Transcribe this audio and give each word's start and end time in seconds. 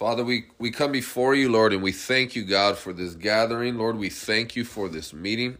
Father, 0.00 0.24
we, 0.24 0.46
we 0.58 0.70
come 0.70 0.92
before 0.92 1.34
you, 1.34 1.52
Lord, 1.52 1.74
and 1.74 1.82
we 1.82 1.92
thank 1.92 2.34
you, 2.34 2.42
God, 2.42 2.78
for 2.78 2.94
this 2.94 3.14
gathering. 3.14 3.76
Lord, 3.76 3.98
we 3.98 4.08
thank 4.08 4.56
you 4.56 4.64
for 4.64 4.88
this 4.88 5.12
meeting. 5.12 5.58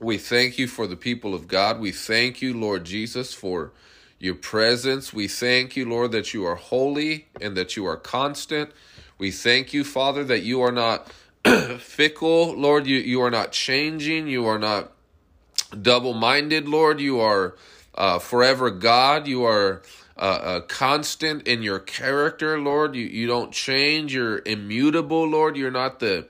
We 0.00 0.16
thank 0.16 0.56
you 0.56 0.66
for 0.66 0.86
the 0.86 0.96
people 0.96 1.34
of 1.34 1.46
God. 1.46 1.78
We 1.78 1.92
thank 1.92 2.40
you, 2.40 2.58
Lord 2.58 2.84
Jesus, 2.84 3.34
for 3.34 3.72
your 4.18 4.34
presence. 4.34 5.12
We 5.12 5.28
thank 5.28 5.76
you, 5.76 5.86
Lord, 5.86 6.12
that 6.12 6.32
you 6.32 6.46
are 6.46 6.54
holy 6.54 7.28
and 7.38 7.54
that 7.54 7.76
you 7.76 7.84
are 7.84 7.98
constant. 7.98 8.70
We 9.18 9.30
thank 9.30 9.74
you, 9.74 9.84
Father, 9.84 10.24
that 10.24 10.40
you 10.40 10.62
are 10.62 10.72
not 10.72 11.12
fickle, 11.80 12.54
Lord. 12.58 12.86
You, 12.86 12.96
you 12.96 13.20
are 13.20 13.30
not 13.30 13.52
changing. 13.52 14.28
You 14.28 14.46
are 14.46 14.58
not 14.58 14.92
double 15.82 16.14
minded, 16.14 16.66
Lord. 16.66 16.98
You 16.98 17.20
are 17.20 17.56
uh, 17.94 18.20
forever 18.20 18.70
God. 18.70 19.26
You 19.26 19.44
are 19.44 19.82
uh, 20.22 20.60
constant 20.62 21.46
in 21.46 21.62
your 21.62 21.78
character, 21.78 22.60
Lord. 22.60 22.94
You 22.94 23.06
you 23.06 23.26
don't 23.26 23.52
change. 23.52 24.14
You're 24.14 24.42
immutable, 24.44 25.28
Lord. 25.28 25.56
You're 25.56 25.70
not 25.70 26.00
the 26.00 26.28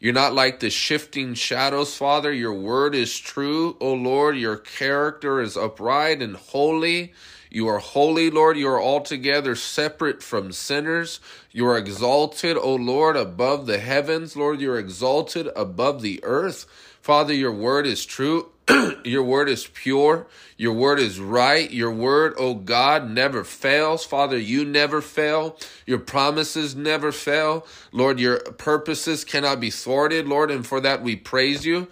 you're 0.00 0.14
not 0.14 0.32
like 0.32 0.60
the 0.60 0.70
shifting 0.70 1.34
shadows, 1.34 1.94
Father. 1.94 2.32
Your 2.32 2.54
word 2.54 2.94
is 2.94 3.18
true, 3.18 3.76
O 3.80 3.92
Lord. 3.92 4.38
Your 4.38 4.56
character 4.56 5.40
is 5.40 5.58
upright 5.58 6.22
and 6.22 6.36
holy. 6.36 7.12
You 7.50 7.66
are 7.68 7.78
holy, 7.78 8.30
Lord. 8.30 8.56
You 8.56 8.68
are 8.68 8.80
altogether 8.80 9.54
separate 9.56 10.22
from 10.22 10.52
sinners. 10.52 11.20
You 11.50 11.66
are 11.66 11.76
exalted, 11.76 12.56
O 12.56 12.76
Lord, 12.76 13.16
above 13.16 13.66
the 13.66 13.78
heavens. 13.78 14.36
Lord, 14.36 14.60
you're 14.60 14.78
exalted 14.78 15.48
above 15.56 16.00
the 16.00 16.20
earth. 16.22 16.64
Father, 17.02 17.34
your 17.34 17.52
word 17.52 17.86
is 17.86 18.06
true. 18.06 18.52
your 19.04 19.22
word 19.22 19.48
is 19.48 19.66
pure. 19.66 20.26
Your 20.56 20.74
word 20.74 21.00
is 21.00 21.18
right. 21.18 21.70
Your 21.70 21.90
word, 21.90 22.34
oh 22.38 22.54
God, 22.54 23.10
never 23.10 23.44
fails. 23.44 24.04
Father, 24.04 24.38
you 24.38 24.64
never 24.64 25.00
fail. 25.00 25.56
Your 25.86 25.98
promises 25.98 26.76
never 26.76 27.12
fail. 27.12 27.66
Lord, 27.92 28.20
your 28.20 28.38
purposes 28.40 29.24
cannot 29.24 29.60
be 29.60 29.70
thwarted, 29.70 30.28
Lord, 30.28 30.50
and 30.50 30.66
for 30.66 30.80
that 30.80 31.02
we 31.02 31.16
praise 31.16 31.64
you. 31.64 31.88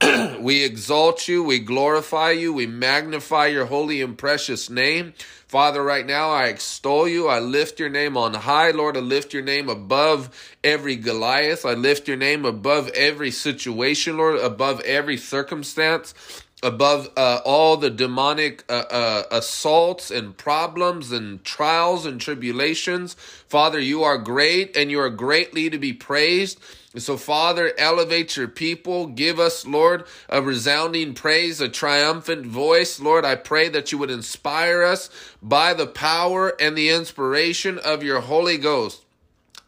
we 0.40 0.62
exalt 0.62 1.26
you, 1.26 1.42
we 1.42 1.58
glorify 1.58 2.30
you, 2.30 2.52
we 2.52 2.66
magnify 2.66 3.46
your 3.46 3.66
holy 3.66 4.02
and 4.02 4.18
precious 4.18 4.68
name. 4.68 5.14
Father, 5.48 5.82
right 5.82 6.04
now 6.04 6.30
I 6.30 6.46
extol 6.46 7.08
you. 7.08 7.28
I 7.28 7.38
lift 7.38 7.80
your 7.80 7.88
name 7.88 8.16
on 8.16 8.34
high. 8.34 8.72
Lord, 8.72 8.96
I 8.96 9.00
lift 9.00 9.32
your 9.32 9.42
name 9.42 9.68
above 9.68 10.28
every 10.62 10.96
Goliath. 10.96 11.64
I 11.64 11.74
lift 11.74 12.08
your 12.08 12.16
name 12.16 12.44
above 12.44 12.88
every 12.90 13.30
situation, 13.30 14.18
Lord, 14.18 14.38
above 14.38 14.80
every 14.80 15.16
circumstance 15.16 16.14
above 16.62 17.10
uh, 17.16 17.40
all 17.44 17.76
the 17.76 17.90
demonic 17.90 18.64
uh, 18.68 18.84
uh, 18.90 19.22
assaults 19.30 20.10
and 20.10 20.36
problems 20.36 21.12
and 21.12 21.44
trials 21.44 22.06
and 22.06 22.20
tribulations. 22.20 23.14
Father, 23.14 23.78
you 23.78 24.02
are 24.02 24.18
great 24.18 24.76
and 24.76 24.90
you 24.90 24.98
are 24.98 25.10
greatly 25.10 25.68
to 25.70 25.78
be 25.78 25.92
praised. 25.92 26.58
So, 26.98 27.16
Father, 27.16 27.72
elevate 27.76 28.36
your 28.36 28.48
people. 28.48 29.06
Give 29.06 29.38
us, 29.38 29.66
Lord, 29.66 30.04
a 30.28 30.40
resounding 30.40 31.14
praise, 31.14 31.60
a 31.60 31.68
triumphant 31.68 32.46
voice. 32.46 32.98
Lord, 32.98 33.24
I 33.24 33.34
pray 33.34 33.68
that 33.68 33.92
you 33.92 33.98
would 33.98 34.10
inspire 34.10 34.82
us 34.82 35.10
by 35.42 35.74
the 35.74 35.86
power 35.86 36.54
and 36.60 36.76
the 36.76 36.88
inspiration 36.88 37.78
of 37.78 38.02
your 38.02 38.20
Holy 38.20 38.56
Ghost. 38.56 39.04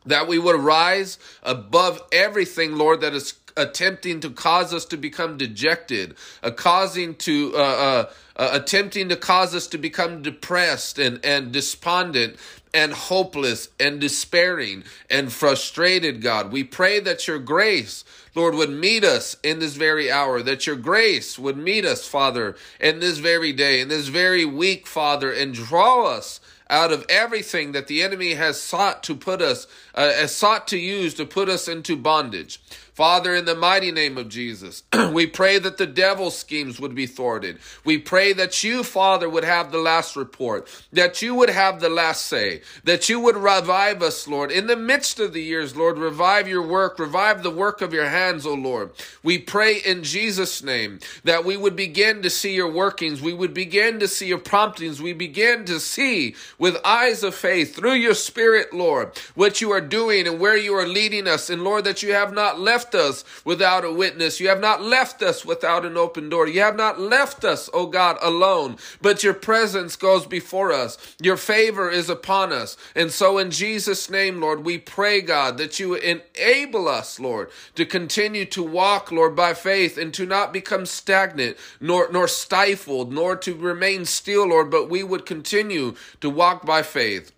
That 0.06 0.26
we 0.26 0.38
would 0.38 0.58
rise 0.58 1.18
above 1.42 2.02
everything, 2.12 2.76
Lord, 2.76 3.02
that 3.02 3.14
is 3.14 3.34
attempting 3.58 4.20
to 4.20 4.30
cause 4.30 4.72
us 4.72 4.84
to 4.86 4.96
become 4.96 5.36
dejected, 5.36 6.14
uh, 6.42 6.50
causing 6.50 7.14
to 7.16 7.52
uh, 7.54 7.58
uh, 7.58 8.10
uh, 8.36 8.50
attempting 8.52 9.08
to 9.08 9.16
cause 9.16 9.54
us 9.54 9.66
to 9.66 9.78
become 9.78 10.22
depressed 10.22 10.98
and 10.98 11.22
and 11.24 11.52
despondent 11.52 12.36
and 12.74 12.92
hopeless 12.92 13.68
and 13.78 14.00
despairing 14.00 14.84
and 15.10 15.32
frustrated, 15.32 16.22
God. 16.22 16.52
We 16.52 16.64
pray 16.64 17.00
that 17.00 17.26
your 17.26 17.38
grace, 17.38 18.04
Lord, 18.34 18.54
would 18.54 18.70
meet 18.70 19.04
us 19.04 19.36
in 19.42 19.58
this 19.58 19.76
very 19.76 20.10
hour, 20.10 20.42
that 20.42 20.66
your 20.66 20.76
grace 20.76 21.38
would 21.38 21.56
meet 21.56 21.84
us, 21.84 22.06
Father, 22.06 22.56
in 22.80 23.00
this 23.00 23.18
very 23.18 23.52
day, 23.52 23.80
in 23.80 23.88
this 23.88 24.08
very 24.08 24.44
week, 24.44 24.86
Father, 24.86 25.32
and 25.32 25.54
draw 25.54 26.06
us 26.06 26.40
out 26.70 26.92
of 26.92 27.04
everything 27.08 27.72
that 27.72 27.86
the 27.86 28.02
enemy 28.02 28.34
has 28.34 28.60
sought 28.60 29.02
to 29.02 29.14
put 29.14 29.40
us, 29.40 29.66
uh, 29.94 30.12
has 30.12 30.34
sought 30.34 30.68
to 30.68 30.78
use 30.78 31.14
to 31.14 31.24
put 31.24 31.48
us 31.48 31.66
into 31.66 31.96
bondage. 31.96 32.60
Father, 32.98 33.36
in 33.36 33.44
the 33.44 33.54
mighty 33.54 33.92
name 33.92 34.18
of 34.18 34.28
Jesus, 34.28 34.82
we 35.12 35.24
pray 35.24 35.60
that 35.60 35.76
the 35.76 35.86
devil's 35.86 36.36
schemes 36.36 36.80
would 36.80 36.96
be 36.96 37.06
thwarted. 37.06 37.58
We 37.84 37.96
pray 37.96 38.32
that 38.32 38.64
you, 38.64 38.82
Father, 38.82 39.30
would 39.30 39.44
have 39.44 39.70
the 39.70 39.78
last 39.78 40.16
report, 40.16 40.68
that 40.92 41.22
you 41.22 41.36
would 41.36 41.48
have 41.48 41.78
the 41.78 41.90
last 41.90 42.26
say, 42.26 42.62
that 42.82 43.08
you 43.08 43.20
would 43.20 43.36
revive 43.36 44.02
us, 44.02 44.26
Lord. 44.26 44.50
In 44.50 44.66
the 44.66 44.74
midst 44.74 45.20
of 45.20 45.32
the 45.32 45.40
years, 45.40 45.76
Lord, 45.76 45.96
revive 45.96 46.48
your 46.48 46.66
work, 46.66 46.98
revive 46.98 47.44
the 47.44 47.52
work 47.52 47.82
of 47.82 47.92
your 47.92 48.08
hands, 48.08 48.44
O 48.44 48.54
Lord. 48.54 48.90
We 49.22 49.38
pray 49.38 49.76
in 49.76 50.02
Jesus' 50.02 50.60
name 50.64 50.98
that 51.22 51.44
we 51.44 51.56
would 51.56 51.76
begin 51.76 52.22
to 52.22 52.30
see 52.30 52.56
your 52.56 52.72
workings, 52.72 53.22
we 53.22 53.32
would 53.32 53.54
begin 53.54 54.00
to 54.00 54.08
see 54.08 54.26
your 54.26 54.38
promptings, 54.38 55.00
we 55.00 55.12
begin 55.12 55.64
to 55.66 55.78
see 55.78 56.34
with 56.58 56.76
eyes 56.84 57.22
of 57.22 57.36
faith 57.36 57.76
through 57.76 57.94
your 57.94 58.14
Spirit, 58.14 58.74
Lord, 58.74 59.16
what 59.36 59.60
you 59.60 59.70
are 59.70 59.80
doing 59.80 60.26
and 60.26 60.40
where 60.40 60.56
you 60.56 60.74
are 60.74 60.88
leading 60.88 61.28
us. 61.28 61.48
And 61.48 61.62
Lord, 61.62 61.84
that 61.84 62.02
you 62.02 62.12
have 62.12 62.34
not 62.34 62.58
left 62.58 62.87
left 62.88 62.94
us 62.94 63.24
without 63.44 63.84
a 63.84 63.92
witness. 63.92 64.40
You 64.40 64.48
have 64.48 64.60
not 64.60 64.82
left 64.82 65.22
us 65.22 65.44
without 65.44 65.84
an 65.84 65.98
open 65.98 66.30
door. 66.30 66.48
You 66.48 66.60
have 66.60 66.76
not 66.76 66.98
left 66.98 67.44
us, 67.44 67.68
O 67.74 67.86
God, 67.86 68.16
alone, 68.22 68.76
but 69.02 69.22
your 69.22 69.34
presence 69.34 69.94
goes 69.94 70.26
before 70.26 70.72
us. 70.72 70.96
Your 71.20 71.36
favor 71.36 71.90
is 71.90 72.08
upon 72.08 72.50
us. 72.52 72.78
And 72.94 73.10
so 73.10 73.36
in 73.36 73.50
Jesus' 73.50 74.08
name, 74.08 74.40
Lord, 74.40 74.64
we 74.64 74.78
pray, 74.78 75.20
God, 75.20 75.58
that 75.58 75.78
you 75.78 75.94
enable 75.94 76.88
us, 76.88 77.20
Lord, 77.20 77.50
to 77.74 77.84
continue 77.84 78.46
to 78.46 78.62
walk, 78.62 79.12
Lord, 79.12 79.36
by 79.36 79.52
faith 79.52 79.98
and 79.98 80.14
to 80.14 80.24
not 80.24 80.52
become 80.52 80.86
stagnant, 80.86 81.58
nor, 81.80 82.08
nor 82.10 82.26
stifled, 82.26 83.12
nor 83.12 83.36
to 83.36 83.54
remain 83.54 84.06
still, 84.06 84.48
Lord, 84.48 84.70
but 84.70 84.88
we 84.88 85.02
would 85.02 85.26
continue 85.26 85.94
to 86.22 86.30
walk 86.30 86.64
by 86.64 86.82
faith. 86.82 87.32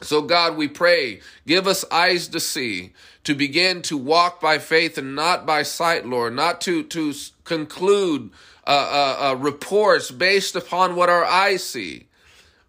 So, 0.00 0.22
God, 0.22 0.56
we 0.56 0.68
pray, 0.68 1.20
give 1.44 1.66
us 1.66 1.84
eyes 1.90 2.28
to 2.28 2.38
see, 2.38 2.92
to 3.28 3.34
begin 3.34 3.82
to 3.82 3.98
walk 3.98 4.40
by 4.40 4.56
faith 4.56 4.96
and 4.96 5.14
not 5.14 5.44
by 5.44 5.62
sight, 5.62 6.06
Lord, 6.06 6.32
not 6.32 6.62
to, 6.62 6.82
to 6.84 7.12
conclude 7.44 8.30
uh, 8.66 8.70
uh, 8.70 9.26
uh, 9.28 9.34
reports 9.34 10.10
based 10.10 10.56
upon 10.56 10.96
what 10.96 11.10
our 11.10 11.26
eyes 11.26 11.62
see, 11.62 12.06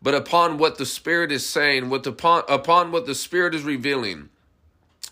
but 0.01 0.13
upon 0.13 0.57
what 0.57 0.77
the 0.77 0.85
Spirit 0.85 1.31
is 1.31 1.45
saying, 1.45 1.89
what 1.89 2.05
upon, 2.05 2.43
upon 2.49 2.91
what 2.91 3.05
the 3.05 3.15
Spirit 3.15 3.55
is 3.55 3.63
revealing. 3.63 4.27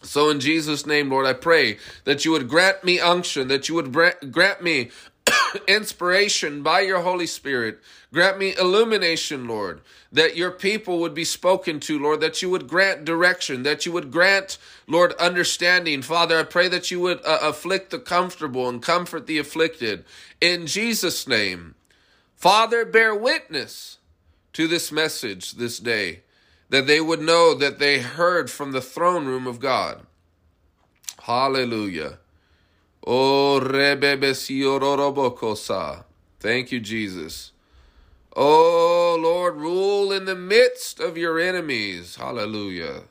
So, 0.02 0.30
in 0.30 0.41
Jesus' 0.41 0.86
name, 0.86 1.09
Lord, 1.09 1.25
I 1.25 1.31
pray 1.31 1.78
that 2.03 2.25
you 2.25 2.31
would 2.31 2.50
grant 2.50 2.84
me 2.84 3.00
unction, 3.00 3.47
that 3.47 3.69
you 3.69 3.75
would 3.75 3.94
grant 3.94 4.62
me 4.62 4.90
inspiration 5.69 6.62
by 6.62 6.81
your 6.81 7.00
Holy 7.00 7.25
Spirit. 7.25 7.80
Grant 8.17 8.39
me 8.39 8.55
illumination, 8.57 9.47
Lord, 9.47 9.81
that 10.11 10.35
your 10.35 10.50
people 10.50 10.97
would 10.97 11.13
be 11.13 11.23
spoken 11.23 11.79
to, 11.81 12.00
Lord, 12.00 12.19
that 12.22 12.41
you 12.41 12.50
would 12.50 12.67
grant 12.67 13.05
direction, 13.05 13.61
that 13.61 13.85
you 13.85 13.91
would 13.91 14.09
grant, 14.09 14.57
Lord, 14.88 15.13
understanding. 15.19 16.01
Father, 16.01 16.39
I 16.39 16.41
pray 16.41 16.67
that 16.67 16.89
you 16.89 17.00
would 17.00 17.23
uh, 17.23 17.38
afflict 17.44 17.91
the 17.91 18.00
comfortable 18.00 18.67
and 18.67 18.81
comfort 18.81 19.27
the 19.27 19.38
afflicted. 19.38 20.03
In 20.41 20.66
Jesus' 20.66 21.27
name. 21.27 21.75
Father, 22.35 22.85
bear 22.85 23.13
witness 23.13 24.00
to 24.53 24.67
this 24.67 24.91
message 24.91 25.51
this 25.51 25.77
day, 25.77 26.22
that 26.69 26.88
they 26.88 27.00
would 27.00 27.22
know 27.22 27.53
that 27.53 27.77
they 27.77 28.00
heard 28.00 28.50
from 28.50 28.72
the 28.72 28.81
throne 28.81 29.27
room 29.27 29.45
of 29.45 29.59
God. 29.59 30.07
Hallelujah. 31.22 32.17
Oh, 33.06 33.59
Thank 36.39 36.72
you, 36.72 36.79
Jesus. 36.79 37.51
Oh, 38.40 39.18
Lord, 39.20 39.56
rule 39.56 40.12
in 40.12 40.25
the 40.25 40.36
midst 40.36 41.00
of 41.00 41.18
your 41.18 41.40
enemies. 41.40 42.18
Hallelujah. 42.18 43.01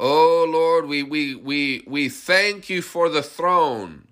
Oh, 0.00 0.48
Lord, 0.48 0.86
we, 0.86 1.02
we, 1.02 1.34
we, 1.34 1.84
we 1.86 2.08
thank 2.08 2.70
you 2.70 2.80
for 2.80 3.10
the 3.10 3.22
throne 3.22 4.08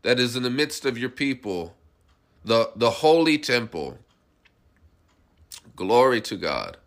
that 0.00 0.18
is 0.18 0.36
in 0.36 0.42
the 0.42 0.48
midst 0.48 0.86
of 0.86 0.96
your 0.96 1.10
people, 1.10 1.74
the, 2.42 2.70
the 2.76 2.88
holy 2.88 3.36
temple. 3.36 3.98
Glory 5.76 6.22
to 6.22 6.36
God. 6.36 6.78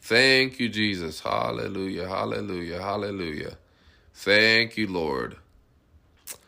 Thank 0.00 0.58
you, 0.58 0.68
Jesus. 0.68 1.20
Hallelujah, 1.20 2.08
hallelujah, 2.08 2.82
hallelujah. 2.82 3.56
Thank 4.14 4.76
you, 4.76 4.88
Lord. 4.88 5.36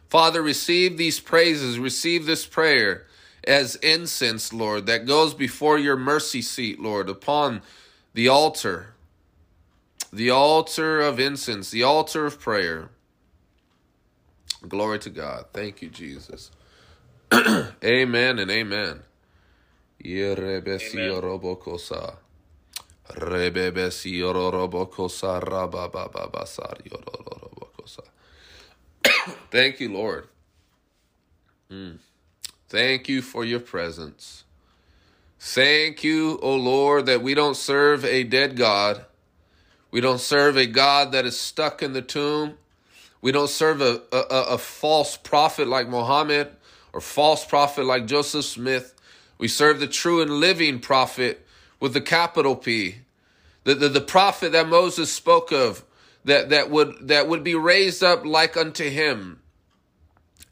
Father, 0.09 0.43
receive 0.43 0.97
these 0.97 1.21
praises, 1.21 1.79
receive 1.79 2.27
this 2.27 2.47
prayer 2.47 3.07
as 3.45 3.77
incense, 3.77 4.53
Lord, 4.53 4.87
that 4.87 5.07
goes 5.07 5.35
before 5.35 5.79
your 5.79 5.97
mercy 5.97 6.43
seat, 6.43 6.81
Lord, 6.81 7.09
upon 7.09 7.63
the 8.15 8.29
altar, 8.29 8.95
the 10.13 10.31
altar 10.31 11.01
of 11.01 11.19
incense, 11.19 11.71
the 11.71 11.83
altar 11.83 12.27
of 12.27 12.41
prayer. 12.41 12.91
Glory 14.69 14.99
to 15.01 15.11
God. 15.11 15.47
Thank 15.53 15.81
you, 15.81 15.89
Jesus. 15.89 16.51
amen 17.85 18.39
and 18.39 18.51
amen. 18.51 19.01
amen. 20.97 21.11
Thank 29.51 29.81
you, 29.81 29.93
Lord. 29.93 30.29
Mm. 31.71 31.99
Thank 32.71 33.09
you 33.09 33.21
for 33.21 33.45
your 33.45 33.59
presence. 33.59 34.45
Thank 35.41 36.05
you, 36.05 36.39
O 36.41 36.55
Lord, 36.55 37.07
that 37.07 37.21
we 37.21 37.35
don't 37.35 37.57
serve 37.57 38.05
a 38.05 38.23
dead 38.23 38.57
God. 38.57 39.05
We 39.91 40.01
don't 40.01 40.21
serve 40.21 40.57
a 40.57 40.67
God 40.67 41.11
that 41.11 41.27
is 41.27 41.37
stuck 41.37 41.83
in 41.83 41.95
the 41.95 42.01
tomb. 42.01 42.59
We 43.21 43.33
don't 43.33 43.51
serve 43.51 43.81
a, 43.81 44.03
a, 44.13 44.53
a 44.53 44.59
false 44.59 45.17
prophet 45.17 45.67
like 45.67 45.89
Muhammad 45.89 46.53
or 46.93 47.01
false 47.01 47.45
prophet 47.45 47.87
like 47.87 48.07
Joseph 48.07 48.45
Smith. 48.45 48.95
We 49.37 49.49
serve 49.49 49.81
the 49.81 49.89
true 49.89 50.23
and 50.23 50.31
living 50.31 50.79
prophet 50.79 51.45
with 51.81 51.93
the 51.93 52.01
capital 52.01 52.55
P. 52.55 52.99
The, 53.65 53.75
the, 53.75 53.89
the 53.89 54.01
prophet 54.01 54.53
that 54.53 54.69
Moses 54.69 55.13
spoke 55.13 55.51
of 55.51 55.85
that, 56.25 56.51
that 56.51 56.71
would 56.71 57.09
that 57.09 57.27
would 57.27 57.43
be 57.43 57.57
raised 57.57 58.05
up 58.05 58.25
like 58.25 58.57
unto 58.57 58.89
him. 58.89 59.40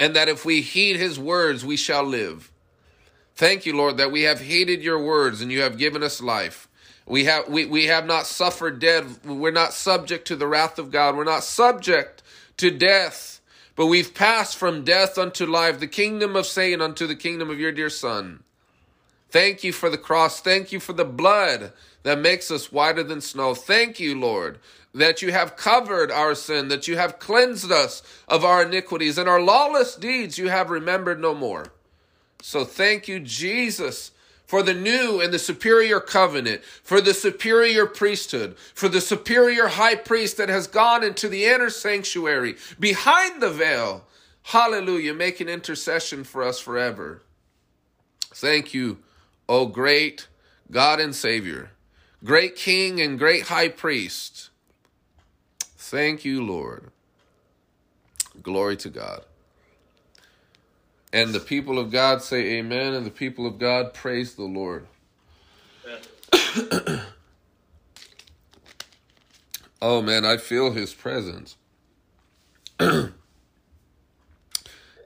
And 0.00 0.14
that 0.14 0.28
if 0.28 0.44
we 0.44 0.60
heed 0.60 0.96
his 0.96 1.18
words, 1.18 1.64
we 1.64 1.76
shall 1.76 2.04
live. 2.04 2.52
Thank 3.34 3.66
you, 3.66 3.76
Lord, 3.76 3.96
that 3.98 4.12
we 4.12 4.22
have 4.22 4.40
heeded 4.40 4.82
your 4.82 5.02
words 5.02 5.40
and 5.40 5.50
you 5.50 5.60
have 5.62 5.78
given 5.78 6.02
us 6.02 6.20
life. 6.20 6.68
We 7.06 7.24
have 7.24 7.48
we, 7.48 7.64
we 7.64 7.86
have 7.86 8.04
not 8.04 8.26
suffered 8.26 8.78
death. 8.80 9.24
We're 9.24 9.50
not 9.50 9.72
subject 9.72 10.26
to 10.28 10.36
the 10.36 10.46
wrath 10.46 10.78
of 10.78 10.90
God. 10.90 11.16
We're 11.16 11.24
not 11.24 11.44
subject 11.44 12.22
to 12.58 12.70
death. 12.70 13.40
But 13.76 13.86
we've 13.86 14.12
passed 14.12 14.56
from 14.56 14.84
death 14.84 15.18
unto 15.18 15.46
life, 15.46 15.78
the 15.78 15.86
kingdom 15.86 16.34
of 16.34 16.46
Satan 16.46 16.82
unto 16.82 17.06
the 17.06 17.14
kingdom 17.14 17.48
of 17.48 17.60
your 17.60 17.70
dear 17.70 17.90
Son. 17.90 18.42
Thank 19.30 19.62
you 19.62 19.72
for 19.72 19.88
the 19.88 19.98
cross. 19.98 20.40
Thank 20.40 20.72
you 20.72 20.80
for 20.80 20.92
the 20.92 21.04
blood 21.04 21.72
that 22.02 22.18
makes 22.18 22.50
us 22.50 22.72
whiter 22.72 23.04
than 23.04 23.20
snow. 23.20 23.54
Thank 23.54 24.00
you, 24.00 24.18
Lord, 24.18 24.58
that 24.94 25.22
you 25.22 25.32
have 25.32 25.56
covered 25.56 26.10
our 26.10 26.34
sin, 26.34 26.68
that 26.68 26.88
you 26.88 26.96
have 26.96 27.18
cleansed 27.18 27.70
us 27.70 28.02
of 28.26 28.44
our 28.44 28.62
iniquities, 28.62 29.18
and 29.18 29.28
our 29.28 29.40
lawless 29.40 29.94
deeds 29.94 30.38
you 30.38 30.48
have 30.48 30.70
remembered 30.70 31.20
no 31.20 31.34
more. 31.34 31.66
So 32.42 32.64
thank 32.64 33.08
you, 33.08 33.20
Jesus, 33.20 34.12
for 34.46 34.62
the 34.62 34.74
new 34.74 35.20
and 35.20 35.32
the 35.32 35.38
superior 35.38 36.00
covenant, 36.00 36.64
for 36.64 37.00
the 37.00 37.12
superior 37.12 37.84
priesthood, 37.84 38.56
for 38.74 38.88
the 38.88 39.00
superior 39.00 39.68
high 39.68 39.94
priest 39.94 40.38
that 40.38 40.48
has 40.48 40.66
gone 40.66 41.04
into 41.04 41.28
the 41.28 41.44
inner 41.44 41.68
sanctuary 41.68 42.56
behind 42.80 43.42
the 43.42 43.50
veil. 43.50 44.04
Hallelujah, 44.44 45.12
making 45.12 45.48
intercession 45.50 46.24
for 46.24 46.42
us 46.42 46.58
forever. 46.58 47.20
Thank 48.20 48.72
you, 48.72 48.98
O 49.48 49.66
great 49.66 50.28
God 50.70 51.00
and 51.00 51.14
Savior, 51.14 51.70
great 52.24 52.56
King 52.56 53.00
and 53.00 53.18
great 53.18 53.44
high 53.44 53.68
priest. 53.68 54.47
Thank 55.88 56.22
you, 56.22 56.44
Lord. 56.44 56.90
Glory 58.42 58.76
to 58.76 58.90
God. 58.90 59.24
And 61.14 61.32
the 61.32 61.40
people 61.40 61.78
of 61.78 61.90
God 61.90 62.20
say 62.20 62.58
amen, 62.58 62.92
and 62.92 63.06
the 63.06 63.10
people 63.10 63.46
of 63.46 63.58
God 63.58 63.94
praise 63.94 64.34
the 64.34 64.44
Lord. 64.44 64.86
oh 69.80 70.02
man, 70.02 70.26
I 70.26 70.36
feel 70.36 70.72
his 70.72 70.92
presence. 70.92 71.56
How 72.78 73.12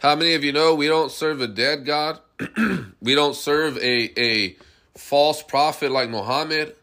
many 0.03 0.35
of 0.35 0.43
you 0.43 0.51
know 0.53 0.75
we 0.75 0.89
don't 0.89 1.13
serve 1.13 1.41
a 1.41 1.47
dead 1.47 1.87
God? 1.87 2.19
we 3.01 3.15
don't 3.15 3.37
serve 3.37 3.79
a, 3.79 4.21
a 4.21 4.57
false 4.99 5.45
prophet 5.45 5.93
like 5.93 6.11
Muhammad 6.11 6.75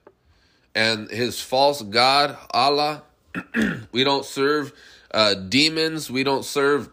and 0.73 1.11
his 1.11 1.41
false 1.41 1.81
God, 1.81 2.37
Allah. 2.51 3.03
we 3.91 4.03
don't 4.03 4.25
serve 4.25 4.73
uh, 5.11 5.33
demons. 5.33 6.09
We 6.09 6.23
don't 6.23 6.45
serve 6.45 6.89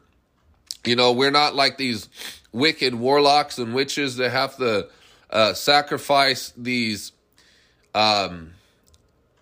you 0.87 0.95
know, 0.95 1.13
we're 1.13 1.33
not 1.33 1.55
like 1.55 1.77
these 1.77 2.09
wicked 2.53 2.95
warlocks 2.95 3.59
and 3.59 3.75
witches 3.75 4.17
that 4.17 4.31
have 4.31 4.57
to 4.57 4.89
uh, 5.31 5.53
sacrifice 5.53 6.53
these 6.57 7.13
um, 7.95 8.53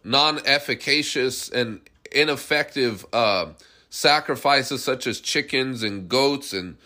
non 0.02 0.40
efficacious 0.46 1.50
and 1.50 1.80
ineffective 2.10 3.04
uh, 3.12 3.46
sacrifices, 3.90 4.82
such 4.82 5.06
as 5.06 5.20
chickens 5.20 5.82
and 5.82 6.08
goats, 6.08 6.52
and 6.52 6.76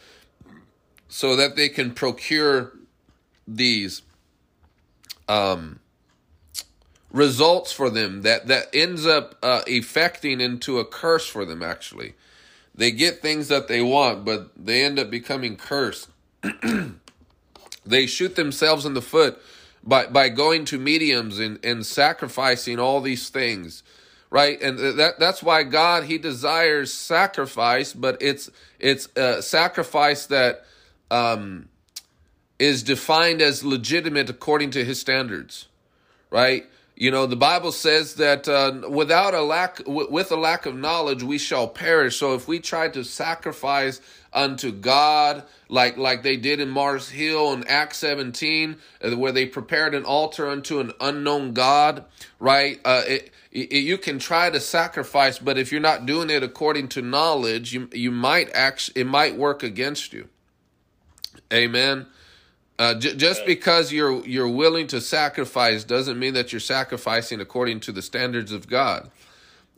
so 1.09 1.37
that 1.37 1.55
they 1.55 1.69
can 1.69 1.93
procure 1.93 2.73
these 3.47 4.03
um, 5.29 5.79
results 7.11 7.73
for 7.73 7.89
them 7.91 8.23
that 8.23 8.47
that 8.49 8.69
ends 8.75 9.07
up 9.07 9.37
uh, 9.43 9.63
effecting 9.67 10.41
into 10.41 10.79
a 10.79 10.85
curse 10.85 11.27
for 11.27 11.45
them 11.45 11.63
actually. 11.63 12.15
They 12.75 12.93
get 12.93 13.21
things 13.21 13.49
that 13.49 13.67
they 13.67 13.83
want, 13.83 14.25
but 14.25 14.51
they 14.57 14.85
end 14.85 15.01
up 15.01 15.11
becoming 15.11 15.57
cursed. 15.57 16.09
they 17.85 18.07
shoot 18.07 18.37
themselves 18.37 18.87
in 18.87 18.95
the 18.95 19.03
foot 19.03 19.43
by, 19.83 20.07
by 20.07 20.29
going 20.29 20.65
to 20.67 20.79
mediums 20.79 21.41
and, 21.41 21.59
and 21.65 21.85
sacrificing 21.85 22.79
all 22.79 23.01
these 23.01 23.31
things 23.31 23.83
right? 24.31 24.61
And 24.61 24.79
that 24.99 25.19
that's 25.19 25.43
why 25.43 25.63
god 25.63 26.05
he 26.05 26.19
desires 26.19 26.93
sacrifice 26.93 27.93
but 27.93 28.21
it's 28.21 28.51
it's 28.79 29.09
a 29.17 29.43
sacrifice 29.43 30.27
that 30.27 30.65
um 31.11 31.69
is 32.59 32.83
defined 32.83 33.41
as 33.41 33.65
legitimate 33.65 34.29
according 34.29 34.71
to 34.73 34.85
his 34.85 35.01
standards 35.01 35.69
right 36.31 36.67
you 37.01 37.13
know, 37.13 37.27
the 37.27 37.37
Bible 37.37 37.71
says 37.71 38.15
that 38.15 38.49
uh, 38.49 38.89
without 38.89 39.33
a 39.33 39.41
lack, 39.41 39.79
w- 39.85 40.11
with 40.11 40.33
a 40.33 40.37
lack 40.37 40.67
of 40.67 40.75
knowledge, 40.75 41.23
we 41.23 41.39
shall 41.39 41.69
perish. 41.69 42.17
So 42.17 42.35
if 42.35 42.49
we 42.49 42.59
try 42.59 42.89
to 42.89 43.05
sacrifice 43.05 44.01
unto 44.33 44.73
God, 44.73 45.45
like 45.69 45.97
like 45.97 46.25
they 46.25 46.37
did 46.37 46.59
in 46.59 46.71
Mars 46.71 47.11
Hill 47.11 47.53
in 47.53 47.65
Acts 47.69 47.99
17, 47.99 48.79
uh, 49.01 49.17
where 49.17 49.31
they 49.31 49.47
prepared 49.47 49.95
an 49.95 50.05
altar 50.05 50.49
unto 50.49 50.81
an 50.81 50.91
unknown 51.01 51.53
God, 51.53 52.05
right? 52.41 52.81
Uh, 52.85 53.03
it, 53.07 53.31
it, 53.53 53.73
you 53.75 53.97
can 53.97 54.19
try 54.19 54.51
to 54.51 54.59
sacrifice, 54.59 55.39
but 55.39 55.57
if 55.57 55.71
you're 55.71 55.81
not 55.81 56.05
doing 56.05 56.31
it 56.31 56.43
according 56.43 56.89
to 56.89 57.01
knowledge, 57.01 57.73
you 57.73 57.89
you 57.93 58.11
might 58.11 58.51
act, 58.53 58.91
it 58.97 59.07
might 59.07 59.37
work 59.37 59.63
against 59.63 60.13
you. 60.13 60.29
Amen. 61.53 62.09
Uh, 62.79 62.95
j- 62.95 63.17
just 63.17 63.45
because 63.45 63.93
you're 63.93 64.25
you're 64.25 64.49
willing 64.49 64.87
to 64.87 65.01
sacrifice 65.01 65.83
doesn't 65.83 66.19
mean 66.19 66.35
that 66.35 66.53
you're 66.53 66.61
sacrificing 66.61 67.41
according 67.41 67.81
to 67.81 67.91
the 67.91 68.03
standards 68.03 68.53
of 68.53 68.69
God. 68.69 69.11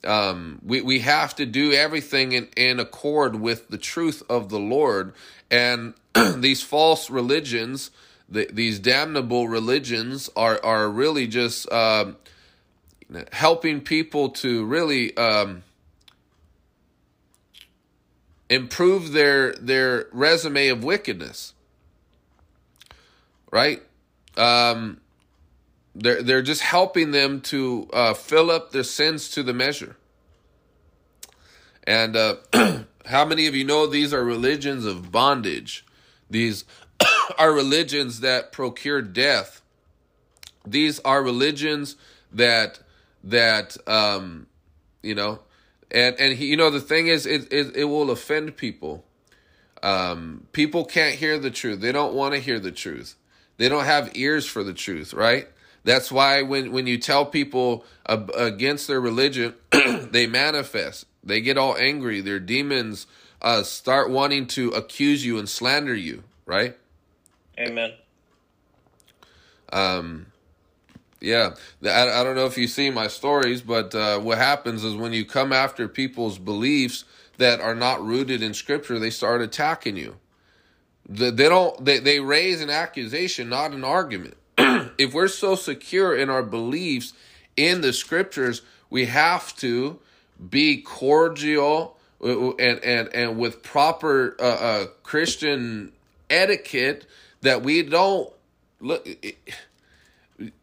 Um, 0.05 0.61
we 0.63 0.83
we 0.83 0.99
have 1.01 1.35
to 1.37 1.47
do 1.47 1.73
everything 1.73 2.33
in, 2.33 2.49
in 2.57 2.79
accord 2.79 3.37
with 3.37 3.69
the 3.69 3.79
truth 3.79 4.23
of 4.29 4.51
the 4.51 4.59
Lord, 4.59 5.15
and 5.51 5.95
these 6.37 6.63
false 6.63 7.09
religions, 7.09 7.91
the, 8.29 8.49
these 8.53 8.79
damnable 8.79 9.49
religions, 9.49 10.29
are 10.37 10.61
are 10.63 10.89
really 10.91 11.27
just 11.27 11.73
um, 11.73 12.19
helping 13.33 13.81
people 13.81 14.29
to 14.29 14.67
really 14.67 15.17
um, 15.17 15.63
improve 18.51 19.13
their 19.13 19.55
their 19.55 20.07
resume 20.13 20.69
of 20.69 20.85
wickedness 20.85 21.55
right? 23.51 23.83
Um, 24.37 25.01
they're 25.95 26.23
they're 26.23 26.43
just 26.43 26.63
helping 26.63 27.11
them 27.11 27.41
to 27.43 27.89
uh, 27.93 28.15
fill 28.15 28.51
up 28.51 28.73
their 28.73 28.85
sins 28.85 29.29
to 29.31 29.43
the 29.43 29.53
measure. 29.53 29.97
And 31.85 32.17
uh, 32.17 32.37
how 33.07 33.25
many 33.25 33.47
of 33.47 33.55
you 33.55 33.65
know 33.65 33.87
these 33.87 34.15
are 34.15 34.25
religions 34.25 34.85
of 34.85 35.11
bondage? 35.11 35.85
These 36.29 36.65
are 37.39 37.53
religions 37.53 38.21
that 38.21 38.53
procure 38.53 39.03
death. 39.03 39.63
These 40.67 41.01
are 41.01 41.23
religions 41.23 41.97
that 42.33 42.81
that 43.25 43.77
um, 43.89 44.47
you 45.03 45.15
know, 45.15 45.41
and 45.91 46.15
and 46.19 46.37
he, 46.37 46.47
you 46.47 46.57
know 46.57 46.71
the 46.71 46.81
thing 46.81 47.09
is, 47.09 47.27
it 47.27 47.53
it, 47.53 47.75
it 47.77 47.85
will 47.85 48.11
offend 48.11 48.57
people. 48.57 49.05
Um, 49.83 50.47
people 50.53 50.85
can't 50.85 51.15
hear 51.15 51.39
the 51.39 51.51
truth. 51.51 51.81
They 51.81 51.93
don't 51.93 52.13
want 52.13 52.35
to 52.35 52.41
hear 52.41 52.61
the 52.61 52.71
truth. 52.71 53.17
They 53.61 53.69
don't 53.69 53.85
have 53.85 54.17
ears 54.17 54.47
for 54.47 54.65
the 54.65 54.73
truth, 54.73 55.13
right? 55.13 55.47
That's 55.85 56.11
why 56.11 56.41
when, 56.41 56.73
when 56.73 56.87
you 56.87 56.97
tell 56.97 57.27
people 57.27 57.85
against 58.07 58.89
their 58.89 59.03
religion, 59.03 59.53
they 59.71 60.27
manifest. 60.27 61.05
They 61.23 61.43
get 61.43 61.59
all 61.59 61.77
angry. 61.77 62.23
Their 62.23 62.41
demons 62.41 63.07
uh, 63.43 63.63
start 63.65 64.09
wanting 64.09 64.47
to 64.47 64.71
accuse 64.71 65.27
you 65.27 65.39
and 65.39 65.47
slander 65.47 65.95
you, 65.95 66.23
right? 66.47 66.75
Amen. 67.59 67.93
Um, 69.71 70.33
yeah, 71.21 71.51
I, 71.85 72.09
I 72.09 72.25
don't 72.25 72.37
know 72.37 72.47
if 72.47 72.57
you 72.57 72.67
see 72.67 72.89
my 72.89 73.09
stories, 73.09 73.61
but 73.61 73.95
uh, 73.95 74.21
what 74.21 74.39
happens 74.39 74.85
is 74.85 74.95
when 74.95 75.13
you 75.13 75.27
come 75.27 75.53
after 75.53 75.87
people's 75.87 76.39
beliefs 76.39 77.05
that 77.37 77.61
are 77.61 77.75
not 77.75 78.03
rooted 78.03 78.43
in 78.43 78.55
Scripture, 78.55 78.99
they 78.99 79.11
start 79.11 79.43
attacking 79.43 79.99
you 79.99 80.17
they 81.11 81.49
don't 81.49 81.85
they, 81.85 81.99
they 81.99 82.21
raise 82.21 82.61
an 82.61 82.71
accusation 82.71 83.49
not 83.49 83.73
an 83.73 83.85
argument 83.85 84.37
if 84.99 85.15
we're 85.15 85.29
so 85.29 85.55
secure 85.55 86.17
in 86.17 86.29
our 86.29 86.43
beliefs 86.43 87.15
in 87.57 87.81
the 87.81 87.93
scriptures, 87.93 88.63
we 88.89 89.07
have 89.07 89.55
to 89.57 89.99
be 90.49 90.81
cordial 90.81 91.97
uh, 92.23 92.51
and 92.57 92.83
and 92.85 93.09
and 93.15 93.39
with 93.39 93.63
proper 93.63 94.37
uh, 94.39 94.43
uh, 94.43 94.87
Christian 95.03 95.93
etiquette 96.29 97.07
that 97.43 97.63
we 97.63 97.83
don't 97.83 98.31
look. 98.81 99.07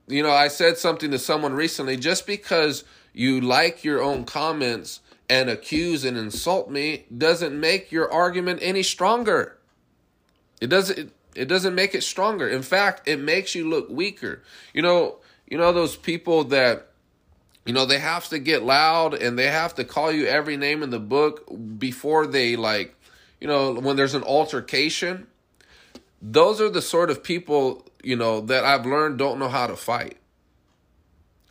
You 0.08 0.24
know, 0.24 0.32
I 0.32 0.48
said 0.48 0.78
something 0.78 1.12
to 1.12 1.20
someone 1.20 1.54
recently. 1.54 1.98
Just 1.98 2.26
because 2.26 2.84
you 3.14 3.42
like 3.42 3.84
your 3.84 4.02
own 4.02 4.24
comments 4.24 5.02
and 5.30 5.50
accuse 5.50 6.06
and 6.06 6.18
insult 6.18 6.70
me 6.70 7.06
doesn't 7.16 7.60
make 7.60 7.92
your 7.92 8.12
argument 8.12 8.60
any 8.62 8.84
stronger. 8.84 9.57
It 10.62 10.68
doesn't. 10.68 10.98
It, 10.98 11.10
it 11.36 11.46
doesn't 11.46 11.76
make 11.76 11.94
it 11.94 12.02
stronger. 12.02 12.50
In 12.50 12.64
fact, 12.64 13.08
it 13.08 13.20
makes 13.20 13.54
you 13.54 13.70
look 13.70 13.90
weaker. 13.90 14.42
You 14.74 14.82
know, 14.82 15.18
you 15.48 15.58
know 15.58 15.72
those 15.72 15.96
people 15.96 16.46
that 16.46 16.88
you 17.66 17.74
know 17.74 17.86
they 17.86 18.00
have 18.00 18.28
to 18.30 18.40
get 18.40 18.64
loud 18.64 19.14
and 19.14 19.38
they 19.38 19.48
have 19.48 19.76
to 19.76 19.84
call 19.84 20.12
you 20.12 20.26
every 20.26 20.58
name 20.58 20.82
in 20.82 20.90
the 20.90 21.00
book 21.00 21.48
before 21.78 22.26
they 22.26 22.56
like, 22.56 22.96
you 23.40 23.48
know, 23.48 23.74
when 23.74 23.96
there's 23.96 24.16
an 24.16 24.24
altercation. 24.24 25.28
Those 26.20 26.60
are 26.60 26.70
the 26.70 26.82
sort 26.82 27.12
of 27.12 27.24
people, 27.24 27.86
you 28.04 28.16
know, 28.16 28.42
that 28.42 28.66
I've 28.66 28.88
learned 28.88 29.20
don't 29.20 29.38
know 29.38 29.50
how 29.50 29.68
to 29.68 29.76
fight. 29.76 30.18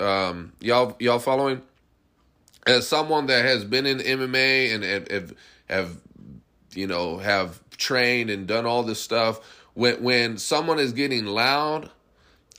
Um, 0.01 0.53
y'all, 0.61 0.97
y'all 0.99 1.21
following? 1.21 1.63
As 2.67 2.89
someone 2.89 3.27
that 3.27 3.45
has 3.45 3.65
been 3.65 3.87
in 3.87 3.99
MMA 3.99 4.75
and 4.75 4.83
have, 4.83 5.35
have, 5.69 6.01
you 6.75 6.89
know, 6.89 7.19
have 7.19 7.61
trained 7.76 8.30
and 8.30 8.47
done 8.47 8.66
all 8.66 8.83
this 8.83 9.00
stuff, 9.00 9.40
when 9.75 10.02
when 10.02 10.38
someone 10.38 10.78
is 10.78 10.92
getting 10.92 11.26
loud, 11.26 11.90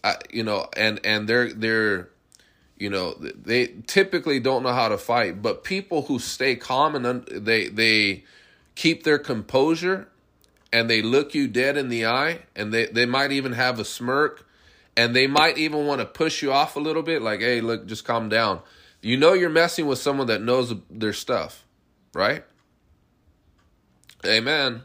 I, 0.03 0.17
you 0.31 0.43
know, 0.43 0.69
and 0.77 0.99
and 1.03 1.27
they're 1.27 1.51
they're 1.51 2.09
you 2.77 2.89
know 2.89 3.13
they 3.13 3.73
typically 3.87 4.39
don't 4.39 4.63
know 4.63 4.73
how 4.73 4.87
to 4.87 4.97
fight, 4.97 5.41
but 5.41 5.63
people 5.63 6.03
who 6.03 6.19
stay 6.19 6.55
calm 6.55 6.95
and 6.95 7.25
they 7.25 7.69
they 7.69 8.23
keep 8.75 9.03
their 9.03 9.17
composure 9.17 10.07
and 10.71 10.89
they 10.89 11.01
look 11.01 11.33
you 11.33 11.47
dead 11.47 11.75
in 11.75 11.89
the 11.89 12.05
eye 12.05 12.39
and 12.55 12.71
they 12.71 12.85
they 12.85 13.05
might 13.05 13.31
even 13.31 13.53
have 13.53 13.79
a 13.79 13.85
smirk 13.85 14.47
and 14.95 15.15
they 15.15 15.25
might 15.25 15.57
even 15.57 15.87
want 15.87 15.99
to 15.99 16.05
push 16.05 16.43
you 16.43 16.51
off 16.51 16.75
a 16.75 16.79
little 16.79 17.03
bit 17.03 17.21
like 17.21 17.39
hey 17.39 17.61
look 17.61 17.87
just 17.87 18.05
calm 18.05 18.29
down. 18.29 18.61
You 19.01 19.17
know 19.17 19.33
you're 19.33 19.49
messing 19.49 19.87
with 19.87 19.99
someone 19.99 20.27
that 20.27 20.41
knows 20.41 20.73
their 20.89 21.13
stuff 21.13 21.63
right? 22.13 22.43
Amen 24.25 24.83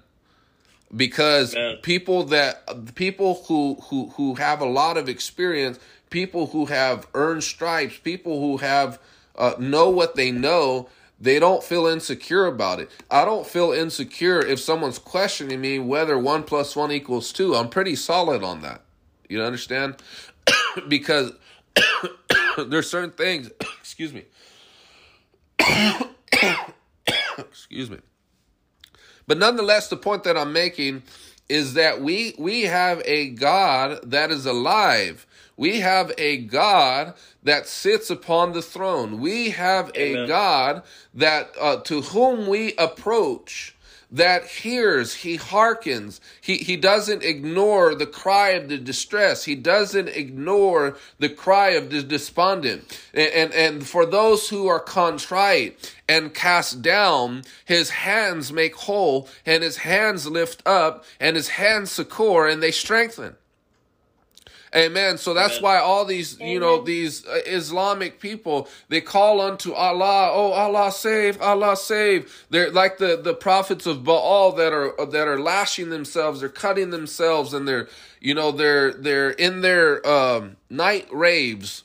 because 0.95 1.57
people 1.83 2.25
that 2.25 2.95
people 2.95 3.45
who 3.49 3.77
who 3.85 4.11
who 4.11 4.35
have 4.35 4.61
a 4.61 4.67
lot 4.67 4.97
of 4.97 5.09
experience, 5.09 5.79
people 6.11 6.49
who 6.49 6.67
have 6.67 7.07
earned 7.15 7.45
stripes, 7.45 7.99
people 7.99 8.41
who 8.41 8.59
have 8.59 8.99
uh, 9.37 9.55
know 9.59 9.89
what 9.89 10.15
they 10.15 10.31
know, 10.31 10.89
they 11.19 11.39
don't 11.39 11.65
feel 11.65 11.87
insecure 11.87 12.47
about 12.47 12.81
it. 12.81 12.91
I 13.11 13.25
don't 13.25 13.47
feel 13.47 13.73
insecure 13.73 14.41
if 14.41 14.61
someone's 14.61 14.99
questioning 14.99 15.61
me 15.61 15.79
whether 15.79 16.19
one 16.19 16.43
plus 16.43 16.77
one 16.77 16.93
equals 16.93 17.33
two. 17.33 17.55
I'm 17.55 17.71
pretty 17.71 17.97
solid 17.97 18.43
on 18.43 18.61
that. 18.63 18.83
You 19.29 19.43
understand? 19.43 19.97
because 20.89 21.33
there's 22.67 22.91
certain 22.91 23.13
things. 23.13 23.51
excuse 23.81 24.13
me. 24.13 24.25
excuse 27.39 27.89
me 27.89 27.99
but 29.27 29.39
nonetheless, 29.39 29.89
the 29.89 29.97
point 29.97 30.25
that 30.25 30.37
I'm 30.37 30.53
making 30.53 31.03
is 31.49 31.75
that 31.75 32.01
we 32.01 32.35
we 32.39 32.63
have 32.63 33.03
a 33.05 33.31
God 33.31 34.01
that 34.11 34.31
is 34.31 34.47
alive. 34.47 35.27
We 35.57 35.81
have 35.81 36.13
a 36.17 36.39
God 36.39 37.15
that 37.43 37.67
sits 37.67 38.11
upon 38.11 38.53
the 38.53 38.63
throne. 38.63 39.21
We 39.21 39.51
have 39.51 39.91
Amen. 39.97 40.25
a 40.25 40.27
God 40.27 40.83
that 41.15 41.51
uh, 41.61 41.77
to 41.83 42.01
whom 42.03 42.47
we 42.47 42.75
approach 42.77 43.77
that 44.13 44.45
hears, 44.45 45.15
he 45.15 45.37
hearkens. 45.37 46.21
He, 46.41 46.59
he 46.59 46.77
doesn't 46.77 47.23
ignore 47.23 47.95
the 47.95 48.07
cry 48.07 48.51
of 48.51 48.69
the 48.69 48.77
distress. 48.77 49.45
He 49.45 49.55
doesn't 49.55 50.09
ignore 50.09 50.99
the 51.19 51.31
cry 51.31 51.71
of 51.71 51.91
the 51.91 52.03
despondent. 52.03 53.01
And, 53.15 53.33
and, 53.33 53.55
and 53.55 53.87
for 53.87 54.05
those 54.05 54.51
who 54.51 54.69
are 54.69 54.81
contrite 54.81 55.95
and 56.07 56.35
cast 56.35 56.83
down, 56.83 57.43
his 57.65 57.89
hands 57.89 58.53
make 58.53 58.75
whole 58.75 59.29
and 59.47 59.63
his 59.63 59.79
hands 59.79 60.27
lift 60.27 60.63
up 60.67 61.05
and 61.19 61.35
his 61.35 61.49
hands 61.49 61.91
succor 61.91 62.47
and 62.47 62.63
they 62.63 62.71
strengthen. 62.71 63.37
Amen. 64.75 65.19
So 65.19 65.35
that's 65.35 65.59
Amen. 65.59 65.63
why 65.63 65.79
all 65.79 66.05
these, 66.07 66.41
Amen. 66.41 66.53
you 66.53 66.61
know, 66.61 66.83
these 66.83 67.27
uh, 67.27 67.41
Islamic 67.47 68.21
people, 68.21 68.69
they 68.89 69.03
call 69.03 69.41
unto 69.41 69.73
Allah, 69.73 70.31
oh 70.33 70.53
Allah 70.53 70.91
save, 70.91 71.41
Allah 71.43 71.77
save. 71.77 72.47
They're 72.49 72.71
like 72.71 72.97
the 72.99 73.21
the 73.23 73.35
prophets 73.35 73.85
of 73.87 74.03
Baal 74.03 74.53
that 74.53 74.73
are 74.73 74.95
that 75.07 75.29
are 75.29 75.39
lashing 75.39 75.91
themselves, 75.91 76.41
they're 76.41 76.49
cutting 76.49 76.91
themselves 76.91 77.53
and 77.53 77.69
they're, 77.69 77.89
you 78.21 78.35
know, 78.35 78.51
they're 78.51 78.93
they're 78.93 79.31
in 79.31 79.61
their 79.61 80.07
um, 80.07 80.57
night 80.71 81.07
raves 81.13 81.85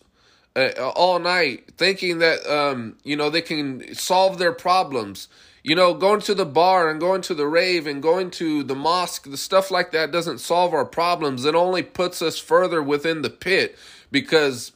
uh, 0.57 0.91
all 0.95 1.19
night 1.19 1.65
thinking 1.77 2.19
that 2.19 2.45
um, 2.49 2.95
you 3.03 3.15
know 3.15 3.29
they 3.29 3.41
can 3.41 3.93
solve 3.93 4.37
their 4.37 4.51
problems 4.51 5.27
you 5.67 5.75
know, 5.75 5.93
going 5.93 6.21
to 6.21 6.33
the 6.33 6.45
bar 6.45 6.89
and 6.89 6.97
going 6.97 7.21
to 7.21 7.33
the 7.33 7.45
rave 7.45 7.87
and 7.87 8.01
going 8.01 8.31
to 8.31 8.63
the 8.63 8.73
mosque, 8.73 9.29
the 9.29 9.35
stuff 9.35 9.69
like 9.69 9.91
that 9.91 10.13
doesn't 10.13 10.37
solve 10.37 10.73
our 10.73 10.85
problems. 10.85 11.43
It 11.43 11.55
only 11.55 11.83
puts 11.83 12.21
us 12.21 12.39
further 12.39 12.81
within 12.81 13.21
the 13.21 13.29
pit 13.29 13.77
because 14.09 14.71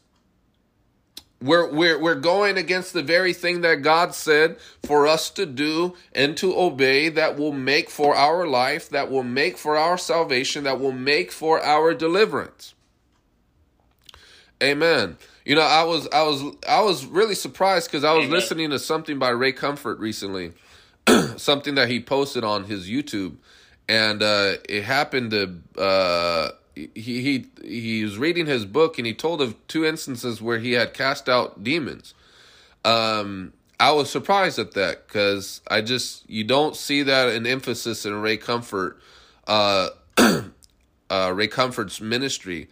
we're 1.42 1.72
we're 1.72 1.98
we're 1.98 2.16
going 2.16 2.58
against 2.58 2.92
the 2.92 3.02
very 3.02 3.32
thing 3.32 3.62
that 3.62 3.76
God 3.76 4.14
said 4.14 4.58
for 4.86 5.08
us 5.08 5.30
to 5.30 5.46
do 5.46 5.96
and 6.14 6.36
to 6.36 6.60
obey 6.60 7.08
that 7.08 7.38
will 7.38 7.54
make 7.54 7.90
for 7.90 8.14
our 8.14 8.46
life, 8.46 8.90
that 8.90 9.10
will 9.10 9.24
make 9.24 9.58
for 9.58 9.78
our 9.78 9.98
salvation, 9.98 10.66
that 10.66 10.82
will 10.82 10.92
make 10.92 11.32
for 11.32 11.64
our 11.64 11.94
deliverance. 11.94 12.74
Amen. 14.62 15.16
You 15.46 15.56
know, 15.56 15.62
I 15.62 15.86
was 15.86 16.10
I 16.12 16.24
was 16.24 16.44
I 16.68 16.82
was 16.82 17.06
really 17.06 17.36
surprised 17.36 17.90
because 17.90 18.04
I 18.04 18.12
was 18.12 18.26
Amen. 18.26 18.38
listening 18.38 18.70
to 18.72 18.78
something 18.78 19.18
by 19.18 19.30
Ray 19.30 19.54
Comfort 19.54 19.98
recently 19.98 20.52
something 21.38 21.76
that 21.76 21.90
he 21.90 22.00
posted 22.00 22.44
on 22.44 22.66
his 22.66 22.90
YouTube, 22.90 23.38
and 23.88 24.22
uh, 24.22 24.54
it 24.68 24.84
happened 24.84 25.32
to 25.32 25.82
uh, 25.82 26.52
he 26.76 26.90
he 26.96 27.46
he 27.64 28.04
was 28.04 28.18
reading 28.18 28.46
his 28.46 28.66
book 28.66 28.98
and 28.98 29.06
he 29.06 29.14
told 29.14 29.42
of 29.42 29.56
two 29.68 29.86
instances 29.86 30.42
where 30.42 30.60
he 30.60 30.74
had 30.74 30.94
cast 30.94 31.28
out 31.28 31.64
demons. 31.64 32.14
Um, 32.86 33.54
I 33.80 33.92
was 33.92 34.10
surprised 34.10 34.60
at 34.60 34.74
that 34.74 35.08
because 35.08 35.62
I 35.68 35.82
just 35.82 36.30
you 36.30 36.44
don't 36.44 36.76
see 36.76 37.04
that 37.04 37.30
an 37.30 37.46
emphasis 37.46 38.06
in 38.06 38.14
Ray 38.22 38.38
Comfort, 38.38 39.00
uh, 39.48 39.90
uh, 40.18 41.32
Ray 41.34 41.48
Comfort's 41.48 42.00
ministry, 42.00 42.70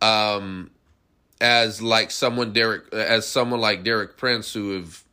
um, 0.00 0.70
as 1.40 1.82
like 1.82 2.10
someone 2.10 2.52
Derek 2.52 2.92
as 2.92 3.26
someone 3.26 3.60
like 3.60 3.84
Derek 3.84 4.16
Prince 4.16 4.52
who 4.52 4.76
have 4.76 5.04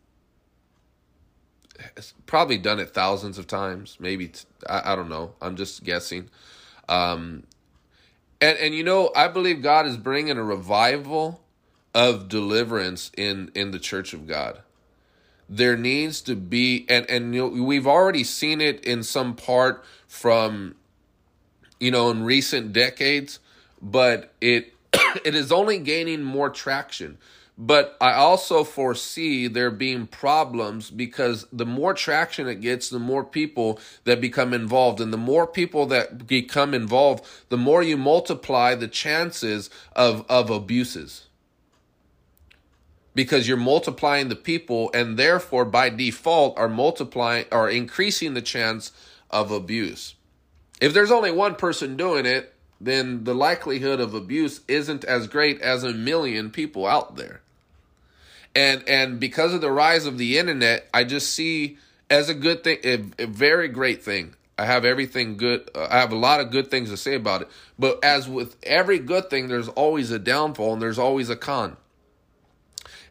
probably 2.31 2.57
done 2.57 2.79
it 2.79 2.93
thousands 2.93 3.37
of 3.37 3.45
times. 3.45 3.97
Maybe 3.99 4.29
t- 4.29 4.45
I, 4.65 4.93
I 4.93 4.95
don't 4.95 5.09
know. 5.09 5.33
I'm 5.41 5.57
just 5.57 5.83
guessing. 5.83 6.29
Um, 6.87 7.43
and 8.39 8.57
and 8.57 8.73
you 8.73 8.85
know, 8.85 9.11
I 9.13 9.27
believe 9.27 9.61
God 9.61 9.85
is 9.85 9.97
bringing 9.97 10.37
a 10.37 10.43
revival 10.43 11.41
of 11.93 12.29
deliverance 12.29 13.11
in 13.17 13.51
in 13.53 13.71
the 13.71 13.79
Church 13.79 14.13
of 14.13 14.27
God. 14.27 14.61
There 15.49 15.75
needs 15.75 16.21
to 16.21 16.37
be, 16.37 16.85
and 16.87 17.05
and 17.09 17.35
you 17.35 17.41
know, 17.41 17.63
we've 17.65 17.85
already 17.85 18.23
seen 18.23 18.61
it 18.61 18.85
in 18.85 19.03
some 19.03 19.35
part 19.35 19.83
from, 20.07 20.75
you 21.81 21.91
know, 21.91 22.11
in 22.11 22.23
recent 22.23 22.71
decades, 22.71 23.39
but 23.81 24.33
it 24.39 24.73
it 25.25 25.35
is 25.35 25.51
only 25.51 25.79
gaining 25.79 26.23
more 26.23 26.49
traction. 26.49 27.17
But 27.63 27.95
I 28.01 28.13
also 28.13 28.63
foresee 28.63 29.45
there 29.45 29.69
being 29.69 30.07
problems 30.07 30.89
because 30.89 31.45
the 31.53 31.65
more 31.65 31.93
traction 31.93 32.47
it 32.47 32.59
gets, 32.59 32.89
the 32.89 32.97
more 32.97 33.23
people 33.23 33.79
that 34.03 34.19
become 34.19 34.51
involved. 34.51 34.99
And 34.99 35.13
the 35.13 35.17
more 35.17 35.45
people 35.45 35.85
that 35.85 36.25
become 36.25 36.73
involved, 36.73 37.23
the 37.49 37.57
more 37.57 37.83
you 37.83 37.97
multiply 37.97 38.73
the 38.73 38.87
chances 38.87 39.69
of, 39.95 40.25
of 40.27 40.49
abuses. 40.49 41.27
Because 43.13 43.47
you're 43.47 43.57
multiplying 43.57 44.29
the 44.29 44.35
people 44.35 44.89
and 44.91 45.15
therefore 45.15 45.65
by 45.65 45.89
default 45.89 46.57
are 46.57 46.67
multiplying 46.67 47.45
are 47.51 47.69
increasing 47.69 48.33
the 48.33 48.41
chance 48.41 48.91
of 49.29 49.51
abuse. 49.51 50.15
If 50.81 50.95
there's 50.95 51.11
only 51.11 51.31
one 51.31 51.53
person 51.53 51.95
doing 51.95 52.25
it, 52.25 52.55
then 52.79 53.23
the 53.23 53.35
likelihood 53.35 53.99
of 53.99 54.15
abuse 54.15 54.61
isn't 54.67 55.03
as 55.03 55.27
great 55.27 55.61
as 55.61 55.83
a 55.83 55.93
million 55.93 56.49
people 56.49 56.87
out 56.87 57.17
there 57.17 57.40
and 58.55 58.87
and 58.87 59.19
because 59.19 59.53
of 59.53 59.61
the 59.61 59.71
rise 59.71 60.05
of 60.05 60.17
the 60.17 60.37
internet, 60.37 60.87
I 60.93 61.03
just 61.03 61.33
see 61.33 61.77
as 62.09 62.29
a 62.29 62.33
good 62.33 62.63
thing, 62.63 62.79
a, 62.83 63.23
a 63.23 63.27
very 63.27 63.67
great 63.67 64.03
thing. 64.03 64.35
I 64.57 64.65
have 64.65 64.85
everything 64.85 65.37
good. 65.37 65.69
Uh, 65.73 65.87
I 65.89 65.99
have 65.99 66.11
a 66.11 66.17
lot 66.17 66.39
of 66.39 66.51
good 66.51 66.69
things 66.69 66.89
to 66.89 66.97
say 66.97 67.15
about 67.15 67.43
it. 67.43 67.49
But 67.79 68.03
as 68.03 68.29
with 68.29 68.57
every 68.63 68.99
good 68.99 69.29
thing, 69.29 69.47
there's 69.47 69.69
always 69.69 70.11
a 70.11 70.19
downfall 70.19 70.73
and 70.73 70.81
there's 70.81 70.99
always 70.99 71.29
a 71.29 71.35
con. 71.35 71.77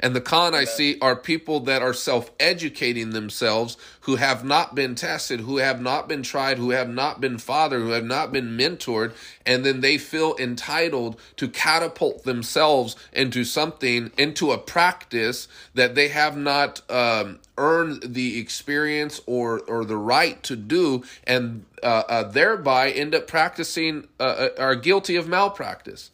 And 0.01 0.17
the 0.17 0.21
con 0.21 0.55
I 0.55 0.65
see 0.65 0.99
are 1.01 1.15
people 1.15 1.61
that 1.61 1.83
are 1.83 1.93
self 1.93 2.31
educating 2.41 3.11
themselves 3.11 3.77
who 4.01 4.17
have 4.17 4.43
not 4.43 4.75
been 4.75 4.95
tested, 4.95 5.41
who 5.41 5.59
have 5.59 5.81
not 5.81 6.09
been 6.09 6.23
tried, 6.23 6.57
who 6.57 6.71
have 6.71 6.89
not 6.89 7.21
been 7.21 7.37
fathered, 7.37 7.83
who 7.83 7.91
have 7.91 8.05
not 8.05 8.33
been 8.33 8.57
mentored, 8.57 9.13
and 9.45 9.65
then 9.65 9.83
they 9.83 9.99
feel 9.99 10.35
entitled 10.39 11.21
to 11.37 11.49
catapult 11.49 12.25
themselves 12.25 12.97
into 13.13 13.45
something, 13.45 14.11
into 14.17 14.53
a 14.53 14.59
practice 14.59 15.47
that 15.75 15.95
they 15.95 16.09
have 16.09 16.37
not 16.37 16.81
um, 16.91 17.39
earned 17.59 18.03
the 18.03 18.41
experience 18.41 19.21
or, 19.27 19.61
or 19.61 19.85
the 19.85 19.99
right 19.99 20.43
to 20.43 20.57
do, 20.57 21.05
and 21.25 21.67
uh, 21.83 22.03
uh, 22.09 22.23
thereby 22.23 22.91
end 22.91 23.15
up 23.15 23.27
practicing, 23.27 24.09
uh, 24.19 24.23
uh 24.23 24.49
are 24.59 24.75
guilty 24.75 25.17
of 25.17 25.29
malpractice. 25.29 26.11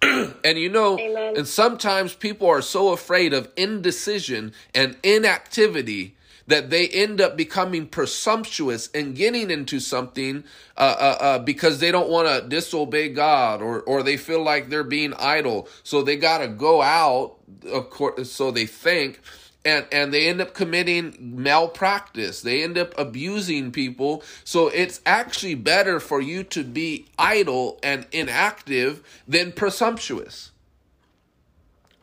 and 0.02 0.58
you 0.58 0.68
know, 0.68 0.98
Amen. 0.98 1.36
and 1.36 1.46
sometimes 1.46 2.14
people 2.14 2.48
are 2.48 2.62
so 2.62 2.92
afraid 2.92 3.32
of 3.32 3.50
indecision 3.56 4.52
and 4.74 4.96
inactivity 5.02 6.16
that 6.48 6.70
they 6.70 6.88
end 6.88 7.20
up 7.20 7.36
becoming 7.36 7.86
presumptuous 7.86 8.88
and 8.94 9.14
getting 9.14 9.50
into 9.50 9.78
something 9.78 10.42
uh, 10.76 10.80
uh, 10.98 11.16
uh, 11.20 11.38
because 11.40 11.78
they 11.78 11.92
don't 11.92 12.08
want 12.08 12.26
to 12.26 12.48
disobey 12.48 13.10
God 13.10 13.60
or 13.60 13.82
or 13.82 14.02
they 14.02 14.16
feel 14.16 14.42
like 14.42 14.70
they're 14.70 14.82
being 14.82 15.14
idle, 15.14 15.68
so 15.82 16.02
they 16.02 16.16
got 16.16 16.38
to 16.38 16.48
go 16.48 16.82
out. 16.82 17.36
Of 17.70 17.90
course, 17.90 18.30
so 18.30 18.50
they 18.50 18.66
think 18.66 19.20
and 19.64 19.86
and 19.92 20.12
they 20.12 20.28
end 20.28 20.40
up 20.40 20.54
committing 20.54 21.16
malpractice. 21.18 22.42
They 22.42 22.62
end 22.62 22.78
up 22.78 22.96
abusing 22.98 23.72
people. 23.72 24.22
So 24.44 24.68
it's 24.68 25.00
actually 25.04 25.54
better 25.54 26.00
for 26.00 26.20
you 26.20 26.44
to 26.44 26.64
be 26.64 27.06
idle 27.18 27.78
and 27.82 28.06
inactive 28.12 29.02
than 29.26 29.52
presumptuous. 29.52 30.52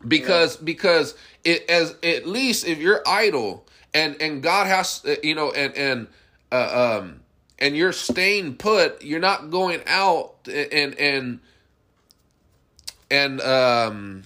Because 0.08 0.58
yeah. 0.58 0.66
because 0.66 1.16
it 1.44 1.70
as 1.70 1.96
at 2.04 2.28
least 2.28 2.68
if 2.68 2.80
you're 2.80 3.02
idle 3.08 3.66
and 3.94 4.22
and 4.22 4.44
god 4.44 4.68
has 4.68 5.02
uh, 5.08 5.16
you 5.24 5.34
know 5.34 5.52
and 5.52 5.76
and 5.76 6.08
uh, 6.52 7.00
um 7.00 7.22
and 7.58 7.78
you're 7.78 7.94
staying 7.94 8.56
put 8.56 9.04
you're 9.04 9.20
not 9.20 9.50
going 9.50 9.82
out 9.88 10.36
and 10.48 10.94
and 11.00 11.40
and 13.10 13.42
um 13.42 14.24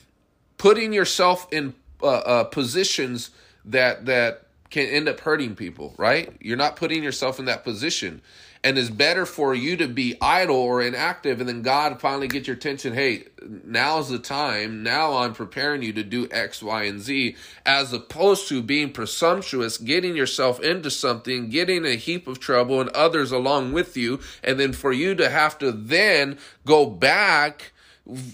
putting 0.57 0.91
yourself 0.91 1.47
in 1.51 1.73
uh, 2.01 2.07
uh, 2.07 2.43
positions 2.45 3.31
that 3.65 4.05
that 4.05 4.45
can 4.69 4.87
end 4.87 5.09
up 5.09 5.19
hurting 5.19 5.55
people, 5.55 5.95
right? 5.97 6.31
You're 6.39 6.57
not 6.57 6.75
putting 6.75 7.03
yourself 7.03 7.39
in 7.39 7.45
that 7.45 7.63
position. 7.63 8.21
And 8.61 8.77
it's 8.77 8.89
better 8.89 9.25
for 9.25 9.55
you 9.55 9.77
to 9.77 9.87
be 9.87 10.17
idle 10.21 10.57
or 10.57 10.81
inactive 10.81 11.39
and 11.39 11.47
then 11.47 11.61
God 11.61 12.01
finally 12.01 12.27
get 12.27 12.45
your 12.45 12.57
attention. 12.57 12.93
Hey, 12.93 13.23
now's 13.41 14.09
the 14.09 14.19
time. 14.19 14.83
Now 14.83 15.17
I'm 15.17 15.33
preparing 15.33 15.81
you 15.81 15.93
to 15.93 16.03
do 16.03 16.27
X, 16.29 16.61
Y, 16.61 16.83
and 16.83 16.99
Z, 16.99 17.37
as 17.65 17.93
opposed 17.93 18.49
to 18.49 18.61
being 18.61 18.91
presumptuous, 18.91 19.77
getting 19.77 20.13
yourself 20.13 20.59
into 20.59 20.91
something, 20.91 21.49
getting 21.49 21.85
a 21.85 21.95
heap 21.95 22.27
of 22.27 22.41
trouble 22.41 22.81
and 22.81 22.89
others 22.89 23.31
along 23.31 23.71
with 23.71 23.95
you. 23.95 24.19
And 24.43 24.59
then 24.59 24.73
for 24.73 24.91
you 24.91 25.15
to 25.15 25.29
have 25.29 25.57
to 25.59 25.71
then 25.71 26.37
go 26.65 26.85
back, 26.85 27.71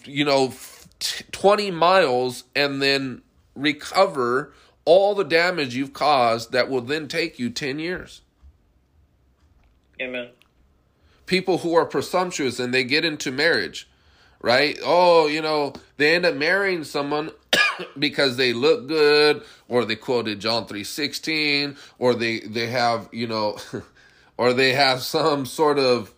you 0.06 0.26
know, 0.26 0.54
20 1.32 1.70
miles 1.70 2.46
and 2.56 2.82
then 2.82 3.22
recover 3.56 4.54
all 4.86 5.16
the 5.16 5.24
damage 5.24 5.76
you've 5.76 5.94
caused 5.94 6.52
that 6.52 6.70
will 6.70 6.82
then 6.82 7.08
take 7.08 7.40
you 7.40 7.50
10 7.50 7.80
years. 7.80 8.22
Amen. 10.00 10.30
People 11.26 11.60
who 11.60 11.74
are 11.76 11.86
presumptuous 11.86 12.60
and 12.60 12.74
they 12.74 12.84
get 12.84 13.04
into 13.04 13.32
marriage, 13.32 13.90
right? 14.42 14.78
Oh, 14.84 15.28
you 15.28 15.42
know, 15.42 15.74
they 15.98 16.16
end 16.16 16.26
up 16.26 16.36
marrying 16.36 16.84
someone 16.84 17.32
because 18.00 18.38
they 18.38 18.54
look 18.54 18.88
good 18.88 19.42
or 19.68 19.86
they 19.86 19.96
quoted 19.96 20.40
John 20.40 20.68
3:16 20.68 21.78
or 21.98 22.14
they 22.14 22.42
they 22.42 22.68
have, 22.68 23.10
you 23.12 23.26
know, 23.26 23.58
or 24.38 24.54
they 24.54 24.74
have 24.74 25.02
some 25.02 25.48
sort 25.48 25.80
of 25.80 26.14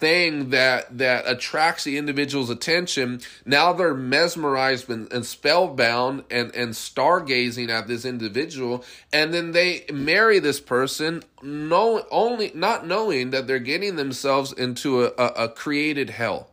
thing 0.00 0.50
that 0.50 0.98
that 0.98 1.24
attracts 1.26 1.84
the 1.84 1.98
individual's 1.98 2.50
attention. 2.50 3.20
Now 3.44 3.72
they're 3.72 3.94
mesmerized 3.94 4.88
and, 4.88 5.12
and 5.12 5.24
spellbound 5.24 6.24
and 6.30 6.54
and 6.54 6.70
stargazing 6.72 7.68
at 7.68 7.86
this 7.86 8.04
individual. 8.04 8.84
And 9.12 9.32
then 9.32 9.52
they 9.52 9.84
marry 9.92 10.38
this 10.38 10.58
person 10.58 11.22
no 11.42 12.04
only 12.10 12.50
not 12.54 12.86
knowing 12.86 13.30
that 13.30 13.46
they're 13.46 13.58
getting 13.58 13.96
themselves 13.96 14.52
into 14.52 15.04
a, 15.04 15.12
a, 15.18 15.26
a 15.44 15.48
created 15.48 16.10
hell 16.10 16.50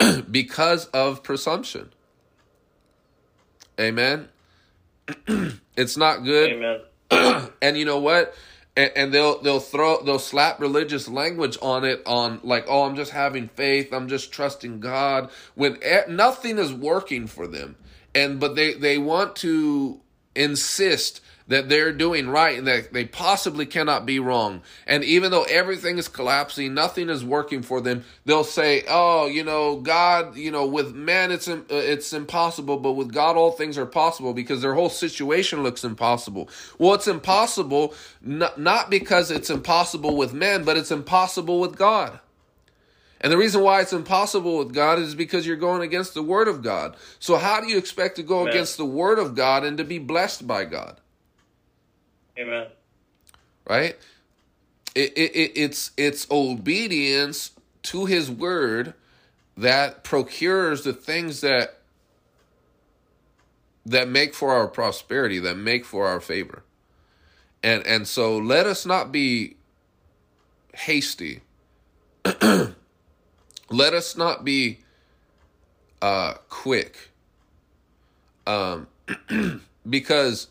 because 0.30 0.86
of 0.86 1.22
presumption. 1.22 1.90
Amen? 3.78 4.28
It's 5.76 5.98
not 5.98 6.24
good. 6.24 6.52
Amen. 7.10 7.50
And 7.60 7.76
you 7.76 7.84
know 7.84 7.98
what 7.98 8.34
and, 8.76 8.92
and 8.94 9.14
they'll 9.14 9.40
they'll 9.40 9.60
throw 9.60 10.02
they'll 10.02 10.18
slap 10.18 10.60
religious 10.60 11.08
language 11.08 11.56
on 11.62 11.84
it 11.84 12.02
on 12.06 12.40
like 12.42 12.66
oh 12.68 12.84
I'm 12.84 12.96
just 12.96 13.12
having 13.12 13.48
faith. 13.48 13.92
I'm 13.92 14.08
just 14.08 14.30
trusting 14.32 14.80
God. 14.80 15.30
When 15.54 15.78
nothing 16.08 16.58
is 16.58 16.72
working 16.72 17.26
for 17.26 17.46
them. 17.46 17.76
And 18.14 18.38
but 18.38 18.54
they 18.54 18.74
they 18.74 18.98
want 18.98 19.36
to 19.36 20.00
insist 20.34 21.20
that 21.48 21.68
they're 21.68 21.92
doing 21.92 22.28
right 22.28 22.58
and 22.58 22.66
that 22.66 22.92
they 22.92 23.04
possibly 23.04 23.66
cannot 23.66 24.04
be 24.04 24.18
wrong. 24.18 24.62
And 24.86 25.04
even 25.04 25.30
though 25.30 25.44
everything 25.44 25.98
is 25.98 26.08
collapsing, 26.08 26.74
nothing 26.74 27.08
is 27.08 27.24
working 27.24 27.62
for 27.62 27.80
them, 27.80 28.04
they'll 28.24 28.44
say, 28.44 28.84
"Oh, 28.88 29.26
you 29.26 29.44
know, 29.44 29.76
God, 29.76 30.36
you 30.36 30.50
know, 30.50 30.66
with 30.66 30.94
man 30.94 31.30
it's 31.30 31.48
uh, 31.48 31.62
it's 31.70 32.12
impossible, 32.12 32.78
but 32.78 32.92
with 32.92 33.12
God 33.12 33.36
all 33.36 33.52
things 33.52 33.78
are 33.78 33.86
possible 33.86 34.34
because 34.34 34.62
their 34.62 34.74
whole 34.74 34.90
situation 34.90 35.62
looks 35.62 35.84
impossible." 35.84 36.48
Well, 36.78 36.94
it's 36.94 37.08
impossible 37.08 37.94
not, 38.20 38.58
not 38.58 38.90
because 38.90 39.30
it's 39.30 39.50
impossible 39.50 40.16
with 40.16 40.34
men, 40.34 40.64
but 40.64 40.76
it's 40.76 40.90
impossible 40.90 41.60
with 41.60 41.76
God. 41.76 42.18
And 43.20 43.32
the 43.32 43.38
reason 43.38 43.62
why 43.62 43.80
it's 43.80 43.92
impossible 43.94 44.58
with 44.58 44.74
God 44.74 44.98
is 44.98 45.14
because 45.14 45.46
you're 45.46 45.56
going 45.56 45.82
against 45.82 46.12
the 46.12 46.22
Word 46.22 46.48
of 46.48 46.62
God. 46.62 46.96
So, 47.18 47.36
how 47.36 47.60
do 47.60 47.68
you 47.68 47.78
expect 47.78 48.16
to 48.16 48.22
go 48.22 48.40
Amen. 48.40 48.52
against 48.52 48.76
the 48.76 48.84
Word 48.84 49.18
of 49.18 49.34
God 49.34 49.64
and 49.64 49.78
to 49.78 49.84
be 49.84 49.98
blessed 49.98 50.46
by 50.46 50.64
God? 50.64 51.00
Amen. 52.38 52.66
Right? 53.68 53.96
It, 54.94 55.12
it, 55.16 55.52
it's 55.54 55.90
it's 55.96 56.26
obedience 56.30 57.50
to 57.84 58.06
his 58.06 58.30
word 58.30 58.94
that 59.56 60.04
procures 60.04 60.82
the 60.84 60.92
things 60.92 61.40
that 61.40 61.78
that 63.84 64.08
make 64.08 64.34
for 64.34 64.52
our 64.52 64.66
prosperity, 64.66 65.38
that 65.38 65.56
make 65.56 65.84
for 65.84 66.06
our 66.06 66.20
favor. 66.20 66.62
And 67.62 67.86
and 67.86 68.06
so 68.06 68.36
let 68.36 68.66
us 68.66 68.84
not 68.84 69.12
be 69.12 69.56
hasty. 70.74 71.40
let 73.70 73.94
us 73.94 74.16
not 74.16 74.44
be 74.44 74.78
uh 76.02 76.34
quick. 76.48 77.10
Um 78.46 78.88
because 79.88 80.48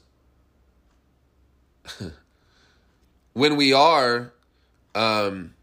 when 3.33 3.55
we 3.55 3.73
are, 3.73 4.33
um, 4.93 5.53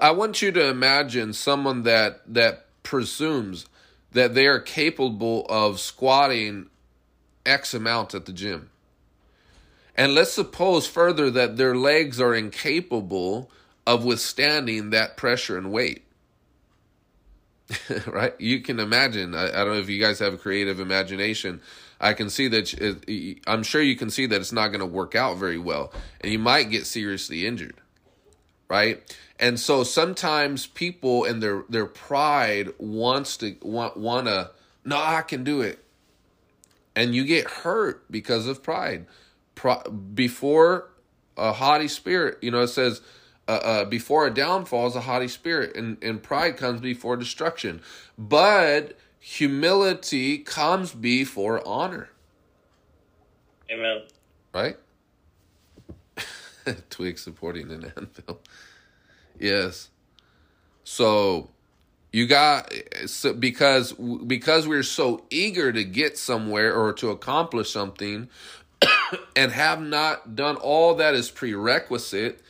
I 0.00 0.10
want 0.10 0.42
you 0.42 0.52
to 0.52 0.68
imagine 0.68 1.32
someone 1.32 1.84
that 1.84 2.22
that 2.26 2.66
presumes 2.82 3.66
that 4.12 4.34
they 4.34 4.46
are 4.46 4.58
capable 4.58 5.46
of 5.48 5.80
squatting 5.80 6.68
X 7.44 7.74
amount 7.74 8.14
at 8.14 8.26
the 8.26 8.32
gym. 8.32 8.70
And 9.94 10.14
let's 10.14 10.32
suppose 10.32 10.86
further 10.86 11.30
that 11.30 11.56
their 11.56 11.74
legs 11.74 12.20
are 12.20 12.34
incapable 12.34 13.50
of 13.86 14.04
withstanding 14.04 14.90
that 14.90 15.16
pressure 15.16 15.58
and 15.58 15.72
weight. 15.72 16.04
right? 18.06 18.38
You 18.40 18.60
can 18.60 18.80
imagine. 18.80 19.34
I, 19.34 19.48
I, 19.48 19.64
don't 19.64 19.74
know 19.74 19.80
if 19.80 19.88
you 19.88 20.00
guys 20.00 20.20
have 20.20 20.34
a 20.34 20.38
creative 20.38 20.80
imagination 20.80 21.60
I 22.00 22.12
can 22.12 22.30
see 22.30 22.48
that 22.48 22.74
it, 22.74 23.40
I'm 23.46 23.62
sure 23.62 23.82
you 23.82 23.96
can 23.96 24.10
see 24.10 24.26
that 24.26 24.40
it's 24.40 24.52
not 24.52 24.68
going 24.68 24.80
to 24.80 24.86
work 24.86 25.14
out 25.14 25.36
very 25.36 25.58
well, 25.58 25.92
and 26.20 26.32
you 26.32 26.38
might 26.38 26.70
get 26.70 26.86
seriously 26.86 27.46
injured, 27.46 27.80
right? 28.68 29.02
And 29.40 29.58
so 29.58 29.84
sometimes 29.84 30.66
people 30.66 31.24
and 31.24 31.42
their 31.42 31.64
their 31.68 31.86
pride 31.86 32.72
wants 32.78 33.36
to 33.38 33.56
want 33.62 33.96
wanna 33.96 34.50
no 34.84 34.96
I 34.96 35.22
can 35.22 35.44
do 35.44 35.60
it, 35.60 35.84
and 36.94 37.14
you 37.14 37.24
get 37.24 37.48
hurt 37.48 38.10
because 38.10 38.46
of 38.46 38.62
pride. 38.62 39.06
Before 40.14 40.90
a 41.36 41.52
haughty 41.52 41.88
spirit, 41.88 42.38
you 42.42 42.50
know, 42.50 42.60
it 42.60 42.68
says. 42.68 43.00
Uh, 43.50 43.60
uh, 43.64 43.84
before 43.86 44.26
a 44.26 44.30
downfall 44.30 44.88
is 44.88 44.94
a 44.94 45.00
haughty 45.00 45.26
spirit, 45.26 45.74
and, 45.74 45.96
and 46.04 46.22
pride 46.22 46.58
comes 46.58 46.82
before 46.82 47.16
destruction. 47.16 47.80
But 48.18 48.94
humility 49.18 50.38
comes 50.38 50.92
before 50.92 51.66
honor. 51.66 52.10
Amen. 53.70 54.02
Right? 54.54 54.76
Twig 56.90 57.18
supporting 57.18 57.70
an 57.70 57.92
anvil. 57.96 58.40
Yes. 59.38 59.90
So 60.84 61.50
You 62.12 62.26
got 62.26 62.72
so 63.06 63.34
because 63.34 63.92
because 63.92 64.66
we're 64.66 64.82
so 64.82 65.24
eager 65.30 65.72
to 65.72 65.84
get 65.84 66.16
somewhere 66.16 66.74
or 66.74 66.92
to 66.94 67.10
accomplish 67.10 67.70
something 67.70 68.28
and 69.36 69.52
have 69.52 69.82
not 69.82 70.34
done 70.34 70.56
all 70.56 70.94
that 70.94 71.14
is 71.14 71.30
prerequisite 71.30 72.40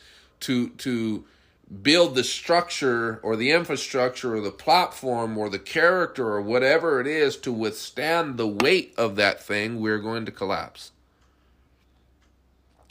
to 0.41 0.69
to 0.69 1.25
build 1.69 2.15
the 2.15 2.23
structure 2.23 3.19
or 3.21 3.35
the 3.35 3.51
infrastructure 3.51 4.35
or 4.35 4.41
the 4.41 4.51
platform 4.51 5.37
or 5.37 5.49
the 5.49 5.59
character 5.59 6.27
or 6.27 6.41
whatever 6.41 6.99
it 6.99 7.07
is 7.07 7.37
to 7.37 7.51
withstand 7.51 8.37
the 8.37 8.47
weight 8.47 8.93
of 8.97 9.15
that 9.17 9.43
thing, 9.43 9.79
we're 9.79 9.99
going 9.99 10.25
to 10.25 10.31
collapse. 10.31 10.91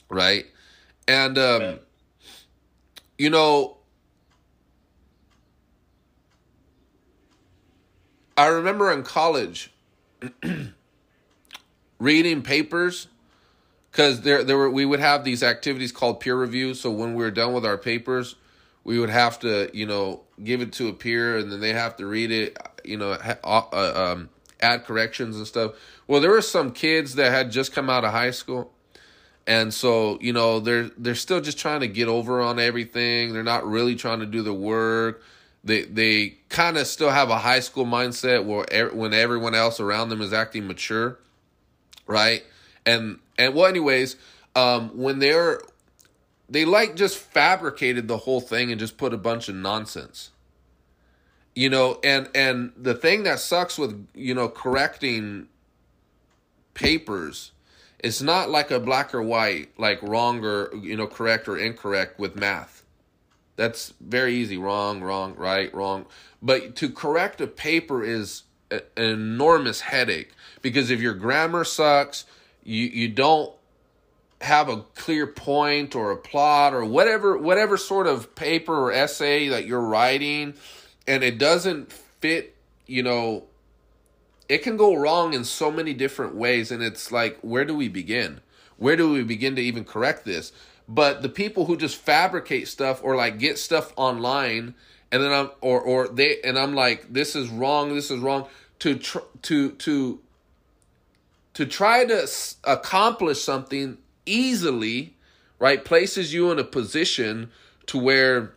Right? 0.09 0.47
And, 1.09 1.37
um, 1.39 1.79
you 3.19 3.31
know, 3.31 3.79
I 8.37 8.47
remember 8.47 8.93
in 8.93 9.03
college 9.03 9.73
reading 11.99 12.43
papers 12.43 13.09
because 13.91 14.21
there 14.21 14.45
there 14.45 14.57
were 14.57 14.71
we 14.71 14.85
would 14.85 15.01
have 15.01 15.25
these 15.25 15.43
activities 15.43 15.91
called 15.91 16.21
peer 16.21 16.41
review. 16.41 16.75
So 16.75 16.89
when 16.91 17.15
we 17.15 17.25
were 17.25 17.33
done 17.33 17.53
with 17.53 17.67
our 17.67 17.77
papers, 17.77 18.37
we 18.89 18.99
would 18.99 19.11
have 19.11 19.39
to 19.41 19.71
you 19.75 19.85
know 19.85 20.23
give 20.43 20.63
it 20.63 20.73
to 20.73 20.89
a 20.89 20.95
peer 20.95 21.37
and 21.37 21.53
then 21.53 21.61
they 21.61 21.75
have 21.75 21.95
to 21.97 22.07
read 22.07 22.31
it 22.31 22.57
you 22.85 22.97
know 22.97 23.13
uh, 23.13 23.35
uh, 23.45 24.13
um, 24.13 24.31
add 24.61 24.85
corrections 24.87 25.37
and 25.37 25.47
stuff. 25.47 25.73
Well 26.07 26.23
there 26.23 26.31
were 26.31 26.41
some 26.41 26.73
kids 26.73 27.17
that 27.17 27.31
had 27.31 27.51
just 27.51 27.75
come 27.75 27.91
out 27.91 28.07
of 28.07 28.13
high 28.13 28.31
school 28.31 28.73
and 29.47 29.75
so 29.75 30.17
you 30.23 30.33
know 30.33 30.59
they're 30.59 30.91
they're 30.97 31.15
still 31.15 31.43
just 31.43 31.59
trying 31.59 31.81
to 31.81 31.89
get 31.89 32.09
over 32.09 32.41
on 32.41 32.59
everything. 32.59 33.35
They're 33.35 33.43
not 33.43 33.67
really 33.67 33.95
trying 33.95 34.21
to 34.21 34.27
do 34.27 34.41
the 34.41 34.55
work. 34.55 35.23
They 35.63 35.83
they 35.83 36.39
kind 36.49 36.79
of 36.79 36.87
still 36.87 37.11
have 37.11 37.29
a 37.29 37.37
high 37.39 37.61
school 37.61 37.85
mindset 37.85 38.47
where 38.47 38.89
when 38.89 39.13
everyone 39.13 39.55
else 39.55 39.81
around 39.81 40.09
them 40.09 40.23
is 40.23 40.33
acting 40.33 40.67
mature 40.67 41.19
right? 42.07 42.43
And 42.87 43.19
and 43.39 43.55
well 43.55 43.67
anyways 43.67 44.17
um 44.57 44.97
when 44.97 45.19
they're 45.19 45.61
they 46.49 46.65
like 46.65 46.97
just 46.97 47.19
fabricated 47.19 48.09
the 48.09 48.19
whole 48.19 48.41
thing 48.41 48.71
and 48.71 48.81
just 48.81 48.97
put 48.97 49.13
a 49.13 49.19
bunch 49.19 49.49
of 49.49 49.55
nonsense. 49.55 50.31
You 51.55 51.71
know 51.71 51.99
and 52.05 52.29
and 52.35 52.73
the 52.77 52.95
thing 52.95 53.25
that 53.25 53.41
sucks 53.41 53.79
with 53.79 54.07
you 54.15 54.35
know 54.35 54.49
correcting 54.49 55.49
papers 56.75 57.51
it's 57.99 58.23
not 58.23 58.49
like 58.49 58.71
a 58.71 58.79
black 58.79 59.13
or 59.13 59.23
white 59.23 59.71
like 59.79 60.01
wrong 60.03 60.45
or 60.45 60.75
you 60.77 60.97
know 60.97 61.07
correct 61.07 61.49
or 61.49 61.59
incorrect 61.59 62.19
with 62.19 62.37
math. 62.37 62.85
That's 63.57 63.93
very 64.01 64.35
easy. 64.35 64.57
Wrong 64.57 65.01
wrong 65.01 65.35
right 65.35 65.73
wrong. 65.75 66.07
But 66.41 66.77
to 66.77 66.89
correct 66.89 67.41
a 67.41 67.49
paper 67.49 68.05
is 68.05 68.45
an 68.71 68.83
enormous 68.97 69.81
headache 69.81 70.31
because 70.63 70.91
if 70.91 71.01
your 71.01 71.15
grammar 71.15 71.65
sucks 71.65 72.25
you 72.63 72.85
you 72.85 73.09
don't 73.09 73.53
have 74.41 74.69
a 74.69 74.83
clear 74.95 75.27
point 75.27 75.97
or 75.97 76.11
a 76.13 76.17
plot 76.17 76.73
or 76.73 76.85
whatever 76.85 77.37
whatever 77.37 77.77
sort 77.77 78.07
of 78.07 78.35
paper 78.37 78.75
or 78.75 78.93
essay 78.93 79.49
that 79.49 79.67
you're 79.67 79.81
writing 79.81 80.55
and 81.09 81.25
it 81.25 81.39
doesn't 81.39 81.93
fit 81.93 82.55
you 82.87 83.03
know 83.03 83.45
it 84.49 84.63
can 84.63 84.77
go 84.77 84.95
wrong 84.95 85.35
in 85.35 85.45
so 85.45 85.71
many 85.71 85.93
different 85.93 86.35
ways 86.35 86.71
and 86.71 86.83
it's 86.83 87.13
like 87.13 87.39
where 87.43 87.65
do 87.65 87.75
we 87.75 87.89
begin? 87.89 88.41
Where 88.77 88.97
do 88.97 89.13
we 89.13 89.23
begin 89.23 89.57
to 89.57 89.63
even 89.63 89.85
correct 89.85 90.25
this? 90.25 90.53
But 90.89 91.23
the 91.23 91.29
people 91.29 91.67
who 91.67 91.77
just 91.77 91.97
fabricate 91.97 92.67
stuff 92.69 93.01
or 93.05 93.15
like 93.15 93.39
get 93.39 93.59
stuff 93.59 93.93
online 93.97 94.75
and 95.13 95.23
then 95.23 95.33
I'm 95.33 95.51
or 95.61 95.81
or 95.81 96.09
they 96.09 96.41
and 96.43 96.59
I'm 96.59 96.75
like 96.75 97.13
this 97.13 97.37
is 97.37 97.49
wrong 97.49 97.95
this 97.95 98.11
is 98.11 98.21
wrong 98.21 98.49
to 98.81 98.97
tr- 98.97 99.19
to 99.43 99.73
to 99.73 100.21
to 101.55 101.67
try 101.67 102.05
to 102.07 102.27
accomplish 102.65 103.43
something 103.43 103.99
easily, 104.29 105.17
right, 105.59 105.85
places 105.85 106.33
you 106.33 106.51
in 106.51 106.59
a 106.59 106.65
position 106.65 107.51
to 107.87 107.99
where 107.99 108.55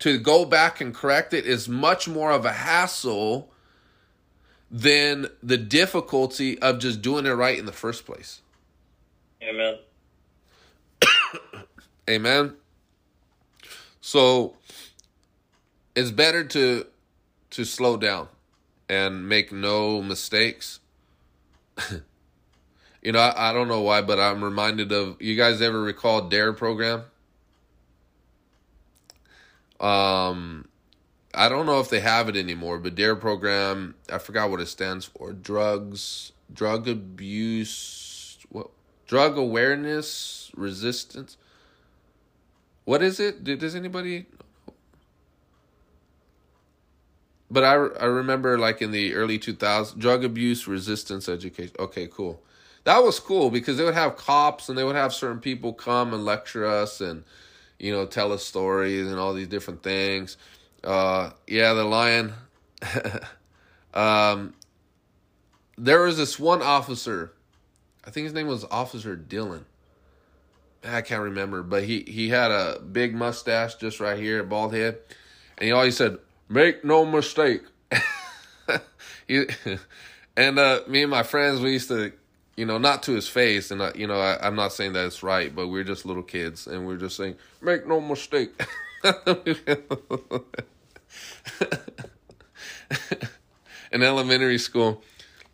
to 0.00 0.18
go 0.18 0.44
back 0.44 0.80
and 0.80 0.94
correct 0.94 1.32
it 1.32 1.46
is 1.46 1.68
much 1.68 2.08
more 2.08 2.32
of 2.32 2.44
a 2.44 2.52
hassle 2.52 3.50
than 4.70 5.26
the 5.42 5.56
difficulty 5.56 6.58
of 6.60 6.78
just 6.78 7.02
doing 7.02 7.26
it 7.26 7.30
right 7.30 7.58
in 7.58 7.66
the 7.66 7.72
first 7.72 8.06
place. 8.06 8.40
Amen. 9.42 9.78
Amen. 12.10 12.54
So 14.00 14.56
it's 15.94 16.10
better 16.10 16.44
to 16.44 16.86
to 17.50 17.64
slow 17.64 17.96
down 17.96 18.28
and 18.88 19.28
make 19.28 19.50
no 19.50 20.00
mistakes 20.00 20.80
You 23.02 23.12
know, 23.12 23.18
I, 23.18 23.50
I 23.50 23.52
don't 23.52 23.68
know 23.68 23.80
why, 23.80 24.02
but 24.02 24.18
I'm 24.18 24.44
reminded 24.44 24.92
of 24.92 25.20
you 25.20 25.34
guys 25.36 25.62
ever 25.62 25.80
recall 25.80 26.28
Dare 26.28 26.52
program? 26.52 27.04
Um, 29.80 30.68
I 31.34 31.48
don't 31.48 31.64
know 31.64 31.80
if 31.80 31.88
they 31.88 32.00
have 32.00 32.28
it 32.28 32.36
anymore, 32.36 32.78
but 32.78 32.94
Dare 32.94 33.16
program, 33.16 33.94
I 34.12 34.18
forgot 34.18 34.50
what 34.50 34.60
it 34.60 34.66
stands 34.66 35.06
for. 35.06 35.32
Drugs, 35.32 36.32
drug 36.52 36.88
abuse, 36.88 38.38
what? 38.50 38.68
Drug 39.06 39.38
awareness 39.38 40.50
resistance. 40.54 41.38
What 42.84 43.02
is 43.02 43.18
it? 43.18 43.42
Does 43.42 43.74
anybody? 43.74 44.26
But 47.50 47.64
I 47.64 47.72
I 47.72 48.04
remember 48.04 48.58
like 48.58 48.82
in 48.82 48.90
the 48.90 49.14
early 49.14 49.38
2000s, 49.38 49.98
drug 49.98 50.22
abuse 50.22 50.68
resistance 50.68 51.28
education. 51.28 51.74
Okay, 51.78 52.06
cool 52.06 52.42
that 52.84 53.02
was 53.02 53.20
cool 53.20 53.50
because 53.50 53.76
they 53.76 53.84
would 53.84 53.94
have 53.94 54.16
cops 54.16 54.68
and 54.68 54.76
they 54.76 54.84
would 54.84 54.96
have 54.96 55.12
certain 55.12 55.40
people 55.40 55.72
come 55.72 56.14
and 56.14 56.24
lecture 56.24 56.66
us 56.66 57.00
and 57.00 57.24
you 57.78 57.92
know 57.92 58.06
tell 58.06 58.32
us 58.32 58.44
stories 58.44 59.06
and 59.06 59.18
all 59.18 59.34
these 59.34 59.48
different 59.48 59.82
things. 59.82 60.36
Uh 60.82 61.30
yeah 61.46 61.72
the 61.74 61.84
lion. 61.84 62.32
Um 63.92 64.54
there 65.76 66.02
was 66.02 66.16
this 66.16 66.38
one 66.38 66.62
officer. 66.62 67.32
I 68.04 68.10
think 68.10 68.24
his 68.24 68.32
name 68.32 68.46
was 68.46 68.64
officer 68.70 69.16
dylan 69.16 69.64
i 70.84 71.02
can't 71.02 71.22
remember 71.22 71.62
but 71.62 71.84
he 71.84 72.00
he 72.06 72.28
had 72.28 72.50
a 72.50 72.80
big 72.80 73.14
mustache 73.14 73.74
just 73.76 74.00
right 74.00 74.18
here 74.18 74.42
bald 74.42 74.74
head. 74.74 74.98
And 75.58 75.66
he 75.66 75.72
always 75.72 75.96
said 75.96 76.18
make 76.48 76.84
no 76.84 77.04
mistake. 77.04 77.62
He, 79.26 79.46
and 80.36 80.58
uh 80.58 80.80
me 80.88 81.02
and 81.02 81.10
my 81.10 81.22
friends 81.22 81.60
we 81.60 81.72
used 81.72 81.88
to 81.88 82.12
you 82.56 82.66
know, 82.66 82.78
not 82.78 83.02
to 83.04 83.12
his 83.12 83.28
face, 83.28 83.70
and 83.70 83.82
I, 83.82 83.92
you 83.94 84.06
know, 84.06 84.20
I, 84.20 84.46
am 84.46 84.56
not 84.56 84.72
saying 84.72 84.92
that 84.94 85.06
it's 85.06 85.22
right, 85.22 85.54
but 85.54 85.68
we're 85.68 85.84
just 85.84 86.04
little 86.04 86.22
kids, 86.22 86.66
and 86.66 86.86
we're 86.86 86.96
just 86.96 87.16
saying, 87.16 87.36
make 87.60 87.86
no 87.86 88.00
mistake. 88.00 88.50
In 93.92 94.02
elementary 94.02 94.58
school, 94.58 95.02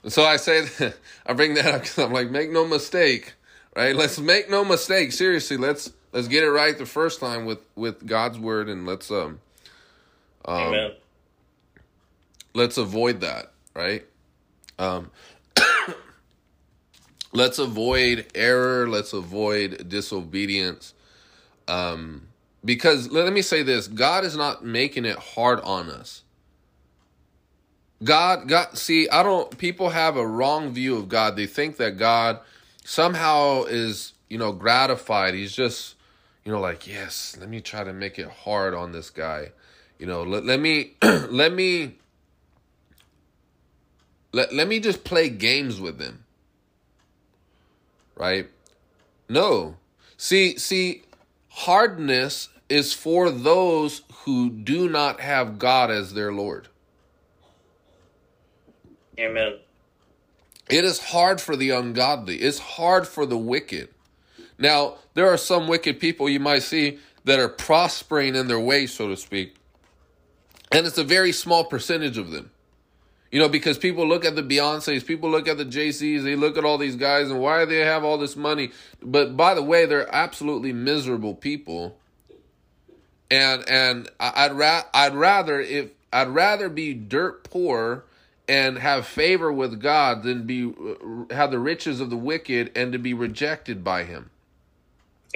so 0.08 0.24
I 0.24 0.36
said, 0.36 0.94
I 1.26 1.32
bring 1.32 1.54
that 1.54 1.66
up 1.66 1.82
because 1.82 1.98
I'm 1.98 2.12
like, 2.12 2.30
make 2.30 2.50
no 2.50 2.66
mistake, 2.66 3.34
right? 3.74 3.94
Let's 3.94 4.18
make 4.18 4.50
no 4.50 4.64
mistake. 4.64 5.12
Seriously, 5.12 5.56
let's 5.56 5.92
let's 6.12 6.28
get 6.28 6.44
it 6.44 6.50
right 6.50 6.76
the 6.76 6.86
first 6.86 7.20
time 7.20 7.44
with 7.44 7.58
with 7.74 8.06
God's 8.06 8.38
word, 8.38 8.68
and 8.68 8.86
let's 8.86 9.10
um, 9.10 9.40
um 10.44 10.62
Amen. 10.62 10.92
let's 12.54 12.78
avoid 12.78 13.20
that, 13.20 13.52
right? 13.74 14.04
Um, 14.78 15.10
let's 17.32 17.58
avoid 17.58 18.26
error. 18.34 18.88
Let's 18.88 19.12
avoid 19.12 19.88
disobedience. 19.88 20.94
Um 21.68 22.28
because 22.64 23.10
let 23.10 23.32
me 23.32 23.42
say 23.42 23.62
this. 23.62 23.86
God 23.86 24.24
is 24.24 24.36
not 24.36 24.64
making 24.64 25.04
it 25.04 25.18
hard 25.18 25.60
on 25.60 25.88
us. 25.90 26.22
God 28.02 28.48
god 28.48 28.76
see 28.76 29.08
i 29.08 29.22
don't 29.22 29.56
people 29.56 29.88
have 29.88 30.16
a 30.16 30.26
wrong 30.26 30.72
view 30.72 30.96
of 30.96 31.08
god. 31.08 31.36
They 31.36 31.46
think 31.46 31.78
that 31.78 31.98
god 31.98 32.40
somehow 32.84 33.64
is 33.64 34.12
you 34.28 34.38
know 34.38 34.52
gratified. 34.52 35.34
He's 35.34 35.54
just 35.54 35.94
you 36.44 36.52
know 36.52 36.60
like 36.60 36.86
yes 36.86 37.36
let 37.40 37.48
me 37.48 37.60
try 37.60 37.84
to 37.84 37.92
make 37.92 38.18
it 38.18 38.28
hard 38.28 38.74
on 38.74 38.92
this 38.92 39.10
guy. 39.10 39.52
You 39.98 40.06
know 40.06 40.22
let, 40.24 40.44
let 40.44 40.60
me 40.60 40.92
let 41.02 41.52
me 41.52 41.96
let, 44.32 44.52
let 44.52 44.68
me 44.68 44.80
just 44.80 45.02
play 45.02 45.30
games 45.30 45.80
with 45.80 45.98
him 45.98 46.25
right? 48.16 48.48
No. 49.28 49.76
See, 50.16 50.56
see, 50.58 51.02
hardness 51.48 52.48
is 52.68 52.92
for 52.92 53.30
those 53.30 54.02
who 54.24 54.50
do 54.50 54.88
not 54.88 55.20
have 55.20 55.58
God 55.58 55.90
as 55.90 56.14
their 56.14 56.32
Lord. 56.32 56.68
Amen. 59.18 59.58
It 60.68 60.84
is 60.84 60.98
hard 60.98 61.40
for 61.40 61.56
the 61.56 61.70
ungodly. 61.70 62.36
It's 62.36 62.58
hard 62.58 63.06
for 63.06 63.24
the 63.24 63.38
wicked. 63.38 63.88
Now, 64.58 64.96
there 65.14 65.28
are 65.28 65.36
some 65.36 65.68
wicked 65.68 66.00
people 66.00 66.28
you 66.28 66.40
might 66.40 66.62
see 66.62 66.98
that 67.24 67.38
are 67.38 67.48
prospering 67.48 68.34
in 68.34 68.48
their 68.48 68.60
ways, 68.60 68.92
so 68.92 69.08
to 69.08 69.16
speak. 69.16 69.54
And 70.72 70.86
it's 70.86 70.98
a 70.98 71.04
very 71.04 71.32
small 71.32 71.64
percentage 71.64 72.18
of 72.18 72.30
them. 72.30 72.50
You 73.30 73.40
know, 73.40 73.48
because 73.48 73.76
people 73.76 74.06
look 74.06 74.24
at 74.24 74.36
the 74.36 74.42
Beyonces, 74.42 75.04
people 75.04 75.30
look 75.30 75.48
at 75.48 75.56
the 75.58 75.64
Jay-Zs, 75.64 76.22
they 76.22 76.36
look 76.36 76.56
at 76.56 76.64
all 76.64 76.78
these 76.78 76.96
guys 76.96 77.30
and 77.30 77.40
why 77.40 77.64
do 77.64 77.70
they 77.70 77.80
have 77.80 78.04
all 78.04 78.18
this 78.18 78.36
money? 78.36 78.70
But 79.02 79.36
by 79.36 79.54
the 79.54 79.62
way, 79.62 79.84
they're 79.86 80.12
absolutely 80.14 80.72
miserable 80.72 81.34
people. 81.34 81.98
And 83.30 83.68
and 83.68 84.08
I'd 84.20 84.52
ra- 84.52 84.84
I'd 84.94 85.14
rather 85.14 85.60
if 85.60 85.90
I'd 86.12 86.28
rather 86.28 86.68
be 86.68 86.94
dirt 86.94 87.42
poor 87.42 88.04
and 88.48 88.78
have 88.78 89.06
favor 89.06 89.52
with 89.52 89.80
God 89.80 90.22
than 90.22 90.46
be 90.46 90.64
uh, 90.64 91.34
have 91.34 91.50
the 91.50 91.58
riches 91.58 92.00
of 92.00 92.10
the 92.10 92.16
wicked 92.16 92.70
and 92.76 92.92
to 92.92 92.98
be 92.98 93.12
rejected 93.12 93.82
by 93.82 94.04
him. 94.04 94.30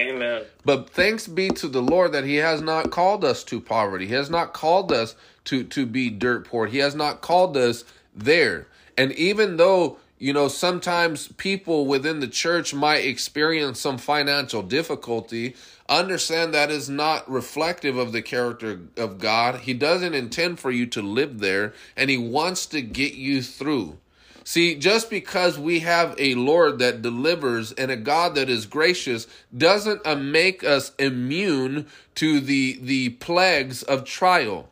Amen. 0.01 0.45
But 0.65 0.91
thanks 0.91 1.27
be 1.27 1.49
to 1.51 1.69
the 1.69 1.83
Lord 1.83 2.13
that 2.13 2.25
He 2.25 2.37
has 2.37 2.61
not 2.61 2.91
called 2.91 3.25
us 3.25 3.45
to 3.45 3.61
poverty. 3.61 4.07
He 4.07 4.15
has 4.15 4.31
not 4.31 4.53
called 4.53 4.93
us 4.93 5.15
to 5.45 5.65
to 5.65 5.87
be 5.87 6.11
dirt 6.11 6.47
poor. 6.47 6.67
He 6.67 6.79
has 6.79 6.95
not 6.95 7.21
called 7.21 7.57
us 7.57 7.85
there. 8.15 8.67
And 8.97 9.13
even 9.13 9.57
though 9.57 9.99
you 10.19 10.33
know 10.33 10.49
sometimes 10.49 11.29
people 11.29 11.87
within 11.87 12.21
the 12.21 12.29
church 12.29 12.73
might 12.73 13.05
experience 13.05 13.81
some 13.81 13.99
financial 13.99 14.63
difficulty, 14.63 15.55
understand 15.89 16.55
that 16.55 16.71
is 16.71 16.89
not 16.89 17.31
reflective 17.31 17.97
of 17.99 18.13
the 18.13 18.23
character 18.23 18.81
of 18.97 19.19
God. 19.19 19.61
He 19.61 19.75
doesn't 19.75 20.15
intend 20.15 20.61
for 20.61 20.71
you 20.71 20.87
to 20.87 21.03
live 21.03 21.41
there, 21.41 21.75
and 21.97 22.09
He 22.09 22.19
wants 22.19 22.67
to 22.67 22.81
get 22.81 23.15
you 23.15 23.43
through. 23.43 23.99
See, 24.45 24.75
just 24.75 25.11
because 25.11 25.59
we 25.59 25.81
have 25.81 26.15
a 26.19 26.35
Lord 26.35 26.79
that 26.79 27.03
delivers 27.03 27.73
and 27.73 27.91
a 27.91 27.97
God 27.97 28.35
that 28.35 28.49
is 28.49 28.67
gracious 28.67 29.27
doesn't 29.57 30.07
uh, 30.07 30.17
make 30.17 30.65
us 30.65 30.93
immune 30.99 31.87
to 32.17 32.41
the 32.41 32.79
the 32.83 33.11
plagues 33.11 33.83
of 33.83 34.05
trial. 34.05 34.69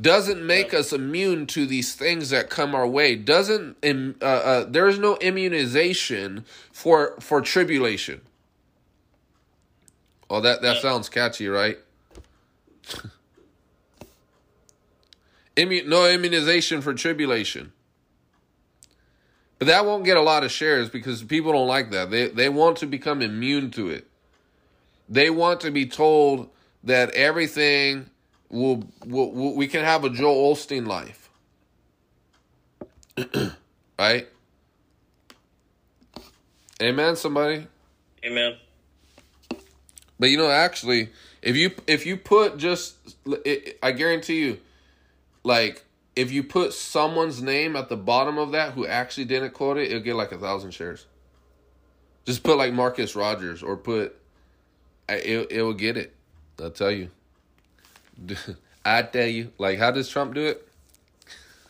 Doesn't 0.00 0.46
make 0.46 0.72
us 0.72 0.92
immune 0.92 1.46
to 1.48 1.66
these 1.66 1.94
things 1.94 2.30
that 2.30 2.48
come 2.48 2.74
our 2.74 2.86
way. 2.86 3.16
Doesn't 3.16 3.76
uh, 3.84 4.24
uh, 4.24 4.64
there 4.68 4.88
is 4.88 4.98
no 4.98 5.16
immunization 5.16 6.44
for 6.72 7.16
for 7.20 7.40
tribulation. 7.40 8.20
Oh, 10.30 10.40
that 10.40 10.62
that 10.62 10.80
sounds 10.80 11.08
catchy, 11.08 11.48
right? 11.48 11.78
Immu- 15.56 15.86
no 15.86 16.08
immunization 16.08 16.80
for 16.80 16.94
tribulation. 16.94 17.72
But 19.60 19.66
that 19.66 19.84
won't 19.84 20.04
get 20.06 20.16
a 20.16 20.22
lot 20.22 20.42
of 20.42 20.50
shares 20.50 20.88
because 20.88 21.22
people 21.22 21.52
don't 21.52 21.68
like 21.68 21.90
that. 21.90 22.10
They 22.10 22.28
they 22.28 22.48
want 22.48 22.78
to 22.78 22.86
become 22.86 23.20
immune 23.20 23.70
to 23.72 23.90
it. 23.90 24.06
They 25.06 25.28
want 25.28 25.60
to 25.60 25.70
be 25.70 25.84
told 25.84 26.48
that 26.82 27.10
everything 27.10 28.08
will, 28.48 28.88
will, 29.04 29.30
will 29.32 29.54
we 29.54 29.68
can 29.68 29.84
have 29.84 30.02
a 30.02 30.08
Joel 30.08 30.54
Osteen 30.54 30.86
life. 30.86 31.28
right? 33.98 34.26
Amen 36.80 37.16
somebody. 37.16 37.66
Amen. 38.24 38.56
But 40.18 40.30
you 40.30 40.38
know 40.38 40.50
actually 40.50 41.10
if 41.42 41.54
you 41.54 41.72
if 41.86 42.06
you 42.06 42.16
put 42.16 42.56
just 42.56 42.96
I 43.82 43.92
guarantee 43.92 44.40
you 44.40 44.58
like 45.44 45.84
if 46.16 46.32
you 46.32 46.42
put 46.42 46.72
someone's 46.72 47.42
name 47.42 47.76
at 47.76 47.88
the 47.88 47.96
bottom 47.96 48.38
of 48.38 48.52
that 48.52 48.72
who 48.72 48.86
actually 48.86 49.24
didn't 49.24 49.52
quote 49.52 49.78
it, 49.78 49.90
it'll 49.90 50.02
get 50.02 50.16
like 50.16 50.32
a 50.32 50.38
thousand 50.38 50.72
shares. 50.72 51.06
Just 52.24 52.42
put 52.42 52.58
like 52.58 52.72
Marcus 52.72 53.16
Rogers 53.16 53.62
or 53.62 53.76
put 53.76 54.16
it. 55.08 55.48
It 55.50 55.62
will 55.62 55.74
get 55.74 55.96
it. 55.96 56.14
I'll 56.60 56.70
tell 56.70 56.90
you. 56.90 57.10
I 58.84 59.02
tell 59.02 59.26
you. 59.26 59.52
Like, 59.58 59.78
how 59.78 59.90
does 59.90 60.08
Trump 60.08 60.34
do 60.34 60.46
it? 60.46 60.68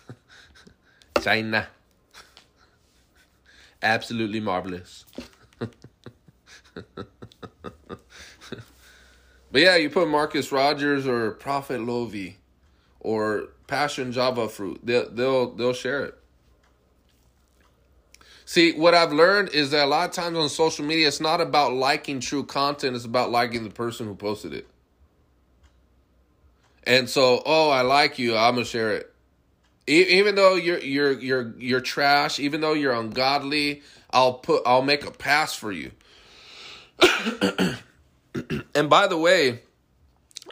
China. 1.22 1.68
Absolutely 3.82 4.40
marvelous. 4.40 5.04
but 5.58 5.70
yeah, 9.54 9.76
you 9.76 9.90
put 9.90 10.08
Marcus 10.08 10.52
Rogers 10.52 11.06
or 11.06 11.30
Prophet 11.32 11.80
Lovy 11.80 12.38
or 13.00 13.48
Passion 13.70 14.10
Java 14.10 14.48
fruit. 14.48 14.80
They'll 14.82 15.08
they'll 15.08 15.54
they'll 15.54 15.72
share 15.72 16.04
it. 16.04 16.18
See, 18.44 18.72
what 18.72 18.94
I've 18.94 19.12
learned 19.12 19.50
is 19.50 19.70
that 19.70 19.84
a 19.84 19.86
lot 19.86 20.08
of 20.08 20.14
times 20.14 20.36
on 20.36 20.48
social 20.48 20.84
media, 20.84 21.06
it's 21.06 21.20
not 21.20 21.40
about 21.40 21.72
liking 21.72 22.18
true 22.18 22.44
content; 22.44 22.96
it's 22.96 23.04
about 23.04 23.30
liking 23.30 23.62
the 23.62 23.70
person 23.70 24.06
who 24.06 24.16
posted 24.16 24.52
it. 24.52 24.66
And 26.82 27.08
so, 27.08 27.42
oh, 27.46 27.70
I 27.70 27.82
like 27.82 28.18
you, 28.18 28.36
I'm 28.36 28.54
gonna 28.54 28.64
share 28.64 28.92
it. 28.92 29.14
even 29.86 30.34
though 30.34 30.56
you're 30.56 30.80
you're 30.80 31.12
you're 31.12 31.54
you're 31.56 31.80
trash, 31.80 32.40
even 32.40 32.60
though 32.60 32.72
you're 32.72 32.92
ungodly, 32.92 33.82
I'll 34.10 34.34
put 34.34 34.64
I'll 34.66 34.82
make 34.82 35.06
a 35.06 35.12
pass 35.12 35.54
for 35.54 35.70
you. 35.70 35.92
and 38.74 38.90
by 38.90 39.06
the 39.06 39.16
way, 39.16 39.60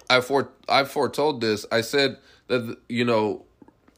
I 0.09 0.20
fore 0.20 0.50
I 0.68 0.85
foretold 0.85 1.40
this. 1.40 1.66
I 1.72 1.81
said 1.81 2.18
that 2.48 2.78
you 2.88 3.04
know, 3.04 3.44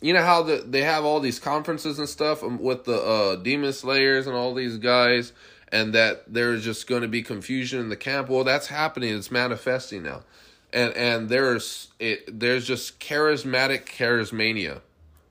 you 0.00 0.12
know 0.12 0.22
how 0.22 0.42
the, 0.42 0.64
they 0.66 0.82
have 0.82 1.04
all 1.04 1.20
these 1.20 1.38
conferences 1.38 1.98
and 1.98 2.08
stuff 2.08 2.42
um, 2.42 2.58
with 2.58 2.84
the 2.84 3.00
uh, 3.00 3.36
demon 3.36 3.72
slayers 3.72 4.26
and 4.26 4.36
all 4.36 4.54
these 4.54 4.76
guys, 4.76 5.32
and 5.72 5.94
that 5.94 6.24
there's 6.32 6.64
just 6.64 6.86
going 6.86 7.02
to 7.02 7.08
be 7.08 7.22
confusion 7.22 7.80
in 7.80 7.88
the 7.88 7.96
camp. 7.96 8.28
Well, 8.28 8.44
that's 8.44 8.66
happening. 8.66 9.16
It's 9.16 9.30
manifesting 9.30 10.02
now, 10.02 10.22
and 10.72 10.94
and 10.94 11.28
there's 11.28 11.88
it. 11.98 12.38
There's 12.38 12.66
just 12.66 13.00
charismatic 13.00 13.86
charismania. 13.86 14.80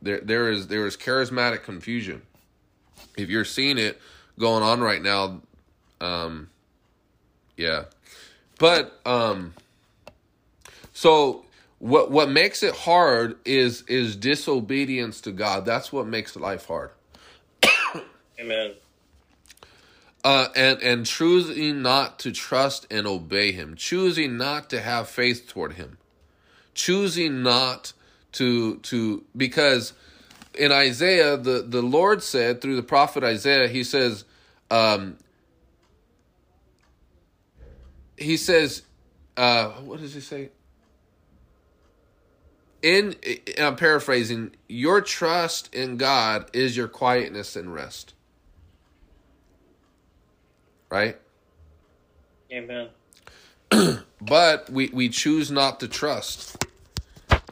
There 0.02 0.22
there 0.22 0.50
is 0.50 0.68
there 0.68 0.88
is 0.88 0.98
charismatic 0.98 1.64
confusion. 1.64 2.24
If 3.18 3.30
you're 3.30 3.46
seeing 3.46 3.78
it 3.78 4.00
going 4.38 4.64
on 4.64 4.80
right 4.80 5.02
now, 5.02 5.42
um, 6.00 6.50
yeah, 7.58 7.86
but 8.58 9.00
um, 9.06 9.54
so 10.94 11.46
what 11.80 12.12
what 12.12 12.30
makes 12.30 12.62
it 12.62 12.76
hard 12.76 13.38
is 13.46 13.84
is 13.84 14.16
disobedience 14.16 15.22
to 15.22 15.32
God. 15.32 15.66
That's 15.66 15.92
what 15.92 16.06
makes 16.06 16.36
life 16.36 16.68
hard. 16.68 16.92
Amen. 18.40 18.74
Uh, 20.24 20.50
and 20.56 20.82
and 20.82 21.06
choosing 21.06 21.82
not 21.82 22.20
to 22.20 22.32
trust 22.34 22.86
and 22.92 23.08
obey 23.08 23.54
Him, 23.54 23.76
choosing 23.76 24.38
not 24.38 24.70
to 24.70 24.82
have 24.82 25.08
faith 25.08 25.48
toward 25.48 25.74
Him, 25.74 25.98
choosing 26.74 27.42
not 27.42 27.94
to 28.34 28.76
to 28.78 29.24
because 29.36 29.94
in 30.56 30.74
Isaiah 30.74 31.38
the 31.38 31.66
the 31.66 31.82
Lord 31.82 32.22
said 32.22 32.60
through 32.60 32.76
the 32.76 32.84
prophet 32.84 33.24
Isaiah 33.24 33.70
He 33.70 33.86
says, 33.86 34.26
um, 34.70 35.16
He 38.18 38.36
says, 38.36 38.82
uh, 39.38 39.70
what 39.70 40.02
does 40.02 40.14
He 40.14 40.20
say? 40.20 40.50
In 42.82 43.16
I'm 43.58 43.76
paraphrasing, 43.76 44.52
your 44.68 45.02
trust 45.02 45.74
in 45.74 45.98
God 45.98 46.50
is 46.54 46.78
your 46.78 46.88
quietness 46.88 47.56
and 47.56 47.74
rest. 47.74 48.14
Right? 50.90 51.18
Amen. 52.52 52.90
but 54.22 54.70
we 54.70 54.90
we 54.90 55.10
choose 55.10 55.52
not 55.52 55.80
to 55.82 55.88
trust. 55.88 56.66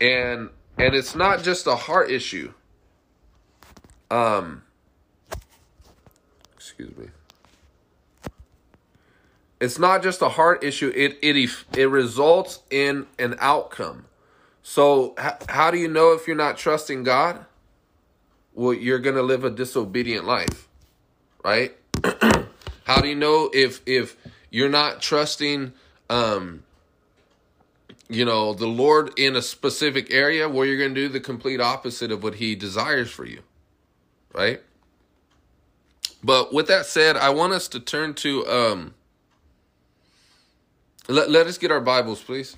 And 0.02 0.50
and 0.78 0.96
it's 0.96 1.16
not 1.16 1.44
just 1.44 1.68
a 1.68 1.76
heart 1.76 2.10
issue. 2.10 2.54
Um 4.10 4.64
excuse 6.56 6.96
me. 6.98 7.08
It's 9.60 9.80
not 9.80 10.04
just 10.04 10.22
a 10.22 10.30
heart 10.30 10.64
issue. 10.64 10.92
It 10.96 11.18
it 11.22 11.50
it 11.76 11.90
results 11.90 12.60
in 12.70 13.08
an 13.20 13.36
outcome. 13.40 14.07
So, 14.70 15.16
h- 15.18 15.48
how 15.48 15.72
do 15.72 15.78
you 15.78 15.88
know 15.88 16.12
if 16.12 16.28
you're 16.28 16.36
not 16.36 16.58
trusting 16.58 17.04
God? 17.04 17.46
Well, 18.54 18.74
you're 18.74 19.00
going 19.00 19.16
to 19.16 19.22
live 19.22 19.46
a 19.46 19.50
disobedient 19.50 20.26
life, 20.26 20.68
right? 21.42 21.74
how 22.84 23.00
do 23.00 23.08
you 23.08 23.16
know 23.16 23.50
if 23.54 23.82
if 23.86 24.18
you're 24.52 24.68
not 24.68 25.02
trusting 25.02 25.72
um 26.10 26.64
you 28.10 28.26
know, 28.26 28.54
the 28.54 28.68
Lord 28.68 29.18
in 29.18 29.38
a 29.38 29.42
specific 29.42 30.14
area 30.14 30.50
where 30.50 30.66
you're 30.66 30.78
going 30.78 30.94
to 30.94 31.02
do 31.02 31.08
the 31.08 31.22
complete 31.22 31.62
opposite 31.62 32.12
of 32.12 32.22
what 32.22 32.36
he 32.36 32.54
desires 32.54 33.10
for 33.10 33.26
you. 33.26 33.44
Right? 34.34 34.62
But 36.22 36.54
with 36.54 36.68
that 36.68 36.86
said, 36.86 37.16
I 37.16 37.30
want 37.30 37.54
us 37.54 37.70
to 37.70 37.80
turn 37.80 38.16
to 38.16 38.46
um 38.48 38.96
let, 41.08 41.32
let 41.32 41.48
us 41.48 41.58
get 41.58 41.72
our 41.72 41.80
Bibles, 41.80 42.22
please. 42.22 42.58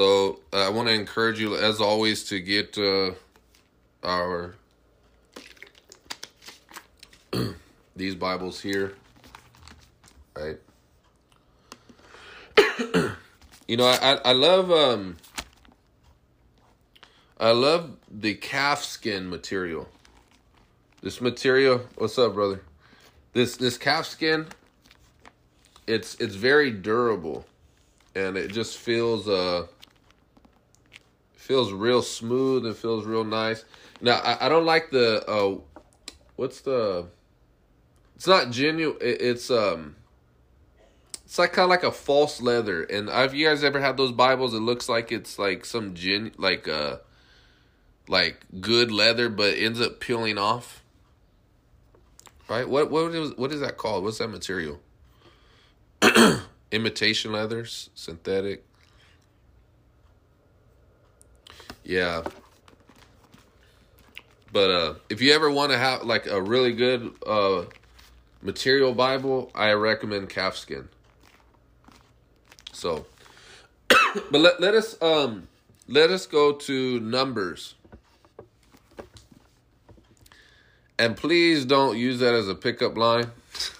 So 0.00 0.40
uh, 0.54 0.66
I 0.66 0.70
want 0.70 0.88
to 0.88 0.94
encourage 0.94 1.38
you, 1.38 1.56
as 1.56 1.78
always, 1.78 2.24
to 2.30 2.40
get 2.40 2.78
uh, 2.78 3.10
our 4.02 4.54
these 7.96 8.14
Bibles 8.14 8.62
here, 8.62 8.94
right? 10.34 10.56
you 13.68 13.76
know, 13.76 13.84
I 13.84 14.18
I 14.24 14.32
love 14.32 14.72
um 14.72 15.18
I 17.38 17.50
love 17.50 17.98
the 18.10 18.36
calf 18.36 18.82
skin 18.82 19.28
material. 19.28 19.86
This 21.02 21.20
material, 21.20 21.82
what's 21.96 22.18
up, 22.18 22.32
brother? 22.32 22.62
This 23.34 23.58
this 23.58 23.76
calf 23.76 24.06
skin, 24.06 24.46
it's 25.86 26.14
it's 26.14 26.36
very 26.36 26.70
durable, 26.70 27.44
and 28.14 28.38
it 28.38 28.50
just 28.50 28.78
feels 28.78 29.28
uh 29.28 29.66
feels 31.50 31.72
real 31.72 32.00
smooth 32.00 32.64
and 32.64 32.76
feels 32.76 33.04
real 33.04 33.24
nice. 33.24 33.64
Now 34.00 34.20
I, 34.20 34.46
I 34.46 34.48
don't 34.48 34.66
like 34.66 34.92
the 34.92 35.28
uh 35.28 35.58
what's 36.36 36.60
the 36.60 37.08
it's 38.14 38.28
not 38.28 38.52
genuine 38.52 38.96
it, 39.00 39.20
it's 39.20 39.50
um 39.50 39.96
it's 41.24 41.40
like 41.40 41.52
kind 41.52 41.64
of 41.64 41.70
like 41.70 41.82
a 41.82 41.90
false 41.90 42.40
leather. 42.40 42.84
And 42.84 43.08
have 43.08 43.34
you 43.34 43.48
guys 43.48 43.64
ever 43.64 43.80
had 43.80 43.96
those 43.96 44.12
bibles? 44.12 44.54
It 44.54 44.60
looks 44.60 44.88
like 44.88 45.10
it's 45.10 45.40
like 45.40 45.64
some 45.64 45.94
gen 45.94 46.30
like 46.38 46.68
uh 46.68 46.98
like 48.06 48.44
good 48.60 48.92
leather 48.92 49.28
but 49.28 49.58
ends 49.58 49.80
up 49.80 49.98
peeling 49.98 50.38
off. 50.38 50.84
Right? 52.48 52.68
What 52.68 52.92
what 52.92 53.12
is 53.12 53.34
what 53.34 53.50
is 53.50 53.58
that 53.58 53.76
called? 53.76 54.04
What's 54.04 54.18
that 54.18 54.28
material? 54.28 54.78
Imitation 56.70 57.32
leathers? 57.32 57.90
Synthetic 57.96 58.69
yeah. 61.90 62.22
But 64.52 64.70
uh 64.70 64.94
if 65.08 65.20
you 65.20 65.32
ever 65.32 65.50
want 65.50 65.72
to 65.72 65.78
have 65.78 66.02
like 66.04 66.26
a 66.26 66.40
really 66.40 66.72
good 66.72 67.12
uh 67.26 67.64
material 68.42 68.94
bible 68.94 69.50
i 69.54 69.70
recommend 69.72 70.30
calfskin 70.30 70.88
so 72.72 73.04
but 74.30 74.40
let, 74.40 74.58
let 74.58 74.74
us 74.74 75.00
um 75.02 75.46
let 75.90 76.10
us 76.10 76.26
go 76.26 76.52
to 76.52 77.00
numbers. 77.00 77.74
And 80.98 81.16
please 81.16 81.64
don't 81.64 81.98
use 81.98 82.20
that 82.20 82.32
as 82.32 82.46
a 82.46 82.54
pickup 82.54 82.96
line 82.96 83.32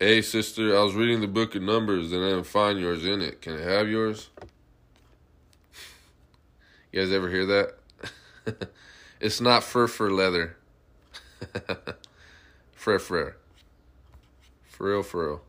hey 0.00 0.20
sister 0.20 0.76
i 0.76 0.82
was 0.82 0.94
reading 0.94 1.20
the 1.20 1.28
book 1.28 1.54
of 1.54 1.62
numbers 1.62 2.10
and 2.10 2.24
i 2.24 2.30
didn't 2.30 2.44
find 2.44 2.80
yours 2.80 3.04
in 3.04 3.20
it 3.20 3.40
can 3.40 3.54
i 3.54 3.62
have 3.62 3.88
yours 3.88 4.30
you 6.90 7.00
guys 7.00 7.12
ever 7.12 7.28
hear 7.28 7.46
that 7.46 7.74
it's 9.20 9.40
not 9.40 9.62
fur 9.62 9.86
fur 9.86 10.10
leather 10.10 10.56
fur 12.72 12.98
fur 12.98 13.36
for 14.80 14.88
real, 14.88 15.02
for 15.02 15.26
real. 15.26 15.42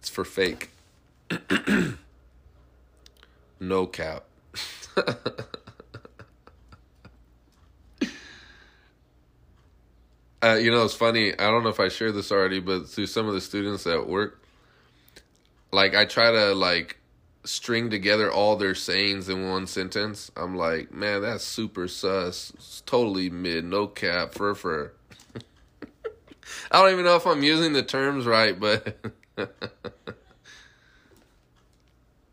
It's 0.00 0.10
for 0.10 0.22
fake. 0.22 0.68
no 3.58 3.86
cap. 3.86 4.24
uh, 10.42 10.54
you 10.54 10.70
know, 10.70 10.84
it's 10.84 10.94
funny. 10.94 11.32
I 11.32 11.50
don't 11.50 11.62
know 11.62 11.68
if 11.68 11.80
I 11.80 11.88
shared 11.88 12.14
this 12.14 12.32
already, 12.32 12.60
but 12.60 12.88
through 12.88 13.06
some 13.06 13.28
of 13.28 13.34
the 13.34 13.40
students 13.40 13.86
at 13.86 14.08
work, 14.08 14.42
like 15.70 15.94
I 15.94 16.04
try 16.04 16.32
to 16.32 16.54
like 16.54 16.98
string 17.44 17.90
together 17.90 18.30
all 18.30 18.56
their 18.56 18.74
sayings 18.74 19.28
in 19.28 19.48
one 19.48 19.66
sentence. 19.66 20.30
I'm 20.36 20.56
like, 20.56 20.92
man, 20.92 21.22
that's 21.22 21.44
super 21.44 21.88
sus. 21.88 22.52
It's 22.54 22.80
totally 22.82 23.30
mid, 23.30 23.64
no 23.64 23.86
cap, 23.86 24.34
fur 24.34 24.54
fur. 24.54 24.92
I 26.70 26.82
don't 26.82 26.92
even 26.92 27.04
know 27.04 27.16
if 27.16 27.26
I'm 27.26 27.42
using 27.42 27.72
the 27.72 27.82
terms 27.82 28.26
right, 28.26 28.58
but 28.58 28.96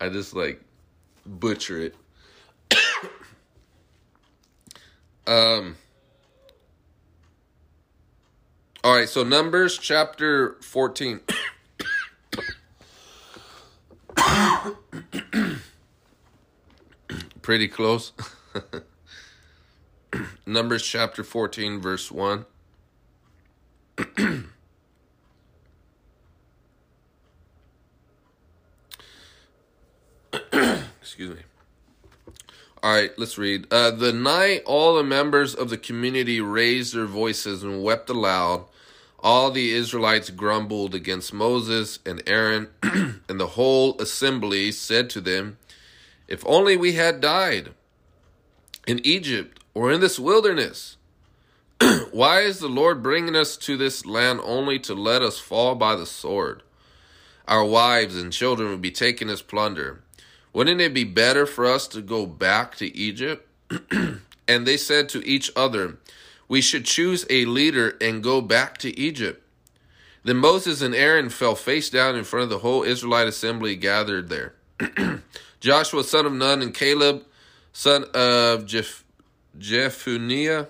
I 0.02 0.10
just 0.10 0.36
like 0.36 0.62
butcher 1.26 1.92
it. 2.72 2.72
um 5.28 5.76
All 8.82 8.96
right, 8.96 9.10
so 9.10 9.24
Numbers 9.24 9.78
chapter 9.78 10.56
14. 10.62 11.20
Pretty 17.42 17.68
close. 17.68 18.14
Numbers 20.46 20.84
chapter 20.84 21.26
14 21.26 21.82
verse 21.82 22.10
1. 22.10 22.46
Excuse 31.02 31.36
me. 31.36 31.42
All 32.82 32.94
right, 32.94 33.12
let's 33.18 33.38
read. 33.38 33.68
Uh, 33.72 33.92
the 33.92 34.14
night 34.14 34.64
all 34.66 34.96
the 34.96 35.04
members 35.04 35.54
of 35.54 35.70
the 35.70 35.78
community 35.78 36.40
raised 36.40 36.96
their 36.96 37.06
voices 37.06 37.62
and 37.62 37.84
wept 37.84 38.10
aloud. 38.10 38.66
All 39.20 39.52
the 39.52 39.72
Israelites 39.72 40.30
grumbled 40.30 40.96
against 40.96 41.34
Moses 41.34 42.00
and 42.06 42.24
Aaron, 42.26 42.70
and 42.84 43.40
the 43.40 43.48
whole 43.48 44.00
assembly 44.00 44.72
said 44.72 45.10
to 45.10 45.20
them, 45.20 45.58
If 46.30 46.42
only 46.46 46.78
we 46.78 46.94
had 46.94 47.20
died 47.20 47.72
in 48.88 49.06
Egypt 49.06 49.62
or 49.74 49.92
in 49.92 50.00
this 50.00 50.18
wilderness. 50.18 50.98
Why 52.12 52.42
is 52.42 52.60
the 52.60 52.68
Lord 52.70 53.04
bringing 53.04 53.36
us 53.36 53.58
to 53.58 53.78
this 53.78 54.06
land 54.06 54.40
only 54.44 54.80
to 54.80 54.94
let 54.94 55.22
us 55.22 55.38
fall 55.38 55.76
by 55.76 55.96
the 55.96 56.06
sword? 56.06 56.64
Our 57.46 57.66
wives 57.66 58.16
and 58.16 58.32
children 58.32 58.70
would 58.70 58.82
be 58.82 58.92
taken 58.92 59.30
as 59.30 59.42
plunder. 59.42 60.02
Wouldn't 60.54 60.82
it 60.82 60.94
be 60.94 61.04
better 61.04 61.46
for 61.46 61.66
us 61.66 61.88
to 61.90 62.02
go 62.02 62.26
back 62.26 62.76
to 62.78 62.96
Egypt? 62.96 63.48
and 63.92 64.68
they 64.68 64.78
said 64.78 65.10
to 65.10 65.26
each 65.28 65.52
other, 65.56 65.98
We 66.48 66.62
should 66.62 66.86
choose 66.86 67.26
a 67.30 67.46
leader 67.46 67.96
and 68.02 68.24
go 68.24 68.42
back 68.42 68.78
to 68.80 68.98
Egypt. 69.00 69.44
Then 70.24 70.38
Moses 70.38 70.82
and 70.82 70.96
Aaron 70.96 71.30
fell 71.30 71.56
face 71.56 71.90
down 71.90 72.16
in 72.16 72.24
front 72.24 72.44
of 72.44 72.50
the 72.50 72.60
whole 72.60 72.84
Israelite 72.84 73.28
assembly 73.28 73.76
gathered 73.76 74.30
there. 74.30 74.54
Joshua, 75.60 76.04
son 76.04 76.26
of 76.26 76.34
Nun, 76.34 76.62
and 76.62 76.74
Caleb, 76.74 77.24
son 77.72 78.06
of 78.14 78.66
Jeph- 78.66 79.04
Jephunneh, 79.58 80.68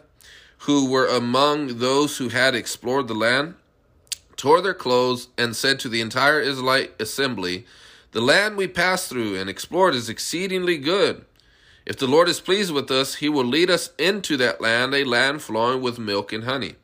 who 0.59 0.89
were 0.89 1.07
among 1.07 1.79
those 1.79 2.17
who 2.17 2.29
had 2.29 2.53
explored 2.53 3.07
the 3.07 3.13
land, 3.13 3.55
tore 4.35 4.61
their 4.61 4.73
clothes 4.73 5.29
and 5.37 5.55
said 5.55 5.79
to 5.79 5.89
the 5.89 6.01
entire 6.01 6.39
Israelite 6.39 6.99
assembly, 6.99 7.65
The 8.11 8.21
land 8.21 8.57
we 8.57 8.67
passed 8.67 9.09
through 9.09 9.35
and 9.35 9.49
explored 9.49 9.93
is 9.93 10.09
exceedingly 10.09 10.77
good. 10.77 11.25
If 11.85 11.97
the 11.97 12.07
Lord 12.07 12.27
is 12.27 12.39
pleased 12.39 12.71
with 12.71 12.89
us, 12.91 13.15
he 13.15 13.29
will 13.29 13.45
lead 13.45 13.69
us 13.69 13.91
into 13.97 14.35
that 14.37 14.61
land, 14.61 14.93
a 14.93 15.03
land 15.03 15.41
flowing 15.41 15.81
with 15.81 15.99
milk 15.99 16.33
and 16.33 16.43
honey, 16.43 16.75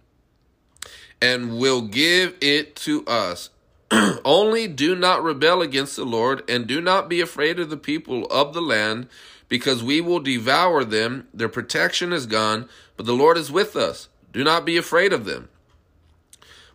and 1.21 1.57
will 1.57 1.81
give 1.81 2.35
it 2.41 2.75
to 2.77 3.05
us. 3.05 3.49
Only 4.25 4.67
do 4.67 4.95
not 4.95 5.23
rebel 5.23 5.61
against 5.61 5.95
the 5.95 6.05
Lord, 6.05 6.43
and 6.49 6.67
do 6.67 6.81
not 6.81 7.09
be 7.09 7.21
afraid 7.21 7.59
of 7.59 7.69
the 7.69 7.77
people 7.77 8.25
of 8.27 8.53
the 8.53 8.61
land, 8.61 9.07
because 9.47 9.83
we 9.83 10.01
will 10.01 10.19
devour 10.19 10.83
them. 10.83 11.27
Their 11.33 11.49
protection 11.49 12.11
is 12.11 12.25
gone, 12.25 12.67
but 12.97 13.05
the 13.05 13.13
Lord 13.13 13.37
is 13.37 13.51
with 13.51 13.75
us. 13.75 14.09
Do 14.31 14.43
not 14.43 14.65
be 14.65 14.77
afraid 14.77 15.13
of 15.13 15.25
them. 15.25 15.49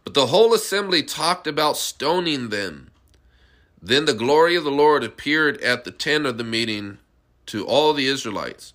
But 0.04 0.14
the 0.14 0.26
whole 0.26 0.54
assembly 0.54 1.02
talked 1.02 1.46
about 1.46 1.76
stoning 1.76 2.48
them. 2.48 2.89
Then 3.82 4.04
the 4.04 4.14
glory 4.14 4.56
of 4.56 4.64
the 4.64 4.70
Lord 4.70 5.02
appeared 5.02 5.60
at 5.62 5.84
the 5.84 5.90
tent 5.90 6.26
of 6.26 6.38
the 6.38 6.44
meeting 6.44 6.98
to 7.46 7.66
all 7.66 7.92
the 7.92 8.06
Israelites. 8.06 8.74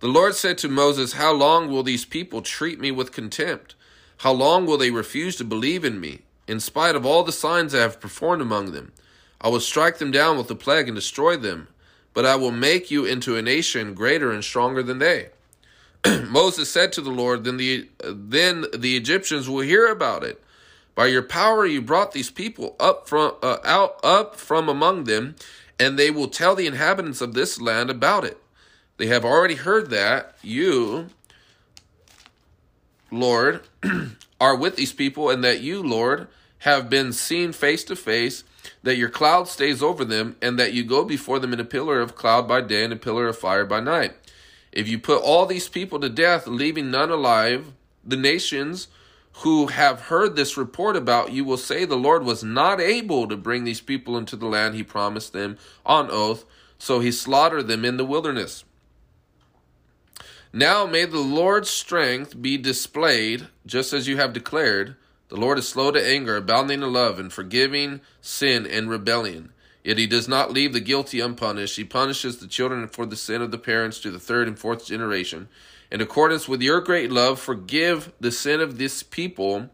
The 0.00 0.08
Lord 0.08 0.34
said 0.34 0.58
to 0.58 0.68
Moses, 0.68 1.14
How 1.14 1.32
long 1.32 1.70
will 1.70 1.82
these 1.82 2.04
people 2.04 2.42
treat 2.42 2.78
me 2.78 2.90
with 2.90 3.12
contempt? 3.12 3.74
How 4.18 4.32
long 4.32 4.66
will 4.66 4.78
they 4.78 4.90
refuse 4.90 5.36
to 5.36 5.44
believe 5.44 5.84
in 5.84 6.00
me, 6.00 6.20
in 6.46 6.60
spite 6.60 6.94
of 6.94 7.06
all 7.06 7.22
the 7.22 7.32
signs 7.32 7.74
I 7.74 7.80
have 7.80 8.00
performed 8.00 8.42
among 8.42 8.72
them? 8.72 8.92
I 9.40 9.48
will 9.48 9.60
strike 9.60 9.98
them 9.98 10.10
down 10.10 10.36
with 10.36 10.48
the 10.48 10.54
plague 10.54 10.88
and 10.88 10.94
destroy 10.94 11.36
them, 11.36 11.68
but 12.14 12.26
I 12.26 12.36
will 12.36 12.50
make 12.50 12.90
you 12.90 13.04
into 13.04 13.36
a 13.36 13.42
nation 13.42 13.94
greater 13.94 14.32
and 14.32 14.42
stronger 14.42 14.82
than 14.82 14.98
they. 14.98 15.28
Moses 16.26 16.70
said 16.70 16.92
to 16.92 17.00
the 17.00 17.10
Lord, 17.10 17.44
then 17.44 17.56
the, 17.56 17.88
uh, 18.02 18.12
then 18.14 18.66
the 18.76 18.96
Egyptians 18.96 19.48
will 19.48 19.60
hear 19.60 19.86
about 19.86 20.24
it. 20.24 20.42
By 20.96 21.06
your 21.06 21.22
power 21.22 21.66
you 21.66 21.82
brought 21.82 22.12
these 22.12 22.30
people 22.30 22.74
up 22.80 23.06
from 23.06 23.34
uh, 23.42 23.58
out 23.64 24.00
up 24.02 24.34
from 24.34 24.68
among 24.68 25.04
them, 25.04 25.36
and 25.78 25.96
they 25.96 26.10
will 26.10 26.26
tell 26.26 26.56
the 26.56 26.66
inhabitants 26.66 27.20
of 27.20 27.34
this 27.34 27.60
land 27.60 27.90
about 27.90 28.24
it. 28.24 28.38
They 28.96 29.06
have 29.08 29.24
already 29.24 29.56
heard 29.56 29.90
that 29.90 30.36
you, 30.42 31.08
Lord, 33.10 33.60
are 34.40 34.56
with 34.56 34.76
these 34.76 34.94
people, 34.94 35.28
and 35.28 35.44
that 35.44 35.60
you, 35.60 35.82
Lord, 35.82 36.28
have 36.60 36.88
been 36.88 37.12
seen 37.12 37.52
face 37.52 37.84
to 37.84 37.94
face, 37.94 38.42
that 38.82 38.96
your 38.96 39.10
cloud 39.10 39.48
stays 39.48 39.82
over 39.82 40.02
them, 40.02 40.36
and 40.40 40.58
that 40.58 40.72
you 40.72 40.82
go 40.82 41.04
before 41.04 41.38
them 41.38 41.52
in 41.52 41.60
a 41.60 41.64
pillar 41.64 42.00
of 42.00 42.16
cloud 42.16 42.48
by 42.48 42.62
day 42.62 42.82
and 42.82 42.92
a 42.94 42.96
pillar 42.96 43.28
of 43.28 43.36
fire 43.36 43.66
by 43.66 43.80
night. 43.80 44.14
If 44.72 44.88
you 44.88 44.98
put 44.98 45.22
all 45.22 45.44
these 45.44 45.68
people 45.68 46.00
to 46.00 46.08
death, 46.08 46.46
leaving 46.46 46.90
none 46.90 47.10
alive, 47.10 47.72
the 48.02 48.16
nations 48.16 48.88
who 49.40 49.66
have 49.66 50.02
heard 50.02 50.34
this 50.34 50.56
report 50.56 50.96
about 50.96 51.30
you 51.30 51.44
will 51.44 51.58
say 51.58 51.84
the 51.84 51.96
Lord 51.96 52.24
was 52.24 52.42
not 52.42 52.80
able 52.80 53.28
to 53.28 53.36
bring 53.36 53.64
these 53.64 53.82
people 53.82 54.16
into 54.16 54.34
the 54.34 54.46
land 54.46 54.74
he 54.74 54.82
promised 54.82 55.34
them 55.34 55.58
on 55.84 56.10
oath, 56.10 56.46
so 56.78 57.00
he 57.00 57.12
slaughtered 57.12 57.68
them 57.68 57.84
in 57.84 57.98
the 57.98 58.04
wilderness. 58.04 58.64
Now 60.54 60.86
may 60.86 61.04
the 61.04 61.18
Lord's 61.18 61.68
strength 61.68 62.40
be 62.40 62.56
displayed, 62.56 63.48
just 63.66 63.92
as 63.92 64.08
you 64.08 64.16
have 64.16 64.32
declared. 64.32 64.96
The 65.28 65.36
Lord 65.36 65.58
is 65.58 65.68
slow 65.68 65.90
to 65.90 66.02
anger, 66.02 66.36
abounding 66.36 66.82
in 66.82 66.92
love, 66.92 67.18
and 67.18 67.30
forgiving 67.30 68.00
sin 68.22 68.66
and 68.66 68.88
rebellion. 68.88 69.52
Yet 69.84 69.98
he 69.98 70.06
does 70.06 70.28
not 70.28 70.50
leave 70.50 70.72
the 70.72 70.80
guilty 70.80 71.20
unpunished. 71.20 71.76
He 71.76 71.84
punishes 71.84 72.38
the 72.38 72.46
children 72.46 72.88
for 72.88 73.04
the 73.04 73.16
sin 73.16 73.42
of 73.42 73.50
the 73.50 73.58
parents 73.58 74.00
to 74.00 74.10
the 74.10 74.18
third 74.18 74.48
and 74.48 74.58
fourth 74.58 74.86
generation. 74.86 75.48
In 75.90 76.00
accordance 76.00 76.48
with 76.48 76.62
your 76.62 76.80
great 76.80 77.10
love, 77.10 77.38
forgive 77.40 78.12
the 78.20 78.32
sin 78.32 78.60
of 78.60 78.78
this 78.78 79.02
people, 79.02 79.70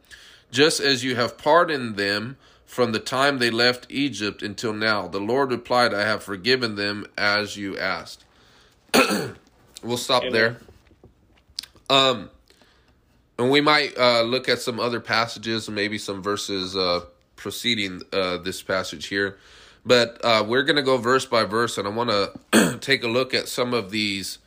just 0.50 0.80
as 0.80 1.04
you 1.04 1.16
have 1.16 1.38
pardoned 1.38 1.96
them 1.96 2.36
from 2.66 2.92
the 2.92 2.98
time 2.98 3.38
they 3.38 3.50
left 3.50 3.86
Egypt 3.90 4.42
until 4.42 4.72
now. 4.72 5.06
The 5.06 5.20
Lord 5.20 5.50
replied, 5.50 5.92
I 5.92 6.02
have 6.02 6.22
forgiven 6.22 6.76
them 6.76 7.06
as 7.16 7.56
you 7.56 7.78
asked. 7.78 8.24
we'll 9.82 9.96
stop 9.96 10.22
Amen. 10.22 10.32
there. 10.32 10.60
Um, 11.90 12.30
and 13.38 13.50
we 13.50 13.60
might 13.60 13.96
uh, 13.98 14.22
look 14.22 14.48
at 14.48 14.60
some 14.60 14.80
other 14.80 15.00
passages, 15.00 15.68
maybe 15.68 15.98
some 15.98 16.22
verses 16.22 16.76
uh, 16.76 17.00
preceding 17.36 18.02
uh, 18.12 18.38
this 18.38 18.62
passage 18.62 19.06
here. 19.06 19.36
But 19.84 20.24
uh, 20.24 20.44
we're 20.46 20.62
going 20.62 20.76
to 20.76 20.82
go 20.82 20.96
verse 20.96 21.26
by 21.26 21.44
verse, 21.44 21.76
and 21.76 21.88
I 21.88 21.90
want 21.90 22.10
to 22.52 22.78
take 22.78 23.02
a 23.02 23.08
look 23.08 23.34
at 23.34 23.48
some 23.48 23.74
of 23.74 23.90
these, 23.90 24.38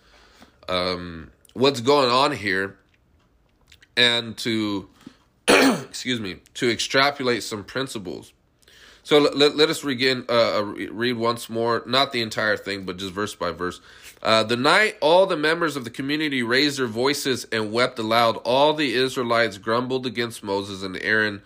um, 0.70 1.32
what's 1.56 1.80
going 1.80 2.12
on 2.12 2.34
here, 2.34 2.78
and 3.98 4.38
to, 4.38 4.88
excuse 5.48 6.20
me, 6.20 6.38
to 6.56 6.70
extrapolate 6.70 7.42
some 7.42 7.64
principles. 7.64 8.34
So 9.04 9.20
let, 9.20 9.56
let, 9.56 9.70
us 9.70 9.84
begin, 9.84 10.26
uh, 10.28 10.60
uh, 10.60 10.64
read 10.64 11.14
once 11.14 11.50
more, 11.50 11.84
not 11.86 12.12
the 12.12 12.22
entire 12.22 12.58
thing, 12.58 12.86
but 12.86 12.98
just 12.98 13.14
verse 13.14 13.36
by 13.36 13.52
verse. 13.52 13.80
Uh, 14.22 14.44
the 14.44 14.58
night 14.58 14.98
all 15.00 15.28
the 15.28 15.38
members 15.38 15.76
of 15.76 15.84
the 15.84 15.92
community 15.92 16.42
raised 16.42 16.80
their 16.80 16.88
voices 16.88 17.46
and 17.52 17.72
wept 17.72 18.00
aloud. 18.00 18.38
All 18.38 18.74
the 18.74 18.96
Israelites 18.96 19.58
grumbled 19.58 20.06
against 20.06 20.44
Moses 20.44 20.82
and 20.82 20.98
Aaron 21.02 21.44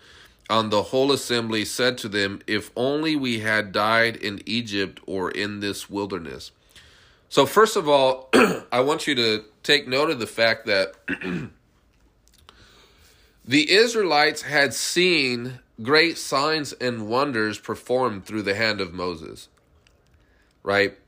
on 0.48 0.70
the 0.70 0.84
whole 0.84 1.12
assembly, 1.12 1.64
said 1.64 1.98
to 1.98 2.08
them, 2.08 2.40
If 2.46 2.70
only 2.74 3.14
we 3.14 3.40
had 3.40 3.72
died 3.72 4.16
in 4.16 4.40
Egypt 4.46 5.00
or 5.06 5.30
in 5.30 5.60
this 5.60 5.88
wilderness. 5.88 6.50
So, 7.30 7.46
first 7.46 7.76
of 7.76 7.88
all, 7.88 8.28
I 8.72 8.80
want 8.80 9.06
you 9.06 9.14
to 9.14 9.44
take 9.62 9.86
note 9.86 10.10
of 10.10 10.18
the 10.18 10.26
fact 10.26 10.66
that 10.66 10.94
the 13.44 13.70
Israelites 13.70 14.42
had 14.42 14.74
seen 14.74 15.60
great 15.80 16.18
signs 16.18 16.72
and 16.72 17.06
wonders 17.08 17.56
performed 17.56 18.26
through 18.26 18.42
the 18.42 18.56
hand 18.56 18.80
of 18.80 18.92
Moses, 18.92 19.48
right? 20.64 20.98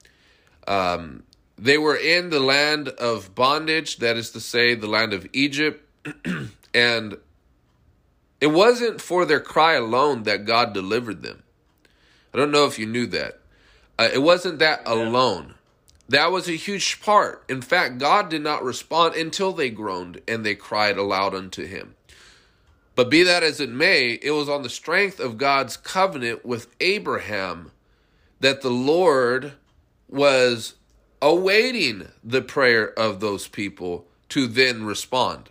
Um, 0.69 1.25
they 1.59 1.77
were 1.77 1.97
in 1.97 2.31
the 2.31 2.39
land 2.39 2.89
of 2.89 3.35
bondage, 3.35 3.97
that 3.97 4.17
is 4.17 4.31
to 4.31 4.41
say, 4.41 4.77
the 4.77 4.87
land 4.87 5.13
of 5.13 5.27
Egypt, 5.33 5.85
and 6.73 7.17
it 8.41 8.47
wasn't 8.47 9.01
for 9.01 9.25
their 9.25 9.41
cry 9.41 9.73
alone 9.73 10.23
that 10.23 10.45
God 10.45 10.73
delivered 10.73 11.23
them. 11.25 11.43
I 12.33 12.39
don't 12.39 12.53
know 12.53 12.67
if 12.67 12.79
you 12.79 12.87
knew 12.87 13.07
that. 13.07 13.41
Uh, 13.99 14.09
it 14.13 14.23
wasn't 14.23 14.61
that 14.61 14.83
alone. 14.87 15.55
That 16.09 16.33
was 16.33 16.49
a 16.49 16.53
huge 16.53 17.01
part. 17.01 17.45
In 17.49 17.63
fact, 17.63 17.99
God 17.99 18.29
did 18.29 18.43
not 18.43 18.65
respond 18.65 19.15
until 19.15 19.53
they 19.53 19.71
groaned 19.71 20.21
and 20.29 20.45
they 20.45 20.55
cried 20.55 20.99
aloud 20.99 21.35
unto 21.35 21.65
him. 21.65 21.95
But 22.95 23.11
be 23.11 23.23
that 23.23 23.43
as 23.43 23.61
it 23.61 23.71
may, 23.71 24.19
it 24.23 24.33
was 24.33 24.49
on 24.49 24.63
the 24.63 24.69
strength 24.69 25.19
of 25.19 25.39
God's 25.39 25.77
covenant 25.77 26.45
with 26.45 26.67
Abraham 26.81 27.71
that 28.41 28.61
the 28.61 28.71
Lord 28.71 29.53
was 30.09 30.75
awaiting 31.23 32.09
the 32.23 32.43
prayer 32.43 32.93
of 32.99 33.21
those 33.21 33.49
people 33.49 34.07
to 34.31 34.47
then 34.47 34.85
respond. 34.85 35.49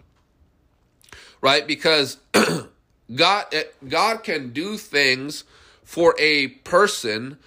Right? 1.41 1.65
Because 1.65 2.17
God 3.15 3.45
eh, 3.51 3.63
God 3.87 4.23
can 4.23 4.51
do 4.53 4.77
things 4.77 5.43
for 5.83 6.15
a 6.19 6.47
person 6.47 7.37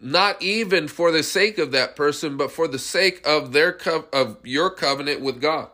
not 0.00 0.40
even 0.42 0.88
for 0.88 1.10
the 1.10 1.22
sake 1.22 1.58
of 1.58 1.72
that 1.72 1.96
person 1.96 2.36
but 2.36 2.52
for 2.52 2.68
the 2.68 2.78
sake 2.78 3.26
of 3.26 3.52
their 3.52 3.72
co- 3.72 4.06
of 4.12 4.38
your 4.44 4.70
covenant 4.70 5.20
with 5.20 5.40
God. 5.40 5.68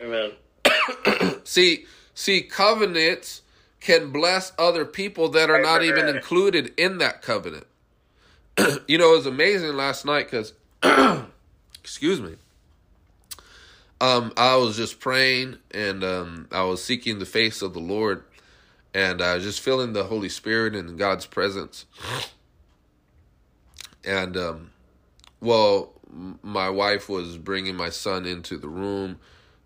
Amen. 0.00 0.32
See, 1.44 1.86
see, 2.14 2.42
covenants 2.42 3.42
can 3.80 4.10
bless 4.10 4.52
other 4.58 4.84
people 4.84 5.28
that 5.30 5.50
are 5.50 5.60
not 5.60 5.82
even 5.82 6.08
included 6.08 6.72
in 6.76 6.98
that 6.98 7.20
covenant. 7.22 7.66
you 8.88 8.98
know, 8.98 9.12
it 9.12 9.16
was 9.18 9.26
amazing 9.26 9.74
last 9.74 10.06
night 10.06 10.30
because, 10.30 10.54
excuse 11.82 12.20
me, 12.20 12.36
um, 14.00 14.32
I 14.36 14.56
was 14.56 14.76
just 14.76 15.00
praying 15.00 15.58
and 15.70 16.02
um, 16.02 16.48
I 16.50 16.62
was 16.64 16.82
seeking 16.82 17.18
the 17.18 17.26
face 17.26 17.62
of 17.62 17.74
the 17.74 17.80
Lord, 17.80 18.24
and 18.94 19.20
I 19.20 19.34
was 19.34 19.44
just 19.44 19.60
feeling 19.60 19.92
the 19.92 20.04
Holy 20.04 20.28
Spirit 20.28 20.74
and 20.74 20.98
God's 20.98 21.26
presence. 21.26 21.84
And 24.06 24.36
um, 24.36 24.70
well, 25.40 25.92
my 26.42 26.70
wife 26.70 27.08
was 27.08 27.38
bringing 27.38 27.76
my 27.76 27.90
son 27.90 28.26
into 28.26 28.56
the 28.56 28.68
room. 28.68 29.18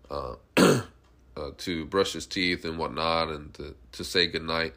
Uh, 0.09 0.35
uh, 1.39 1.51
to 1.57 1.85
brush 1.85 2.13
his 2.13 2.25
teeth 2.25 2.65
and 2.65 2.77
whatnot 2.77 3.29
and 3.29 3.53
to, 3.53 3.75
to 3.93 4.03
say 4.03 4.27
goodnight. 4.27 4.73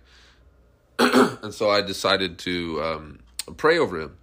and 0.99 1.53
so 1.53 1.71
I 1.71 1.81
decided 1.81 2.39
to 2.41 2.83
um, 2.83 3.19
pray 3.57 3.79
over 3.79 4.01
him. 4.01 4.17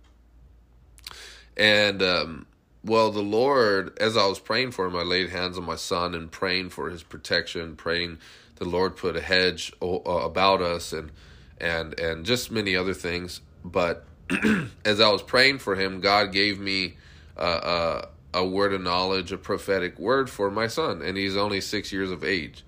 And, 1.58 2.02
um, 2.02 2.46
well, 2.84 3.12
the 3.12 3.22
Lord, 3.22 3.98
as 4.00 4.16
I 4.16 4.26
was 4.28 4.40
praying 4.40 4.72
for 4.72 4.86
him, 4.86 4.96
I 4.96 5.02
laid 5.02 5.30
hands 5.30 5.58
on 5.58 5.66
my 5.66 5.76
son 5.76 6.16
and 6.16 6.32
praying 6.32 6.70
for 6.70 6.90
his 6.90 7.04
protection, 7.04 7.76
praying 7.76 8.20
the 8.56 8.66
Lord 8.66 8.96
put 8.96 9.18
a 9.18 9.22
hedge 9.22 9.74
uh, 9.82 9.86
about 9.86 10.62
us 10.62 10.94
and, 10.94 11.12
and, 11.60 12.00
and 12.00 12.26
just 12.26 12.52
many 12.52 12.76
other 12.76 12.94
things. 12.94 13.42
But 13.66 14.06
as 14.86 15.00
I 15.00 15.10
was 15.10 15.22
praying 15.22 15.60
for 15.60 15.76
him, 15.76 16.02
God 16.02 16.32
gave 16.32 16.60
me 16.60 16.98
uh, 17.38 17.42
uh, 17.42 18.06
a 18.34 18.46
word 18.46 18.74
of 18.74 18.82
knowledge, 18.82 19.32
a 19.32 19.38
prophetic 19.38 20.00
word 20.00 20.30
for 20.30 20.52
my 20.52 20.68
son, 20.68 21.02
and 21.02 21.18
he's 21.18 21.36
only 21.36 21.62
six 21.62 21.92
years 21.92 22.12
of 22.12 22.24
age. 22.24 22.64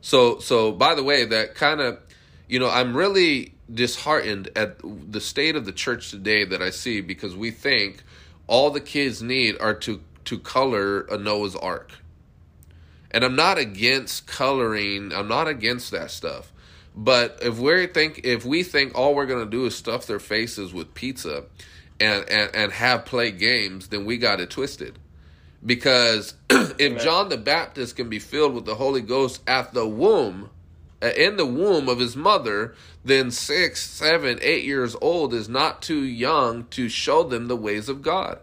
So, 0.00 0.38
so 0.38 0.72
by 0.72 0.94
the 0.94 1.02
way, 1.02 1.24
that 1.24 1.54
kind 1.54 1.80
of, 1.80 1.98
you 2.48 2.58
know, 2.58 2.68
I'm 2.68 2.96
really 2.96 3.54
disheartened 3.72 4.50
at 4.56 4.78
the 4.82 5.20
state 5.20 5.56
of 5.56 5.64
the 5.64 5.72
church 5.72 6.10
today 6.10 6.44
that 6.44 6.60
I 6.60 6.70
see 6.70 7.00
because 7.00 7.34
we 7.34 7.50
think 7.50 8.02
all 8.46 8.70
the 8.70 8.80
kids 8.80 9.22
need 9.22 9.56
are 9.60 9.74
to 9.74 10.00
to 10.26 10.38
color 10.38 11.02
a 11.02 11.18
Noah's 11.18 11.54
Ark. 11.56 11.92
And 13.10 13.24
I'm 13.24 13.36
not 13.36 13.58
against 13.58 14.26
coloring. 14.26 15.12
I'm 15.12 15.28
not 15.28 15.46
against 15.46 15.90
that 15.90 16.10
stuff. 16.10 16.50
But 16.94 17.40
if 17.42 17.58
we 17.58 17.86
think 17.86 18.20
if 18.24 18.44
we 18.44 18.62
think 18.62 18.96
all 18.96 19.14
we're 19.14 19.26
gonna 19.26 19.46
do 19.46 19.66
is 19.66 19.74
stuff 19.74 20.06
their 20.06 20.20
faces 20.20 20.72
with 20.72 20.94
pizza 20.94 21.44
and 21.98 22.28
and, 22.28 22.54
and 22.54 22.72
have 22.72 23.04
play 23.04 23.30
games, 23.32 23.88
then 23.88 24.04
we 24.04 24.16
got 24.16 24.40
it 24.40 24.50
twisted. 24.50 24.98
Because 25.64 26.34
if 26.50 27.02
John 27.02 27.30
the 27.30 27.38
Baptist 27.38 27.96
can 27.96 28.08
be 28.08 28.18
filled 28.18 28.54
with 28.54 28.66
the 28.66 28.74
Holy 28.76 29.00
Ghost 29.00 29.42
at 29.46 29.72
the 29.72 29.88
womb, 29.88 30.50
uh, 31.02 31.10
in 31.16 31.36
the 31.36 31.46
womb 31.46 31.88
of 31.88 31.98
his 31.98 32.16
mother, 32.16 32.74
then 33.04 33.30
six, 33.30 33.82
seven, 33.82 34.38
eight 34.42 34.64
years 34.64 34.94
old 35.00 35.34
is 35.34 35.48
not 35.48 35.82
too 35.82 36.02
young 36.02 36.64
to 36.66 36.88
show 36.88 37.22
them 37.22 37.48
the 37.48 37.56
ways 37.56 37.88
of 37.88 38.02
God. 38.02 38.38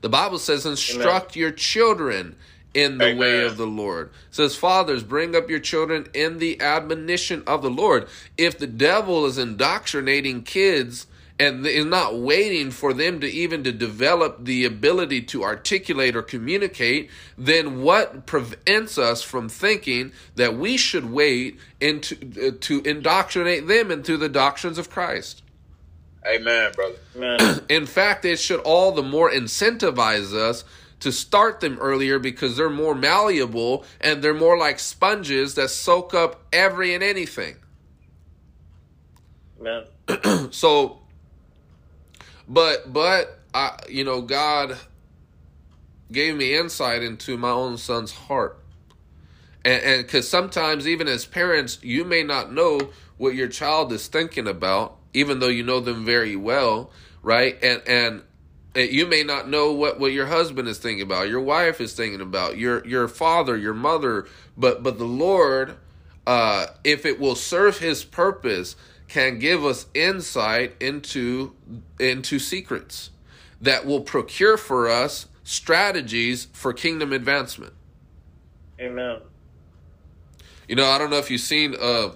The 0.00 0.08
Bible 0.08 0.38
says, 0.38 0.66
instruct 0.66 1.34
your 1.34 1.50
children 1.50 2.36
in 2.76 2.98
the 2.98 3.16
way 3.16 3.42
of 3.42 3.56
the 3.56 3.66
Lord. 3.66 4.08
It 4.28 4.34
says, 4.34 4.54
fathers, 4.54 5.02
bring 5.02 5.34
up 5.34 5.48
your 5.48 5.58
children 5.58 6.08
in 6.12 6.38
the 6.38 6.60
admonition 6.60 7.42
of 7.46 7.62
the 7.62 7.70
Lord. 7.70 8.06
If 8.36 8.58
the 8.58 8.66
devil 8.66 9.24
is 9.24 9.38
indoctrinating 9.38 10.42
kids 10.42 11.06
and 11.40 11.66
is 11.66 11.86
not 11.86 12.18
waiting 12.18 12.70
for 12.70 12.92
them 12.92 13.18
to 13.20 13.26
even 13.26 13.64
to 13.64 13.72
develop 13.72 14.44
the 14.44 14.66
ability 14.66 15.22
to 15.22 15.42
articulate 15.42 16.14
or 16.14 16.20
communicate, 16.20 17.08
then 17.38 17.80
what 17.80 18.26
prevents 18.26 18.98
us 18.98 19.22
from 19.22 19.48
thinking 19.48 20.12
that 20.34 20.58
we 20.58 20.76
should 20.76 21.10
wait 21.10 21.58
into 21.80 22.14
uh, 22.48 22.50
to 22.60 22.82
indoctrinate 22.82 23.66
them 23.66 23.90
into 23.90 24.18
the 24.18 24.28
doctrines 24.28 24.76
of 24.76 24.90
Christ? 24.90 25.42
Amen, 26.26 26.72
brother. 26.74 26.96
Amen. 27.16 27.64
In 27.70 27.86
fact, 27.86 28.26
it 28.26 28.38
should 28.38 28.60
all 28.60 28.92
the 28.92 29.02
more 29.02 29.30
incentivize 29.30 30.34
us 30.34 30.64
to 31.06 31.12
start 31.12 31.60
them 31.60 31.78
earlier 31.78 32.18
because 32.18 32.56
they're 32.56 32.68
more 32.68 32.92
malleable 32.92 33.84
and 34.00 34.24
they're 34.24 34.34
more 34.34 34.58
like 34.58 34.80
sponges 34.80 35.54
that 35.54 35.70
soak 35.70 36.14
up 36.14 36.42
every 36.52 36.94
and 36.94 37.04
anything. 37.04 37.54
Amen. 39.60 40.50
so 40.50 40.98
but 42.48 42.92
but 42.92 43.38
I 43.54 43.78
you 43.88 44.02
know 44.02 44.20
God 44.20 44.76
gave 46.10 46.34
me 46.34 46.56
insight 46.56 47.04
into 47.04 47.36
my 47.36 47.50
own 47.50 47.76
son's 47.78 48.10
heart. 48.10 48.58
And 49.64 50.04
because 50.04 50.28
sometimes 50.28 50.88
even 50.88 51.06
as 51.06 51.24
parents, 51.24 51.78
you 51.82 52.04
may 52.04 52.24
not 52.24 52.52
know 52.52 52.90
what 53.16 53.34
your 53.34 53.48
child 53.48 53.92
is 53.92 54.08
thinking 54.08 54.48
about, 54.48 54.96
even 55.14 55.38
though 55.38 55.48
you 55.48 55.62
know 55.62 55.78
them 55.78 56.04
very 56.04 56.34
well, 56.34 56.90
right? 57.22 57.56
And 57.62 57.82
and 57.86 58.22
you 58.76 59.06
may 59.06 59.22
not 59.22 59.48
know 59.48 59.72
what, 59.72 59.98
what 59.98 60.12
your 60.12 60.26
husband 60.26 60.68
is 60.68 60.78
thinking 60.78 61.02
about, 61.02 61.28
your 61.28 61.40
wife 61.40 61.80
is 61.80 61.94
thinking 61.94 62.20
about, 62.20 62.58
your 62.58 62.86
your 62.86 63.08
father, 63.08 63.56
your 63.56 63.74
mother, 63.74 64.26
but 64.56 64.82
but 64.82 64.98
the 64.98 65.04
Lord, 65.04 65.76
uh, 66.26 66.66
if 66.84 67.06
it 67.06 67.18
will 67.18 67.34
serve 67.34 67.78
His 67.78 68.04
purpose, 68.04 68.76
can 69.08 69.38
give 69.38 69.64
us 69.64 69.86
insight 69.94 70.74
into 70.80 71.54
into 71.98 72.38
secrets 72.38 73.10
that 73.60 73.86
will 73.86 74.00
procure 74.00 74.56
for 74.56 74.88
us 74.88 75.26
strategies 75.44 76.48
for 76.52 76.72
kingdom 76.72 77.12
advancement. 77.12 77.72
Amen. 78.80 79.20
You 80.68 80.74
know, 80.74 80.86
I 80.86 80.98
don't 80.98 81.10
know 81.10 81.18
if 81.18 81.30
you've 81.30 81.40
seen 81.40 81.76
uh, 81.80 82.10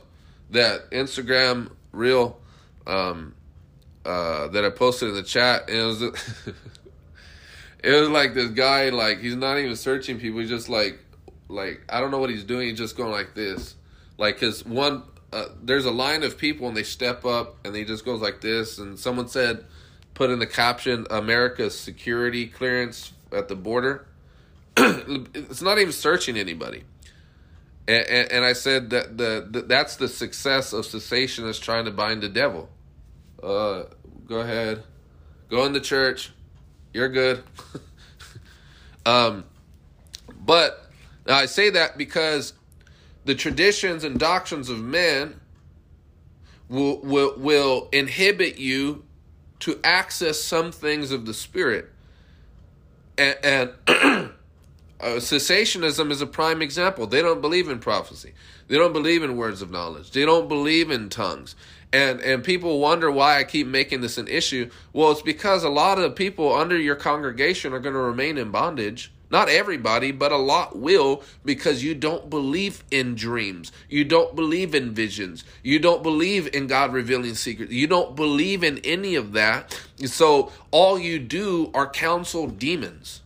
that 0.50 0.90
Instagram 0.90 1.70
reel 1.92 2.40
um, 2.86 3.34
uh, 4.04 4.48
that 4.48 4.64
I 4.64 4.70
posted 4.70 5.10
in 5.10 5.14
the 5.14 5.22
chat. 5.22 5.68
It 5.68 5.82
was 5.82 6.02
it 7.82 8.00
was 8.00 8.08
like 8.08 8.34
this 8.34 8.50
guy, 8.50 8.90
like 8.90 9.20
he's 9.20 9.36
not 9.36 9.58
even 9.58 9.76
searching 9.76 10.18
people. 10.18 10.40
He's 10.40 10.48
just 10.48 10.68
like, 10.68 10.98
like 11.48 11.82
I 11.88 12.00
don't 12.00 12.10
know 12.10 12.18
what 12.18 12.30
he's 12.30 12.44
doing. 12.44 12.68
He's 12.68 12.78
just 12.78 12.96
going 12.96 13.12
like 13.12 13.34
this, 13.34 13.74
like 14.18 14.36
because 14.36 14.64
one 14.64 15.02
uh, 15.32 15.46
there's 15.62 15.84
a 15.84 15.90
line 15.90 16.22
of 16.22 16.36
people 16.36 16.68
and 16.68 16.76
they 16.76 16.82
step 16.82 17.24
up 17.24 17.56
and 17.64 17.74
he 17.74 17.84
just 17.84 18.04
goes 18.04 18.20
like 18.20 18.40
this. 18.40 18.78
And 18.78 18.98
someone 18.98 19.28
said, 19.28 19.64
put 20.14 20.30
in 20.30 20.38
the 20.38 20.46
caption, 20.46 21.06
America's 21.10 21.78
security 21.78 22.46
clearance 22.46 23.12
at 23.32 23.48
the 23.48 23.54
border. 23.54 24.06
it's 24.76 25.62
not 25.62 25.78
even 25.78 25.92
searching 25.92 26.36
anybody. 26.36 26.84
And, 27.86 28.06
and, 28.06 28.32
and 28.32 28.44
I 28.44 28.52
said 28.54 28.90
that 28.90 29.18
the, 29.18 29.46
the, 29.48 29.62
that's 29.62 29.96
the 29.96 30.08
success 30.08 30.72
of 30.72 30.84
cessationists 30.84 31.60
trying 31.60 31.84
to 31.84 31.90
bind 31.90 32.22
the 32.22 32.28
devil. 32.28 32.68
Uh, 33.42 33.84
go 34.26 34.40
ahead, 34.40 34.82
go 35.48 35.64
in 35.64 35.72
the 35.72 35.80
church. 35.80 36.32
You're 36.92 37.08
good. 37.08 37.42
um, 39.06 39.44
but 40.44 40.90
I 41.26 41.46
say 41.46 41.70
that 41.70 41.96
because 41.96 42.52
the 43.24 43.34
traditions 43.34 44.04
and 44.04 44.18
doctrines 44.18 44.68
of 44.68 44.80
men 44.80 45.40
will 46.68 47.00
will, 47.00 47.34
will 47.38 47.88
inhibit 47.92 48.58
you 48.58 49.04
to 49.60 49.78
access 49.84 50.40
some 50.40 50.72
things 50.72 51.12
of 51.12 51.26
the 51.26 51.34
spirit. 51.34 51.90
And, 53.18 53.36
and 53.44 53.70
uh, 53.88 54.30
cessationism 55.00 56.10
is 56.10 56.22
a 56.22 56.26
prime 56.26 56.62
example. 56.62 57.06
They 57.06 57.20
don't 57.20 57.42
believe 57.42 57.68
in 57.68 57.78
prophecy. 57.78 58.32
They 58.68 58.76
don't 58.76 58.92
believe 58.92 59.22
in 59.22 59.36
words 59.36 59.60
of 59.60 59.70
knowledge. 59.70 60.12
They 60.12 60.24
don't 60.24 60.48
believe 60.48 60.90
in 60.90 61.10
tongues 61.10 61.54
and 61.92 62.20
and 62.20 62.44
people 62.44 62.78
wonder 62.78 63.10
why 63.10 63.38
I 63.38 63.44
keep 63.44 63.66
making 63.66 64.00
this 64.00 64.18
an 64.18 64.28
issue. 64.28 64.70
Well, 64.92 65.10
it's 65.10 65.22
because 65.22 65.64
a 65.64 65.68
lot 65.68 65.98
of 65.98 66.14
people 66.14 66.54
under 66.54 66.78
your 66.78 66.96
congregation 66.96 67.72
are 67.72 67.80
going 67.80 67.94
to 67.94 68.00
remain 68.00 68.38
in 68.38 68.50
bondage. 68.50 69.12
Not 69.30 69.48
everybody, 69.48 70.10
but 70.10 70.32
a 70.32 70.36
lot 70.36 70.76
will 70.76 71.22
because 71.44 71.84
you 71.84 71.94
don't 71.94 72.28
believe 72.28 72.82
in 72.90 73.14
dreams. 73.14 73.70
You 73.88 74.04
don't 74.04 74.34
believe 74.34 74.74
in 74.74 74.92
visions. 74.92 75.44
You 75.62 75.78
don't 75.78 76.02
believe 76.02 76.52
in 76.52 76.66
God 76.66 76.92
revealing 76.92 77.36
secrets. 77.36 77.72
You 77.72 77.86
don't 77.86 78.16
believe 78.16 78.64
in 78.64 78.78
any 78.78 79.14
of 79.14 79.32
that. 79.32 79.80
So 80.04 80.50
all 80.72 80.98
you 80.98 81.20
do 81.20 81.70
are 81.74 81.88
counsel 81.88 82.48
demons. 82.48 83.22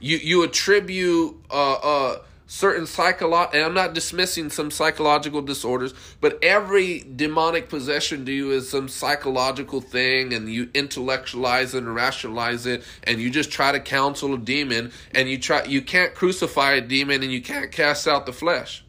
You 0.00 0.16
you 0.18 0.42
attribute 0.42 1.36
uh 1.50 1.74
uh 1.74 2.18
certain 2.54 2.86
psychological 2.86 3.58
and 3.58 3.66
i'm 3.66 3.74
not 3.74 3.94
dismissing 3.94 4.48
some 4.48 4.70
psychological 4.70 5.42
disorders 5.42 5.92
but 6.20 6.38
every 6.40 7.00
demonic 7.16 7.68
possession 7.68 8.24
to 8.24 8.30
you 8.30 8.52
is 8.52 8.70
some 8.70 8.88
psychological 8.88 9.80
thing 9.80 10.32
and 10.32 10.48
you 10.48 10.70
intellectualize 10.72 11.74
it 11.74 11.78
and 11.78 11.92
rationalize 11.92 12.64
it 12.64 12.84
and 13.02 13.20
you 13.20 13.28
just 13.28 13.50
try 13.50 13.72
to 13.72 13.80
counsel 13.80 14.34
a 14.34 14.38
demon 14.38 14.92
and 15.12 15.28
you 15.28 15.36
try 15.36 15.64
you 15.64 15.82
can't 15.82 16.14
crucify 16.14 16.74
a 16.74 16.80
demon 16.80 17.24
and 17.24 17.32
you 17.32 17.42
can't 17.42 17.72
cast 17.72 18.06
out 18.06 18.24
the 18.24 18.32
flesh. 18.32 18.84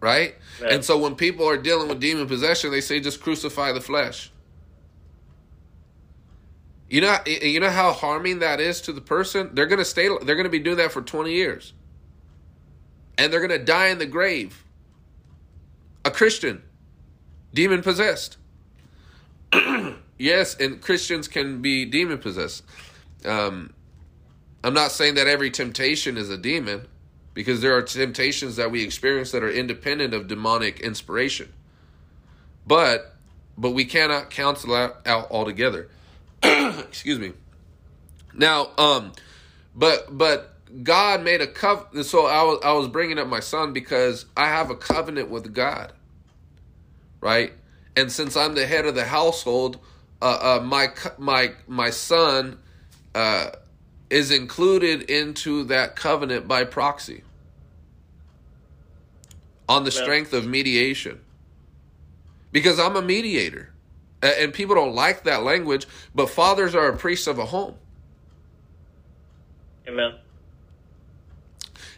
Right? 0.00 0.36
Yeah. 0.60 0.74
and 0.74 0.84
so 0.84 0.98
when 0.98 1.16
people 1.16 1.48
are 1.48 1.56
dealing 1.56 1.88
with 1.88 2.00
demon 2.00 2.28
possession 2.28 2.70
they 2.70 2.80
say 2.80 3.00
just 3.00 3.20
crucify 3.20 3.72
the 3.72 3.80
flesh 3.80 4.31
you 6.92 7.00
know, 7.00 7.16
you 7.24 7.58
know 7.58 7.70
how 7.70 7.90
harming 7.92 8.40
that 8.40 8.60
is 8.60 8.82
to 8.82 8.92
the 8.92 9.00
person. 9.00 9.48
They're 9.54 9.64
gonna 9.64 9.82
stay. 9.82 10.10
They're 10.24 10.36
gonna 10.36 10.50
be 10.50 10.58
doing 10.58 10.76
that 10.76 10.92
for 10.92 11.00
twenty 11.00 11.32
years, 11.32 11.72
and 13.16 13.32
they're 13.32 13.40
gonna 13.40 13.64
die 13.64 13.88
in 13.88 13.98
the 13.98 14.04
grave. 14.04 14.62
A 16.04 16.10
Christian, 16.10 16.62
demon 17.54 17.80
possessed. 17.80 18.36
yes, 20.18 20.54
and 20.56 20.82
Christians 20.82 21.28
can 21.28 21.62
be 21.62 21.86
demon 21.86 22.18
possessed. 22.18 22.62
Um, 23.24 23.72
I'm 24.62 24.74
not 24.74 24.92
saying 24.92 25.14
that 25.14 25.26
every 25.26 25.50
temptation 25.50 26.18
is 26.18 26.28
a 26.28 26.36
demon, 26.36 26.86
because 27.32 27.62
there 27.62 27.74
are 27.74 27.80
temptations 27.80 28.56
that 28.56 28.70
we 28.70 28.82
experience 28.82 29.32
that 29.32 29.42
are 29.42 29.50
independent 29.50 30.12
of 30.12 30.28
demonic 30.28 30.80
inspiration. 30.80 31.54
But, 32.66 33.14
but 33.56 33.70
we 33.70 33.86
cannot 33.86 34.28
counsel 34.28 34.74
out, 34.74 35.06
out 35.06 35.30
altogether. 35.30 35.88
Excuse 36.88 37.18
me. 37.18 37.32
Now, 38.34 38.70
um, 38.78 39.12
but 39.74 40.16
but 40.16 40.54
God 40.82 41.22
made 41.22 41.40
a 41.40 41.46
covenant. 41.46 42.06
So 42.06 42.26
I 42.26 42.42
was 42.42 42.60
I 42.64 42.72
was 42.72 42.88
bringing 42.88 43.18
up 43.18 43.28
my 43.28 43.40
son 43.40 43.72
because 43.72 44.26
I 44.36 44.46
have 44.46 44.70
a 44.70 44.74
covenant 44.74 45.30
with 45.30 45.52
God, 45.54 45.92
right? 47.20 47.52
And 47.96 48.10
since 48.10 48.36
I'm 48.36 48.54
the 48.54 48.66
head 48.66 48.86
of 48.86 48.94
the 48.94 49.04
household, 49.04 49.78
uh, 50.20 50.58
uh, 50.60 50.64
my 50.64 50.88
my 51.18 51.52
my 51.68 51.90
son 51.90 52.58
uh, 53.14 53.50
is 54.08 54.30
included 54.30 55.02
into 55.02 55.64
that 55.64 55.94
covenant 55.96 56.48
by 56.48 56.64
proxy 56.64 57.22
on 59.68 59.84
the 59.84 59.90
strength 59.90 60.32
of 60.32 60.46
mediation, 60.46 61.20
because 62.50 62.78
I'm 62.80 62.96
a 62.96 63.02
mediator 63.02 63.71
and 64.22 64.54
people 64.54 64.74
don't 64.74 64.94
like 64.94 65.24
that 65.24 65.42
language, 65.42 65.86
but 66.14 66.30
fathers 66.30 66.74
are 66.74 66.88
a 66.88 66.96
priest 66.96 67.26
of 67.26 67.38
a 67.38 67.46
home. 67.46 67.74
Amen. 69.88 70.14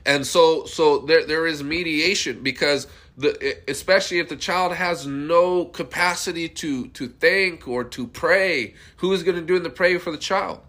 And 0.06 0.26
so, 0.26 0.64
so 0.64 0.98
there 0.98 1.24
there 1.26 1.46
is 1.46 1.62
mediation 1.62 2.42
because 2.42 2.86
the 3.16 3.58
especially 3.68 4.18
if 4.18 4.28
the 4.28 4.36
child 4.36 4.74
has 4.74 5.06
no 5.06 5.66
capacity 5.66 6.48
to 6.48 6.88
to 6.88 7.08
think 7.08 7.68
or 7.68 7.84
to 7.84 8.06
pray, 8.06 8.74
who 8.96 9.12
is 9.12 9.22
going 9.22 9.36
to 9.36 9.42
do 9.42 9.58
the 9.58 9.70
prayer 9.70 9.98
for 9.98 10.10
the 10.10 10.18
child? 10.18 10.60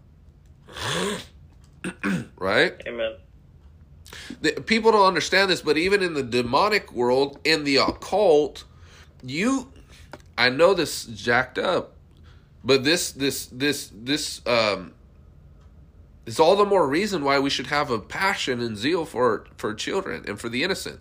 right? 2.37 2.81
Amen. 2.87 3.15
The, 4.41 4.53
people 4.53 4.91
don't 4.91 5.05
understand 5.05 5.51
this, 5.51 5.61
but 5.61 5.77
even 5.77 6.01
in 6.01 6.13
the 6.13 6.23
demonic 6.23 6.93
world, 6.93 7.39
in 7.43 7.63
the 7.63 7.77
occult, 7.77 8.63
you 9.23 9.71
I 10.37 10.49
know 10.49 10.73
this 10.73 11.05
jacked 11.05 11.57
up, 11.57 11.93
but 12.63 12.83
this 12.83 13.11
this 13.11 13.47
this 13.47 13.91
this 13.93 14.41
um 14.45 14.93
is 16.25 16.39
all 16.39 16.55
the 16.55 16.65
more 16.65 16.87
reason 16.87 17.23
why 17.23 17.39
we 17.39 17.49
should 17.49 17.67
have 17.67 17.91
a 17.91 17.99
passion 17.99 18.59
and 18.59 18.75
zeal 18.77 19.05
for 19.05 19.45
for 19.57 19.73
children 19.73 20.25
and 20.27 20.39
for 20.39 20.49
the 20.49 20.63
innocent. 20.63 20.99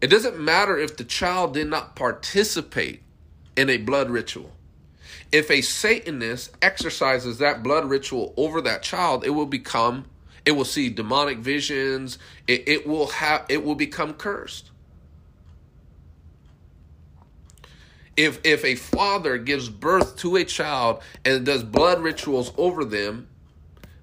It 0.00 0.08
doesn't 0.08 0.40
matter 0.40 0.78
if 0.78 0.96
the 0.96 1.04
child 1.04 1.54
did 1.54 1.68
not 1.68 1.94
participate 1.94 3.02
in 3.56 3.68
a 3.68 3.76
blood 3.76 4.10
ritual. 4.10 4.52
If 5.30 5.50
a 5.50 5.60
Satanist 5.60 6.56
exercises 6.62 7.38
that 7.38 7.62
blood 7.62 7.84
ritual 7.84 8.34
over 8.36 8.60
that 8.62 8.82
child, 8.82 9.24
it 9.24 9.30
will 9.30 9.46
become 9.46 10.06
it 10.46 10.52
will 10.52 10.64
see 10.64 10.88
demonic 10.88 11.38
visions, 11.38 12.18
it, 12.46 12.66
it 12.66 12.86
will 12.86 13.08
have 13.08 13.44
it 13.48 13.64
will 13.64 13.74
become 13.74 14.14
cursed. 14.14 14.69
If 18.16 18.40
if 18.44 18.64
a 18.64 18.74
father 18.74 19.38
gives 19.38 19.68
birth 19.68 20.16
to 20.18 20.36
a 20.36 20.44
child 20.44 21.02
and 21.24 21.46
does 21.46 21.62
blood 21.62 22.02
rituals 22.02 22.52
over 22.56 22.84
them, 22.84 23.28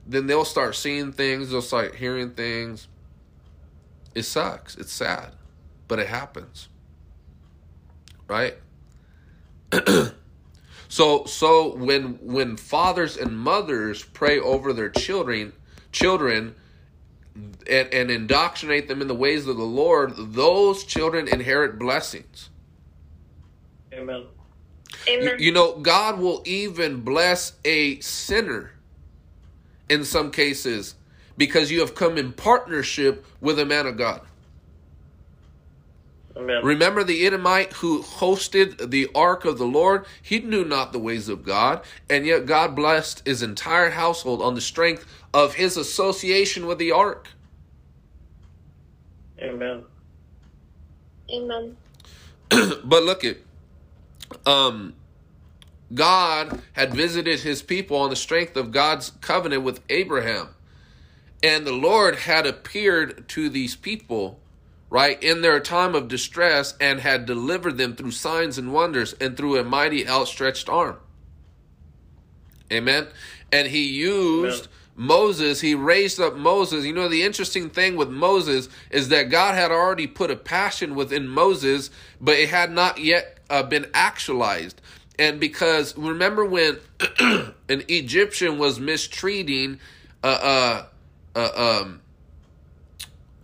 then 0.05 0.27
they'll 0.27 0.45
start 0.45 0.75
seeing 0.75 1.11
things, 1.11 1.51
they'll 1.51 1.61
start 1.61 1.95
hearing 1.95 2.31
things. 2.31 2.87
It 4.15 4.23
sucks. 4.23 4.75
It's 4.77 4.91
sad, 4.91 5.31
but 5.87 5.99
it 5.99 6.07
happens. 6.07 6.69
Right? 8.27 8.55
So 10.89 11.25
so 11.25 11.75
when 11.75 12.13
when 12.21 12.57
fathers 12.57 13.17
and 13.17 13.37
mothers 13.37 14.03
pray 14.03 14.39
over 14.39 14.73
their 14.73 14.89
children 14.89 15.53
children 15.91 16.55
and, 17.35 17.93
and 17.93 18.09
indoctrinate 18.09 18.87
them 18.87 19.01
in 19.01 19.07
the 19.07 19.15
ways 19.15 19.47
of 19.47 19.57
the 19.57 19.63
Lord, 19.63 20.13
those 20.15 20.83
children 20.83 21.27
inherit 21.27 21.77
blessings. 21.77 22.49
Amen. 23.97 24.25
You, 25.07 25.35
you 25.47 25.51
know, 25.51 25.77
God 25.79 26.19
will 26.19 26.41
even 26.45 27.01
bless 27.01 27.53
a 27.65 27.99
sinner 27.99 28.71
in 29.89 30.03
some 30.03 30.31
cases 30.31 30.95
because 31.37 31.71
you 31.71 31.79
have 31.79 31.95
come 31.95 32.17
in 32.17 32.33
partnership 32.33 33.25
with 33.41 33.59
a 33.59 33.65
man 33.65 33.85
of 33.85 33.97
God. 33.97 34.21
Amen. 36.35 36.63
Remember 36.63 37.03
the 37.03 37.25
Edomite 37.25 37.73
who 37.73 38.03
hosted 38.03 38.91
the 38.91 39.09
ark 39.15 39.45
of 39.45 39.57
the 39.57 39.65
Lord? 39.65 40.05
He 40.21 40.39
knew 40.39 40.63
not 40.63 40.93
the 40.93 40.99
ways 40.99 41.29
of 41.29 41.43
God, 41.43 41.81
and 42.09 42.25
yet 42.25 42.45
God 42.45 42.75
blessed 42.75 43.25
his 43.25 43.41
entire 43.41 43.89
household 43.89 44.41
on 44.41 44.53
the 44.53 44.61
strength 44.61 45.05
of 45.33 45.55
his 45.55 45.77
association 45.77 46.67
with 46.67 46.77
the 46.77 46.91
ark. 46.91 47.29
Amen. 49.39 49.83
Amen. 51.31 51.77
but 52.49 53.03
look 53.03 53.23
at 53.23 53.37
um 54.45 54.93
God 55.93 56.61
had 56.73 56.93
visited 56.93 57.39
his 57.39 57.61
people 57.61 57.97
on 57.97 58.09
the 58.09 58.15
strength 58.15 58.57
of 58.57 58.71
God's 58.71 59.11
covenant 59.21 59.63
with 59.63 59.81
Abraham. 59.89 60.49
And 61.41 61.65
the 61.65 61.73
Lord 61.73 62.15
had 62.15 62.45
appeared 62.45 63.29
to 63.29 63.49
these 63.49 63.75
people, 63.75 64.39
right, 64.89 65.21
in 65.21 65.41
their 65.41 65.59
time 65.59 65.95
of 65.95 66.07
distress 66.07 66.73
and 66.81 66.99
had 66.99 67.25
delivered 67.25 67.77
them 67.77 67.95
through 67.95 68.11
signs 68.11 68.57
and 68.57 68.73
wonders 68.73 69.13
and 69.13 69.37
through 69.37 69.57
a 69.57 69.63
mighty 69.63 70.07
outstretched 70.07 70.67
arm. 70.67 70.97
Amen. 72.71 73.07
And 73.51 73.67
he 73.67 73.87
used 73.87 74.65
Amen. 74.65 74.73
Moses, 74.99 75.61
he 75.61 75.75
raised 75.75 76.19
up 76.19 76.35
Moses. 76.35 76.83
You 76.83 76.91
know, 76.91 77.07
the 77.07 77.23
interesting 77.23 77.69
thing 77.69 77.95
with 77.95 78.09
Moses 78.09 78.67
is 78.89 79.09
that 79.09 79.29
God 79.29 79.55
had 79.55 79.71
already 79.71 80.07
put 80.07 80.31
a 80.31 80.35
passion 80.35 80.95
within 80.95 81.27
Moses, 81.29 81.91
but 82.19 82.35
it 82.37 82.49
had 82.49 82.71
not 82.71 82.97
yet 82.97 83.36
uh, 83.49 83.63
been 83.63 83.87
actualized. 83.93 84.81
And 85.19 85.39
because 85.39 85.97
remember 85.97 86.45
when 86.45 86.77
an 87.19 87.53
Egyptian 87.87 88.57
was 88.57 88.79
mistreating 88.79 89.79
uh, 90.23 90.27
uh, 90.27 90.85
uh, 91.35 91.81
um, 91.81 92.01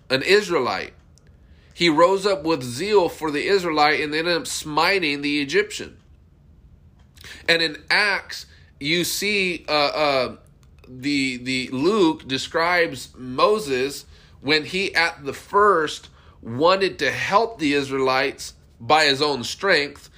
an 0.10 0.22
Israelite, 0.22 0.93
he 1.74 1.89
rose 1.89 2.26
up 2.26 2.43
with 2.43 2.62
zeal 2.62 3.10
for 3.10 3.32
the 3.32 3.47
Israelite 3.47 3.99
and 3.99 4.14
ended 4.14 4.38
up 4.38 4.47
smiting 4.47 5.22
the 5.22 5.41
Egyptian. 5.41 5.97
And 7.49 7.62
in 7.62 7.84
Acts, 7.89 8.45
you 8.80 9.04
see 9.04 9.66
uh, 9.68 9.72
uh, 9.72 10.36
the 10.88 11.38
the 11.38 11.70
Luke 11.70 12.28
describes 12.28 13.10
Moses 13.18 14.06
when 14.41 14.66
he 14.66 14.93
at 14.93 15.26
the 15.26 15.34
first 15.34 16.10
wanted 16.41 16.99
to 16.99 17.10
help 17.10 17.60
the 17.60 17.74
Israelites 17.74 18.54
by 18.88 19.05
his 19.05 19.21
own 19.21 19.43
strength. 19.43 20.09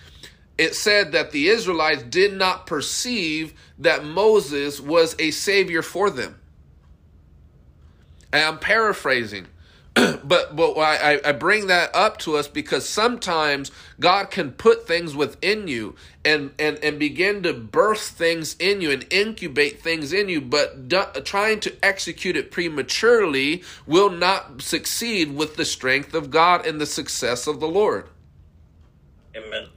It 0.57 0.75
said 0.75 1.11
that 1.11 1.31
the 1.31 1.49
Israelites 1.49 2.03
did 2.03 2.33
not 2.33 2.65
perceive 2.65 3.53
that 3.79 4.05
Moses 4.05 4.79
was 4.79 5.15
a 5.19 5.31
savior 5.31 5.81
for 5.81 6.09
them. 6.09 6.39
And 8.31 8.43
I'm 8.43 8.59
paraphrasing 8.59 9.47
but 10.25 10.57
but 10.57 10.73
I, 10.73 11.21
I 11.23 11.31
bring 11.31 11.67
that 11.67 11.95
up 11.95 12.17
to 12.19 12.35
us 12.35 12.49
because 12.49 12.87
sometimes 12.87 13.71
God 13.97 14.29
can 14.29 14.51
put 14.51 14.85
things 14.85 15.15
within 15.15 15.69
you 15.69 15.95
and 16.25 16.51
and 16.59 16.77
and 16.79 16.99
begin 16.99 17.43
to 17.43 17.53
birth 17.53 18.01
things 18.01 18.57
in 18.59 18.81
you 18.81 18.91
and 18.91 19.05
incubate 19.09 19.79
things 19.81 20.11
in 20.11 20.27
you, 20.27 20.41
but 20.41 20.89
do, 20.89 21.01
trying 21.23 21.61
to 21.61 21.73
execute 21.81 22.35
it 22.35 22.51
prematurely 22.51 23.63
will 23.87 24.09
not 24.09 24.61
succeed 24.61 25.33
with 25.33 25.55
the 25.55 25.65
strength 25.65 26.13
of 26.13 26.29
God 26.29 26.65
and 26.65 26.81
the 26.81 26.85
success 26.85 27.47
of 27.47 27.61
the 27.61 27.67
Lord. 27.67 28.09
Amen. 29.35 29.67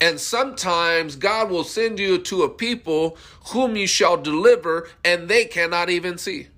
And 0.00 0.20
sometimes 0.20 1.16
God 1.16 1.50
will 1.50 1.64
send 1.64 1.98
you 1.98 2.18
to 2.18 2.42
a 2.42 2.48
people 2.48 3.16
whom 3.48 3.76
you 3.76 3.86
shall 3.86 4.16
deliver, 4.16 4.88
and 5.04 5.28
they 5.28 5.44
cannot 5.44 5.88
even 5.88 6.18
see. 6.18 6.48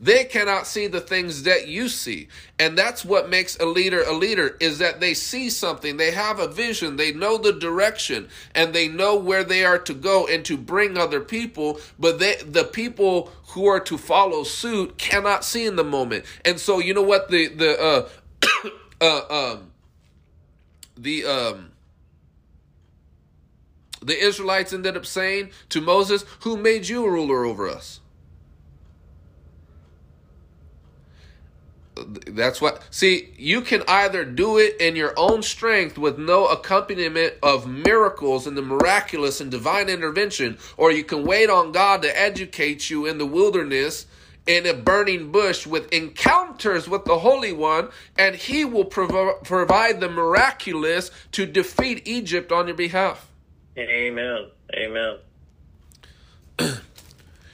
They 0.00 0.24
cannot 0.24 0.66
see 0.66 0.86
the 0.88 1.00
things 1.00 1.44
that 1.44 1.68
you 1.68 1.88
see. 1.88 2.28
And 2.58 2.76
that's 2.76 3.04
what 3.04 3.30
makes 3.30 3.56
a 3.56 3.64
leader 3.64 4.02
a 4.02 4.12
leader 4.12 4.56
is 4.60 4.78
that 4.78 5.00
they 5.00 5.14
see 5.14 5.48
something, 5.48 5.96
they 5.96 6.10
have 6.10 6.38
a 6.38 6.48
vision, 6.48 6.96
they 6.96 7.12
know 7.12 7.38
the 7.38 7.52
direction, 7.52 8.28
and 8.54 8.74
they 8.74 8.88
know 8.88 9.16
where 9.16 9.42
they 9.42 9.64
are 9.64 9.78
to 9.80 9.94
go 9.94 10.26
and 10.26 10.44
to 10.44 10.58
bring 10.58 10.98
other 10.98 11.20
people, 11.20 11.80
but 11.98 12.18
they 12.18 12.36
the 12.36 12.64
people 12.64 13.32
who 13.48 13.66
are 13.66 13.80
to 13.80 13.96
follow 13.96 14.44
suit 14.44 14.98
cannot 14.98 15.44
see 15.44 15.64
in 15.64 15.76
the 15.76 15.84
moment. 15.84 16.24
And 16.44 16.60
so 16.60 16.78
you 16.78 16.92
know 16.92 17.02
what 17.02 17.30
the 17.30 17.48
the 17.48 17.80
uh 17.80 18.08
uh 19.00 19.54
um 19.54 19.72
the 20.96 21.24
um 21.24 21.72
the 24.02 24.18
Israelites 24.18 24.72
ended 24.72 24.96
up 24.96 25.06
saying 25.06 25.50
to 25.70 25.80
Moses, 25.80 26.24
Who 26.40 26.56
made 26.56 26.88
you 26.88 27.04
a 27.04 27.10
ruler 27.10 27.44
over 27.44 27.68
us? 27.68 28.00
That's 31.96 32.60
what. 32.60 32.82
See, 32.90 33.32
you 33.38 33.62
can 33.62 33.82
either 33.88 34.24
do 34.24 34.58
it 34.58 34.76
in 34.80 34.96
your 34.96 35.14
own 35.16 35.42
strength 35.42 35.96
with 35.96 36.18
no 36.18 36.46
accompaniment 36.46 37.34
of 37.42 37.66
miracles 37.66 38.46
and 38.46 38.56
the 38.56 38.62
miraculous 38.62 39.40
and 39.40 39.50
divine 39.50 39.88
intervention, 39.88 40.58
or 40.76 40.92
you 40.92 41.04
can 41.04 41.24
wait 41.24 41.48
on 41.48 41.72
God 41.72 42.02
to 42.02 42.20
educate 42.20 42.90
you 42.90 43.06
in 43.06 43.16
the 43.16 43.26
wilderness 43.26 44.06
in 44.46 44.66
a 44.66 44.74
burning 44.74 45.32
bush 45.32 45.66
with 45.66 45.92
encounters 45.92 46.88
with 46.88 47.04
the 47.04 47.18
Holy 47.18 47.52
One, 47.52 47.90
and 48.18 48.36
He 48.36 48.64
will 48.64 48.84
prov- 48.84 49.42
provide 49.42 50.00
the 50.00 50.08
miraculous 50.08 51.10
to 51.32 51.46
defeat 51.46 52.02
Egypt 52.06 52.52
on 52.52 52.66
your 52.68 52.76
behalf. 52.76 53.30
Amen. 53.78 54.48
Amen. 54.74 55.18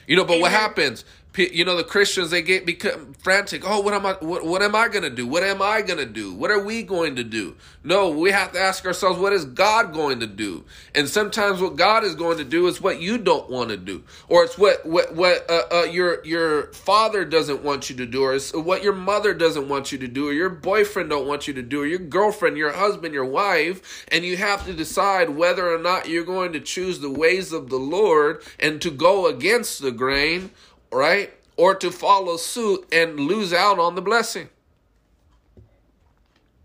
You 0.07 0.17
know, 0.17 0.25
but 0.25 0.41
what 0.41 0.51
happens? 0.51 1.05
You 1.35 1.65
know, 1.65 1.75
the 1.75 1.83
Christians 1.83 2.29
they 2.29 2.43
get 2.43 2.65
become 2.65 3.13
frantic. 3.13 3.63
Oh, 3.65 3.81
what 3.81 3.93
am 3.93 4.05
I? 4.05 4.13
What, 4.19 4.45
what 4.45 4.61
am 4.61 4.75
I 4.75 4.87
going 4.87 5.03
to 5.03 5.09
do? 5.09 5.25
What 5.25 5.41
am 5.41 5.61
I 5.61 5.81
going 5.81 5.97
to 5.97 6.05
do? 6.05 6.33
What 6.33 6.51
are 6.51 6.63
we 6.63 6.83
going 6.83 7.15
to 7.15 7.23
do? 7.23 7.55
No, 7.83 8.09
we 8.09 8.31
have 8.31 8.51
to 8.51 8.59
ask 8.59 8.85
ourselves, 8.85 9.19
what 9.19 9.33
is 9.33 9.45
God 9.45 9.93
going 9.93 10.19
to 10.19 10.27
do? 10.27 10.63
And 10.93 11.09
sometimes 11.09 11.59
what 11.59 11.75
God 11.75 12.03
is 12.03 12.13
going 12.13 12.37
to 12.37 12.43
do 12.43 12.67
is 12.67 12.79
what 12.79 13.01
you 13.01 13.17
don't 13.17 13.49
want 13.49 13.69
to 13.69 13.77
do, 13.77 14.03
or 14.29 14.43
it's 14.43 14.57
what 14.59 14.85
what 14.85 15.15
what 15.15 15.49
uh, 15.49 15.63
uh, 15.71 15.83
your 15.85 16.23
your 16.23 16.71
father 16.73 17.25
doesn't 17.25 17.63
want 17.63 17.89
you 17.89 17.95
to 17.95 18.05
do, 18.05 18.23
or 18.23 18.35
it's 18.35 18.53
what 18.53 18.83
your 18.83 18.93
mother 18.93 19.33
doesn't 19.33 19.67
want 19.67 19.91
you 19.91 19.97
to 19.97 20.07
do, 20.07 20.29
or 20.29 20.33
your 20.33 20.49
boyfriend 20.49 21.09
don't 21.09 21.27
want 21.27 21.47
you 21.47 21.53
to 21.55 21.63
do, 21.63 21.81
or 21.81 21.87
your 21.87 21.99
girlfriend, 21.99 22.57
your 22.57 22.71
husband, 22.71 23.13
your 23.13 23.25
wife, 23.25 24.05
and 24.09 24.23
you 24.23 24.37
have 24.37 24.65
to 24.65 24.73
decide 24.73 25.31
whether 25.31 25.73
or 25.73 25.79
not 25.79 26.07
you're 26.07 26.23
going 26.23 26.53
to 26.53 26.59
choose 26.59 26.99
the 26.99 27.09
ways 27.09 27.51
of 27.51 27.69
the 27.69 27.77
Lord 27.77 28.43
and 28.59 28.81
to 28.83 28.91
go 28.91 29.25
against 29.25 29.81
the 29.81 29.91
grain 29.91 30.51
right? 30.93 31.33
Or 31.57 31.75
to 31.75 31.91
follow 31.91 32.37
suit 32.37 32.87
and 32.91 33.19
lose 33.19 33.53
out 33.53 33.79
on 33.79 33.95
the 33.95 34.01
blessing. 34.01 34.49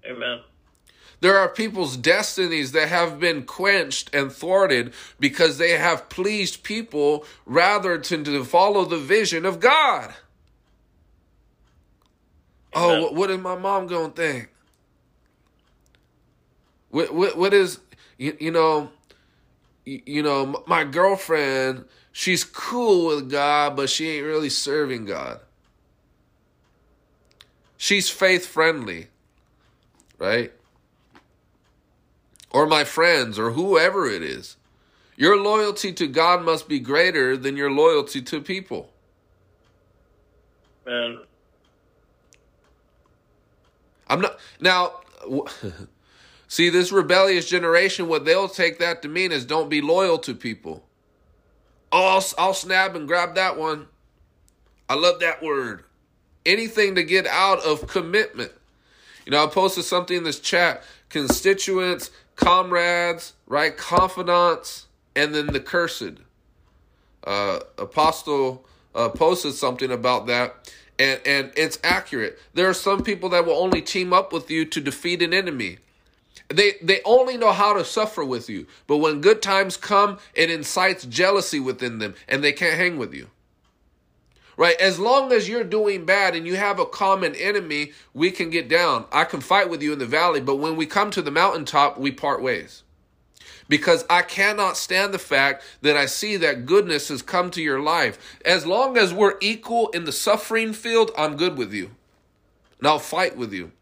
Amen. 0.04 0.40
There 1.20 1.36
are 1.36 1.48
people's 1.48 1.96
destinies 1.96 2.72
that 2.72 2.88
have 2.88 3.18
been 3.18 3.42
quenched 3.42 4.14
and 4.14 4.30
thwarted 4.30 4.92
because 5.18 5.58
they 5.58 5.72
have 5.72 6.08
pleased 6.08 6.62
people 6.62 7.24
rather 7.44 7.98
than 7.98 8.22
to 8.24 8.44
follow 8.44 8.84
the 8.84 8.98
vision 8.98 9.44
of 9.44 9.58
God. 9.58 10.14
Oh, 12.72 12.90
Amen. 12.90 13.02
what- 13.02 13.14
what 13.14 13.30
is 13.30 13.38
my 13.38 13.56
mom 13.56 13.86
going 13.88 14.12
to 14.12 14.16
think? 14.16 14.48
What, 16.90 17.12
what, 17.12 17.36
what 17.36 17.52
is, 17.52 17.80
you, 18.16 18.36
you 18.38 18.50
know, 18.50 18.90
you, 19.84 20.00
you 20.06 20.22
know, 20.22 20.62
my 20.66 20.84
girlfriend, 20.84 21.84
she's 22.18 22.42
cool 22.42 23.14
with 23.14 23.30
God, 23.30 23.76
but 23.76 23.88
she 23.88 24.08
ain't 24.08 24.26
really 24.26 24.50
serving 24.50 25.04
God. 25.04 25.38
She's 27.76 28.10
faith 28.10 28.44
friendly, 28.44 29.06
right? 30.18 30.52
Or 32.50 32.66
my 32.66 32.82
friends, 32.82 33.38
or 33.38 33.52
whoever 33.52 34.10
it 34.10 34.24
is. 34.24 34.56
Your 35.14 35.36
loyalty 35.36 35.92
to 35.92 36.08
God 36.08 36.44
must 36.44 36.68
be 36.68 36.80
greater 36.80 37.36
than 37.36 37.56
your 37.56 37.70
loyalty 37.70 38.20
to 38.22 38.40
people. 38.40 38.90
Man. 40.84 41.20
I'm 44.08 44.20
not 44.20 44.40
now. 44.60 44.94
See, 46.48 46.70
this 46.70 46.90
rebellious 46.90 47.48
generation, 47.48 48.08
what 48.08 48.24
they'll 48.24 48.48
take 48.48 48.78
that 48.78 49.02
to 49.02 49.08
mean 49.08 49.30
is 49.30 49.44
don't 49.44 49.68
be 49.68 49.82
loyal 49.82 50.18
to 50.20 50.34
people. 50.34 50.87
I'll, 51.92 52.24
I'll 52.36 52.54
snap 52.54 52.94
and 52.94 53.06
grab 53.06 53.34
that 53.36 53.58
one. 53.58 53.86
I 54.88 54.94
love 54.94 55.20
that 55.20 55.42
word. 55.42 55.84
Anything 56.46 56.94
to 56.94 57.02
get 57.02 57.26
out 57.26 57.60
of 57.64 57.86
commitment. 57.86 58.52
You 59.26 59.32
know, 59.32 59.44
I 59.44 59.46
posted 59.48 59.84
something 59.84 60.16
in 60.16 60.24
this 60.24 60.40
chat 60.40 60.82
constituents, 61.10 62.10
comrades, 62.36 63.34
right? 63.46 63.76
Confidants, 63.76 64.86
and 65.14 65.34
then 65.34 65.48
the 65.48 65.60
cursed. 65.60 66.14
Uh, 67.24 67.60
Apostle 67.76 68.64
uh, 68.94 69.08
posted 69.10 69.52
something 69.52 69.90
about 69.90 70.26
that, 70.28 70.72
and 70.98 71.20
and 71.26 71.52
it's 71.56 71.78
accurate. 71.84 72.38
There 72.54 72.68
are 72.68 72.74
some 72.74 73.02
people 73.02 73.28
that 73.30 73.44
will 73.44 73.58
only 73.58 73.82
team 73.82 74.12
up 74.12 74.32
with 74.32 74.50
you 74.50 74.64
to 74.66 74.80
defeat 74.80 75.22
an 75.22 75.34
enemy. 75.34 75.78
They 76.48 76.74
they 76.82 77.00
only 77.04 77.36
know 77.36 77.52
how 77.52 77.74
to 77.74 77.84
suffer 77.84 78.24
with 78.24 78.48
you, 78.48 78.66
but 78.86 78.98
when 78.98 79.20
good 79.20 79.42
times 79.42 79.76
come, 79.76 80.18
it 80.34 80.50
incites 80.50 81.04
jealousy 81.04 81.60
within 81.60 81.98
them, 81.98 82.14
and 82.26 82.42
they 82.42 82.52
can't 82.52 82.78
hang 82.78 82.96
with 82.96 83.12
you. 83.12 83.28
Right? 84.56 84.80
As 84.80 84.98
long 84.98 85.32
as 85.32 85.48
you're 85.48 85.62
doing 85.62 86.04
bad 86.04 86.34
and 86.34 86.46
you 86.46 86.56
have 86.56 86.80
a 86.80 86.86
common 86.86 87.34
enemy, 87.36 87.92
we 88.12 88.32
can 88.32 88.50
get 88.50 88.68
down. 88.68 89.04
I 89.12 89.24
can 89.24 89.40
fight 89.40 89.70
with 89.70 89.82
you 89.82 89.92
in 89.92 90.00
the 90.00 90.06
valley, 90.06 90.40
but 90.40 90.56
when 90.56 90.74
we 90.74 90.84
come 90.84 91.12
to 91.12 91.22
the 91.22 91.30
mountaintop, 91.30 91.96
we 91.96 92.10
part 92.10 92.42
ways 92.42 92.82
because 93.68 94.04
I 94.08 94.22
cannot 94.22 94.76
stand 94.76 95.12
the 95.12 95.18
fact 95.18 95.62
that 95.82 95.96
I 95.96 96.06
see 96.06 96.36
that 96.38 96.66
goodness 96.66 97.08
has 97.08 97.22
come 97.22 97.50
to 97.52 97.62
your 97.62 97.80
life. 97.80 98.18
As 98.44 98.66
long 98.66 98.96
as 98.96 99.12
we're 99.12 99.36
equal 99.40 99.88
in 99.90 100.04
the 100.04 100.12
suffering 100.12 100.72
field, 100.72 101.10
I'm 101.16 101.36
good 101.36 101.56
with 101.56 101.72
you. 101.72 101.90
And 102.78 102.88
I'll 102.88 102.98
fight 102.98 103.36
with 103.36 103.52
you. 103.52 103.72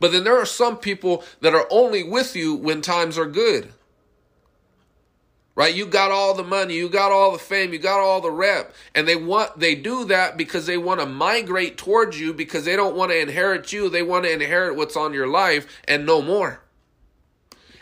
But 0.00 0.12
then 0.12 0.24
there 0.24 0.38
are 0.38 0.46
some 0.46 0.76
people 0.76 1.24
that 1.40 1.54
are 1.54 1.66
only 1.70 2.02
with 2.02 2.34
you 2.36 2.54
when 2.54 2.80
times 2.82 3.18
are 3.18 3.26
good. 3.26 3.72
Right? 5.54 5.74
You 5.74 5.84
got 5.84 6.10
all 6.10 6.34
the 6.34 6.42
money, 6.42 6.74
you 6.74 6.88
got 6.88 7.12
all 7.12 7.32
the 7.32 7.38
fame, 7.38 7.74
you 7.74 7.78
got 7.78 8.00
all 8.00 8.22
the 8.22 8.30
rep, 8.30 8.74
and 8.94 9.06
they 9.06 9.16
want 9.16 9.58
they 9.58 9.74
do 9.74 10.06
that 10.06 10.38
because 10.38 10.64
they 10.64 10.78
want 10.78 11.00
to 11.00 11.06
migrate 11.06 11.76
towards 11.76 12.18
you 12.18 12.32
because 12.32 12.64
they 12.64 12.74
don't 12.74 12.96
want 12.96 13.10
to 13.10 13.20
inherit 13.20 13.70
you, 13.70 13.90
they 13.90 14.02
want 14.02 14.24
to 14.24 14.32
inherit 14.32 14.76
what's 14.76 14.96
on 14.96 15.12
your 15.12 15.26
life 15.26 15.66
and 15.86 16.06
no 16.06 16.22
more. 16.22 16.62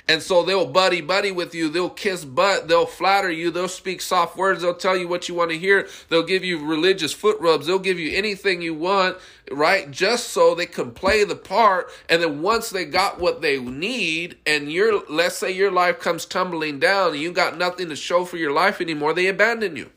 And 0.09 0.23
so 0.23 0.43
they'll 0.43 0.67
buddy 0.67 1.01
buddy 1.01 1.31
with 1.31 1.55
you. 1.55 1.69
They'll 1.69 1.91
kiss 1.91 2.25
butt. 2.25 2.69
They'll 2.69 2.87
flatter 2.87 3.31
you. 3.31 3.51
They'll 3.51 3.69
speak 3.69 4.01
soft 4.01 4.37
words. 4.37 4.63
They'll 4.63 4.75
tell 4.75 4.97
you 4.97 5.07
what 5.07 5.29
you 5.29 5.35
want 5.35 5.51
to 5.51 5.59
hear. 5.59 5.89
They'll 6.09 6.25
give 6.25 6.45
you 6.45 6.65
religious 6.65 7.13
foot 7.13 7.39
rubs. 7.41 7.67
They'll 7.67 7.79
give 7.79 7.99
you 7.99 8.17
anything 8.17 8.63
you 8.63 8.75
want, 8.75 9.19
right? 9.51 9.91
Just 9.91 10.31
so 10.31 10.55
they 10.55 10.67
can 10.67 10.91
play 10.93 11.25
the 11.25 11.37
part. 11.37 11.91
And 12.09 12.23
then 12.23 12.43
once 12.43 12.71
they 12.71 12.85
got 12.85 13.21
what 13.21 13.41
they 13.41 13.61
need, 13.61 14.39
and 14.47 14.73
your 14.73 15.03
let's 15.09 15.37
say 15.37 15.53
your 15.53 15.71
life 15.71 16.01
comes 16.01 16.27
tumbling 16.27 16.81
down, 16.81 17.13
and 17.13 17.21
you 17.21 17.33
got 17.33 17.59
nothing 17.59 17.89
to 17.91 17.97
show 17.97 18.25
for 18.25 18.37
your 18.37 18.53
life 18.53 18.81
anymore, 18.81 19.13
they 19.13 19.27
abandon 19.27 19.77
you. 19.77 19.91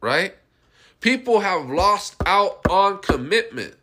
Right? 0.00 0.34
People 1.00 1.40
have 1.40 1.68
lost 1.68 2.16
out 2.24 2.60
on 2.70 2.98
commitment. 2.98 3.74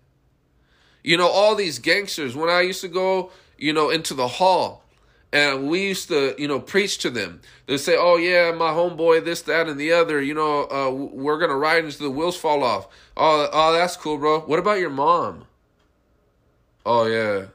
You 1.03 1.17
know, 1.17 1.27
all 1.27 1.55
these 1.55 1.79
gangsters, 1.79 2.35
when 2.35 2.49
I 2.49 2.61
used 2.61 2.81
to 2.81 2.87
go 2.87 3.31
you 3.63 3.71
know, 3.71 3.89
into 3.89 4.13
the 4.13 4.27
hall. 4.27 4.83
And 5.31 5.69
we 5.69 5.87
used 5.87 6.09
to, 6.09 6.35
you 6.37 6.47
know, 6.47 6.59
preach 6.59 6.97
to 6.99 7.09
them. 7.09 7.41
They 7.65 7.77
say, 7.77 7.95
"Oh 7.97 8.17
yeah, 8.17 8.51
my 8.51 8.69
homeboy, 8.69 9.23
this, 9.23 9.41
that, 9.43 9.67
and 9.67 9.79
the 9.79 9.93
other. 9.93 10.21
You 10.21 10.35
know, 10.35 10.65
uh, 10.69 10.91
we're 10.91 11.39
gonna 11.39 11.55
ride 11.55 11.83
until 11.83 12.07
the 12.07 12.11
wheels 12.11 12.37
fall 12.37 12.63
off." 12.63 12.87
Oh, 13.17 13.49
oh, 13.51 13.73
that's 13.73 13.95
cool, 13.95 14.17
bro. 14.17 14.41
What 14.41 14.59
about 14.59 14.79
your 14.79 14.91
mom? 14.91 15.45
Oh 16.85 17.05
yeah, 17.05 17.45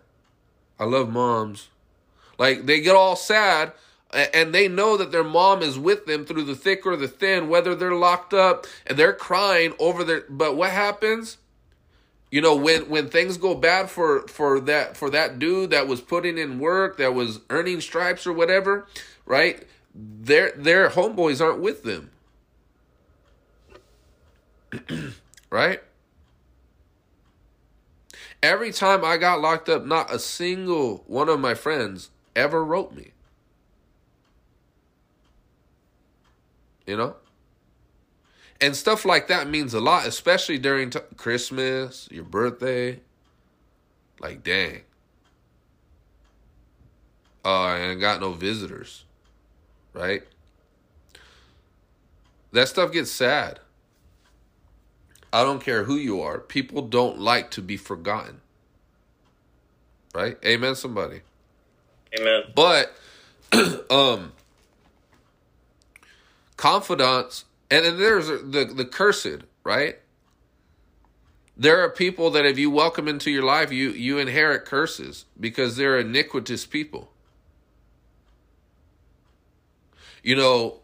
I 0.80 0.84
love 0.84 1.12
moms. 1.12 1.68
Like 2.38 2.66
they 2.66 2.80
get 2.80 2.96
all 2.96 3.14
sad, 3.14 3.72
and 4.12 4.52
they 4.52 4.66
know 4.66 4.96
that 4.96 5.12
their 5.12 5.22
mom 5.22 5.62
is 5.62 5.78
with 5.78 6.06
them 6.06 6.24
through 6.24 6.44
the 6.44 6.56
thick 6.56 6.86
or 6.86 6.96
the 6.96 7.06
thin, 7.06 7.48
whether 7.48 7.74
they're 7.74 7.94
locked 7.94 8.32
up 8.32 8.66
and 8.86 8.98
they're 8.98 9.12
crying 9.12 9.74
over 9.78 10.02
their. 10.02 10.24
But 10.28 10.56
what 10.56 10.70
happens? 10.70 11.36
You 12.31 12.43
know, 12.43 12.55
when 12.57 12.89
when 12.91 13.09
things 13.09 13.39
go 13.39 13.55
bad 13.55 13.89
for 13.89 14.26
for 14.29 14.61
that 14.61 14.97
for 14.97 15.09
that 15.11 15.39
dude 15.39 15.70
that 15.70 15.89
was 15.89 16.01
putting 16.01 16.37
in 16.37 16.59
work, 16.59 16.99
that 16.99 17.14
was 17.14 17.41
earning 17.49 17.81
stripes 17.81 18.26
or 18.26 18.33
whatever, 18.33 18.87
right? 19.24 19.66
Their 19.95 20.53
their 20.53 20.91
homeboys 20.91 21.41
aren't 21.41 21.61
with 21.61 21.85
them. 21.85 22.11
right? 25.51 25.83
Every 28.43 28.72
time 28.72 29.05
I 29.05 29.16
got 29.16 29.41
locked 29.41 29.68
up, 29.68 29.85
not 29.85 30.12
a 30.14 30.18
single 30.18 31.05
one 31.07 31.29
of 31.29 31.41
my 31.41 31.55
friends 31.55 32.11
ever 32.37 32.64
wrote 32.64 32.95
me. 32.95 33.12
You 36.87 36.97
know? 36.97 37.16
And 38.61 38.74
stuff 38.74 39.04
like 39.04 39.28
that 39.28 39.48
means 39.48 39.72
a 39.72 39.80
lot, 39.80 40.06
especially 40.06 40.59
during 40.59 40.90
t- 40.90 40.98
Christmas, 41.16 42.09
your 42.11 42.24
birthday. 42.24 43.00
Like, 44.20 44.42
dang. 44.42 44.80
Uh, 47.44 47.62
I 47.62 47.78
ain't 47.78 48.00
got 48.00 48.20
no 48.20 48.32
visitors. 48.32 49.04
Right? 49.94 50.22
That 52.52 52.68
stuff 52.68 52.92
gets 52.92 53.11
sad. 53.11 53.61
I 55.32 55.44
don't 55.44 55.62
care 55.62 55.84
who 55.84 55.94
you 55.94 56.20
are. 56.20 56.38
People 56.38 56.82
don't 56.82 57.20
like 57.20 57.50
to 57.52 57.62
be 57.62 57.76
forgotten. 57.76 58.40
Right? 60.14 60.36
Amen, 60.44 60.74
somebody. 60.74 61.20
Amen. 62.18 62.42
But, 62.54 62.96
um, 63.90 64.32
confidants 66.56 67.44
and 67.70 67.84
then 67.84 67.98
there's 67.98 68.28
the 68.28 68.70
the 68.74 68.84
cursed, 68.84 69.42
right? 69.64 69.98
There 71.56 71.82
are 71.82 71.90
people 71.90 72.30
that 72.30 72.46
if 72.46 72.58
you 72.58 72.70
welcome 72.70 73.08
into 73.08 73.30
your 73.30 73.42
life, 73.42 73.72
you 73.72 73.90
you 73.90 74.18
inherit 74.18 74.64
curses 74.64 75.26
because 75.38 75.76
they're 75.76 75.98
iniquitous 75.98 76.64
people. 76.66 77.10
You 80.22 80.36
know, 80.36 80.80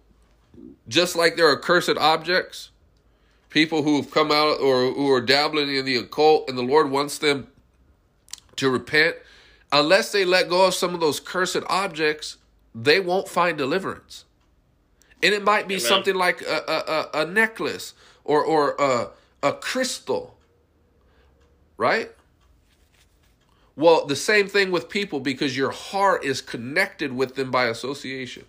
just 0.88 1.16
like 1.16 1.36
there 1.36 1.48
are 1.48 1.58
cursed 1.58 1.96
objects, 1.96 2.70
people 3.50 3.82
who 3.82 3.96
have 3.96 4.10
come 4.10 4.30
out 4.30 4.60
or 4.60 4.92
who 4.92 5.10
are 5.10 5.20
dabbling 5.20 5.74
in 5.74 5.84
the 5.84 5.96
occult 5.96 6.48
and 6.48 6.58
the 6.58 6.62
Lord 6.62 6.90
wants 6.90 7.18
them 7.18 7.48
to 8.56 8.70
repent, 8.70 9.16
unless 9.72 10.12
they 10.12 10.24
let 10.24 10.48
go 10.48 10.66
of 10.66 10.74
some 10.74 10.94
of 10.94 11.00
those 11.00 11.18
cursed 11.18 11.62
objects, 11.68 12.36
they 12.74 13.00
won't 13.00 13.28
find 13.28 13.58
deliverance 13.58 14.24
and 15.24 15.34
it 15.34 15.42
might 15.42 15.66
be 15.66 15.74
Amen. 15.74 15.86
something 15.86 16.14
like 16.14 16.42
a, 16.42 17.10
a, 17.14 17.22
a, 17.22 17.26
necklace 17.26 17.94
or 18.22 18.44
or 18.44 18.76
a, 18.78 19.08
a 19.42 19.52
crystal 19.54 20.36
right? 21.76 22.12
Well 23.74 24.06
the 24.06 24.16
same 24.16 24.46
thing 24.46 24.70
with 24.70 24.88
people 24.88 25.18
because 25.18 25.56
your 25.56 25.70
heart 25.72 26.24
is 26.24 26.40
connected 26.40 27.12
with 27.12 27.34
them 27.34 27.50
by 27.50 27.66
association. 27.66 28.44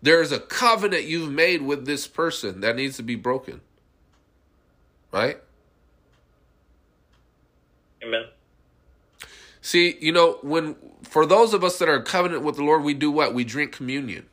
There's 0.00 0.30
a 0.30 0.38
covenant 0.38 1.04
you've 1.04 1.32
made 1.32 1.62
with 1.62 1.86
this 1.86 2.06
person 2.06 2.60
that 2.60 2.76
needs 2.76 2.96
to 2.98 3.02
be 3.02 3.16
broken 3.16 3.62
right? 5.16 5.38
Amen. 8.02 8.24
See, 9.60 9.96
you 10.00 10.12
know, 10.12 10.38
when 10.42 10.76
for 11.08 11.26
those 11.26 11.54
of 11.54 11.64
us 11.64 11.78
that 11.78 11.88
are 11.88 12.00
covenant 12.02 12.42
with 12.42 12.56
the 12.56 12.64
Lord, 12.64 12.82
we 12.82 12.94
do 12.94 13.10
what? 13.10 13.34
We 13.34 13.44
drink 13.44 13.72
communion. 13.72 14.26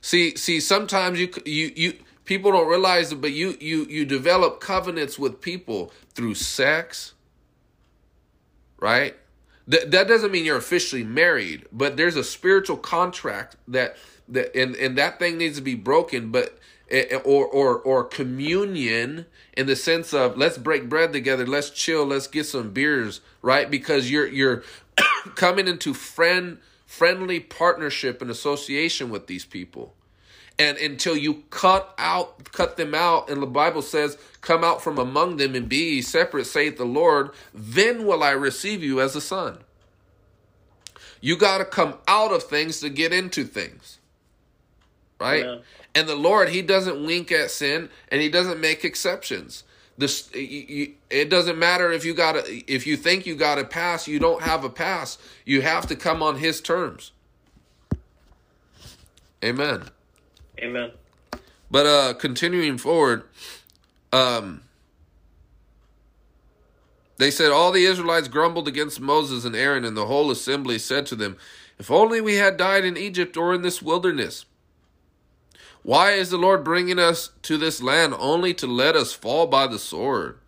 See, 0.00 0.36
see, 0.36 0.60
sometimes 0.60 1.18
you 1.18 1.30
you 1.46 1.72
you 1.74 1.98
people 2.24 2.52
don't 2.52 2.68
realize 2.68 3.12
it, 3.12 3.20
but 3.20 3.32
you 3.32 3.56
you 3.60 3.86
you 3.86 4.04
develop 4.04 4.60
covenants 4.60 5.18
with 5.18 5.40
people 5.40 5.92
through 6.14 6.34
sex, 6.34 7.14
right? 8.78 9.16
That 9.66 9.90
that 9.92 10.08
doesn't 10.08 10.30
mean 10.30 10.44
you're 10.44 10.56
officially 10.56 11.04
married, 11.04 11.66
but 11.72 11.96
there's 11.96 12.16
a 12.16 12.24
spiritual 12.24 12.76
contract 12.76 13.56
that 13.68 13.96
that 14.28 14.54
and 14.56 14.74
and 14.76 14.98
that 14.98 15.18
thing 15.18 15.38
needs 15.38 15.56
to 15.56 15.62
be 15.62 15.74
broken. 15.74 16.30
But 16.30 16.58
Eh, 16.90 17.06
eh, 17.10 17.16
or 17.24 17.46
or 17.46 17.78
or 17.78 18.04
communion 18.04 19.24
in 19.56 19.66
the 19.66 19.74
sense 19.74 20.12
of 20.12 20.36
let's 20.36 20.58
break 20.58 20.86
bread 20.88 21.14
together, 21.14 21.46
let's 21.46 21.70
chill, 21.70 22.04
let's 22.04 22.26
get 22.26 22.44
some 22.44 22.72
beers, 22.72 23.22
right? 23.40 23.70
Because 23.70 24.10
you're 24.10 24.26
you're 24.26 24.62
coming 25.34 25.66
into 25.66 25.94
friend 25.94 26.58
friendly 26.84 27.40
partnership 27.40 28.20
and 28.20 28.30
association 28.30 29.08
with 29.08 29.26
these 29.28 29.46
people. 29.46 29.94
And 30.58 30.78
until 30.78 31.16
you 31.16 31.42
cut 31.50 31.94
out 31.98 32.52
cut 32.52 32.76
them 32.76 32.94
out 32.94 33.28
and 33.28 33.42
the 33.42 33.46
Bible 33.46 33.82
says 33.82 34.16
come 34.40 34.62
out 34.62 34.82
from 34.82 34.98
among 34.98 35.36
them 35.38 35.54
and 35.54 35.68
be 35.68 36.00
separate 36.00 36.44
saith 36.44 36.76
the 36.76 36.84
Lord, 36.84 37.30
then 37.52 38.06
will 38.06 38.22
I 38.22 38.30
receive 38.30 38.82
you 38.82 39.00
as 39.00 39.16
a 39.16 39.20
son. 39.20 39.58
You 41.20 41.36
got 41.36 41.58
to 41.58 41.64
come 41.64 41.94
out 42.06 42.32
of 42.32 42.44
things 42.44 42.80
to 42.80 42.90
get 42.90 43.12
into 43.12 43.44
things. 43.44 43.98
Right? 45.18 45.44
Yeah. 45.44 45.58
And 45.94 46.08
the 46.08 46.16
Lord, 46.16 46.50
He 46.50 46.62
doesn't 46.62 47.04
wink 47.04 47.32
at 47.32 47.50
sin 47.50 47.88
and 48.08 48.20
He 48.20 48.28
doesn't 48.28 48.60
make 48.60 48.84
exceptions. 48.84 49.64
This 49.96 50.28
it 50.34 51.30
doesn't 51.30 51.58
matter 51.58 51.92
if 51.92 52.04
you 52.04 52.14
got 52.14 52.36
a, 52.36 52.72
if 52.72 52.86
you 52.86 52.96
think 52.96 53.26
you 53.26 53.36
got 53.36 53.58
a 53.58 53.64
pass, 53.64 54.06
you 54.08 54.18
don't 54.18 54.42
have 54.42 54.64
a 54.64 54.70
pass. 54.70 55.18
You 55.44 55.62
have 55.62 55.86
to 55.86 55.96
come 55.96 56.22
on 56.22 56.36
His 56.36 56.60
terms. 56.60 57.12
Amen. 59.42 59.84
Amen. 60.58 60.92
But 61.70 61.86
uh 61.86 62.14
continuing 62.14 62.78
forward, 62.78 63.24
um 64.12 64.62
They 67.16 67.30
said, 67.30 67.50
All 67.50 67.72
the 67.72 67.86
Israelites 67.86 68.28
grumbled 68.28 68.68
against 68.68 69.00
Moses 69.00 69.44
and 69.44 69.54
Aaron, 69.54 69.84
and 69.84 69.96
the 69.96 70.06
whole 70.06 70.30
assembly 70.30 70.78
said 70.78 71.06
to 71.06 71.16
them, 71.16 71.36
If 71.78 71.90
only 71.90 72.20
we 72.20 72.34
had 72.34 72.56
died 72.56 72.84
in 72.84 72.96
Egypt 72.96 73.36
or 73.36 73.54
in 73.54 73.62
this 73.62 73.80
wilderness. 73.80 74.44
Why 75.82 76.12
is 76.12 76.30
the 76.30 76.38
Lord 76.38 76.64
bringing 76.64 76.98
us 76.98 77.30
to 77.42 77.58
this 77.58 77.82
land 77.82 78.14
only 78.18 78.54
to 78.54 78.66
let 78.66 78.96
us 78.96 79.12
fall 79.12 79.46
by 79.46 79.66
the 79.66 79.78
sword? 79.78 80.38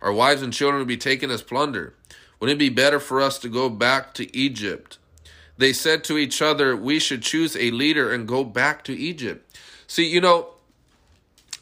Our 0.00 0.12
wives 0.12 0.40
and 0.42 0.52
children 0.52 0.78
will 0.78 0.86
be 0.86 0.96
taken 0.96 1.30
as 1.30 1.42
plunder. 1.42 1.94
Wouldn't 2.38 2.56
it 2.56 2.58
be 2.58 2.68
better 2.68 3.00
for 3.00 3.20
us 3.20 3.38
to 3.40 3.48
go 3.48 3.68
back 3.68 4.14
to 4.14 4.34
Egypt? 4.36 4.98
They 5.56 5.72
said 5.72 6.04
to 6.04 6.18
each 6.18 6.42
other, 6.42 6.76
We 6.76 6.98
should 6.98 7.22
choose 7.22 7.56
a 7.56 7.70
leader 7.70 8.12
and 8.12 8.26
go 8.26 8.44
back 8.44 8.84
to 8.84 8.92
Egypt. 8.94 9.56
See, 9.86 10.06
you 10.06 10.20
know, 10.20 10.48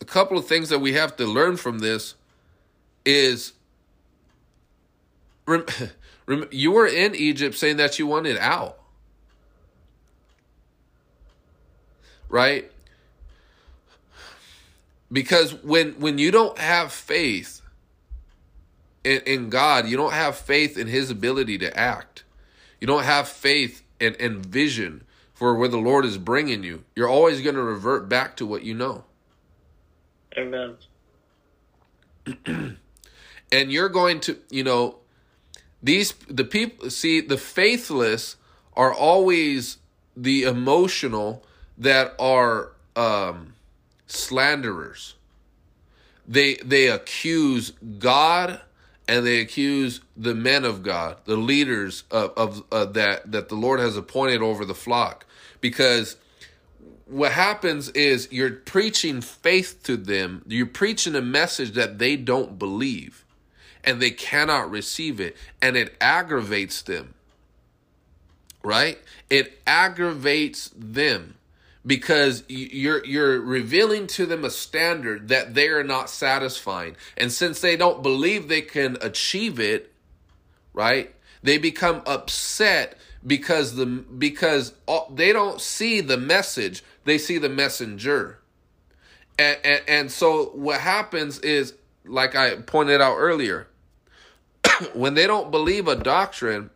a 0.00 0.04
couple 0.04 0.38
of 0.38 0.46
things 0.46 0.68
that 0.70 0.80
we 0.80 0.94
have 0.94 1.16
to 1.16 1.26
learn 1.26 1.56
from 1.56 1.80
this 1.80 2.14
is 3.04 3.52
rem, 5.46 5.66
rem, 6.26 6.48
you 6.50 6.72
were 6.72 6.86
in 6.86 7.14
Egypt 7.14 7.54
saying 7.54 7.76
that 7.76 7.98
you 7.98 8.06
wanted 8.06 8.38
out. 8.38 8.78
Right? 12.28 12.70
Because 15.10 15.52
when 15.62 15.92
when 16.00 16.16
you 16.16 16.30
don't 16.30 16.56
have 16.58 16.90
faith 16.90 17.60
in, 19.04 19.20
in 19.26 19.50
God, 19.50 19.86
you 19.86 19.96
don't 19.98 20.14
have 20.14 20.36
faith 20.36 20.78
in 20.78 20.86
his 20.86 21.10
ability 21.10 21.58
to 21.58 21.78
act. 21.78 22.24
You 22.80 22.86
don't 22.86 23.04
have 23.04 23.28
faith 23.28 23.81
and, 24.02 24.16
and 24.20 24.44
vision 24.44 25.04
for 25.32 25.54
where 25.54 25.68
the 25.68 25.78
Lord 25.78 26.04
is 26.04 26.18
bringing 26.18 26.62
you. 26.64 26.84
You're 26.94 27.08
always 27.08 27.40
going 27.40 27.54
to 27.54 27.62
revert 27.62 28.08
back 28.08 28.36
to 28.36 28.46
what 28.46 28.64
you 28.64 28.74
know. 28.74 29.04
Amen. 30.36 30.76
and 32.46 33.72
you're 33.72 33.88
going 33.88 34.20
to, 34.20 34.38
you 34.50 34.64
know, 34.64 34.96
these 35.82 36.12
the 36.28 36.44
people 36.44 36.90
see 36.90 37.20
the 37.20 37.36
faithless 37.36 38.36
are 38.74 38.94
always 38.94 39.78
the 40.16 40.44
emotional 40.44 41.44
that 41.76 42.14
are 42.18 42.72
um 42.94 43.54
slanderers. 44.06 45.16
They 46.26 46.54
they 46.56 46.86
accuse 46.86 47.70
God 47.98 48.60
and 49.08 49.26
they 49.26 49.40
accuse 49.40 50.00
the 50.16 50.34
men 50.34 50.64
of 50.64 50.82
God, 50.82 51.18
the 51.24 51.36
leaders 51.36 52.04
of, 52.10 52.32
of 52.36 52.64
uh, 52.72 52.84
that 52.86 53.32
that 53.32 53.48
the 53.48 53.54
Lord 53.54 53.80
has 53.80 53.96
appointed 53.96 54.42
over 54.42 54.64
the 54.64 54.74
flock, 54.74 55.26
because 55.60 56.16
what 57.06 57.32
happens 57.32 57.90
is 57.90 58.28
you're 58.30 58.50
preaching 58.50 59.20
faith 59.20 59.82
to 59.84 59.96
them. 59.96 60.42
You're 60.46 60.66
preaching 60.66 61.14
a 61.14 61.20
message 61.20 61.72
that 61.72 61.98
they 61.98 62.16
don't 62.16 62.58
believe, 62.58 63.24
and 63.84 64.00
they 64.00 64.10
cannot 64.10 64.70
receive 64.70 65.20
it, 65.20 65.36
and 65.60 65.76
it 65.76 65.94
aggravates 66.00 66.82
them. 66.82 67.14
Right? 68.64 68.98
It 69.28 69.60
aggravates 69.66 70.70
them 70.76 71.34
because 71.84 72.44
you're 72.48 73.04
you're 73.04 73.40
revealing 73.40 74.06
to 74.06 74.26
them 74.26 74.44
a 74.44 74.50
standard 74.50 75.28
that 75.28 75.54
they 75.54 75.68
are 75.68 75.84
not 75.84 76.08
satisfying. 76.08 76.96
And 77.16 77.32
since 77.32 77.60
they 77.60 77.76
don't 77.76 78.02
believe 78.02 78.48
they 78.48 78.62
can 78.62 78.96
achieve 79.00 79.58
it 79.58 79.92
right 80.74 81.14
they 81.42 81.58
become 81.58 82.02
upset 82.06 82.96
because 83.26 83.74
the 83.76 83.86
because 83.86 84.74
they 85.10 85.32
don't 85.32 85.60
see 85.60 86.00
the 86.00 86.16
message 86.16 86.82
they 87.04 87.18
see 87.18 87.38
the 87.38 87.48
messenger. 87.48 88.38
And, 89.38 89.58
and, 89.64 89.82
and 89.88 90.12
so 90.12 90.46
what 90.54 90.80
happens 90.80 91.38
is 91.40 91.74
like 92.04 92.36
i 92.36 92.56
pointed 92.56 93.00
out 93.00 93.16
earlier 93.16 93.66
when 94.94 95.14
they 95.14 95.26
don't 95.26 95.50
believe 95.50 95.88
a 95.88 95.96
doctrine 95.96 96.70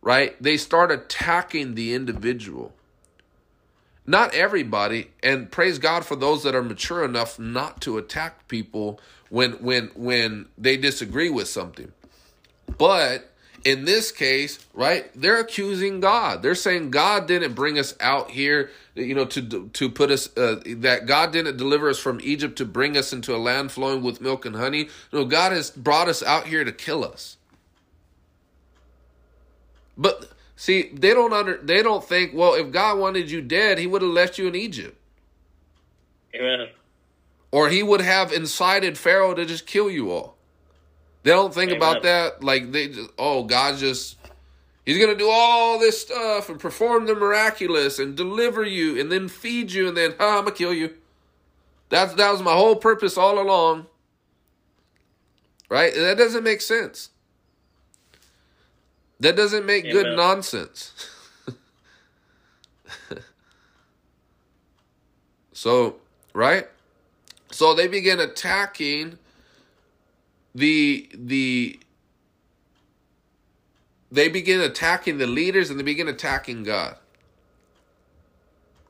right 0.00 0.40
they 0.42 0.56
start 0.56 0.90
attacking 0.90 1.74
the 1.74 1.94
individual 1.94 2.72
not 4.08 4.34
everybody 4.34 5.10
and 5.22 5.52
praise 5.52 5.78
god 5.78 6.04
for 6.04 6.16
those 6.16 6.42
that 6.42 6.54
are 6.54 6.62
mature 6.62 7.04
enough 7.04 7.38
not 7.38 7.80
to 7.82 7.98
attack 7.98 8.48
people 8.48 8.98
when 9.28 9.52
when 9.52 9.90
when 9.94 10.46
they 10.56 10.78
disagree 10.78 11.28
with 11.28 11.46
something. 11.46 11.92
But 12.78 13.30
in 13.64 13.84
this 13.84 14.10
case 14.10 14.64
right 14.72 15.10
they're 15.14 15.38
accusing 15.38 16.00
god. 16.00 16.42
They're 16.42 16.54
saying 16.54 16.90
god 16.90 17.28
didn't 17.28 17.52
bring 17.52 17.78
us 17.78 17.94
out 18.00 18.30
here 18.30 18.70
you 18.94 19.14
know 19.14 19.26
to 19.26 19.68
to 19.68 19.90
put 19.90 20.10
us 20.10 20.34
uh, 20.38 20.62
that 20.78 21.04
god 21.04 21.30
didn't 21.32 21.58
deliver 21.58 21.90
us 21.90 21.98
from 21.98 22.18
egypt 22.22 22.56
to 22.56 22.64
bring 22.64 22.96
us 22.96 23.12
into 23.12 23.36
a 23.36 23.38
land 23.38 23.70
flowing 23.72 24.02
with 24.02 24.22
milk 24.22 24.46
and 24.46 24.56
honey. 24.56 24.88
No 25.12 25.26
god 25.26 25.52
has 25.52 25.70
brought 25.70 26.08
us 26.08 26.22
out 26.22 26.46
here 26.46 26.64
to 26.64 26.72
kill 26.72 27.04
us. 27.04 27.36
But 29.98 30.32
See, 30.60 30.90
they 30.92 31.14
don't 31.14 31.32
under 31.32 31.58
they 31.58 31.84
don't 31.84 32.02
think, 32.02 32.32
well, 32.34 32.54
if 32.54 32.72
God 32.72 32.98
wanted 32.98 33.30
you 33.30 33.40
dead, 33.40 33.78
he 33.78 33.86
would 33.86 34.02
have 34.02 34.10
left 34.10 34.38
you 34.38 34.48
in 34.48 34.56
Egypt. 34.56 34.98
Amen. 36.34 36.70
Or 37.52 37.68
he 37.68 37.84
would 37.84 38.00
have 38.00 38.32
incited 38.32 38.98
Pharaoh 38.98 39.34
to 39.34 39.46
just 39.46 39.68
kill 39.68 39.88
you 39.88 40.10
all. 40.10 40.34
They 41.22 41.30
don't 41.30 41.54
think 41.54 41.70
Amen. 41.70 41.76
about 41.76 42.02
that. 42.02 42.42
Like 42.42 42.72
they 42.72 42.88
just, 42.88 43.08
oh, 43.16 43.44
God 43.44 43.78
just 43.78 44.16
He's 44.84 44.98
gonna 44.98 45.14
do 45.14 45.30
all 45.30 45.78
this 45.78 46.02
stuff 46.02 46.48
and 46.48 46.58
perform 46.58 47.06
the 47.06 47.14
miraculous 47.14 48.00
and 48.00 48.16
deliver 48.16 48.64
you 48.64 49.00
and 49.00 49.12
then 49.12 49.28
feed 49.28 49.70
you 49.70 49.86
and 49.86 49.96
then 49.96 50.10
I'm 50.18 50.42
gonna 50.42 50.50
kill 50.50 50.74
you. 50.74 50.94
That's 51.88 52.14
that 52.14 52.32
was 52.32 52.42
my 52.42 52.54
whole 52.54 52.74
purpose 52.74 53.16
all 53.16 53.38
along. 53.38 53.86
Right? 55.68 55.94
That 55.94 56.18
doesn't 56.18 56.42
make 56.42 56.62
sense. 56.62 57.10
That 59.20 59.36
doesn't 59.36 59.66
make 59.66 59.90
good 59.90 60.16
nonsense. 60.16 60.92
so, 65.52 65.96
right? 66.32 66.68
So 67.50 67.74
they 67.74 67.88
begin 67.88 68.20
attacking 68.20 69.18
the 70.54 71.08
the 71.12 71.80
they 74.10 74.28
begin 74.28 74.60
attacking 74.60 75.18
the 75.18 75.26
leaders 75.26 75.70
and 75.70 75.78
they 75.78 75.84
begin 75.84 76.08
attacking 76.08 76.62
God. 76.62 76.96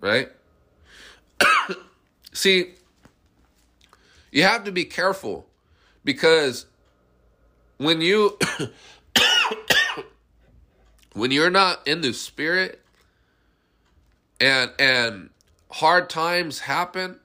Right? 0.01 0.31
See, 2.33 2.75
you 4.31 4.43
have 4.45 4.65
to 4.65 4.73
be 4.73 4.85
careful 4.85 5.47
because 6.05 6.67
when 7.79 8.01
you 8.01 8.39
when 11.19 11.31
you're 11.31 11.51
not 11.51 11.87
in 11.87 12.01
the 12.01 12.13
spirit 12.13 12.81
and 14.41 14.71
and 14.79 15.31
hard 15.71 16.09
times 16.09 16.61
happen 16.61 17.19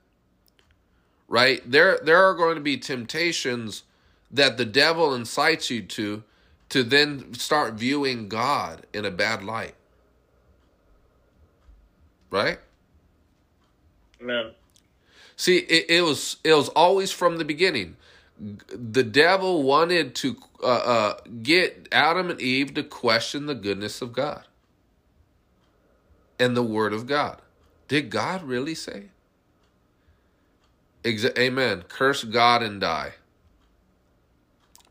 right 1.27 1.61
there 1.69 1.99
there 2.03 2.17
are 2.17 2.33
going 2.33 2.55
to 2.55 2.61
be 2.61 2.77
temptations 2.77 3.83
that 4.31 4.57
the 4.57 4.65
devil 4.65 5.13
incites 5.13 5.69
you 5.69 5.81
to 5.81 6.23
to 6.73 6.81
then 6.81 7.35
start 7.35 7.75
viewing 7.75 8.27
god 8.27 8.87
in 8.93 9.05
a 9.05 9.11
bad 9.11 9.43
light. 9.43 9.75
Right? 12.31 12.57
Amen. 14.19 14.53
See 15.35 15.57
it, 15.57 15.85
it 15.87 16.01
was 16.01 16.37
it 16.43 16.53
was 16.53 16.69
always 16.69 17.11
from 17.11 17.37
the 17.37 17.45
beginning 17.45 17.95
the 18.39 19.03
devil 19.03 19.63
wanted 19.63 20.15
to 20.15 20.38
uh, 20.61 20.65
uh, 20.65 21.13
get 21.41 21.88
Adam 21.91 22.29
and 22.29 22.41
Eve 22.41 22.73
to 22.73 22.84
question 22.84 23.45
the 23.45 23.55
goodness 23.55 24.01
of 24.01 24.13
God 24.13 24.45
and 26.39 26.57
the 26.57 26.63
Word 26.63 26.93
of 26.93 27.05
God. 27.07 27.41
Did 27.88 28.09
God 28.09 28.43
really 28.43 28.75
say? 28.75 29.05
Amen. 31.05 31.84
Curse 31.88 32.23
God 32.23 32.63
and 32.63 32.79
die. 32.79 33.13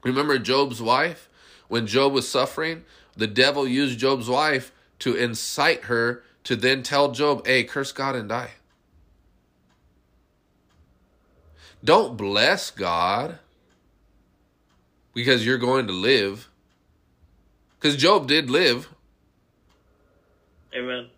Remember 0.04 0.38
Job's 0.38 0.82
wife? 0.82 1.28
When 1.68 1.86
Job 1.86 2.12
was 2.12 2.28
suffering, 2.28 2.84
the 3.16 3.26
devil 3.26 3.66
used 3.66 3.98
Job's 3.98 4.28
wife 4.28 4.72
to 4.98 5.14
incite 5.14 5.84
her 5.84 6.22
to 6.44 6.54
then 6.54 6.82
tell 6.82 7.12
Job, 7.12 7.46
hey, 7.46 7.64
curse 7.64 7.92
God 7.92 8.14
and 8.14 8.28
die. 8.28 8.50
Don't 11.84 12.16
bless 12.16 12.70
God 12.70 13.38
because 15.14 15.44
you're 15.44 15.58
going 15.58 15.86
to 15.86 15.92
live. 15.92 16.48
Because 17.78 17.96
Job 17.96 18.28
did 18.28 18.50
live. 18.50 18.88
Amen. 20.74 21.08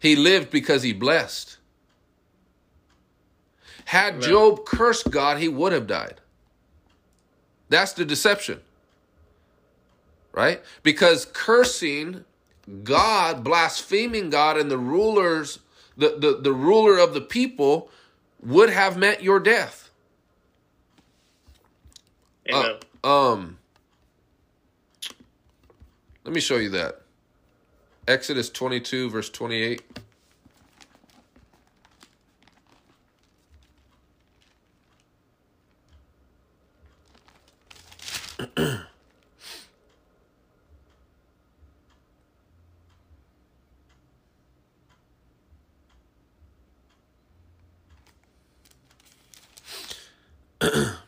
He 0.00 0.16
lived 0.16 0.50
because 0.50 0.82
he 0.82 0.92
blessed. 0.92 1.58
Had 3.84 4.14
Amen. 4.14 4.28
Job 4.28 4.66
cursed 4.66 5.10
God, 5.10 5.38
he 5.38 5.48
would 5.48 5.72
have 5.72 5.86
died. 5.86 6.20
That's 7.68 7.92
the 7.92 8.04
deception. 8.04 8.60
Right? 10.32 10.62
Because 10.82 11.26
cursing 11.32 12.24
God, 12.84 13.44
blaspheming 13.44 14.30
God, 14.30 14.56
and 14.56 14.70
the 14.70 14.78
rulers, 14.78 15.60
the, 15.96 16.16
the, 16.18 16.38
the 16.40 16.52
ruler 16.52 16.98
of 16.98 17.14
the 17.14 17.20
people 17.20 17.90
would 18.42 18.70
have 18.70 18.96
meant 18.96 19.22
your 19.22 19.40
death. 19.40 19.81
Uh, 22.50 22.74
um 23.04 23.58
Let 26.24 26.34
me 26.34 26.40
show 26.40 26.56
you 26.56 26.70
that. 26.70 27.02
Exodus 28.08 28.50
22, 28.50 29.10
verse 29.10 29.30
28. 29.30 29.82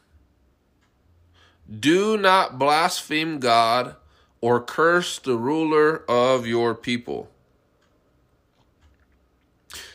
Do 1.69 2.17
not 2.17 2.59
blaspheme 2.59 3.39
God 3.39 3.97
or 4.41 4.61
curse 4.61 5.19
the 5.19 5.37
ruler 5.37 6.05
of 6.09 6.47
your 6.47 6.75
people. 6.75 7.31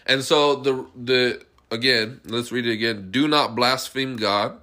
And 0.05 0.23
so 0.23 0.55
the 0.55 0.85
the 0.95 1.45
again, 1.69 2.21
let's 2.25 2.51
read 2.51 2.65
it 2.65 2.71
again. 2.71 3.11
Do 3.11 3.27
not 3.27 3.55
blaspheme 3.55 4.15
God 4.15 4.57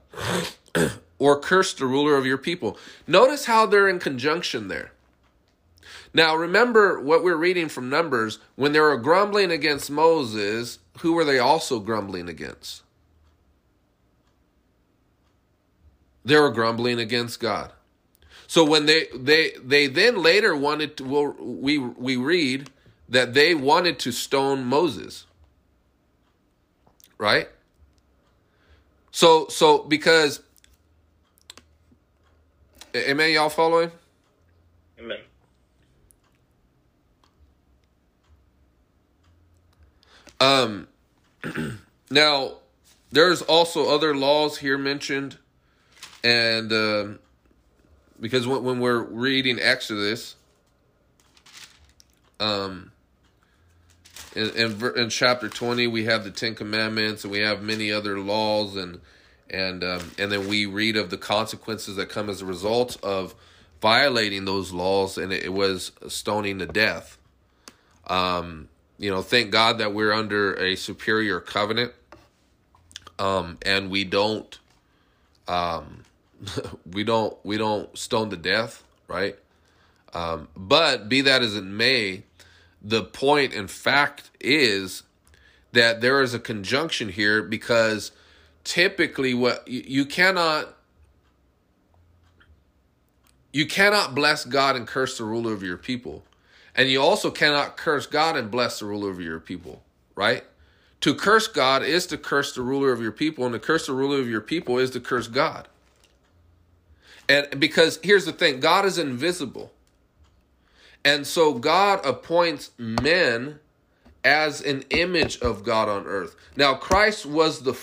or 1.19 1.39
curse 1.39 1.73
the 1.75 1.87
ruler 1.87 2.17
of 2.17 2.27
your 2.27 2.39
people. 2.39 2.77
Notice 3.07 3.47
how 3.47 3.67
they're 3.67 3.89
in 3.89 4.01
conjunction 4.01 4.69
there. 4.69 4.93
Now 6.13 6.35
remember 6.35 7.01
what 7.01 7.23
we're 7.23 7.37
reading 7.37 7.69
from 7.69 7.89
Numbers 7.89 8.39
when 8.57 8.73
they 8.73 8.81
were 8.81 8.97
grumbling 8.97 9.53
against 9.53 9.91
Moses, 9.91 10.79
who 10.99 11.13
were 11.13 11.25
they 11.25 11.39
also 11.39 11.79
grumbling 11.79 12.29
against? 12.29 12.83
They 16.27 16.37
were 16.37 16.51
grumbling 16.51 16.99
against 16.99 17.39
God. 17.39 17.73
So 18.49 18.65
when 18.65 18.87
they 18.87 19.07
they 19.15 19.53
they 19.63 19.87
then 19.87 20.21
later 20.21 20.57
wanted 20.57 20.97
to 20.97 21.05
well, 21.05 21.37
we 21.39 21.79
we 21.79 22.17
read 22.17 22.69
that 23.09 23.33
they 23.33 23.55
wanted 23.55 24.01
to 24.01 24.13
stone 24.13 24.65
Moses. 24.65 25.25
Right? 27.17 27.49
So 29.13 29.47
so 29.47 29.79
because 29.85 30.43
Amen 32.95 33.33
y'all 33.33 33.49
following? 33.49 33.93
Amen. 34.99 35.19
Um 40.41 40.89
now 42.11 42.55
there's 43.13 43.43
also 43.43 43.95
other 43.95 44.13
laws 44.13 44.59
here 44.59 44.77
mentioned 44.77 45.39
and 46.25 46.73
um 46.73 47.19
because 48.21 48.47
when, 48.47 48.65
when 48.65 48.81
we're 48.81 49.03
reading 49.03 49.59
Exodus, 49.61 50.37
um, 52.41 52.93
in, 54.35 54.51
in 54.51 54.97
in 54.97 55.11
chapter 55.11 55.49
twenty 55.49 55.87
we 55.87 56.05
have 56.05 56.25
the 56.25 56.31
Ten 56.31 56.55
Commandments 56.55 57.25
and 57.25 57.31
we 57.31 57.41
have 57.41 57.63
many 57.63 57.93
other 57.93 58.19
laws 58.19 58.77
and 58.77 59.01
and 59.49 59.83
um, 59.85 60.11
and 60.19 60.31
then 60.31 60.49
we 60.49 60.67
read 60.67 60.97
of 60.97 61.11
the 61.11 61.19
consequences 61.19 61.97
that 61.97 62.09
come 62.09 62.29
as 62.29 62.43
a 62.43 62.47
result 62.47 63.03
of 63.03 63.35
violating 63.81 64.45
those 64.45 64.73
laws 64.73 65.19
and 65.19 65.33
it 65.33 65.53
was 65.53 65.93
stoning 66.09 66.59
to 66.59 66.67
death. 66.67 67.19
Um, 68.07 68.69
you 68.99 69.11
know, 69.11 69.21
thank 69.23 69.51
God 69.51 69.79
that 69.79 69.93
we're 69.93 70.13
under 70.13 70.55
a 70.55 70.77
superior 70.77 71.41
covenant, 71.41 71.93
um, 73.19 73.59
and 73.63 73.91
we 73.91 74.05
don't 74.05 74.59
um 75.49 76.03
we 76.93 77.05
don't 77.05 77.37
we 77.45 77.57
don't 77.57 77.97
stone 77.97 78.31
to 78.31 78.37
death, 78.37 78.85
right? 79.09 79.37
Um, 80.13 80.49
but 80.57 81.09
be 81.09 81.21
that 81.23 81.43
as 81.43 81.57
it 81.57 81.65
may, 81.65 82.25
the 82.81 83.03
point 83.03 83.53
in 83.53 83.67
fact 83.67 84.31
is 84.41 85.03
that 85.73 86.01
there 86.01 86.23
is 86.23 86.33
a 86.33 86.39
conjunction 86.39 87.11
here 87.11 87.43
because 87.43 88.13
typically 88.65 89.35
what 89.35 89.67
you, 89.69 89.83
you 89.87 90.05
cannot 90.05 90.75
you 93.53 93.67
cannot 93.67 94.15
bless 94.15 94.45
God 94.45 94.77
and 94.77 94.87
curse 94.87 95.17
the 95.17 95.25
ruler 95.25 95.55
of 95.55 95.63
your 95.63 95.79
people. 95.79 96.25
And 96.75 96.91
you 96.91 97.01
also 97.01 97.31
cannot 97.31 97.79
curse 97.79 98.05
God 98.05 98.37
and 98.37 98.51
bless 98.51 98.81
the 98.81 98.85
ruler 98.85 99.11
of 99.11 99.19
your 99.19 99.41
people, 99.41 99.83
right? 100.15 100.45
To 101.01 101.15
curse 101.15 101.49
God 101.49 101.83
is 101.83 102.07
to 102.09 102.19
curse 102.19 102.55
the 102.55 102.61
ruler 102.61 102.93
of 102.93 103.01
your 103.01 103.13
people, 103.13 103.47
and 103.47 103.55
to 103.55 103.59
curse 103.59 103.87
the 103.87 103.95
ruler 103.95 104.21
of 104.21 104.29
your 104.29 104.43
people 104.43 104.79
is 104.79 104.91
to 104.91 105.01
curse 105.01 105.29
God. 105.29 105.69
And 107.29 107.59
because 107.59 107.99
here's 108.03 108.25
the 108.25 108.33
thing 108.33 108.61
God 108.61 108.85
is 108.85 108.99
invisible. 108.99 109.73
And 111.05 111.27
so 111.27 111.55
God 111.55 112.05
appoints 112.05 112.73
men 112.79 113.61
as 114.25 114.61
an 114.61 114.85
image 114.91 115.39
of 115.39 115.63
God 115.63 115.89
on 115.89 116.05
earth. 116.07 116.37
Now 116.57 116.75
Christ 116.75 117.27
was 117.27 117.63
the 117.63 117.79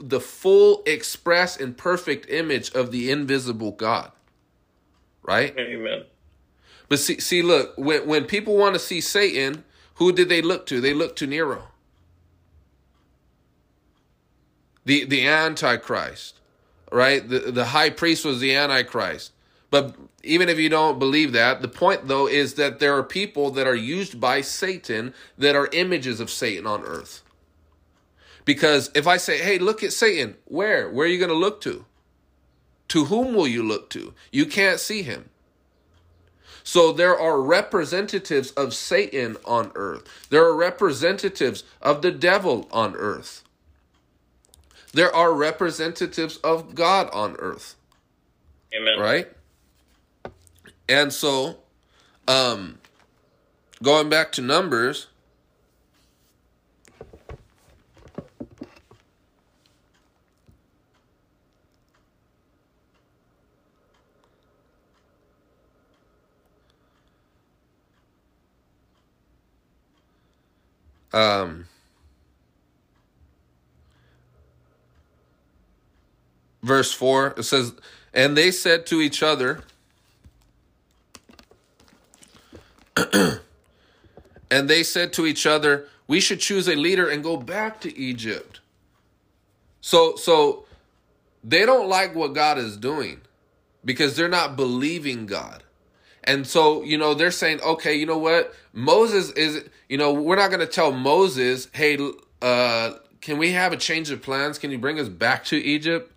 the 0.00 0.20
full 0.20 0.82
express 0.84 1.58
and 1.58 1.76
perfect 1.76 2.28
image 2.28 2.72
of 2.72 2.90
the 2.90 3.10
invisible 3.10 3.72
God. 3.72 4.12
Right? 5.22 5.54
Amen. 5.58 6.04
But 6.88 6.98
see 6.98 7.18
see 7.20 7.42
look, 7.42 7.74
when 7.76 8.06
when 8.06 8.24
people 8.24 8.56
want 8.56 8.74
to 8.74 8.78
see 8.78 9.00
Satan, 9.00 9.64
who 9.94 10.12
did 10.12 10.28
they 10.28 10.42
look 10.42 10.66
to? 10.66 10.80
They 10.80 10.94
look 10.94 11.16
to 11.16 11.26
Nero. 11.26 11.68
The 14.84 15.04
the 15.04 15.26
antichrist 15.26 16.40
right? 16.92 17.26
The 17.28 17.38
the 17.52 17.66
high 17.66 17.90
priest 17.90 18.24
was 18.24 18.40
the 18.40 18.54
antichrist. 18.54 19.32
But 19.70 19.96
even 20.22 20.48
if 20.48 20.58
you 20.58 20.68
don't 20.68 20.98
believe 20.98 21.32
that, 21.32 21.62
the 21.62 21.68
point 21.68 22.08
though 22.08 22.26
is 22.26 22.54
that 22.54 22.78
there 22.78 22.96
are 22.96 23.02
people 23.02 23.50
that 23.50 23.66
are 23.66 23.74
used 23.74 24.20
by 24.20 24.40
Satan 24.40 25.12
that 25.36 25.56
are 25.56 25.68
images 25.72 26.20
of 26.20 26.30
Satan 26.30 26.66
on 26.66 26.82
earth. 26.82 27.22
Because 28.44 28.90
if 28.94 29.06
I 29.06 29.16
say, 29.16 29.38
"Hey, 29.38 29.58
look 29.58 29.82
at 29.82 29.92
Satan," 29.92 30.36
where? 30.44 30.88
Where 30.88 31.06
are 31.06 31.10
you 31.10 31.18
going 31.18 31.30
to 31.30 31.34
look 31.36 31.60
to? 31.62 31.84
To 32.88 33.06
whom 33.06 33.34
will 33.34 33.48
you 33.48 33.62
look 33.62 33.90
to? 33.90 34.14
You 34.30 34.46
can't 34.46 34.78
see 34.78 35.02
him. 35.02 35.30
So 36.62 36.92
there 36.92 37.16
are 37.16 37.40
representatives 37.40 38.50
of 38.52 38.74
Satan 38.74 39.36
on 39.44 39.70
earth. 39.76 40.02
There 40.30 40.44
are 40.44 40.54
representatives 40.54 41.62
of 41.80 42.02
the 42.02 42.10
devil 42.10 42.68
on 42.72 42.96
earth. 42.96 43.44
There 44.96 45.14
are 45.14 45.34
representatives 45.34 46.38
of 46.38 46.74
God 46.74 47.10
on 47.12 47.36
earth. 47.38 47.74
Amen. 48.74 48.98
Right? 48.98 49.28
And 50.88 51.12
so, 51.12 51.58
um, 52.26 52.78
going 53.82 54.08
back 54.08 54.32
to 54.32 54.40
Numbers, 54.40 55.08
um, 71.12 71.66
verse 76.62 76.92
4 76.92 77.34
it 77.38 77.42
says 77.44 77.72
and 78.12 78.36
they 78.36 78.50
said 78.50 78.86
to 78.86 79.00
each 79.00 79.22
other 79.22 79.62
and 84.50 84.70
they 84.70 84.82
said 84.82 85.12
to 85.12 85.26
each 85.26 85.46
other 85.46 85.86
we 86.06 86.20
should 86.20 86.40
choose 86.40 86.68
a 86.68 86.74
leader 86.74 87.08
and 87.08 87.22
go 87.22 87.36
back 87.36 87.80
to 87.82 87.98
egypt. 87.98 88.60
So 89.80 90.16
so 90.16 90.64
they 91.44 91.66
don't 91.66 91.88
like 91.88 92.14
what 92.14 92.34
god 92.34 92.58
is 92.58 92.76
doing 92.76 93.20
because 93.84 94.16
they're 94.16 94.28
not 94.28 94.56
believing 94.56 95.26
god. 95.26 95.62
And 96.24 96.46
so 96.46 96.82
you 96.82 96.96
know 96.96 97.14
they're 97.14 97.30
saying 97.30 97.60
okay 97.60 97.94
you 97.94 98.06
know 98.06 98.18
what? 98.18 98.54
Moses 98.72 99.30
is 99.32 99.68
you 99.88 99.98
know 99.98 100.12
we're 100.12 100.36
not 100.36 100.48
going 100.48 100.60
to 100.60 100.66
tell 100.66 100.92
moses 100.92 101.68
hey 101.72 101.98
uh 102.40 102.92
can 103.20 103.38
we 103.38 103.52
have 103.52 103.72
a 103.72 103.76
change 103.76 104.10
of 104.10 104.22
plans? 104.22 104.58
Can 104.58 104.70
you 104.70 104.78
bring 104.78 104.98
us 104.98 105.08
back 105.08 105.44
to 105.46 105.56
egypt 105.56 106.12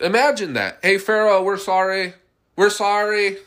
Imagine 0.00 0.54
that. 0.54 0.78
Hey, 0.82 0.98
Pharaoh, 0.98 1.42
we're 1.42 1.56
sorry. 1.56 2.14
We're 2.56 2.70
sorry. 2.70 3.38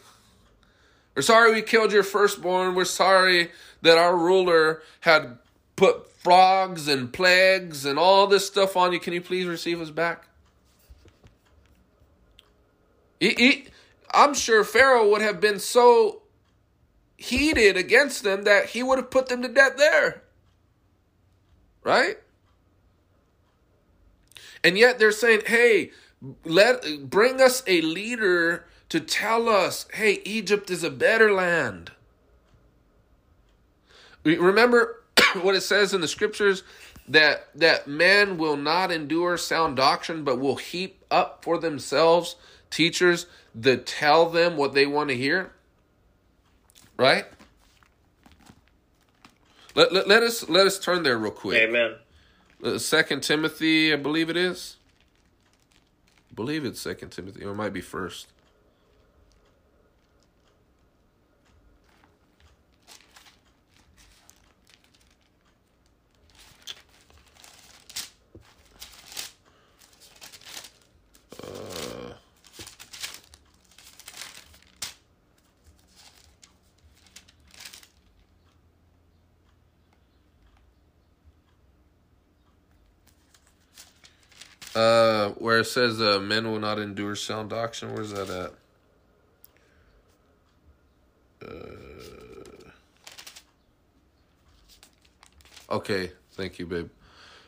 We're 1.16 1.22
sorry 1.22 1.54
we 1.54 1.62
killed 1.62 1.92
your 1.92 2.04
firstborn. 2.04 2.76
We're 2.76 2.86
sorry 2.86 3.52
that 3.82 3.98
our 3.98 4.16
ruler 4.16 4.82
had 5.02 5.38
put 5.76 6.12
frogs 6.12 6.88
and 6.88 7.12
plagues 7.12 7.86
and 7.86 7.98
all 8.00 8.28
this 8.28 8.46
stuff 8.46 8.76
on 8.78 8.92
you. 8.94 9.00
Can 9.00 9.14
you 9.14 9.22
please 9.22 9.46
receive 9.46 9.82
us 9.82 9.90
back? 9.90 10.28
He, 13.20 13.30
he, 13.34 13.66
I'm 14.12 14.34
sure 14.34 14.64
Pharaoh 14.64 15.10
would 15.10 15.22
have 15.22 15.42
been 15.42 15.60
so 15.60 16.22
heated 17.18 17.78
against 17.78 18.24
them 18.24 18.44
that 18.44 18.68
he 18.68 18.84
would 18.84 19.00
have 19.00 19.10
put 19.10 19.28
them 19.28 19.42
to 19.42 19.48
death 19.48 19.78
there. 19.78 20.22
Right? 21.84 22.18
And 24.64 24.78
yet 24.78 25.00
they're 25.00 25.12
saying, 25.12 25.42
hey, 25.46 25.92
let 26.44 27.10
bring 27.10 27.42
us 27.42 27.64
a 27.68 27.82
leader 27.82 28.66
to 28.90 29.00
tell 29.00 29.50
us, 29.50 29.88
hey, 29.94 30.22
Egypt 30.24 30.70
is 30.70 30.84
a 30.84 30.90
better 30.90 31.32
land. 31.32 31.92
Remember 34.24 35.04
what 35.42 35.56
it 35.56 35.62
says 35.62 35.94
in 35.94 36.02
the 36.02 36.08
scriptures 36.08 36.64
that 37.08 37.48
that 37.56 37.88
men 37.88 38.38
will 38.38 38.58
not 38.58 38.92
endure 38.92 39.38
sound 39.38 39.78
doctrine, 39.78 40.24
but 40.24 40.40
will 40.40 40.58
heap 40.58 41.04
up 41.10 41.44
for 41.44 41.58
themselves 41.58 42.36
teachers 42.70 43.28
that 43.56 43.86
tell 43.86 44.30
them 44.30 44.58
what 44.58 44.74
they 44.74 44.86
want 44.86 45.10
to 45.10 45.16
hear. 45.16 45.52
Right? 46.98 47.26
Let, 49.76 49.94
let, 49.94 50.08
let 50.08 50.24
us 50.24 50.50
let 50.50 50.66
us 50.66 50.80
turn 50.80 51.04
there 51.04 51.18
real 51.18 51.32
quick. 51.32 51.62
Amen. 51.62 51.96
Uh, 52.64 52.80
Second 52.80 53.22
Timothy, 53.22 53.94
I 53.94 53.96
believe 53.96 54.30
it 54.30 54.38
is. 54.38 54.77
Believe 56.38 56.66
it's 56.66 56.80
Second 56.80 57.10
Timothy, 57.10 57.44
or 57.44 57.52
it 57.52 57.56
might 57.56 57.74
be 57.74 57.82
First. 57.82 58.28
Uh, 84.78 85.30
where 85.40 85.62
it 85.62 85.66
says 85.66 86.00
uh, 86.00 86.20
men 86.20 86.46
will 86.46 86.60
not 86.60 86.78
endure 86.78 87.16
sound 87.16 87.50
doctrine. 87.50 87.96
Where's 87.96 88.12
that 88.12 88.30
at? 88.30 88.54
Uh, 91.42 92.70
okay, 95.72 96.12
thank 96.34 96.60
you, 96.60 96.68
babe. 96.68 96.90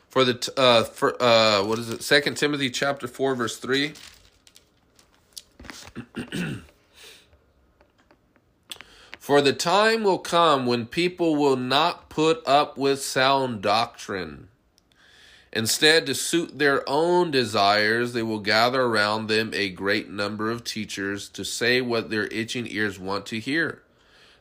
For 0.08 0.24
the 0.24 0.34
t- 0.34 0.50
uh 0.56 0.82
for 0.82 1.22
uh 1.22 1.62
what 1.62 1.78
is 1.78 1.88
it? 1.90 2.02
Second 2.02 2.36
Timothy 2.36 2.68
chapter 2.68 3.06
four 3.06 3.36
verse 3.36 3.58
three. 3.58 3.92
For 9.20 9.40
the 9.40 9.52
time 9.52 10.02
will 10.02 10.18
come 10.18 10.66
when 10.66 10.86
people 10.86 11.36
will 11.36 11.54
not 11.56 12.08
put 12.08 12.42
up 12.48 12.76
with 12.76 13.00
sound 13.00 13.62
doctrine. 13.62 14.49
Instead, 15.52 16.06
to 16.06 16.14
suit 16.14 16.58
their 16.58 16.88
own 16.88 17.30
desires, 17.30 18.12
they 18.12 18.22
will 18.22 18.38
gather 18.38 18.82
around 18.82 19.26
them 19.26 19.50
a 19.52 19.68
great 19.68 20.08
number 20.08 20.50
of 20.50 20.62
teachers 20.62 21.28
to 21.28 21.44
say 21.44 21.80
what 21.80 22.08
their 22.08 22.26
itching 22.28 22.68
ears 22.68 23.00
want 23.00 23.26
to 23.26 23.40
hear. 23.40 23.82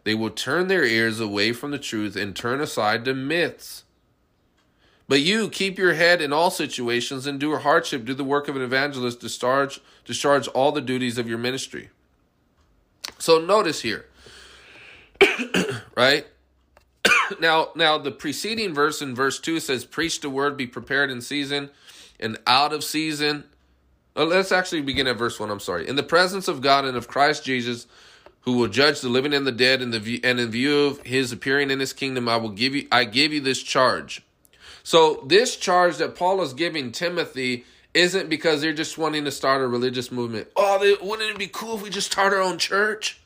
They 0.04 0.14
will 0.14 0.30
turn 0.30 0.68
their 0.68 0.84
ears 0.84 1.20
away 1.20 1.52
from 1.52 1.72
the 1.72 1.80
truth 1.80 2.16
and 2.16 2.36
turn 2.36 2.62
aside 2.62 3.06
to 3.06 3.16
myths. 3.16 3.84
But 5.08 5.22
you 5.22 5.50
keep 5.50 5.80
your 5.80 5.96
head 5.96 6.22
in 6.22 6.32
all 6.32 6.52
situations, 6.52 7.26
endure 7.26 7.60
hardship, 7.60 8.06
do 8.06 8.14
the 8.14 8.24
work 8.24 8.48
of 8.48 8.56
an 8.56 8.62
evangelist, 8.62 9.20
discharge, 9.20 9.82
discharge 10.06 10.48
all 10.50 10.72
the 10.72 10.82
duties 10.82 11.18
of 11.18 11.28
your 11.28 11.40
ministry. 11.40 11.90
So 13.18 13.40
notice 13.40 13.82
here, 13.82 14.06
right? 15.98 16.28
now, 17.40 17.70
now 17.76 17.98
the 17.98 18.12
preceding 18.12 18.74
verse 18.74 19.02
in 19.02 19.16
verse 19.16 19.40
two 19.40 19.60
says, 19.60 19.86
"Preach 19.86 20.22
the 20.22 20.30
word, 20.30 20.58
be 20.58 20.68
prepared 20.68 21.12
in 21.12 21.22
season 21.22 21.70
and 22.20 22.38
out 22.48 22.74
of 22.74 22.84
season." 22.84 23.46
Uh, 24.16 24.26
let's 24.26 24.52
actually 24.52 24.82
begin 24.82 25.08
at 25.08 25.18
verse 25.18 25.40
one. 25.40 25.50
I'm 25.50 25.60
sorry. 25.60 25.88
In 25.88 25.96
the 25.96 26.04
presence 26.04 26.48
of 26.48 26.62
God 26.62 26.86
and 26.86 26.98
of 26.98 27.08
Christ 27.08 27.44
Jesus, 27.44 27.88
who 28.42 28.54
will 28.54 28.68
judge 28.68 29.02
the 29.02 29.10
living 29.10 29.34
and 29.34 29.46
the 29.46 29.52
dead, 29.52 29.82
and 29.82 29.94
the 29.94 30.22
and 30.24 30.40
in 30.40 30.52
view 30.52 30.86
of 30.86 31.02
His 31.02 31.32
appearing 31.32 31.72
in 31.72 31.80
His 31.80 31.94
kingdom, 31.94 32.28
I 32.28 32.38
will 32.38 32.50
give 32.50 32.76
you. 32.76 32.88
I 32.92 33.06
give 33.06 33.34
you 33.34 33.42
this 33.42 33.62
charge. 33.62 34.22
So 34.84 35.24
this 35.28 35.56
charge 35.56 35.98
that 35.98 36.16
Paul 36.16 36.42
is 36.42 36.54
giving 36.54 36.92
Timothy 36.92 37.66
isn't 37.94 38.30
because 38.30 38.62
they're 38.62 38.74
just 38.74 38.98
wanting 38.98 39.26
to 39.26 39.32
start 39.32 39.62
a 39.62 39.68
religious 39.68 40.12
movement. 40.12 40.48
Oh, 40.56 40.80
they, 40.80 40.96
wouldn't 41.06 41.32
it 41.32 41.38
be 41.38 41.48
cool 41.48 41.76
if 41.76 41.84
we 41.84 41.90
just 41.90 42.12
start 42.12 42.34
our 42.34 42.42
own 42.42 42.58
church? 42.58 43.20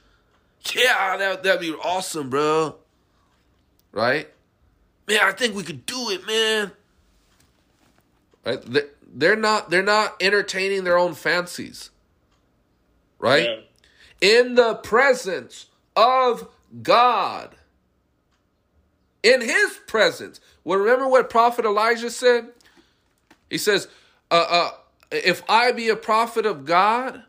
Yeah, 0.74 1.18
that 1.18 1.44
that'd 1.44 1.62
be 1.62 1.74
awesome, 1.74 2.30
bro 2.30 2.78
right? 3.94 4.28
Man, 5.08 5.20
I 5.22 5.32
think 5.32 5.56
we 5.56 5.64
could 5.64 5.86
do 5.86 6.10
it, 6.10 6.28
man. 6.28 6.72
Right? 8.46 8.62
They're 9.16 9.38
not 9.38 9.70
they're 9.70 9.84
not 9.84 10.16
entertaining 10.22 10.84
their 10.84 10.98
own 10.98 11.14
fancies. 11.14 11.92
Right? 13.20 13.48
Yeah. 14.22 14.40
In 14.42 14.56
the 14.56 14.76
presence 14.76 15.68
of 15.96 16.50
God. 16.82 17.56
In 19.22 19.40
his 19.40 19.80
presence. 19.88 20.42
Well, 20.66 20.80
remember 20.80 21.08
what 21.08 21.30
Prophet 21.30 21.64
Elijah 21.64 22.10
said? 22.10 22.50
He 23.50 23.58
says, 23.58 23.88
uh, 24.32 24.46
uh, 24.50 24.72
if 25.12 25.44
I 25.48 25.72
be 25.72 25.90
a 25.90 25.96
prophet 25.96 26.46
of 26.46 26.66
God, 26.66 27.24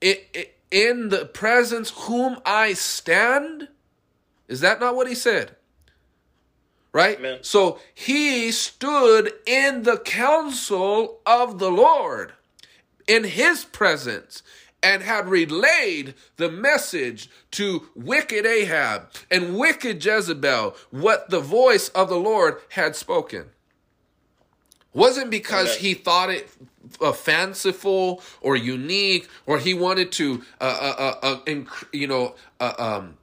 it, 0.00 0.28
it, 0.34 0.58
in 0.70 1.08
the 1.08 1.24
presence 1.24 1.90
whom 1.90 2.38
I 2.44 2.74
stand, 2.74 3.68
is 4.48 4.60
that 4.60 4.78
not 4.78 4.94
what 4.94 5.08
he 5.08 5.14
said? 5.14 5.56
Right? 6.96 7.18
Amen. 7.18 7.40
So 7.42 7.78
he 7.94 8.50
stood 8.50 9.30
in 9.44 9.82
the 9.82 9.98
council 9.98 11.20
of 11.26 11.58
the 11.58 11.70
Lord 11.70 12.32
in 13.06 13.24
his 13.24 13.66
presence 13.66 14.42
and 14.82 15.02
had 15.02 15.28
relayed 15.28 16.14
the 16.38 16.50
message 16.50 17.28
to 17.50 17.88
wicked 17.94 18.46
Ahab 18.46 19.10
and 19.30 19.58
wicked 19.58 20.02
Jezebel 20.02 20.74
what 20.90 21.28
the 21.28 21.40
voice 21.40 21.90
of 21.90 22.08
the 22.08 22.16
Lord 22.16 22.62
had 22.70 22.96
spoken. 22.96 23.50
Wasn't 24.94 25.30
because 25.30 25.72
Amen. 25.72 25.80
he 25.80 25.92
thought 25.92 26.30
it 26.30 26.48
uh, 27.02 27.12
fanciful 27.12 28.22
or 28.40 28.56
unique 28.56 29.28
or 29.44 29.58
he 29.58 29.74
wanted 29.74 30.12
to, 30.12 30.42
uh, 30.62 30.64
uh, 30.64 30.94
uh, 30.98 31.26
uh 31.26 31.40
inc- 31.40 31.92
you 31.92 32.06
know, 32.06 32.34
uh, 32.58 32.72
um, 32.78 33.18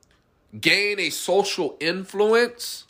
gain 0.61 0.99
a 0.99 1.09
social 1.09 1.75
influence 1.79 2.85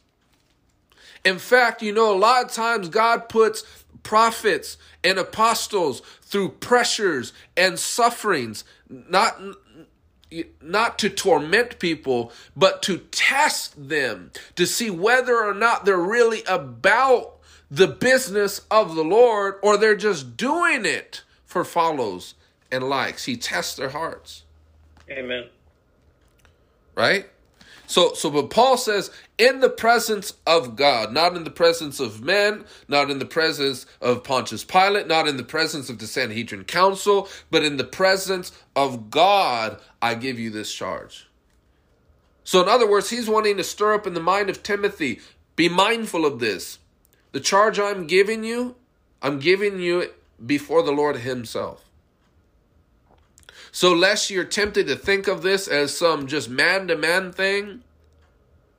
in 1.26 1.40
fact, 1.40 1.82
you 1.82 1.94
know, 1.94 2.14
a 2.14 2.18
lot 2.18 2.44
of 2.45 2.52
times 2.52 2.90
God 2.90 3.30
puts 3.30 3.64
prophets 4.04 4.78
and 5.04 5.18
apostles 5.18 6.02
through 6.22 6.50
pressures 6.50 7.34
and 7.56 7.80
sufferings, 7.80 8.64
not 8.90 9.40
not 10.62 10.98
to 11.00 11.10
torment 11.10 11.78
people, 11.78 12.32
but 12.56 12.82
to 12.84 12.98
test 12.98 13.88
them 13.90 14.32
to 14.56 14.66
see 14.66 14.90
whether 14.90 15.38
or 15.38 15.54
not 15.54 15.86
they're 15.86 15.98
really 15.98 16.44
about 16.45 17.36
the 17.70 17.88
business 17.88 18.62
of 18.72 18.95
the 18.95 19.04
Lord 19.04 19.56
or 19.62 19.78
they're 19.78 19.95
just 19.95 20.36
doing 20.36 20.86
it 20.86 21.24
for 21.45 21.64
follows 21.64 22.34
and 22.72 22.84
likes. 22.84 23.26
He 23.26 23.38
tests 23.38 23.76
their 23.76 23.90
hearts. 23.90 24.44
Amen. 25.10 25.45
Right? 26.95 27.30
So, 27.94 28.14
so, 28.15 28.32
but 28.32 28.49
Paul 28.49 28.78
says, 28.78 29.11
in 29.38 29.60
the 29.60 29.70
presence 29.70 30.34
of 30.48 30.76
God, 30.76 31.14
not 31.14 31.36
in 31.36 31.44
the 31.44 31.52
presence 31.52 31.99
of 31.99 32.24
men, 32.24 32.65
not 32.88 33.11
in 33.11 33.20
the 33.20 33.26
presence 33.26 33.86
of 34.02 34.24
Pontius 34.24 34.64
Pilate, 34.64 35.06
not 35.06 35.28
in 35.28 35.38
the 35.38 35.44
presence 35.44 35.91
of 35.91 35.99
the 35.99 36.07
Sanhedrin 36.07 36.64
Council, 36.64 37.30
but 37.52 37.64
in 37.64 37.78
the 37.78 37.84
presence 37.84 38.52
of 38.76 39.11
God, 39.11 39.80
I 40.02 40.15
give 40.15 40.40
you 40.40 40.49
this 40.49 40.74
charge. 40.74 41.30
So, 42.44 42.64
in 42.64 42.68
other 42.68 42.90
words, 42.90 43.11
he's 43.11 43.30
wanting 43.30 43.57
to 43.57 43.64
stir 43.64 43.94
up 43.94 44.07
in 44.07 44.15
the 44.15 44.20
mind 44.20 44.49
of 44.49 44.64
Timothy 44.64 45.20
be 45.56 45.70
mindful 45.70 46.26
of 46.26 46.40
this. 46.40 46.80
The 47.32 47.40
charge 47.40 47.78
I'm 47.78 48.07
giving 48.07 48.44
you, 48.44 48.76
I'm 49.22 49.38
giving 49.38 49.80
you 49.80 50.10
before 50.44 50.82
the 50.82 50.91
Lord 50.91 51.18
Himself. 51.18 51.88
So, 53.74 53.91
lest 53.91 54.30
you're 54.30 54.44
tempted 54.44 54.86
to 54.86 54.95
think 54.95 55.28
of 55.28 55.41
this 55.41 55.68
as 55.68 55.98
some 55.98 56.28
just 56.28 56.48
man 56.48 56.88
to 56.90 56.95
man 56.95 57.34
thing, 57.34 57.82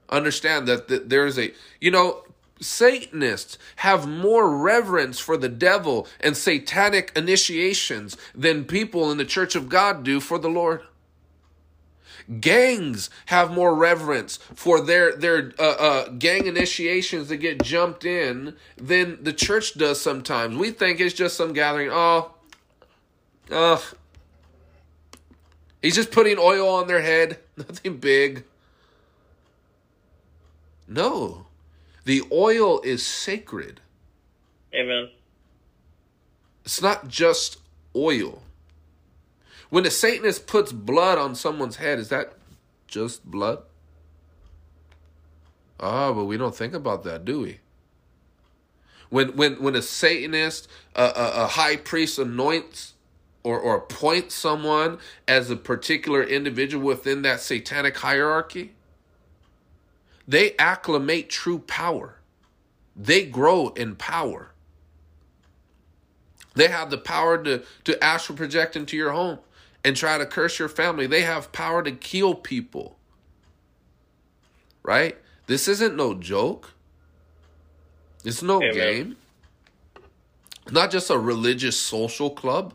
understand 0.09 0.69
that, 0.69 0.87
that 0.87 1.11
there's 1.11 1.37
a, 1.37 1.53
you 1.81 1.91
know, 1.91 2.23
Satanists 2.61 3.59
have 3.77 4.07
more 4.07 4.57
reverence 4.57 5.19
for 5.19 5.37
the 5.37 5.49
devil 5.49 6.07
and 6.21 6.37
satanic 6.37 7.11
initiations 7.17 8.17
than 8.35 8.65
people 8.65 9.11
in 9.11 9.19
the 9.19 9.25
church 9.25 9.57
of 9.57 9.69
God 9.69 10.05
do 10.05 10.21
for 10.21 10.39
the 10.39 10.49
Lord. 10.49 10.83
Gangs 12.41 13.11
have 13.27 13.51
more 13.51 13.75
reverence 13.75 14.37
for 14.55 14.81
their 14.81 15.15
their 15.17 15.53
uh, 15.59 15.63
uh, 15.63 16.09
gang 16.11 16.47
initiations 16.47 17.29
that 17.29 17.39
get 17.39 17.63
jumped 17.63 18.05
in 18.05 18.55
than 18.77 19.23
the 19.25 19.33
church 19.33 19.75
does 19.75 20.01
sometimes. 20.01 20.57
We 20.57 20.71
think 20.71 21.01
it's 21.01 21.15
just 21.15 21.37
some 21.37 21.53
gathering. 21.53 21.91
Oh, 21.93 22.33
ugh, 23.51 23.83
He's 25.85 25.97
just 25.97 26.13
putting 26.13 26.39
oil 26.39 26.67
on 26.67 26.87
their 26.87 27.03
head, 27.03 27.41
nothing 27.59 27.99
big. 27.99 28.45
No, 30.89 31.45
the 32.07 32.23
oil 32.33 32.81
is 32.81 33.07
sacred. 33.07 33.83
Amen. 34.75 35.11
It's 36.65 36.81
not 36.81 37.09
just 37.09 37.59
oil. 37.95 38.43
When 39.69 39.85
a 39.85 39.91
Satanist 39.91 40.47
puts 40.47 40.73
blood 40.73 41.19
on 41.19 41.35
someone's 41.35 41.77
head, 41.77 41.99
is 41.99 42.09
that 42.09 42.33
just 42.87 43.31
blood? 43.31 43.59
Oh, 45.79 46.15
but 46.15 46.25
we 46.25 46.39
don't 46.39 46.57
think 46.57 46.73
about 46.73 47.05
that, 47.05 47.27
do 47.27 47.41
we? 47.41 47.61
When 49.11 49.37
when 49.37 49.63
when 49.63 49.77
a 49.77 49.83
Satanist, 49.83 50.67
a, 50.97 51.03
a, 51.03 51.33
a 51.45 51.47
high 51.47 51.77
priest 51.77 52.19
anoints 52.19 52.94
or, 53.45 53.61
or 53.61 53.77
appoints 53.77 54.35
someone 54.35 54.99
as 55.29 55.51
a 55.51 55.57
particular 55.57 56.23
individual 56.23 56.85
within 56.85 57.23
that 57.23 57.41
satanic 57.41 57.99
hierarchy, 57.99 58.73
they 60.27 60.57
acclimate 60.57 61.29
true 61.29 61.59
power. 61.61 62.19
They 62.97 63.27
grow 63.27 63.69
in 63.69 63.97
power. 63.97 64.53
They 66.55 66.69
have 66.69 66.91
the 66.91 66.99
power 66.99 67.43
to, 67.45 67.63
to 67.85 68.03
astral 68.03 68.39
project 68.39 68.77
into 68.77 68.97
your 68.97 69.11
home 69.11 69.41
and 69.85 69.97
try 69.97 70.17
to 70.17 70.25
curse 70.25 70.59
your 70.59 70.69
family. 70.69 71.07
They 71.07 71.23
have 71.23 71.53
power 71.53 71.83
to 71.83 71.93
kill 71.93 72.35
people. 72.35 72.97
Right? 74.83 75.19
This 75.47 75.69
isn't 75.69 75.97
no 75.97 76.15
joke. 76.15 76.73
It's 78.25 78.43
no 78.43 78.63
Amen. 78.63 78.73
game. 78.73 79.17
Not 80.71 80.91
just 80.91 81.11
a 81.11 81.19
religious 81.19 81.79
social 81.79 82.31
club. 82.31 82.75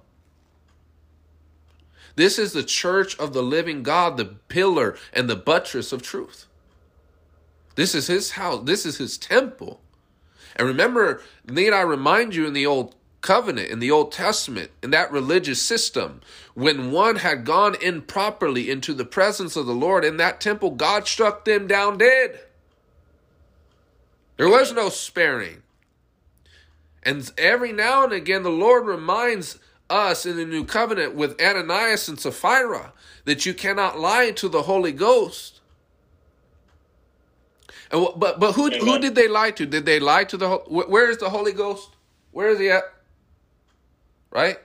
This 2.20 2.38
is 2.38 2.52
the 2.52 2.64
church 2.64 3.18
of 3.18 3.32
the 3.32 3.41
living 3.41 3.82
God, 3.82 4.18
the 4.18 4.26
pillar 4.26 4.98
and 5.14 5.30
the 5.30 5.38
buttress 5.38 5.94
of 5.94 6.02
truth. 6.02 6.48
This 7.76 7.96
is 7.96 8.08
his 8.08 8.32
house. 8.32 8.66
This 8.66 8.86
is 8.86 8.98
his 8.98 9.18
temple. 9.18 9.80
And 10.58 10.68
remember, 10.68 11.22
need 11.48 11.72
I 11.72 11.80
remind 11.80 12.36
you 12.36 12.46
in 12.46 12.52
the 12.52 12.66
old 12.66 12.94
covenant, 13.22 13.70
in 13.70 13.80
the 13.80 13.91
Old 13.91 14.12
Testament, 14.12 14.72
in 14.84 14.91
that 14.91 15.14
religious 15.14 15.62
system, 15.62 16.20
when 16.56 16.91
one 16.91 17.16
had 17.16 17.46
gone 17.46 17.76
improperly 17.82 18.70
into 18.70 18.94
the 18.94 19.06
presence 19.06 19.56
of 19.56 19.66
the 19.66 19.72
Lord 19.72 20.04
in 20.04 20.18
that 20.18 20.41
temple, 20.41 20.72
God 20.72 21.08
struck 21.08 21.46
them 21.46 21.68
down 21.68 22.00
dead. 22.00 22.38
There 24.36 24.50
was 24.50 24.74
no 24.74 24.90
sparing. 24.90 25.64
And 27.02 27.32
every 27.38 27.72
now 27.72 28.04
and 28.04 28.12
again, 28.12 28.44
the 28.44 28.50
Lord 28.50 28.86
reminds 28.86 29.58
us 29.90 30.26
in 30.26 30.38
the 30.38 30.45
new 30.45 30.64
covenant 30.64 31.16
with 31.16 31.40
Ananias 31.41 32.07
and 32.07 32.20
Sapphira 32.20 32.94
that 33.26 33.45
you 33.45 33.53
cannot 33.53 33.99
lie 33.99 34.32
to 34.32 34.49
the 34.49 34.64
Holy 34.64 34.91
Ghost. 34.91 35.60
And 37.91 38.07
but 38.18 38.40
but 38.40 38.53
who 38.53 38.70
who 38.70 38.99
did 38.99 39.16
they 39.16 39.28
lie 39.28 39.52
to? 39.52 39.66
Did 39.66 39.86
they 39.86 39.99
lie 39.99 40.24
to 40.26 40.38
the 40.38 40.49
where 40.68 41.10
is 41.10 41.18
the 41.18 41.30
Holy 41.30 41.53
Ghost? 41.53 41.90
Where 42.32 42.49
is 42.49 42.60
he 42.60 42.70
at? 42.70 42.84
Right? 44.32 44.60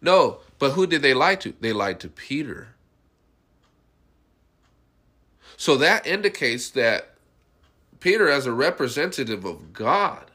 No, 0.00 0.40
but 0.58 0.72
who 0.72 0.86
did 0.86 1.02
they 1.02 1.14
lie 1.14 1.34
to? 1.36 1.54
They 1.60 1.72
lied 1.72 2.00
to 2.00 2.08
Peter. 2.08 2.68
So 5.56 5.76
that 5.76 6.06
indicates 6.06 6.70
that 6.70 7.14
Peter, 8.00 8.28
as 8.28 8.46
a 8.46 8.52
representative 8.52 9.44
of 9.44 9.72
God, 9.72 10.30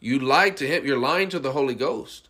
you 0.00 0.18
lied 0.18 0.56
to 0.58 0.66
him. 0.66 0.86
You're 0.86 0.98
lying 0.98 1.28
to 1.30 1.38
the 1.38 1.52
Holy 1.52 1.74
Ghost. 1.74 2.25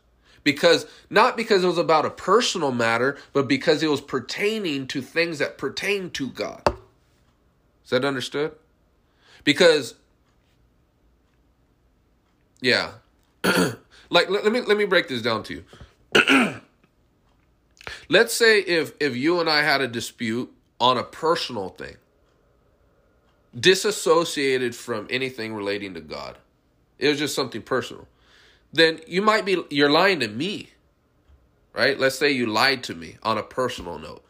Because, 0.46 0.86
not 1.10 1.36
because 1.36 1.64
it 1.64 1.66
was 1.66 1.76
about 1.76 2.06
a 2.06 2.10
personal 2.10 2.70
matter, 2.70 3.18
but 3.32 3.48
because 3.48 3.82
it 3.82 3.90
was 3.90 4.00
pertaining 4.00 4.86
to 4.86 5.02
things 5.02 5.40
that 5.40 5.58
pertain 5.58 6.08
to 6.10 6.28
God. 6.28 6.62
Is 7.82 7.90
that 7.90 8.04
understood? 8.04 8.52
Because, 9.42 9.94
yeah. 12.60 12.92
like, 13.44 14.30
let, 14.30 14.44
let 14.44 14.52
me 14.52 14.60
let 14.60 14.76
me 14.76 14.84
break 14.84 15.08
this 15.08 15.20
down 15.20 15.42
to 15.42 15.54
you. 15.54 15.64
Let's 18.08 18.32
say 18.32 18.60
if 18.60 18.92
if 19.00 19.16
you 19.16 19.40
and 19.40 19.50
I 19.50 19.62
had 19.62 19.80
a 19.80 19.88
dispute 19.88 20.52
on 20.78 20.96
a 20.96 21.02
personal 21.02 21.70
thing, 21.70 21.96
disassociated 23.58 24.76
from 24.76 25.08
anything 25.10 25.54
relating 25.54 25.94
to 25.94 26.00
God. 26.00 26.38
It 27.00 27.08
was 27.08 27.18
just 27.18 27.34
something 27.34 27.62
personal. 27.62 28.06
Then 28.72 29.00
you 29.06 29.22
might 29.22 29.44
be 29.44 29.62
you're 29.70 29.90
lying 29.90 30.20
to 30.20 30.28
me. 30.28 30.70
Right? 31.72 31.98
Let's 31.98 32.18
say 32.18 32.30
you 32.30 32.46
lied 32.46 32.82
to 32.84 32.94
me 32.94 33.18
on 33.22 33.36
a 33.36 33.42
personal 33.42 33.98
note. 33.98 34.24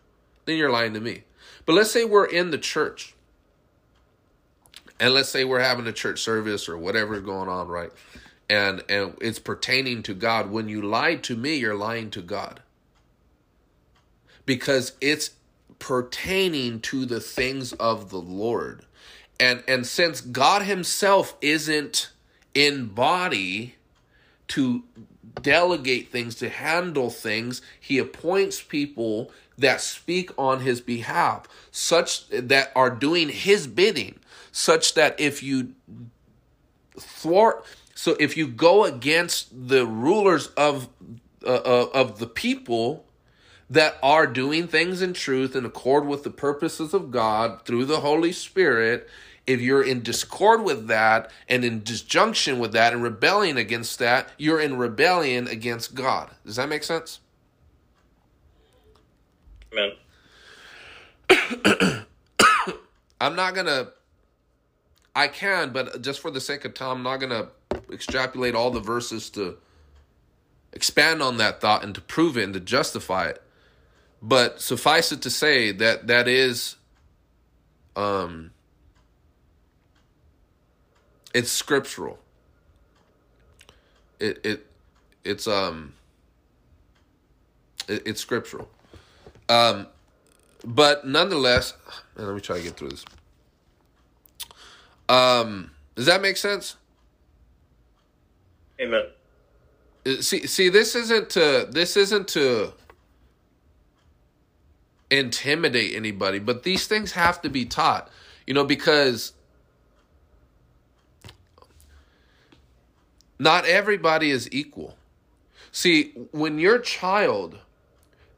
Then 0.47 0.57
you're 0.57 0.71
lying 0.71 0.95
to 0.95 1.01
me. 1.01 1.23
But 1.65 1.75
let's 1.75 1.91
say 1.91 2.05
we're 2.05 2.27
in 2.27 2.51
the 2.51 2.59
church. 2.59 3.15
And 4.99 5.13
let's 5.13 5.29
say 5.29 5.45
we're 5.45 5.61
having 5.61 5.87
a 5.87 5.93
church 5.93 6.21
service 6.21 6.69
or 6.69 6.79
whatever's 6.79 7.23
going 7.23 7.49
on, 7.49 7.69
right? 7.69 7.91
And 8.49 8.83
and 8.89 9.17
it's 9.21 9.39
pertaining 9.39 10.03
to 10.05 10.15
God. 10.15 10.51
When 10.51 10.69
you 10.69 10.83
lied 10.83 11.23
to 11.25 11.37
me, 11.37 11.57
you're 11.57 11.75
lying 11.75 12.11
to 12.11 12.23
God. 12.23 12.63
Because 14.45 14.93
it's 15.01 15.31
pertaining 15.79 16.81
to 16.81 17.05
the 17.05 17.21
things 17.21 17.73
of 17.75 18.11
the 18.11 18.21
Lord. 18.21 18.85
And 19.39 19.63
and 19.69 19.87
since 19.87 20.21
God 20.21 20.63
himself 20.63 21.37
isn't 21.41 22.11
in 22.55 22.87
body 22.87 23.75
to 24.49 24.85
delegate 25.43 26.11
things 26.11 26.35
to 26.37 26.49
handle 26.49 27.11
things, 27.11 27.63
he 27.79 27.99
appoints 27.99 28.63
people 28.63 29.31
that 29.59 29.81
speak 29.81 30.31
on 30.39 30.61
his 30.61 30.81
behalf, 30.81 31.47
such 31.71 32.29
that 32.29 32.73
are 32.77 32.91
doing 32.91 33.29
his 33.29 33.67
bidding, 33.67 34.19
such 34.53 34.95
that 34.95 35.19
if 35.19 35.43
you 35.43 35.75
thwart 36.99 37.65
so 37.95 38.17
if 38.21 38.37
you 38.37 38.47
go 38.47 38.85
against 38.85 39.69
the 39.69 39.87
rulers 39.87 40.49
of 40.49 40.89
uh, 41.45 41.49
uh, 41.49 41.89
of 41.95 42.19
the 42.19 42.27
people 42.27 43.07
that 43.69 43.97
are 44.03 44.27
doing 44.27 44.69
things 44.69 45.03
in 45.03 45.13
truth 45.13 45.57
in 45.57 45.65
accord 45.65 46.07
with 46.07 46.23
the 46.23 46.31
purposes 46.31 46.95
of 46.95 47.11
God 47.11 47.65
through 47.65 47.85
the 47.87 48.01
Holy 48.01 48.33
Spirit, 48.33 49.09
if 49.47 49.61
you're 49.61 49.83
in 49.83 50.03
discord 50.03 50.65
with 50.65 50.89
that 50.89 51.31
and 51.49 51.65
in 51.65 51.83
disjunction 51.83 52.59
with 52.59 52.73
that 52.73 52.93
and 52.93 53.03
rebelling 53.03 53.57
against 53.57 53.99
that, 54.01 54.29
you're 54.37 54.61
in 54.61 54.77
rebellion 54.77 55.47
against 55.47 55.95
God. 55.95 56.31
Does 56.45 56.57
that 56.57 56.69
make 56.69 56.83
sense? 56.83 57.21
Amen. 59.73 59.93
I'm 63.21 63.37
not 63.37 63.55
going 63.55 63.67
to 63.67 63.93
I 65.17 65.29
can, 65.29 65.71
but 65.71 66.03
just 66.03 66.21
for 66.21 66.31
the 66.31 66.43
sake 66.43 66.67
of 66.67 66.75
time, 66.75 66.99
I'm 66.99 67.03
not 67.03 67.17
going 67.17 67.31
to 67.31 67.49
extrapolate 67.91 68.55
all 68.55 68.71
the 68.71 68.81
verses 68.81 69.31
to 69.31 69.57
expand 70.75 71.23
on 71.23 71.39
that 71.39 71.63
thought 71.63 71.83
and 71.83 71.95
to 71.95 72.03
prove 72.03 72.37
it 72.37 72.45
and 72.45 72.53
to 72.53 72.61
justify 72.61 73.29
it. 73.29 73.43
But 74.21 74.61
suffice 74.61 75.13
it 75.13 75.23
to 75.23 75.31
say 75.31 75.73
that 75.73 76.09
that 76.09 76.29
is 76.29 76.77
um 77.95 78.51
it's 81.37 81.53
scriptural. 81.53 82.19
It 84.19 84.41
it 84.43 84.67
it's 85.23 85.47
um 85.47 85.93
it, 87.89 88.03
it's 88.07 88.23
scriptural. 88.23 88.71
Um 89.51 89.87
but 90.65 91.07
nonetheless, 91.07 91.75
let 92.17 92.35
me 92.35 92.41
try 92.41 92.57
to 92.57 92.63
get 92.63 92.79
through 92.79 92.89
this. 92.89 93.05
Um 95.11 95.73
does 95.95 96.07
that 96.07 96.23
make 96.23 96.39
sense? 96.39 96.77
Amen. 98.81 99.05
Uh, 100.07 100.23
See, 100.23 100.47
see, 100.47 100.71
this 100.71 100.95
isn't 100.95 101.29
to 101.31 101.69
this 101.71 101.99
isn't 101.99 102.29
to 102.29 102.73
intimidate 105.11 105.95
anybody, 105.95 106.39
but 106.39 106.63
these 106.63 106.87
things 106.87 107.13
have 107.13 107.43
to 107.43 107.51
be 107.51 107.67
taught, 107.67 108.11
you 108.47 108.55
know, 108.55 108.65
because 108.65 109.33
not 113.39 113.67
everybody 113.67 114.31
is 114.31 114.49
equal. 114.53 114.97
See, 115.73 116.13
when 116.31 116.59
your 116.59 116.79
child 116.79 117.59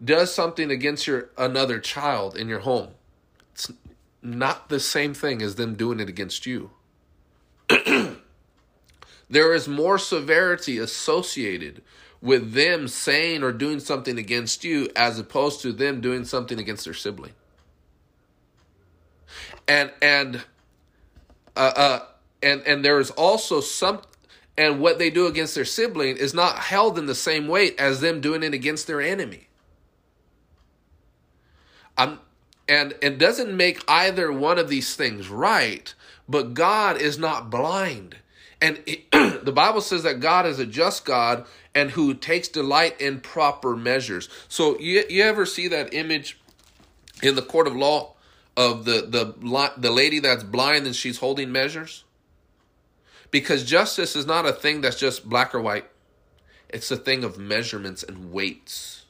does 0.04 0.32
something 0.34 0.70
against 0.70 1.06
your 1.06 1.30
another 1.36 1.78
child 1.78 2.36
in 2.36 2.48
your 2.48 2.60
home, 2.60 2.90
it's 3.52 3.70
not 4.22 4.68
the 4.68 4.80
same 4.80 5.14
thing 5.14 5.42
as 5.42 5.54
them 5.54 5.74
doing 5.74 6.00
it 6.00 6.08
against 6.08 6.46
you. 6.46 6.70
there 7.68 9.54
is 9.54 9.68
more 9.68 9.98
severity 9.98 10.78
associated 10.78 11.82
with 12.20 12.52
them 12.52 12.88
saying 12.88 13.42
or 13.42 13.52
doing 13.52 13.78
something 13.78 14.18
against 14.18 14.64
you 14.64 14.88
as 14.96 15.18
opposed 15.18 15.60
to 15.62 15.72
them 15.72 16.00
doing 16.00 16.24
something 16.24 16.58
against 16.58 16.84
their 16.84 16.94
sibling. 16.94 17.32
And 19.66 19.92
and 20.02 20.42
uh, 21.56 21.72
uh 21.76 22.00
and 22.42 22.62
and 22.62 22.84
there 22.84 22.98
is 22.98 23.10
also 23.10 23.60
some 23.60 24.00
and 24.58 24.80
what 24.80 24.98
they 25.00 25.10
do 25.10 25.28
against 25.28 25.56
their 25.56 25.66
sibling 25.66 26.18
is 26.18 26.34
not 26.34 26.58
held 26.58 26.98
in 26.98 27.06
the 27.06 27.16
same 27.16 27.48
weight 27.48 27.80
as 27.80 28.02
them 28.02 28.20
doing 28.20 28.42
it 28.44 28.54
against 28.54 28.88
their 28.88 29.02
enemy. 29.02 29.48
I'm 31.98 32.20
and 32.68 32.94
it 33.02 33.18
doesn't 33.18 33.56
make 33.56 33.82
either 33.88 34.32
one 34.32 34.58
of 34.58 34.68
these 34.70 34.96
things 34.96 35.30
right, 35.30 35.94
but 36.28 36.54
God 36.54 37.00
is 37.00 37.18
not 37.18 37.50
blind 37.50 38.16
And 38.60 38.82
it, 38.86 39.10
the 39.44 39.52
Bible 39.52 39.82
says 39.82 40.04
that 40.04 40.20
God 40.20 40.46
is 40.46 40.58
a 40.58 40.66
just 40.66 41.04
God 41.06 41.46
and 41.74 41.92
who 41.92 42.14
takes 42.14 42.48
delight 42.48 43.00
in 43.00 43.20
proper 43.20 43.76
measures. 43.76 44.28
So 44.48 44.78
you 44.80 45.04
you 45.10 45.24
ever 45.24 45.46
see 45.46 45.68
that 45.68 45.94
image 45.94 46.38
in 47.22 47.36
the 47.36 47.42
court 47.42 47.68
of 47.68 47.76
law 47.76 48.14
of 48.56 48.84
the 48.84 49.02
the 49.02 49.72
the 49.78 49.92
lady 49.92 50.20
that's 50.20 50.44
blind 50.44 50.86
and 50.86 50.96
she's 50.96 51.18
holding 51.18 51.52
measures? 51.52 52.04
Because 53.30 53.64
justice 53.64 54.16
is 54.16 54.26
not 54.26 54.46
a 54.46 54.52
thing 54.52 54.80
that's 54.80 54.98
just 54.98 55.28
black 55.28 55.54
or 55.54 55.60
white. 55.60 55.86
It's 56.68 56.90
a 56.90 56.96
thing 56.96 57.24
of 57.24 57.38
measurements 57.38 58.02
and 58.02 58.32
weights. 58.32 59.06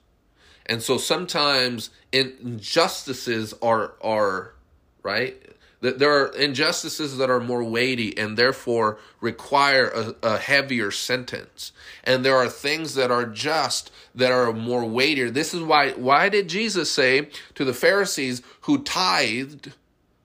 And 0.67 0.83
so 0.83 0.99
sometimes 0.99 1.91
injustices 2.13 3.55
are 3.63 3.95
are 4.01 4.55
right? 5.03 5.37
There 5.81 6.11
are 6.11 6.27
injustices 6.35 7.19
that 7.19 7.31
are 7.31 7.39
more 7.39 7.63
weighty 7.63 8.17
and 8.19 8.37
therefore 8.37 8.99
require 9.21 9.87
a, 9.87 10.15
a, 10.25 10.39
heavier 10.39 10.91
sentence. 10.91 11.71
And 12.03 12.25
there 12.25 12.35
are 12.35 12.49
things 12.49 12.97
that 12.97 13.13
are 13.13 13.25
just 13.25 13.93
that 14.13 14.33
are 14.33 14.53
more 14.53 14.85
weightier. 14.85 15.31
This 15.31 15.55
is 15.55 15.63
why 15.63 15.93
why 15.93 16.29
did 16.29 16.49
jesus 16.49 16.91
say 16.91 17.29
to 17.55 17.65
the 17.65 17.73
pharisees 17.73 18.43
who 18.63 18.83
tithed 18.83 19.73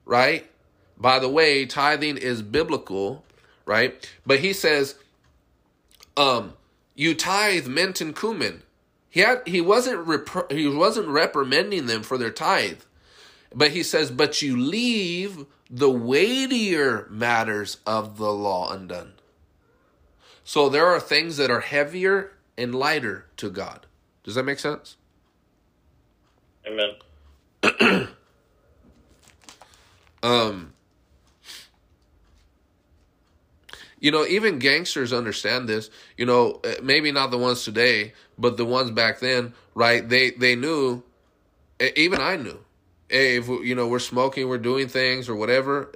right? 0.04 0.50
By 0.98 1.18
the 1.18 1.28
way 1.28 1.66
tithing 1.66 2.16
is 2.16 2.42
biblical 2.42 3.24
right 3.66 4.10
but 4.26 4.40
he 4.40 4.52
says 4.52 4.96
um 6.16 6.52
you 6.94 7.14
tithe 7.14 7.66
mint 7.66 8.00
and 8.00 8.16
cumin 8.16 8.62
he 9.08 9.20
had 9.20 9.46
he 9.46 9.60
wasn't 9.60 9.98
rep- 10.06 10.50
he 10.50 10.68
wasn't 10.68 11.08
reprimanding 11.08 11.86
them 11.86 12.02
for 12.02 12.18
their 12.18 12.30
tithe 12.30 12.80
but 13.54 13.70
he 13.70 13.82
says, 13.82 14.10
But 14.10 14.42
you 14.42 14.56
leave 14.56 15.46
the 15.70 15.90
weightier 15.90 17.06
matters 17.08 17.78
of 17.86 18.18
the 18.18 18.32
law 18.32 18.72
undone. 18.72 19.14
So 20.42 20.68
there 20.68 20.86
are 20.86 21.00
things 21.00 21.36
that 21.38 21.50
are 21.50 21.60
heavier 21.60 22.32
and 22.58 22.74
lighter 22.74 23.26
to 23.38 23.48
God. 23.48 23.86
Does 24.24 24.34
that 24.34 24.42
make 24.42 24.58
sense? 24.58 24.96
Amen. 26.66 26.96
um 30.22 30.73
you 34.04 34.10
know 34.10 34.24
even 34.26 34.58
gangsters 34.58 35.12
understand 35.12 35.68
this 35.68 35.90
you 36.16 36.26
know 36.26 36.60
eh, 36.64 36.76
maybe 36.82 37.10
not 37.10 37.30
the 37.30 37.38
ones 37.38 37.64
today 37.64 38.12
but 38.38 38.56
the 38.56 38.64
ones 38.64 38.90
back 38.90 39.18
then 39.20 39.52
right 39.74 40.08
they 40.08 40.30
they 40.30 40.54
knew 40.54 41.02
eh, 41.80 41.90
even 41.96 42.20
i 42.20 42.36
knew 42.36 42.58
hey, 43.08 43.36
if 43.36 43.48
you 43.48 43.74
know 43.74 43.86
we're 43.86 43.98
smoking, 43.98 44.48
we're 44.48 44.58
doing 44.58 44.88
things 44.88 45.28
or 45.28 45.36
whatever, 45.36 45.92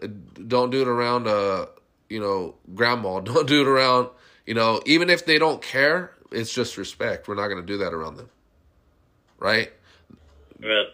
don't 0.47 0.71
do 0.71 0.83
it 0.83 0.89
around 0.89 1.27
uh, 1.27 1.67
you 2.09 2.21
know, 2.21 2.55
grandma. 2.75 3.21
Don't 3.29 3.47
do 3.47 3.61
it 3.63 3.69
around, 3.69 4.09
you 4.47 4.55
know, 4.55 4.81
even 4.87 5.11
if 5.11 5.27
they 5.27 5.39
don't 5.39 5.61
care, 5.61 6.13
it's 6.31 6.53
just 6.53 6.77
respect. 6.77 7.29
We're 7.29 7.35
not 7.35 7.49
going 7.49 7.61
to 7.61 7.67
do 7.67 7.79
that 7.79 7.93
around 7.93 8.17
them. 8.17 8.31
Right? 9.39 9.73
Right. 10.61 10.87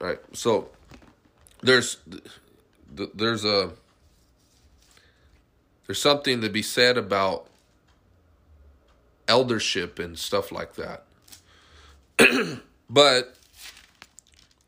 Right. 0.00 0.18
So 0.32 0.68
there's 1.62 1.98
there's 3.14 3.44
a 3.44 3.72
there's 5.88 6.00
something 6.00 6.42
to 6.42 6.50
be 6.50 6.60
said 6.60 6.98
about 6.98 7.46
eldership 9.26 9.98
and 9.98 10.18
stuff 10.18 10.52
like 10.52 10.74
that. 10.74 11.04
but 12.90 13.34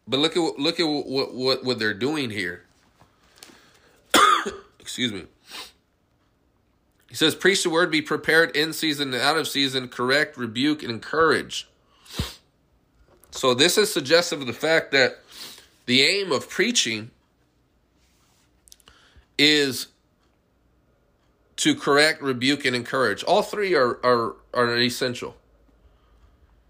but 0.08 0.18
look 0.18 0.34
at 0.34 0.58
look 0.58 0.80
at 0.80 0.84
what 0.84 1.34
what 1.34 1.62
what 1.62 1.78
they're 1.78 1.92
doing 1.92 2.30
here. 2.30 2.64
Excuse 4.80 5.12
me. 5.12 5.26
He 7.10 7.14
says, 7.14 7.34
"Preach 7.34 7.64
the 7.64 7.70
word, 7.70 7.90
be 7.90 8.00
prepared 8.00 8.56
in 8.56 8.72
season 8.72 9.12
and 9.12 9.22
out 9.22 9.36
of 9.36 9.46
season, 9.46 9.88
correct, 9.88 10.38
rebuke, 10.38 10.82
and 10.82 10.90
encourage." 10.90 11.68
So 13.30 13.52
this 13.52 13.76
is 13.76 13.92
suggestive 13.92 14.40
of 14.40 14.46
the 14.46 14.54
fact 14.54 14.90
that 14.92 15.18
the 15.84 16.02
aim 16.02 16.32
of 16.32 16.48
preaching 16.48 17.10
is 19.36 19.88
to 21.60 21.74
correct, 21.74 22.22
rebuke, 22.22 22.64
and 22.64 22.74
encourage. 22.74 23.22
All 23.24 23.42
three 23.42 23.74
are 23.74 24.00
are 24.02 24.34
are 24.54 24.78
essential. 24.78 25.36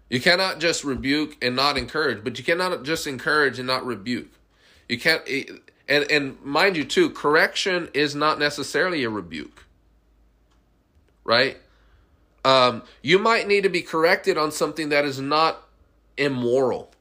You 0.09 0.19
cannot 0.19 0.59
just 0.59 0.83
rebuke 0.83 1.37
and 1.41 1.55
not 1.55 1.77
encourage, 1.77 2.25
but 2.25 2.37
you 2.37 2.43
cannot 2.43 2.83
just 2.83 3.07
encourage 3.07 3.57
and 3.57 3.67
not 3.67 3.85
rebuke. 3.85 4.29
You 4.89 4.99
can't 4.99 5.25
and 5.87 6.11
and 6.11 6.41
mind 6.41 6.75
you 6.75 6.83
too, 6.83 7.09
correction 7.09 7.89
is 7.93 8.13
not 8.15 8.37
necessarily 8.37 9.05
a 9.05 9.09
rebuke. 9.09 9.65
Right? 11.23 11.57
Um, 12.43 12.83
you 13.01 13.17
might 13.17 13.47
need 13.47 13.63
to 13.63 13.69
be 13.69 13.83
corrected 13.83 14.37
on 14.37 14.51
something 14.51 14.89
that 14.89 15.05
is 15.05 15.21
not 15.21 15.63
immoral. 16.17 16.91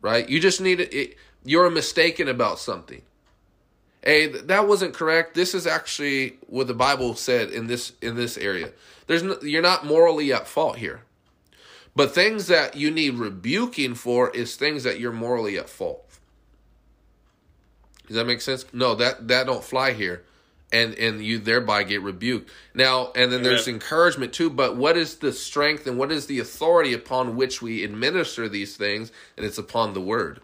Right? 0.00 0.28
You 0.28 0.40
just 0.40 0.60
need 0.60 0.78
to, 0.78 0.92
it, 0.92 1.16
you're 1.44 1.70
mistaken 1.70 2.26
about 2.26 2.58
something. 2.58 3.02
Hey, 4.06 4.28
that 4.28 4.68
wasn't 4.68 4.94
correct. 4.94 5.34
This 5.34 5.52
is 5.52 5.66
actually 5.66 6.38
what 6.46 6.68
the 6.68 6.74
Bible 6.74 7.16
said 7.16 7.50
in 7.50 7.66
this 7.66 7.92
in 8.00 8.14
this 8.14 8.38
area. 8.38 8.70
There's 9.08 9.24
no, 9.24 9.36
you're 9.42 9.62
not 9.62 9.84
morally 9.84 10.32
at 10.32 10.46
fault 10.46 10.76
here. 10.76 11.02
But 11.96 12.14
things 12.14 12.46
that 12.46 12.76
you 12.76 12.92
need 12.92 13.14
rebuking 13.14 13.96
for 13.96 14.30
is 14.30 14.54
things 14.54 14.84
that 14.84 15.00
you're 15.00 15.10
morally 15.10 15.58
at 15.58 15.68
fault. 15.68 16.04
Does 18.06 18.14
that 18.14 18.28
make 18.28 18.42
sense? 18.42 18.64
No, 18.72 18.94
that 18.94 19.26
that 19.26 19.46
don't 19.46 19.64
fly 19.64 19.92
here. 19.92 20.22
And 20.70 20.94
and 20.94 21.24
you 21.24 21.40
thereby 21.40 21.82
get 21.82 22.00
rebuked. 22.00 22.48
Now, 22.74 23.10
and 23.16 23.32
then 23.32 23.42
there's 23.42 23.66
encouragement 23.66 24.32
too, 24.32 24.50
but 24.50 24.76
what 24.76 24.96
is 24.96 25.16
the 25.16 25.32
strength 25.32 25.84
and 25.88 25.98
what 25.98 26.12
is 26.12 26.26
the 26.26 26.38
authority 26.38 26.92
upon 26.92 27.34
which 27.34 27.60
we 27.60 27.82
administer 27.82 28.48
these 28.48 28.76
things? 28.76 29.10
And 29.36 29.44
it's 29.44 29.58
upon 29.58 29.94
the 29.94 30.00
word. 30.00 30.42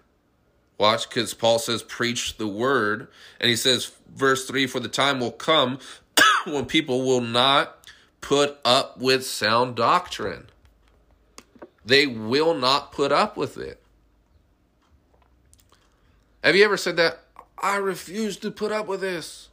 Watch, 0.82 1.08
because 1.08 1.32
Paul 1.32 1.60
says, 1.60 1.80
preach 1.84 2.38
the 2.38 2.48
word. 2.48 3.06
And 3.38 3.48
he 3.48 3.54
says, 3.54 3.92
verse 4.12 4.48
3 4.48 4.66
For 4.66 4.80
the 4.80 4.88
time 4.88 5.20
will 5.20 5.30
come 5.30 5.78
when 6.44 6.66
people 6.66 7.06
will 7.06 7.20
not 7.20 7.88
put 8.20 8.58
up 8.64 8.98
with 8.98 9.24
sound 9.24 9.76
doctrine. 9.76 10.48
They 11.84 12.08
will 12.08 12.54
not 12.54 12.90
put 12.90 13.12
up 13.12 13.36
with 13.36 13.56
it. 13.58 13.80
Have 16.42 16.56
you 16.56 16.64
ever 16.64 16.76
said 16.76 16.96
that? 16.96 17.20
I 17.56 17.76
refuse 17.76 18.36
to 18.38 18.50
put 18.50 18.72
up 18.72 18.88
with 18.88 19.02
this. 19.02 19.50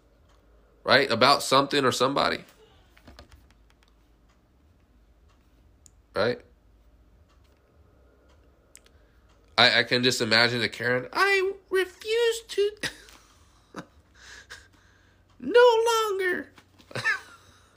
Right? 0.83 1.11
About 1.11 1.43
something 1.43 1.85
or 1.85 1.91
somebody. 1.91 2.39
Right? 6.15 6.41
I, 9.59 9.79
I 9.79 9.83
can 9.83 10.03
just 10.03 10.21
imagine 10.21 10.61
a 10.61 10.69
Karen. 10.69 11.07
I 11.11 11.51
refuse 11.69 12.41
to. 12.47 12.71
no 15.41 15.85
longer. 16.09 16.49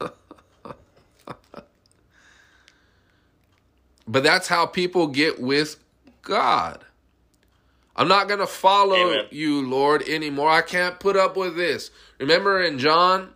But 4.05 4.25
that's 4.25 4.49
how 4.49 4.67
people 4.67 5.07
get 5.07 5.41
with 5.41 5.79
God. 6.21 6.85
I'm 7.97 8.09
not 8.09 8.29
going 8.29 8.41
to 8.41 8.47
follow 8.47 9.11
Amen. 9.11 9.27
you, 9.31 9.67
Lord, 9.67 10.03
anymore. 10.03 10.51
I 10.51 10.61
can't 10.61 11.01
put 11.01 11.17
up 11.17 11.35
with 11.35 11.57
this. 11.57 11.91
Remember 12.19 12.61
in 12.61 12.79
John, 12.79 13.31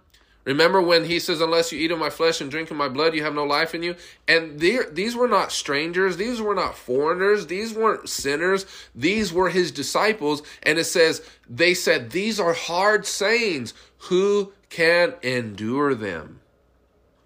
remember 0.47 0.81
when 0.81 1.05
he 1.05 1.19
says, 1.19 1.41
Unless 1.41 1.73
you 1.73 1.79
eat 1.79 1.91
of 1.91 1.99
my 1.99 2.09
flesh 2.11 2.41
and 2.41 2.51
drink 2.51 2.71
of 2.71 2.77
my 2.77 2.89
blood, 2.89 3.15
you 3.15 3.23
have 3.23 3.35
no 3.35 3.45
life 3.45 3.75
in 3.75 3.83
you? 3.83 3.97
And 4.27 4.59
these 4.59 5.15
were 5.15 5.29
not 5.29 5.53
strangers. 5.53 6.17
These 6.17 6.41
were 6.41 6.55
not 6.55 6.79
foreigners. 6.79 7.49
These 7.49 7.75
weren't 7.75 8.09
sinners. 8.09 8.65
These 8.95 9.33
were 9.33 9.51
his 9.51 9.71
disciples. 9.71 10.43
And 10.63 10.79
it 10.79 10.85
says, 10.85 11.23
They 11.49 11.75
said, 11.75 12.11
These 12.11 12.41
are 12.41 12.55
hard 12.55 13.07
sayings. 13.07 13.75
Who 13.99 14.53
can 14.71 15.15
endure 15.23 15.95
them? 15.95 16.41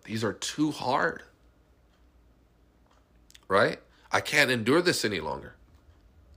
These 0.04 0.24
are 0.24 0.32
too 0.32 0.72
hard 0.72 1.22
right? 3.50 3.80
I 4.12 4.20
can't 4.20 4.50
endure 4.50 4.80
this 4.80 5.04
any 5.04 5.20
longer. 5.20 5.56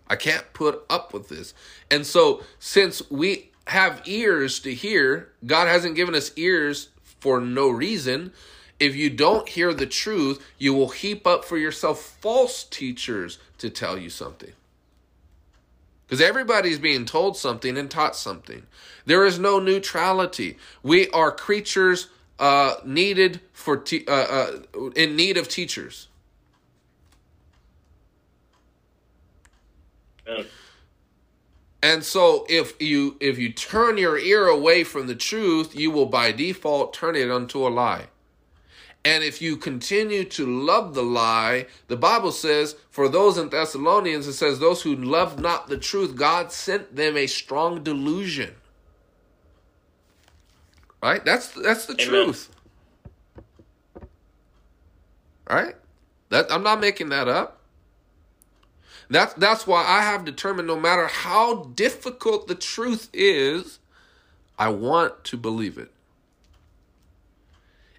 I 0.07 0.17
can't 0.17 0.51
put 0.51 0.83
up 0.89 1.13
with 1.13 1.29
this. 1.29 1.53
And 1.89 2.05
so, 2.05 2.43
since 2.59 3.09
we 3.09 3.51
have 3.67 4.01
ears 4.05 4.59
to 4.61 4.73
hear, 4.73 5.29
God 5.45 5.67
hasn't 5.67 5.95
given 5.95 6.15
us 6.15 6.31
ears 6.35 6.89
for 7.19 7.39
no 7.39 7.69
reason. 7.69 8.33
If 8.79 8.95
you 8.95 9.09
don't 9.09 9.47
hear 9.47 9.73
the 9.73 9.85
truth, 9.85 10.43
you 10.57 10.73
will 10.73 10.89
heap 10.89 11.25
up 11.25 11.45
for 11.45 11.57
yourself 11.57 12.01
false 12.19 12.63
teachers 12.63 13.39
to 13.59 13.69
tell 13.69 13.97
you 13.97 14.09
something. 14.09 14.51
Because 16.05 16.21
everybody's 16.21 16.79
being 16.79 17.05
told 17.05 17.37
something 17.37 17.77
and 17.77 17.89
taught 17.89 18.15
something. 18.15 18.63
There 19.05 19.25
is 19.25 19.39
no 19.39 19.59
neutrality. 19.59 20.57
We 20.83 21.09
are 21.09 21.31
creatures 21.31 22.07
uh, 22.39 22.75
needed 22.85 23.39
for 23.53 23.77
te- 23.77 24.05
uh, 24.05 24.11
uh, 24.11 24.59
in 24.95 25.15
need 25.15 25.37
of 25.37 25.47
teachers. 25.47 26.07
And 31.83 32.05
so 32.05 32.45
if 32.47 32.81
you 32.81 33.17
if 33.19 33.37
you 33.37 33.51
turn 33.51 33.97
your 33.97 34.17
ear 34.17 34.47
away 34.47 34.85
from 34.85 35.07
the 35.07 35.15
truth, 35.15 35.75
you 35.75 35.91
will 35.91 36.05
by 36.05 36.31
default 36.31 36.93
turn 36.93 37.17
it 37.17 37.29
unto 37.29 37.67
a 37.67 37.69
lie. 37.69 38.07
And 39.03 39.21
if 39.21 39.41
you 39.41 39.57
continue 39.57 40.23
to 40.23 40.45
love 40.45 40.93
the 40.93 41.03
lie, 41.03 41.67
the 41.89 41.97
Bible 41.97 42.31
says, 42.31 42.77
for 42.89 43.09
those 43.09 43.37
in 43.37 43.49
Thessalonians, 43.49 44.27
it 44.27 44.33
says, 44.33 44.59
those 44.59 44.81
who 44.81 44.95
love 44.95 45.41
not 45.41 45.67
the 45.67 45.77
truth, 45.77 46.15
God 46.15 46.53
sent 46.53 46.95
them 46.95 47.17
a 47.17 47.27
strong 47.27 47.83
delusion. 47.83 48.55
Right? 51.01 51.23
That's 51.25 51.49
that's 51.49 51.85
the 51.85 51.95
Amen. 51.95 52.07
truth. 52.07 52.49
Right? 55.49 55.75
That 56.29 56.49
I'm 56.49 56.63
not 56.63 56.79
making 56.79 57.09
that 57.09 57.27
up. 57.27 57.59
That's 59.09 59.33
that's 59.35 59.67
why 59.67 59.83
I 59.85 60.01
have 60.01 60.25
determined 60.25 60.67
no 60.67 60.79
matter 60.79 61.07
how 61.07 61.65
difficult 61.75 62.47
the 62.47 62.55
truth 62.55 63.09
is, 63.13 63.79
I 64.57 64.69
want 64.69 65.23
to 65.25 65.37
believe 65.37 65.77
it. 65.77 65.91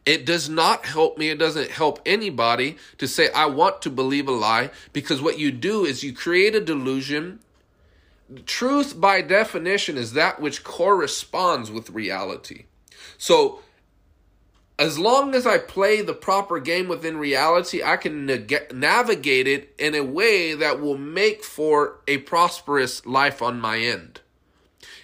It 0.07 0.27
does 0.27 0.49
not 0.49 0.85
help 0.85 1.17
me, 1.17 1.31
it 1.31 1.39
doesn't 1.39 1.71
help 1.71 2.01
anybody 2.05 2.77
to 2.99 3.09
say 3.09 3.31
I 3.33 3.47
want 3.47 3.81
to 3.83 3.91
believe 3.91 4.29
a 4.29 4.33
lie 4.33 4.71
because 4.93 5.23
what 5.23 5.39
you 5.39 5.51
do 5.51 5.85
is 5.85 6.05
you 6.05 6.13
create 6.13 6.55
a 6.55 6.61
delusion. 6.61 7.41
Truth 8.47 9.01
by 9.01 9.23
definition 9.23 9.97
is 9.97 10.13
that 10.13 10.41
which 10.41 10.63
corresponds 10.65 11.71
with 11.71 11.91
reality. 11.91 12.65
So 13.17 13.61
as 14.79 14.99
long 14.99 15.35
as 15.35 15.47
I 15.47 15.59
play 15.59 16.03
the 16.03 16.15
proper 16.15 16.59
game 16.59 16.89
within 16.89 17.17
reality, 17.17 17.83
I 17.83 17.97
can 17.97 18.27
neg- 18.27 18.73
navigate 18.73 19.47
it 19.47 19.75
in 19.79 19.95
a 19.95 20.03
way 20.03 20.55
that 20.55 20.81
will 20.81 20.99
make 20.99 21.45
for 21.45 22.01
a 22.09 22.19
prosperous 22.19 23.07
life 23.07 23.41
on 23.41 23.61
my 23.61 23.79
end. 23.79 24.21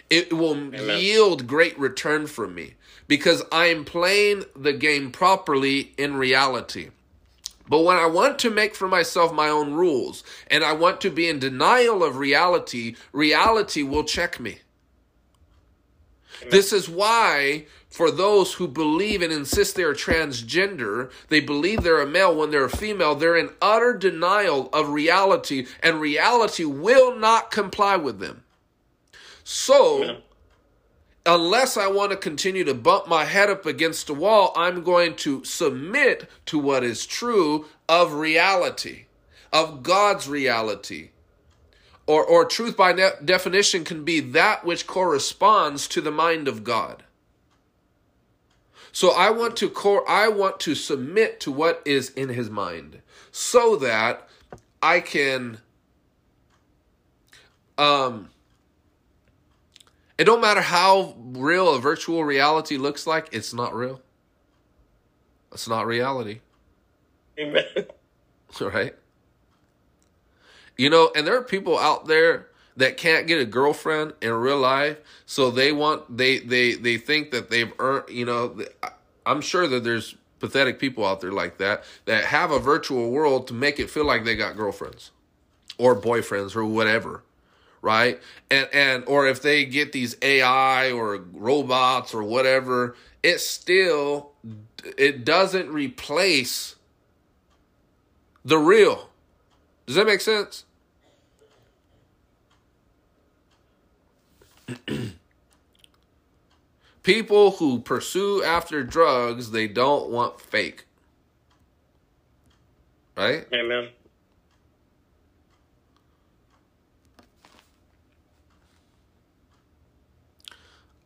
It 0.08 0.32
will 0.32 0.56
Amen. 0.56 0.98
yield 0.98 1.46
great 1.46 1.78
return 1.78 2.26
for 2.26 2.48
me 2.48 2.74
because 3.06 3.42
I 3.52 3.66
am 3.66 3.84
playing 3.84 4.44
the 4.56 4.72
game 4.72 5.12
properly 5.12 5.92
in 5.96 6.16
reality. 6.16 6.90
But 7.68 7.84
when 7.84 7.96
I 7.96 8.06
want 8.06 8.40
to 8.40 8.50
make 8.50 8.74
for 8.74 8.88
myself 8.88 9.32
my 9.32 9.48
own 9.48 9.74
rules 9.74 10.24
and 10.48 10.64
I 10.64 10.72
want 10.72 11.00
to 11.02 11.10
be 11.10 11.28
in 11.28 11.38
denial 11.38 12.02
of 12.02 12.16
reality, 12.16 12.96
reality 13.12 13.84
will 13.84 14.02
check 14.02 14.40
me. 14.40 14.58
This 16.48 16.72
is 16.72 16.88
why, 16.88 17.66
for 17.90 18.12
those 18.12 18.54
who 18.54 18.68
believe 18.68 19.20
and 19.20 19.32
insist 19.32 19.74
they 19.74 19.82
are 19.82 19.94
transgender, 19.94 21.10
they 21.28 21.40
believe 21.40 21.82
they're 21.82 22.00
a 22.00 22.06
male 22.06 22.34
when 22.34 22.52
they're 22.52 22.64
a 22.64 22.70
female, 22.70 23.16
they're 23.16 23.36
in 23.36 23.50
utter 23.60 23.94
denial 23.94 24.68
of 24.72 24.90
reality, 24.90 25.66
and 25.82 26.00
reality 26.00 26.64
will 26.64 27.16
not 27.16 27.50
comply 27.50 27.96
with 27.96 28.20
them. 28.20 28.44
So, 29.42 30.20
unless 31.26 31.76
I 31.76 31.88
want 31.88 32.12
to 32.12 32.16
continue 32.16 32.62
to 32.62 32.74
bump 32.74 33.08
my 33.08 33.24
head 33.24 33.50
up 33.50 33.66
against 33.66 34.08
a 34.08 34.14
wall, 34.14 34.52
I'm 34.56 34.84
going 34.84 35.16
to 35.16 35.44
submit 35.44 36.30
to 36.46 36.60
what 36.60 36.84
is 36.84 37.04
true 37.04 37.66
of 37.88 38.12
reality, 38.12 39.06
of 39.52 39.82
God's 39.82 40.28
reality. 40.28 41.10
Or, 42.06 42.24
or 42.24 42.44
truth 42.44 42.76
by 42.76 42.92
ne- 42.92 43.10
definition 43.24 43.82
can 43.82 44.04
be 44.04 44.20
that 44.20 44.64
which 44.64 44.86
corresponds 44.86 45.88
to 45.88 46.00
the 46.00 46.10
mind 46.12 46.46
of 46.46 46.62
God. 46.62 47.02
So 48.92 49.12
I 49.12 49.30
want 49.30 49.56
to 49.58 49.68
cor- 49.68 50.08
I 50.08 50.28
want 50.28 50.60
to 50.60 50.74
submit 50.74 51.40
to 51.40 51.52
what 51.52 51.82
is 51.84 52.10
in 52.10 52.28
his 52.28 52.50
mind 52.50 53.00
so 53.30 53.76
that 53.76 54.28
I 54.82 55.00
can 55.00 55.58
um 57.78 58.30
it 60.18 60.24
don't 60.24 60.42
matter 60.42 60.60
how 60.60 61.14
real 61.18 61.74
a 61.74 61.80
virtual 61.80 62.24
reality 62.24 62.76
looks 62.76 63.06
like, 63.06 63.30
it's 63.32 63.54
not 63.54 63.74
real. 63.74 64.02
It's 65.50 65.66
not 65.66 65.86
reality, 65.86 66.40
Amen. 67.38 67.64
right? 68.60 68.94
You 70.76 70.90
know, 70.90 71.10
and 71.16 71.26
there 71.26 71.36
are 71.36 71.42
people 71.42 71.78
out 71.78 72.06
there 72.06 72.49
that 72.80 72.96
can't 72.96 73.26
get 73.26 73.40
a 73.40 73.44
girlfriend 73.44 74.14
in 74.20 74.32
real 74.32 74.58
life, 74.58 74.98
so 75.26 75.50
they 75.50 75.72
want 75.72 76.16
they 76.16 76.38
they 76.38 76.74
they 76.74 76.96
think 76.96 77.30
that 77.30 77.50
they've 77.50 77.72
earned. 77.78 78.08
You 78.10 78.24
know, 78.24 78.58
I'm 79.24 79.40
sure 79.40 79.68
that 79.68 79.84
there's 79.84 80.16
pathetic 80.40 80.78
people 80.78 81.06
out 81.06 81.20
there 81.20 81.32
like 81.32 81.58
that 81.58 81.84
that 82.06 82.24
have 82.24 82.50
a 82.50 82.58
virtual 82.58 83.10
world 83.10 83.46
to 83.48 83.54
make 83.54 83.78
it 83.78 83.90
feel 83.90 84.04
like 84.04 84.24
they 84.24 84.34
got 84.34 84.56
girlfriends 84.56 85.10
or 85.78 85.94
boyfriends 85.94 86.56
or 86.56 86.64
whatever 86.64 87.22
right 87.82 88.20
and 88.50 88.66
and 88.72 89.04
or 89.06 89.26
if 89.26 89.42
they 89.42 89.64
get 89.64 89.92
these 89.92 90.16
ai 90.22 90.90
or 90.90 91.18
robots 91.32 92.14
or 92.14 92.22
whatever 92.22 92.96
it 93.22 93.38
still 93.38 94.32
it 94.96 95.24
doesn't 95.24 95.70
replace 95.70 96.76
the 98.44 98.58
real 98.58 99.10
does 99.86 99.96
that 99.96 100.06
make 100.06 100.20
sense 100.20 100.64
people 107.02 107.52
who 107.52 107.80
pursue 107.80 108.42
after 108.44 108.82
drugs 108.82 109.50
they 109.50 109.66
don't 109.66 110.10
want 110.10 110.40
fake. 110.40 110.86
Right? 113.16 113.46
Amen. 113.52 113.88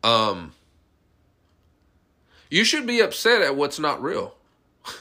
um 0.03 0.53
you 2.51 2.63
should 2.63 2.85
be 2.85 2.99
upset 2.99 3.41
at 3.41 3.55
what's 3.55 3.79
not 3.79 4.01
real. 4.01 4.35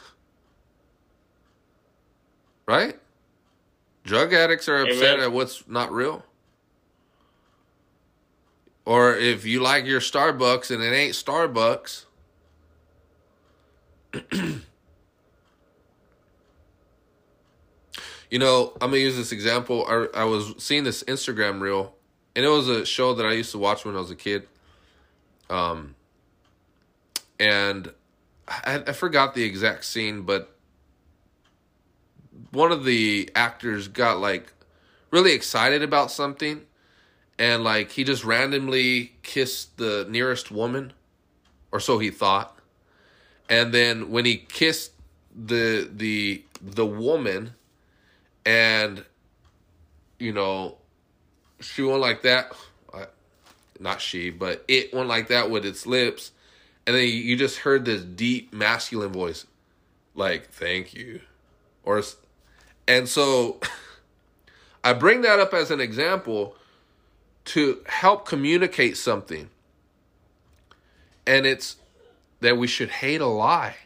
Right? 2.67 2.99
Drug 4.05 4.33
addicts 4.33 4.71
are 4.71 4.83
upset 4.83 5.15
Amen. 5.15 5.21
at 5.27 5.33
what's 5.33 5.69
not 5.69 5.93
real 5.93 6.25
or 8.85 9.17
if 9.17 9.45
you 9.45 9.61
like 9.61 9.85
your 9.87 10.01
starbucks 10.01 10.71
and 10.71 10.83
it 10.83 10.93
ain't 10.93 11.15
starbucks 11.15 12.05
you 18.31 18.39
know 18.39 18.73
i'm 18.81 18.91
gonna 18.91 18.97
use 18.99 19.17
this 19.17 19.33
example. 19.33 19.87
I, 19.89 20.21
I 20.21 20.25
was 20.25 20.55
seeing 20.59 20.85
this 20.85 21.03
instagram 21.05 21.61
reel 21.61 21.95
and 22.37 22.45
it 22.45 22.49
was 22.49 22.69
a 22.69 22.85
show 22.85 23.15
that 23.15 23.27
i 23.27 23.33
used 23.33 23.53
to 23.53 23.59
watch 23.59 23.85
when 23.85 23.97
i 23.97 23.99
was 23.99 24.11
a 24.11 24.17
kid. 24.17 24.47
Um, 25.51 25.95
and 27.39 27.93
I, 28.49 28.83
I 28.87 28.93
forgot 28.93 29.35
the 29.35 29.45
exact 29.45 29.85
scene, 29.85 30.23
but 30.23 30.55
one 32.51 32.73
of 32.73 32.85
the 32.85 33.31
actors 33.35 33.89
got 33.89 34.19
like 34.19 34.53
really 35.11 35.33
excited 35.33 35.83
about 35.83 36.11
something, 36.11 36.63
and 37.39 37.65
like 37.65 37.91
he 37.93 38.05
just 38.05 38.25
randomly 38.25 39.13
kissed 39.23 39.77
the 39.77 40.07
nearest 40.09 40.51
woman, 40.51 40.93
or 41.73 41.81
so 41.81 41.99
he 41.99 42.11
thought, 42.11 42.59
and 43.49 43.73
then 43.73 44.11
when 44.11 44.25
he 44.25 44.37
kissed 44.37 44.93
the 45.35 45.89
the 45.93 46.43
the 46.61 46.87
woman, 46.87 47.55
and 48.47 49.05
you 50.19 50.33
know, 50.33 50.77
she 51.61 51.83
went 51.83 52.01
like 52.01 52.23
that. 52.23 52.53
Uh, 52.93 53.07
not 53.81 54.01
she, 54.01 54.31
but 54.31 54.65
it 54.69 54.95
went 54.95 55.09
like 55.09 55.29
that 55.29 55.51
with 55.51 55.67
its 55.67 55.87
lips, 55.87 56.31
and 56.87 56.95
then 56.95 57.09
you 57.09 57.37
just 57.37 57.59
heard 57.59 57.85
this 57.85 58.03
deep 58.03 58.53
masculine 58.53 59.13
voice, 59.13 59.47
like 60.15 60.51
"Thank 60.51 60.95
you," 60.95 61.21
or, 61.83 62.03
and 62.87 63.09
so 63.09 63.59
I 64.85 64.93
bring 64.93 65.23
that 65.23 65.41
up 65.41 65.53
as 65.53 65.73
an 65.73 65.81
example 65.81 66.57
to 67.47 67.83
help 67.87 68.27
communicate 68.27 68.97
something, 68.97 69.51
and 71.27 71.47
it's 71.47 71.77
that 72.41 72.57
we 72.57 72.67
should 72.67 72.91
hate 72.91 73.21
a 73.21 73.27
lie, 73.27 73.77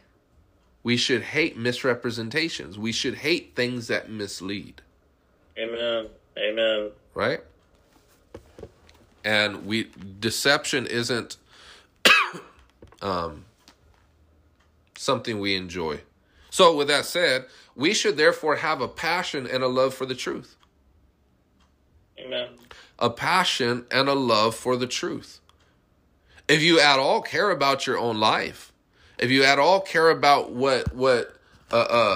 we 0.83 0.97
should 0.97 1.21
hate 1.21 1.57
misrepresentations, 1.57 2.77
we 2.77 2.91
should 2.91 3.15
hate 3.15 3.55
things 3.55 3.87
that 3.87 4.09
mislead 4.09 4.81
Amen. 5.57 6.07
Amen. 6.37 6.91
right? 7.13 7.41
And 9.25 9.65
we 9.65 9.89
deception 10.19 10.87
isn't 10.87 11.37
um 13.01 13.45
something 14.97 15.39
we 15.39 15.55
enjoy. 15.55 16.01
So 16.49 16.75
with 16.75 16.87
that 16.87 17.05
said, 17.05 17.45
we 17.75 17.93
should 17.93 18.17
therefore 18.17 18.57
have 18.57 18.81
a 18.81 18.87
passion 18.87 19.47
and 19.47 19.63
a 19.63 19.67
love 19.67 19.93
for 19.93 20.05
the 20.05 20.15
truth. 20.15 20.55
Amen. 22.19 22.49
A 22.99 23.09
passion 23.09 23.85
and 23.89 24.07
a 24.07 24.13
love 24.13 24.55
for 24.55 24.75
the 24.75 24.87
truth. 24.87 25.39
If 26.47 26.61
you 26.61 26.79
at 26.79 26.99
all 26.99 27.21
care 27.21 27.49
about 27.49 27.87
your 27.87 27.97
own 27.97 28.19
life, 28.19 28.71
if 29.17 29.31
you 29.31 29.43
at 29.43 29.57
all 29.59 29.81
care 29.81 30.09
about 30.09 30.51
what 30.51 30.93
what 30.93 31.35
uh 31.71 31.75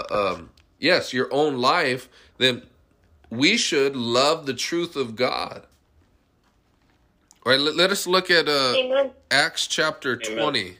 uh 0.09 0.33
um 0.35 0.49
yes, 0.79 1.13
your 1.13 1.33
own 1.33 1.57
life, 1.57 2.09
then 2.37 2.63
we 3.29 3.57
should 3.57 3.95
love 3.95 4.45
the 4.45 4.53
truth 4.53 4.95
of 4.95 5.15
God. 5.15 5.63
All 7.45 7.51
right, 7.51 7.59
let, 7.59 7.75
let 7.75 7.91
us 7.91 8.07
look 8.07 8.31
at 8.31 8.47
uh, 8.47 8.73
Amen. 8.77 9.11
Acts 9.29 9.67
chapter 9.67 10.19
Amen. 10.25 10.43
20. 10.43 10.77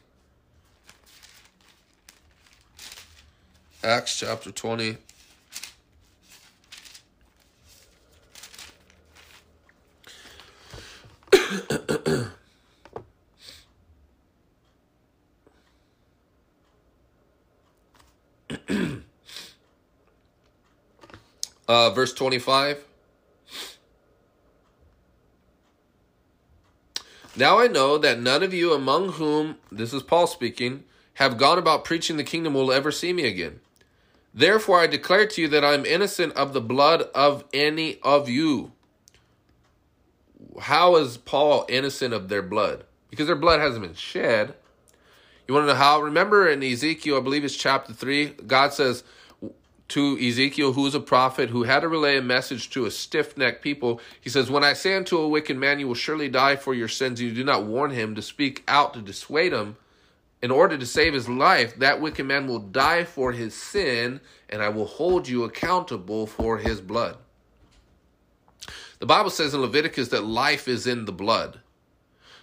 Acts 3.84 4.18
chapter 4.18 4.52
20. 4.52 4.98
Uh, 21.68 21.90
verse 21.92 22.14
25. 22.14 22.84
Now 27.36 27.58
I 27.60 27.68
know 27.68 27.98
that 27.98 28.20
none 28.20 28.44
of 28.44 28.54
you 28.54 28.74
among 28.74 29.14
whom, 29.14 29.58
this 29.72 29.92
is 29.94 30.04
Paul 30.04 30.28
speaking, 30.28 30.84
have 31.16 31.38
gone 31.38 31.58
about 31.58 31.84
preaching 31.84 32.18
the 32.18 32.24
kingdom 32.24 32.54
will 32.54 32.72
ever 32.72 32.92
see 32.92 33.12
me 33.12 33.26
again. 33.26 33.60
Therefore 34.34 34.80
I 34.80 34.88
declare 34.88 35.28
to 35.28 35.42
you 35.42 35.48
that 35.48 35.64
I 35.64 35.74
am 35.74 35.86
innocent 35.86 36.34
of 36.34 36.54
the 36.54 36.62
blood 36.62 37.04
of 37.16 37.44
any 37.54 38.00
of 38.02 38.30
you. 38.30 38.72
How 40.60 40.96
is 40.98 41.18
Paul 41.18 41.66
innocent 41.70 42.14
of 42.14 42.30
their 42.30 42.42
blood? 42.42 42.86
Because 43.10 43.28
their 43.28 43.36
blood 43.36 43.60
hasn't 43.60 43.84
been 43.84 43.96
shed. 43.96 44.56
You 45.48 45.54
want 45.54 45.68
to 45.68 45.74
know 45.74 45.80
how? 45.80 46.02
Remember 46.02 46.48
in 46.48 46.64
Ezekiel, 46.64 47.18
I 47.18 47.20
believe 47.20 47.44
it's 47.44 47.56
chapter 47.56 47.94
3, 47.94 48.28
God 48.48 48.74
says 48.74 49.04
to 49.90 50.18
Ezekiel, 50.18 50.74
who 50.74 50.88
is 50.88 50.96
a 50.96 51.00
prophet, 51.00 51.50
who 51.50 51.64
had 51.64 51.82
to 51.82 51.88
relay 51.88 52.18
a 52.18 52.22
message 52.22 52.70
to 52.72 52.86
a 52.86 52.92
stiff 52.92 53.38
necked 53.38 53.62
people, 53.62 54.00
he 54.22 54.30
says, 54.30 54.50
When 54.50 54.64
I 54.64 54.74
say 54.74 54.96
unto 54.96 55.18
a 55.18 55.28
wicked 55.28 55.58
man, 55.58 55.80
You 55.80 55.88
will 55.88 55.96
surely 55.96 56.30
die 56.30 56.56
for 56.56 56.74
your 56.74 56.88
sins, 56.88 57.22
you 57.22 57.34
do 57.34 57.44
not 57.44 57.66
warn 57.66 57.92
him 57.92 58.16
to 58.16 58.22
speak 58.22 58.64
out 58.68 58.94
to 58.94 59.02
dissuade 59.02 59.54
him 59.54 59.76
in 60.42 60.52
order 60.52 60.78
to 60.78 60.86
save 60.86 61.14
his 61.14 61.30
life, 61.30 61.76
that 61.78 62.02
wicked 62.02 62.26
man 62.26 62.48
will 62.48 62.60
die 62.60 63.06
for 63.06 63.32
his 63.32 63.54
sin, 63.54 64.20
and 64.50 64.62
I 64.62 64.68
will 64.70 64.86
hold 64.86 65.26
you 65.26 65.46
accountable 65.46 66.28
for 66.28 66.58
his 66.58 66.82
blood. 66.82 67.18
The 69.04 69.08
Bible 69.08 69.32
says 69.32 69.54
in 69.54 69.60
Leviticus 69.60 70.08
that 70.08 70.24
life 70.24 70.66
is 70.66 70.88
in 70.88 71.04
the 71.04 71.12
blood. 71.12 71.60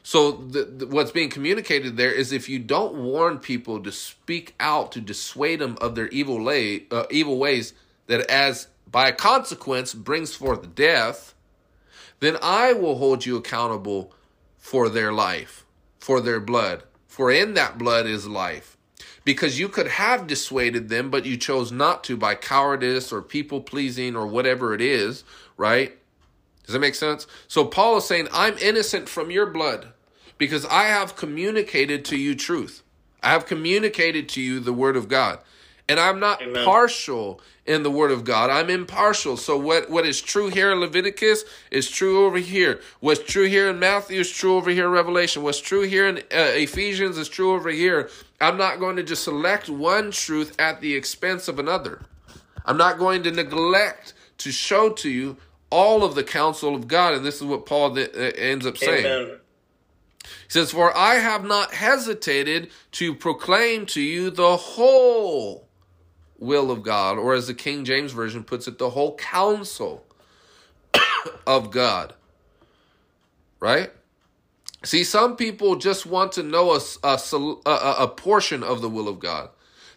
So 0.02 0.32
the, 0.32 0.64
the, 0.64 0.86
what's 0.86 1.10
being 1.10 1.30
communicated 1.30 1.96
there 1.96 2.12
is 2.12 2.32
if 2.32 2.50
you 2.50 2.58
don't 2.58 2.96
warn 2.96 3.38
people 3.38 3.82
to 3.82 3.90
speak 3.90 4.56
out 4.60 4.92
to 4.92 5.00
dissuade 5.00 5.60
them 5.60 5.78
of 5.80 5.94
their 5.94 6.08
evil 6.08 6.38
lay, 6.38 6.84
uh, 6.90 7.04
evil 7.10 7.38
ways, 7.38 7.72
that 8.08 8.30
as 8.30 8.68
by 8.86 9.08
a 9.08 9.12
consequence 9.14 9.94
brings 9.94 10.34
forth 10.34 10.74
death, 10.74 11.34
then 12.18 12.36
I 12.42 12.74
will 12.74 12.98
hold 12.98 13.24
you 13.24 13.38
accountable 13.38 14.12
for 14.58 14.90
their 14.90 15.14
life, 15.14 15.64
for 15.98 16.20
their 16.20 16.40
blood. 16.40 16.82
For 17.08 17.32
in 17.32 17.54
that 17.54 17.78
blood 17.78 18.04
is 18.04 18.26
life. 18.26 18.76
Because 19.24 19.58
you 19.58 19.70
could 19.70 19.88
have 19.88 20.26
dissuaded 20.26 20.90
them, 20.90 21.08
but 21.08 21.24
you 21.24 21.38
chose 21.38 21.72
not 21.72 22.04
to 22.04 22.18
by 22.18 22.34
cowardice 22.34 23.14
or 23.14 23.22
people 23.22 23.62
pleasing 23.62 24.14
or 24.14 24.26
whatever 24.26 24.74
it 24.74 24.82
is, 24.82 25.24
right? 25.56 25.96
Does 26.70 26.74
that 26.74 26.78
make 26.78 26.94
sense? 26.94 27.26
So 27.48 27.64
Paul 27.64 27.96
is 27.96 28.04
saying, 28.04 28.28
I'm 28.32 28.56
innocent 28.58 29.08
from 29.08 29.32
your 29.32 29.46
blood 29.46 29.88
because 30.38 30.64
I 30.66 30.84
have 30.84 31.16
communicated 31.16 32.04
to 32.04 32.16
you 32.16 32.36
truth. 32.36 32.84
I 33.24 33.32
have 33.32 33.44
communicated 33.44 34.28
to 34.28 34.40
you 34.40 34.60
the 34.60 34.72
word 34.72 34.96
of 34.96 35.08
God. 35.08 35.40
And 35.88 35.98
I'm 35.98 36.20
not 36.20 36.40
Amen. 36.40 36.64
partial 36.64 37.40
in 37.66 37.82
the 37.82 37.90
word 37.90 38.12
of 38.12 38.22
God. 38.22 38.50
I'm 38.50 38.70
impartial. 38.70 39.36
So 39.36 39.58
what, 39.58 39.90
what 39.90 40.06
is 40.06 40.20
true 40.20 40.46
here 40.46 40.70
in 40.70 40.78
Leviticus 40.78 41.42
is 41.72 41.90
true 41.90 42.24
over 42.24 42.38
here. 42.38 42.80
What's 43.00 43.24
true 43.24 43.48
here 43.48 43.68
in 43.68 43.80
Matthew 43.80 44.20
is 44.20 44.30
true 44.30 44.54
over 44.54 44.70
here 44.70 44.86
in 44.86 44.92
Revelation. 44.92 45.42
What's 45.42 45.58
true 45.58 45.82
here 45.82 46.06
in 46.06 46.18
uh, 46.18 46.54
Ephesians 46.54 47.18
is 47.18 47.28
true 47.28 47.52
over 47.52 47.68
here. 47.68 48.08
I'm 48.40 48.56
not 48.56 48.78
going 48.78 48.94
to 48.94 49.02
just 49.02 49.24
select 49.24 49.68
one 49.68 50.12
truth 50.12 50.54
at 50.60 50.80
the 50.80 50.94
expense 50.94 51.48
of 51.48 51.58
another. 51.58 52.00
I'm 52.64 52.76
not 52.76 52.96
going 52.96 53.24
to 53.24 53.32
neglect 53.32 54.14
to 54.38 54.52
show 54.52 54.90
to 54.90 55.10
you 55.10 55.36
all 55.70 56.04
of 56.04 56.14
the 56.14 56.24
counsel 56.24 56.74
of 56.74 56.88
God. 56.88 57.14
And 57.14 57.24
this 57.24 57.36
is 57.36 57.44
what 57.44 57.66
Paul 57.66 57.94
th- 57.94 58.10
uh, 58.14 58.32
ends 58.36 58.66
up 58.66 58.76
saying. 58.76 59.06
Amen. 59.06 59.36
He 60.22 60.28
says, 60.48 60.72
For 60.72 60.96
I 60.96 61.14
have 61.16 61.44
not 61.44 61.72
hesitated 61.74 62.70
to 62.92 63.14
proclaim 63.14 63.86
to 63.86 64.00
you 64.00 64.30
the 64.30 64.56
whole 64.56 65.68
will 66.38 66.70
of 66.70 66.82
God, 66.82 67.18
or 67.18 67.34
as 67.34 67.46
the 67.46 67.54
King 67.54 67.84
James 67.84 68.12
Version 68.12 68.44
puts 68.44 68.66
it, 68.66 68.78
the 68.78 68.90
whole 68.90 69.16
counsel 69.16 70.04
of 71.46 71.70
God. 71.70 72.14
Right? 73.60 73.90
See, 74.84 75.04
some 75.04 75.36
people 75.36 75.76
just 75.76 76.06
want 76.06 76.32
to 76.32 76.42
know 76.42 76.72
a, 76.72 76.80
a- 77.66 77.94
a 78.04 78.08
portion 78.08 78.62
of 78.62 78.80
the 78.80 78.88
will 78.88 79.08
of 79.08 79.20
God. 79.20 79.50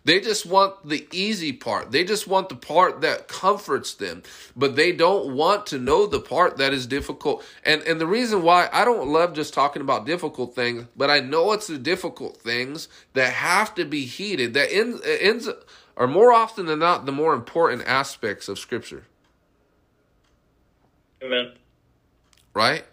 They 0.05 0.19
just 0.19 0.45
want 0.45 0.87
the 0.87 1.07
easy 1.11 1.53
part. 1.53 1.91
They 1.91 2.03
just 2.03 2.27
want 2.27 2.49
the 2.49 2.55
part 2.55 3.01
that 3.01 3.29
comforts 3.29 3.93
them, 3.93 4.23
but 4.55 4.75
they 4.75 4.91
don't 4.91 5.33
want 5.35 5.65
to 5.67 5.79
know 5.79 6.07
the 6.07 6.19
part 6.19 6.57
that 6.57 6.73
is 6.73 6.85
difficult. 6.85 7.45
And 7.65 7.81
and 7.83 8.01
the 8.01 8.07
reason 8.07 8.43
why 8.43 8.69
I 8.73 8.83
don't 8.83 9.09
love 9.09 9.33
just 9.33 9.53
talking 9.53 9.81
about 9.81 10.05
difficult 10.05 10.55
things, 10.55 10.87
but 10.97 11.09
I 11.09 11.21
know 11.21 11.53
it's 11.53 11.67
the 11.67 11.77
difficult 11.77 12.37
things 12.37 12.89
that 13.13 13.31
have 13.33 13.73
to 13.75 13.85
be 13.85 14.05
heeded 14.05 14.53
that 14.55 14.73
ends 14.73 15.01
ends 15.05 15.49
are 15.95 16.07
more 16.07 16.33
often 16.33 16.65
than 16.65 16.79
not 16.79 17.05
the 17.05 17.11
more 17.13 17.33
important 17.33 17.83
aspects 17.87 18.49
of 18.49 18.59
scripture, 18.59 19.05
Amen. 21.23 21.53
right? 22.53 22.83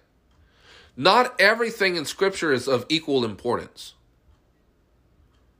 Not 0.97 1.41
everything 1.41 1.97
in 1.97 2.05
scripture 2.05 2.53
is 2.53 2.69
of 2.69 2.87
equal 2.89 3.24
importance. 3.24 3.95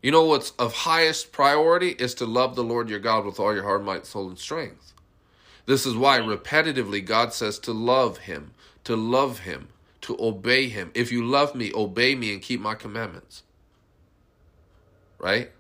You 0.03 0.11
know 0.11 0.25
what's 0.25 0.53
of 0.53 0.73
highest 0.73 1.33
priority 1.33 1.91
is 1.91 2.15
to 2.15 2.27
love 2.27 2.57
the 2.57 2.65
Lord 2.65 2.89
your 2.89 2.99
God 2.99 3.25
with 3.25 3.39
all 3.39 3.55
your 3.55 3.65
heart, 3.65 3.85
might, 3.85 4.07
soul, 4.07 4.29
and 4.29 4.39
strength. 4.39 4.95
This 5.67 5.85
is 5.85 5.95
why 5.95 6.19
repetitively 6.19 7.05
God 7.05 7.35
says 7.35 7.59
to 7.61 7.73
love 7.73 8.19
him, 8.19 8.53
to 8.85 8.97
love 8.97 9.41
him, 9.41 9.69
to 10.03 10.17
obey 10.19 10.69
him. 10.69 10.91
If 10.95 11.13
you 11.13 11.25
love 11.25 11.55
me, 11.55 11.71
obey 11.75 12.15
me 12.15 12.33
and 12.33 12.41
keep 12.41 12.61
my 12.61 12.75
commandments. 12.75 13.43
Right? 15.19 15.53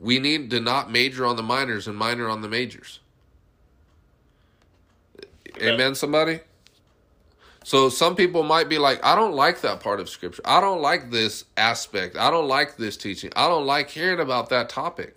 We 0.00 0.18
need 0.18 0.50
to 0.50 0.60
not 0.60 0.90
major 0.90 1.26
on 1.26 1.36
the 1.36 1.42
minors 1.42 1.86
and 1.86 1.96
minor 1.96 2.28
on 2.28 2.40
the 2.40 2.48
majors. 2.48 3.00
Amen, 5.60 5.94
somebody? 5.94 6.40
So 7.66 7.88
some 7.88 8.14
people 8.14 8.44
might 8.44 8.68
be 8.68 8.78
like, 8.78 9.04
I 9.04 9.16
don't 9.16 9.34
like 9.34 9.62
that 9.62 9.80
part 9.80 9.98
of 9.98 10.08
scripture. 10.08 10.40
I 10.44 10.60
don't 10.60 10.80
like 10.80 11.10
this 11.10 11.46
aspect. 11.56 12.16
I 12.16 12.30
don't 12.30 12.46
like 12.46 12.76
this 12.76 12.96
teaching. 12.96 13.32
I 13.34 13.48
don't 13.48 13.66
like 13.66 13.90
hearing 13.90 14.20
about 14.20 14.50
that 14.50 14.68
topic. 14.68 15.16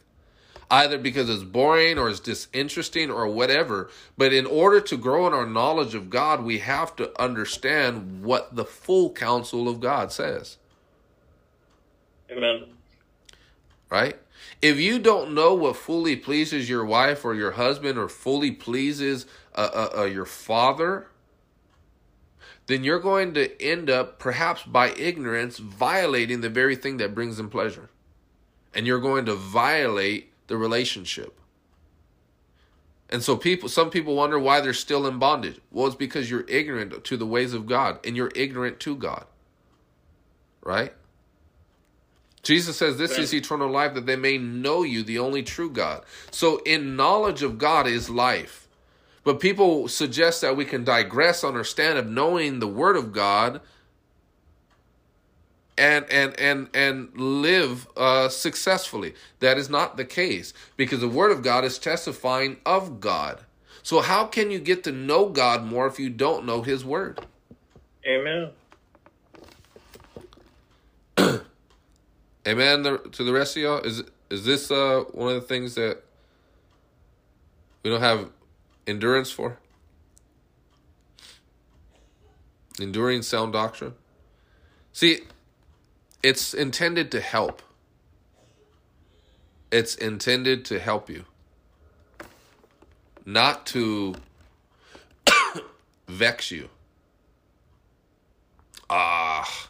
Either 0.71 0.97
because 0.97 1.29
it's 1.29 1.43
boring 1.43 1.99
or 1.99 2.09
it's 2.09 2.19
disinteresting 2.19 3.11
or 3.11 3.27
whatever. 3.27 3.91
But 4.17 4.33
in 4.33 4.47
order 4.47 4.81
to 4.81 4.97
grow 4.97 5.27
in 5.27 5.33
our 5.33 5.45
knowledge 5.45 5.93
of 5.93 6.09
God, 6.09 6.43
we 6.43 6.57
have 6.57 6.95
to 6.95 7.11
understand 7.21 8.23
what 8.23 8.55
the 8.55 8.65
full 8.65 9.11
counsel 9.11 9.69
of 9.69 9.79
God 9.79 10.11
says. 10.11 10.57
Amen. 12.31 12.65
Right? 13.91 14.17
If 14.59 14.79
you 14.79 14.97
don't 14.97 15.35
know 15.35 15.53
what 15.53 15.75
fully 15.75 16.15
pleases 16.15 16.67
your 16.67 16.83
wife 16.83 17.23
or 17.23 17.35
your 17.35 17.51
husband 17.51 17.99
or 17.99 18.09
fully 18.09 18.49
pleases 18.49 19.27
uh, 19.53 19.69
uh, 19.71 19.99
uh, 19.99 20.05
your 20.05 20.25
father, 20.25 21.08
then 22.69 22.83
you're 22.83 22.99
going 22.99 23.33
to 23.33 23.59
end 23.59 23.89
up, 23.89 24.19
perhaps 24.19 24.61
by 24.61 24.91
ignorance, 24.91 25.57
violating 25.57 26.41
the 26.41 26.49
very 26.49 26.75
thing 26.75 26.97
that 26.97 27.15
brings 27.15 27.37
them 27.37 27.49
pleasure. 27.49 27.89
And 28.75 28.85
you're 28.85 28.99
going 28.99 29.25
to 29.25 29.33
violate 29.33 30.31
the 30.45 30.55
relationship. 30.55 31.39
And 33.09 33.23
so 33.23 33.35
people 33.35 33.69
some 33.69 33.89
people 33.89 34.13
wonder 34.15 34.37
why 34.37 34.61
they're 34.61 34.73
still 34.73 35.07
in 35.07 35.17
bondage. 35.17 35.59
Well, 35.71 35.87
it's 35.87 35.95
because 35.95 36.29
you're 36.29 36.45
ignorant 36.47 37.03
to 37.03 37.17
the 37.17 37.25
ways 37.25 37.55
of 37.55 37.65
God 37.65 38.05
and 38.05 38.15
you're 38.15 38.31
ignorant 38.35 38.79
to 38.81 38.95
God. 38.95 39.25
Right? 40.63 40.93
Jesus 42.43 42.77
says 42.77 42.99
this 42.99 43.17
is 43.17 43.33
eternal 43.33 43.71
life 43.71 43.95
that 43.95 44.05
they 44.05 44.15
may 44.15 44.37
know 44.37 44.83
you, 44.83 45.01
the 45.01 45.17
only 45.17 45.41
true 45.41 45.71
God. 45.71 46.03
So 46.29 46.57
in 46.67 46.95
knowledge 46.95 47.41
of 47.41 47.57
God 47.57 47.87
is 47.87 48.11
life. 48.11 48.68
But 49.23 49.39
people 49.39 49.87
suggest 49.87 50.41
that 50.41 50.55
we 50.55 50.65
can 50.65 50.83
digress 50.83 51.43
on 51.43 51.55
our 51.55 51.63
stand 51.63 51.97
of 51.97 52.07
knowing 52.07 52.59
the 52.59 52.67
word 52.67 52.95
of 52.95 53.11
God 53.11 53.61
and 55.77 56.05
and 56.11 56.37
and 56.39 56.69
and 56.73 57.17
live 57.17 57.87
uh, 57.95 58.29
successfully. 58.29 59.15
That 59.39 59.57
is 59.57 59.69
not 59.69 59.97
the 59.97 60.05
case 60.05 60.53
because 60.77 60.99
the 60.99 61.07
word 61.07 61.31
of 61.31 61.41
God 61.41 61.63
is 61.63 61.79
testifying 61.79 62.57
of 62.65 62.99
God. 62.99 63.41
So 63.81 64.01
how 64.01 64.25
can 64.25 64.51
you 64.51 64.59
get 64.59 64.83
to 64.83 64.91
know 64.91 65.29
God 65.29 65.63
more 65.63 65.87
if 65.87 65.99
you 65.99 66.09
don't 66.09 66.45
know 66.45 66.61
His 66.61 66.83
word? 66.83 67.25
Amen. 68.05 68.51
Amen. 72.47 72.83
To 73.11 73.23
the 73.23 73.33
rest 73.33 73.55
of 73.57 73.63
y'all, 73.63 73.79
is 73.79 74.03
is 74.29 74.45
this 74.45 74.69
uh, 74.69 75.05
one 75.11 75.35
of 75.35 75.41
the 75.41 75.47
things 75.47 75.75
that 75.75 76.03
we 77.83 77.89
don't 77.89 78.01
have 78.01 78.29
endurance 78.89 79.31
for? 79.31 79.59
enduring 82.81 83.21
sound 83.21 83.53
doctrine. 83.53 83.93
See, 84.93 85.21
it's 86.23 86.53
intended 86.53 87.11
to 87.11 87.21
help. 87.21 87.61
It's 89.71 89.95
intended 89.95 90.65
to 90.65 90.79
help 90.79 91.09
you, 91.09 91.25
not 93.23 93.67
to 93.67 94.15
vex 96.07 96.49
you. 96.49 96.69
Ah, 98.89 99.69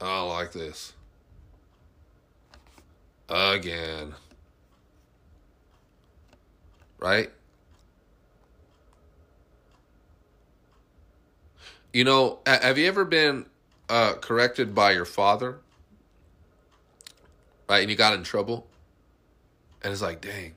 I 0.00 0.22
like 0.22 0.50
this. 0.50 0.94
Again. 3.28 4.14
Right? 7.00 7.30
You 11.92 12.04
know, 12.04 12.38
have 12.46 12.78
you 12.78 12.86
ever 12.86 13.04
been 13.04 13.46
uh, 13.88 14.14
corrected 14.20 14.74
by 14.74 14.92
your 14.92 15.04
father? 15.04 15.58
Right? 17.68 17.80
And 17.80 17.90
you 17.90 17.96
got 17.96 18.14
in 18.14 18.22
trouble? 18.22 18.66
And 19.82 19.92
it's 19.92 20.02
like, 20.02 20.20
dang. 20.20 20.54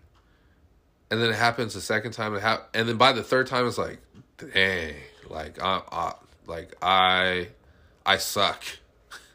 And 1.10 1.22
then 1.22 1.30
it 1.30 1.36
happens 1.36 1.74
the 1.74 1.82
second 1.82 2.11
time, 2.11 2.36
it 2.36 2.41
hap- 2.41 2.70
and 2.74 2.88
then 2.90 2.98
by 2.98 3.14
the 3.14 3.24
third 3.24 3.48
time, 3.48 3.68
it's 3.68 3.78
like, 3.78 3.99
dang, 4.38 4.95
like 5.30 5.61
I, 5.61 5.82
I 5.91 6.14
like 6.48 6.76
I, 6.82 7.49
I 8.06 8.18
suck. 8.18 8.64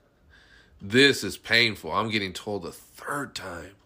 this 0.83 1.23
is 1.23 1.37
painful. 1.37 1.93
I'm 1.93 2.11
getting 2.11 2.33
told 2.33 2.67
a 2.67 2.73
third 2.73 3.35
time, 3.35 3.77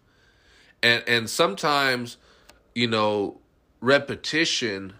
and 0.81 1.03
and 1.07 1.29
sometimes, 1.29 2.17
you 2.75 2.87
know, 2.87 3.39
repetition. 3.81 4.93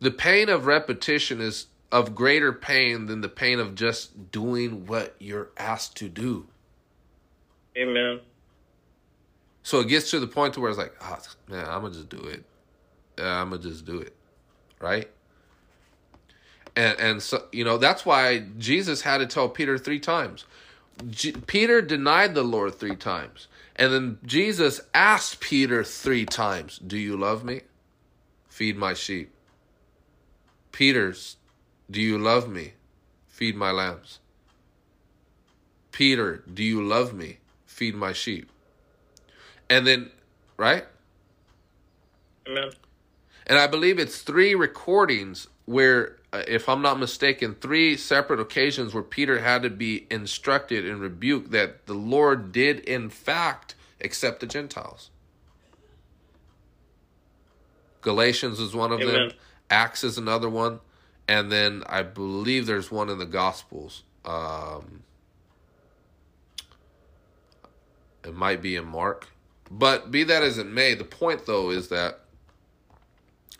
The 0.00 0.10
pain 0.10 0.48
of 0.48 0.66
repetition 0.66 1.40
is 1.40 1.66
of 1.92 2.14
greater 2.14 2.52
pain 2.52 3.06
than 3.06 3.20
the 3.20 3.28
pain 3.28 3.58
of 3.60 3.74
just 3.74 4.30
doing 4.30 4.86
what 4.86 5.14
you're 5.18 5.50
asked 5.56 5.96
to 5.96 6.08
do. 6.08 6.46
Amen. 7.76 8.20
So 9.62 9.80
it 9.80 9.88
gets 9.88 10.10
to 10.12 10.20
the 10.20 10.26
point 10.26 10.54
to 10.54 10.60
where 10.60 10.70
it's 10.70 10.78
like, 10.78 10.94
ah, 11.00 11.20
man, 11.48 11.66
I'm 11.66 11.82
gonna 11.82 11.94
just 11.94 12.08
do 12.08 12.18
it. 12.18 12.44
Yeah, 13.18 13.40
I'm 13.40 13.50
gonna 13.50 13.62
just 13.62 13.84
do 13.84 13.98
it, 13.98 14.14
right? 14.80 15.08
And 16.76 16.98
and 17.00 17.22
so 17.22 17.44
you 17.52 17.64
know 17.64 17.78
that's 17.78 18.06
why 18.06 18.44
Jesus 18.58 19.02
had 19.02 19.18
to 19.18 19.26
tell 19.26 19.48
Peter 19.48 19.78
three 19.78 19.98
times. 20.00 20.44
J- 21.10 21.32
Peter 21.32 21.82
denied 21.82 22.34
the 22.34 22.42
Lord 22.42 22.76
three 22.76 22.96
times, 22.96 23.48
and 23.76 23.92
then 23.92 24.18
Jesus 24.24 24.80
asked 24.92 25.40
Peter 25.40 25.84
three 25.84 26.26
times, 26.26 26.78
"Do 26.78 26.98
you 26.98 27.16
love 27.16 27.44
me? 27.44 27.62
Feed 28.48 28.76
my 28.76 28.94
sheep." 28.94 29.32
Peter's, 30.72 31.36
"Do 31.90 32.00
you 32.00 32.18
love 32.18 32.48
me? 32.48 32.74
Feed 33.28 33.54
my 33.54 33.70
lambs." 33.70 34.18
Peter, 35.92 36.42
"Do 36.52 36.62
you 36.62 36.82
love 36.82 37.14
me? 37.14 37.38
Feed 37.66 37.94
my 37.94 38.12
sheep." 38.12 38.50
And 39.70 39.86
then, 39.86 40.10
right? 40.56 40.86
Amen. 42.46 42.72
And 43.46 43.58
I 43.58 43.66
believe 43.66 43.98
it's 43.98 44.22
three 44.22 44.54
recordings 44.54 45.48
where, 45.64 46.18
if 46.48 46.68
I'm 46.68 46.82
not 46.82 46.98
mistaken, 46.98 47.54
three 47.54 47.96
separate 47.96 48.40
occasions 48.40 48.94
where 48.94 49.02
Peter 49.02 49.40
had 49.40 49.62
to 49.62 49.70
be 49.70 50.06
instructed 50.10 50.84
and 50.86 51.00
rebuked 51.00 51.50
that 51.52 51.86
the 51.86 51.94
Lord 51.94 52.52
did, 52.52 52.80
in 52.80 53.10
fact, 53.10 53.74
accept 54.00 54.40
the 54.40 54.46
Gentiles. 54.46 55.10
Galatians 58.00 58.60
is 58.60 58.74
one 58.74 58.92
of 58.92 59.00
them, 59.00 59.32
Acts 59.68 60.04
is 60.04 60.16
another 60.16 60.48
one, 60.48 60.80
and 61.26 61.50
then 61.50 61.82
I 61.86 62.02
believe 62.02 62.66
there's 62.66 62.90
one 62.90 63.08
in 63.08 63.18
the 63.18 63.26
Gospels. 63.26 64.04
Um, 64.24 65.02
it 68.24 68.34
might 68.34 68.62
be 68.62 68.76
in 68.76 68.84
Mark. 68.84 69.28
But 69.70 70.10
be 70.10 70.24
that 70.24 70.42
as 70.42 70.58
it 70.58 70.66
may, 70.66 70.94
the 70.94 71.04
point 71.04 71.46
though 71.46 71.70
is 71.70 71.88
that 71.88 72.20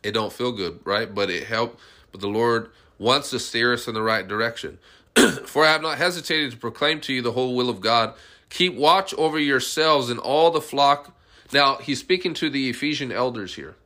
it 0.03 0.13
don't 0.13 0.33
feel 0.33 0.53
good, 0.53 0.81
right? 0.85 1.13
But 1.13 1.31
it 1.31 1.45
helped. 1.45 1.81
But 2.17 2.23
the 2.23 2.29
Lord 2.29 2.71
wants 2.99 3.29
to 3.29 3.39
steer 3.39 3.75
us 3.75 3.87
in 3.87 3.93
the 3.93 4.01
right 4.01 4.27
direction. 4.27 4.79
For 5.45 5.67
I 5.67 5.73
have 5.73 5.83
not 5.83 5.99
hesitated 5.99 6.53
to 6.53 6.57
proclaim 6.57 7.03
to 7.03 7.13
you 7.13 7.21
the 7.21 7.33
whole 7.33 7.55
will 7.55 7.69
of 7.69 7.83
God. 7.83 8.15
Keep 8.49 8.75
watch 8.75 9.13
over 9.15 9.39
yourselves 9.39 10.09
and 10.09 10.19
all 10.19 10.51
the 10.51 10.63
flock. 10.63 11.15
Now 11.53 11.77
he's 11.77 12.01
speaking 12.01 12.33
to 12.35 12.49
the 12.49 12.71
Ephesian 12.71 13.13
elders 13.13 13.57
here. 13.57 13.77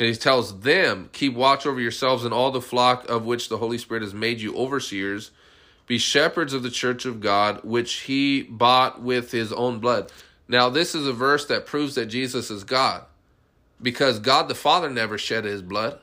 And 0.00 0.08
he 0.08 0.16
tells 0.16 0.60
them, 0.62 1.10
keep 1.12 1.34
watch 1.34 1.64
over 1.64 1.80
yourselves 1.80 2.24
and 2.24 2.34
all 2.34 2.50
the 2.50 2.60
flock 2.60 3.08
of 3.08 3.24
which 3.24 3.48
the 3.48 3.58
Holy 3.58 3.78
Spirit 3.78 4.02
has 4.02 4.12
made 4.12 4.40
you 4.40 4.56
overseers. 4.56 5.30
Be 5.86 5.98
shepherds 5.98 6.52
of 6.52 6.64
the 6.64 6.70
church 6.70 7.06
of 7.06 7.20
God, 7.20 7.62
which 7.62 8.00
he 8.00 8.42
bought 8.42 9.00
with 9.00 9.30
his 9.30 9.52
own 9.52 9.78
blood. 9.78 10.10
Now, 10.48 10.68
this 10.68 10.96
is 10.96 11.06
a 11.06 11.12
verse 11.12 11.46
that 11.46 11.66
proves 11.66 11.94
that 11.94 12.06
Jesus 12.06 12.50
is 12.50 12.64
God 12.64 13.04
because 13.80 14.18
God 14.18 14.48
the 14.48 14.54
Father 14.54 14.90
never 14.90 15.18
shed 15.18 15.44
his 15.44 15.62
blood. 15.62 16.00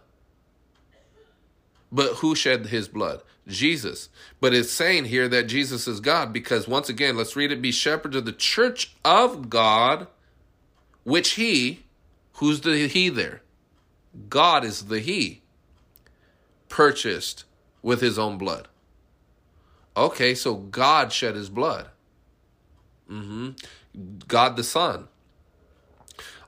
But 1.94 2.16
who 2.16 2.34
shed 2.34 2.66
his 2.66 2.88
blood? 2.88 3.22
Jesus. 3.48 4.10
But 4.42 4.54
it's 4.56 4.72
saying 4.72 5.06
here 5.06 5.28
that 5.30 5.44
Jesus 5.44 5.88
is 5.88 6.00
God 6.00 6.34
because, 6.34 6.68
once 6.68 6.90
again, 6.90 7.16
let's 7.16 7.36
read 7.36 7.52
it 7.52 7.62
be 7.62 7.72
shepherds 7.72 8.16
of 8.16 8.26
the 8.26 8.32
church 8.34 8.96
of 9.06 9.48
God, 9.48 10.08
which 11.04 11.32
he, 11.32 11.84
who's 12.34 12.62
the 12.62 12.88
he 12.88 13.10
there? 13.10 13.44
God 14.28 14.66
is 14.66 14.86
the 14.86 15.00
he, 15.00 15.44
purchased 16.68 17.44
with 17.84 18.02
his 18.02 18.18
own 18.18 18.40
blood. 18.40 18.68
Okay, 19.96 20.34
so 20.34 20.56
God 20.56 21.14
shed 21.14 21.36
his 21.36 21.50
blood. 21.50 21.90
hmm 23.08 23.52
God 24.28 24.56
the 24.56 24.64
Son. 24.64 25.08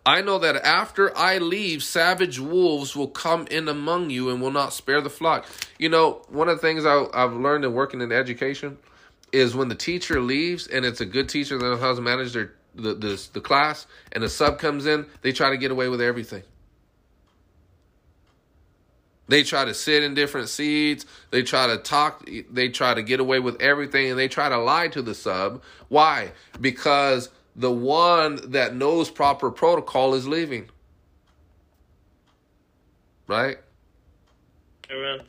I 0.06 0.22
know 0.22 0.38
that 0.38 0.56
after 0.58 1.16
I 1.18 1.40
leave, 1.40 1.82
savage 1.84 2.40
wolves 2.40 2.96
will 2.96 3.08
come 3.08 3.48
in 3.48 3.68
among 3.68 4.12
you 4.12 4.30
and 4.30 4.40
will 4.40 4.52
not 4.52 4.72
spare 4.72 5.02
the 5.02 5.10
flock. 5.10 5.48
You 5.80 5.90
know, 5.90 6.22
one 6.30 6.48
of 6.48 6.58
the 6.58 6.62
things 6.62 6.86
I, 6.86 7.06
I've 7.12 7.34
learned 7.34 7.66
in 7.66 7.74
working 7.74 8.02
in 8.02 8.12
education 8.12 8.78
is 9.32 9.56
when 9.56 9.68
the 9.68 9.76
teacher 9.76 10.22
leaves 10.22 10.68
and 10.68 10.86
it's 10.86 11.02
a 11.02 11.06
good 11.06 11.28
teacher 11.28 11.58
that 11.58 11.66
knows 11.66 11.80
how 11.80 11.96
to 11.96 12.02
manage 12.02 12.34
their 12.34 12.54
the, 12.76 12.94
the 12.94 13.28
the 13.34 13.42
class 13.42 13.88
and 14.12 14.24
the 14.24 14.30
sub 14.30 14.60
comes 14.60 14.86
in, 14.86 15.06
they 15.22 15.32
try 15.32 15.50
to 15.50 15.58
get 15.58 15.72
away 15.72 15.88
with 15.88 16.02
everything. 16.02 16.44
They 19.28 19.44
try 19.44 19.66
to 19.66 19.74
sit 19.74 20.04
in 20.04 20.14
different 20.14 20.50
seats. 20.50 21.06
They 21.32 21.42
try 21.42 21.68
to 21.68 21.78
talk. 21.78 22.30
They 22.52 22.70
try 22.70 22.94
to 22.94 23.02
get 23.02 23.20
away 23.20 23.40
with 23.40 23.60
everything, 23.62 24.12
and 24.12 24.20
they 24.20 24.28
try 24.28 24.50
to 24.50 24.58
lie 24.58 24.88
to 24.90 25.02
the 25.02 25.16
sub. 25.16 25.64
Why? 25.88 26.34
Because 26.62 27.30
the 27.56 27.72
one 27.72 28.52
that 28.52 28.76
knows 28.76 29.10
proper 29.10 29.50
protocol 29.50 30.14
is 30.14 30.28
leaving. 30.28 30.70
Right? 33.28 33.58
Amen. 34.92 35.22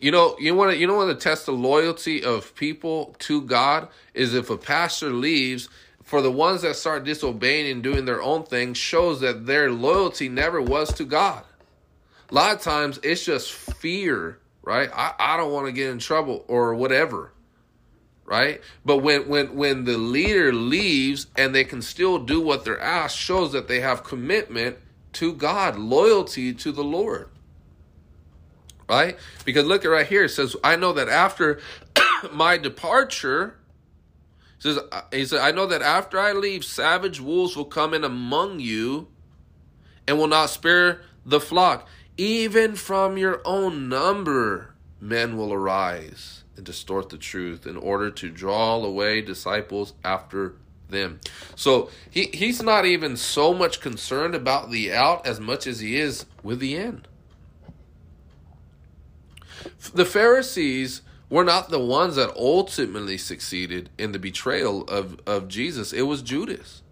You 0.00 0.12
know, 0.12 0.36
you 0.38 0.54
want 0.54 0.72
to 0.72 0.78
you 0.78 0.86
know 0.86 0.96
what 0.96 1.06
the 1.06 1.14
test 1.14 1.46
the 1.46 1.52
loyalty 1.52 2.24
of 2.24 2.54
people 2.54 3.14
to 3.20 3.42
God 3.42 3.88
is 4.14 4.34
if 4.34 4.50
a 4.50 4.56
pastor 4.56 5.10
leaves. 5.10 5.68
For 6.02 6.22
the 6.22 6.32
ones 6.32 6.62
that 6.62 6.76
start 6.76 7.04
disobeying 7.04 7.70
and 7.70 7.82
doing 7.82 8.06
their 8.06 8.22
own 8.22 8.44
thing, 8.44 8.72
shows 8.72 9.20
that 9.20 9.44
their 9.44 9.70
loyalty 9.70 10.30
never 10.30 10.62
was 10.62 10.90
to 10.94 11.04
God. 11.04 11.44
A 12.30 12.34
lot 12.34 12.56
of 12.56 12.62
times 12.62 12.98
it's 13.02 13.26
just 13.26 13.52
fear, 13.52 14.38
right? 14.62 14.88
I, 14.94 15.12
I 15.18 15.36
don't 15.36 15.52
want 15.52 15.66
to 15.66 15.72
get 15.72 15.90
in 15.90 15.98
trouble 15.98 16.46
or 16.48 16.74
whatever. 16.74 17.32
Right? 18.28 18.60
But 18.84 18.98
when 18.98 19.26
when 19.26 19.56
when 19.56 19.84
the 19.84 19.96
leader 19.96 20.52
leaves 20.52 21.28
and 21.34 21.54
they 21.54 21.64
can 21.64 21.80
still 21.80 22.18
do 22.18 22.42
what 22.42 22.62
they're 22.62 22.78
asked, 22.78 23.16
shows 23.16 23.52
that 23.52 23.68
they 23.68 23.80
have 23.80 24.04
commitment 24.04 24.76
to 25.14 25.32
God, 25.32 25.78
loyalty 25.78 26.52
to 26.52 26.70
the 26.70 26.84
Lord. 26.84 27.30
Right? 28.86 29.16
Because 29.46 29.64
look 29.64 29.84
at 29.84 29.88
right 29.88 30.06
here, 30.06 30.24
it 30.24 30.30
says, 30.30 30.56
I 30.62 30.76
know 30.76 30.92
that 30.92 31.08
after 31.08 31.60
my 32.32 32.58
departure, 32.58 33.56
says 34.58 34.78
uh, 34.92 35.02
he 35.10 35.24
said, 35.24 35.40
I 35.40 35.50
know 35.50 35.66
that 35.66 35.80
after 35.80 36.18
I 36.18 36.32
leave, 36.32 36.64
savage 36.64 37.20
wolves 37.20 37.56
will 37.56 37.64
come 37.64 37.94
in 37.94 38.04
among 38.04 38.60
you 38.60 39.08
and 40.06 40.18
will 40.18 40.28
not 40.28 40.50
spare 40.50 41.00
the 41.24 41.40
flock. 41.40 41.88
Even 42.18 42.74
from 42.74 43.16
your 43.16 43.40
own 43.46 43.88
number, 43.88 44.74
men 45.00 45.36
will 45.36 45.52
arise 45.52 46.44
and 46.58 46.66
distort 46.66 47.08
the 47.08 47.16
truth 47.16 47.66
in 47.66 47.76
order 47.76 48.10
to 48.10 48.28
draw 48.28 48.74
away 48.84 49.22
disciples 49.22 49.94
after 50.04 50.56
them. 50.88 51.20
So 51.54 51.90
he, 52.10 52.24
he's 52.34 52.62
not 52.62 52.84
even 52.84 53.16
so 53.16 53.54
much 53.54 53.80
concerned 53.80 54.34
about 54.34 54.70
the 54.70 54.92
out 54.92 55.26
as 55.26 55.40
much 55.40 55.66
as 55.66 55.80
he 55.80 55.96
is 55.96 56.26
with 56.42 56.58
the 56.58 56.76
in. 56.76 57.06
The 59.94 60.04
Pharisees 60.04 61.02
were 61.30 61.44
not 61.44 61.68
the 61.68 61.78
ones 61.78 62.16
that 62.16 62.34
ultimately 62.36 63.18
succeeded 63.18 63.90
in 63.98 64.12
the 64.12 64.18
betrayal 64.18 64.82
of, 64.84 65.20
of 65.26 65.48
Jesus, 65.48 65.92
it 65.92 66.02
was 66.02 66.22
Judas. 66.22 66.82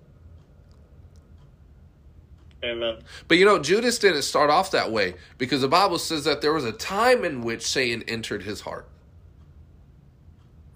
Amen. 2.62 2.98
But 3.28 3.38
you 3.38 3.44
know, 3.44 3.58
Judas 3.58 3.98
didn't 3.98 4.22
start 4.22 4.50
off 4.50 4.70
that 4.72 4.90
way 4.90 5.14
because 5.38 5.60
the 5.60 5.68
Bible 5.68 5.98
says 5.98 6.24
that 6.24 6.40
there 6.40 6.52
was 6.52 6.64
a 6.64 6.72
time 6.72 7.24
in 7.24 7.42
which 7.42 7.66
Satan 7.66 8.02
entered 8.08 8.42
his 8.42 8.62
heart. 8.62 8.88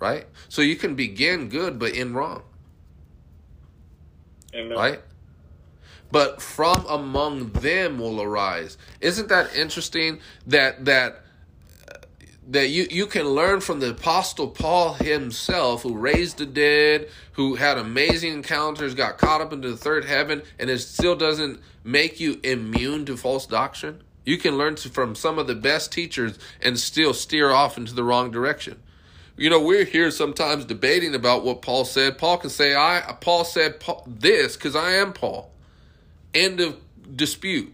Right? 0.01 0.27
So 0.49 0.63
you 0.63 0.75
can 0.75 0.97
begin 0.97 1.49
good 1.49 1.79
but 1.79 1.95
end 1.95 2.17
wrong. 2.17 2.43
Amen. 4.55 4.77
Right? 4.77 5.01
But 6.11 6.43
from 6.43 6.85
among 6.89 7.53
them 7.53 7.99
will 7.99 8.21
arise. 8.21 8.77
Isn't 9.01 9.29
that 9.29 9.55
interesting 9.55 10.21
that 10.47 10.85
that 10.87 11.23
that 12.49 12.69
you, 12.69 12.89
you 12.91 13.07
can 13.07 13.29
learn 13.29 13.61
from 13.61 13.79
the 13.79 13.91
apostle 13.91 14.49
paul 14.49 14.95
himself 14.95 15.83
who 15.83 15.97
raised 15.97 16.39
the 16.39 16.47
dead 16.47 17.09
who 17.33 17.55
had 17.55 17.79
amazing 17.79 18.33
encounters 18.33 18.95
got 18.95 19.19
caught 19.19 19.41
up 19.41 19.53
into 19.53 19.71
the 19.71 19.77
third 19.77 20.05
heaven 20.05 20.43
and 20.59 20.69
it 20.69 20.79
still 20.79 21.15
doesn't 21.15 21.61
make 21.85 22.19
you 22.19 22.41
immune 22.43 23.05
to 23.05 23.17
false 23.17 23.47
doctrine 23.47 24.03
you 24.25 24.37
can 24.37 24.59
learn 24.59 24.75
to, 24.75 24.89
from 24.89 25.15
some 25.15 25.39
of 25.39 25.47
the 25.47 25.55
best 25.55 25.93
teachers 25.93 26.39
and 26.61 26.79
still 26.79 27.15
steer 27.15 27.51
off 27.51 27.79
into 27.79 27.95
the 27.95 28.03
wrong 28.03 28.31
direction 28.33 28.83
you 29.41 29.51
know 29.51 29.61
we're 29.61 29.85
here 29.85 30.11
sometimes 30.13 30.65
debating 30.65 31.15
about 31.15 31.45
what 31.45 31.63
paul 31.63 31.85
said 31.85 32.17
paul 32.17 32.39
can 32.39 32.51
say 32.51 32.77
i 32.77 33.17
paul 33.21 33.45
said 33.45 33.81
paul, 33.81 34.05
this 34.07 34.57
because 34.57 34.77
i 34.77 34.93
am 34.93 35.13
paul 35.13 35.51
end 36.35 36.61
of 36.61 36.77
dispute 37.17 37.73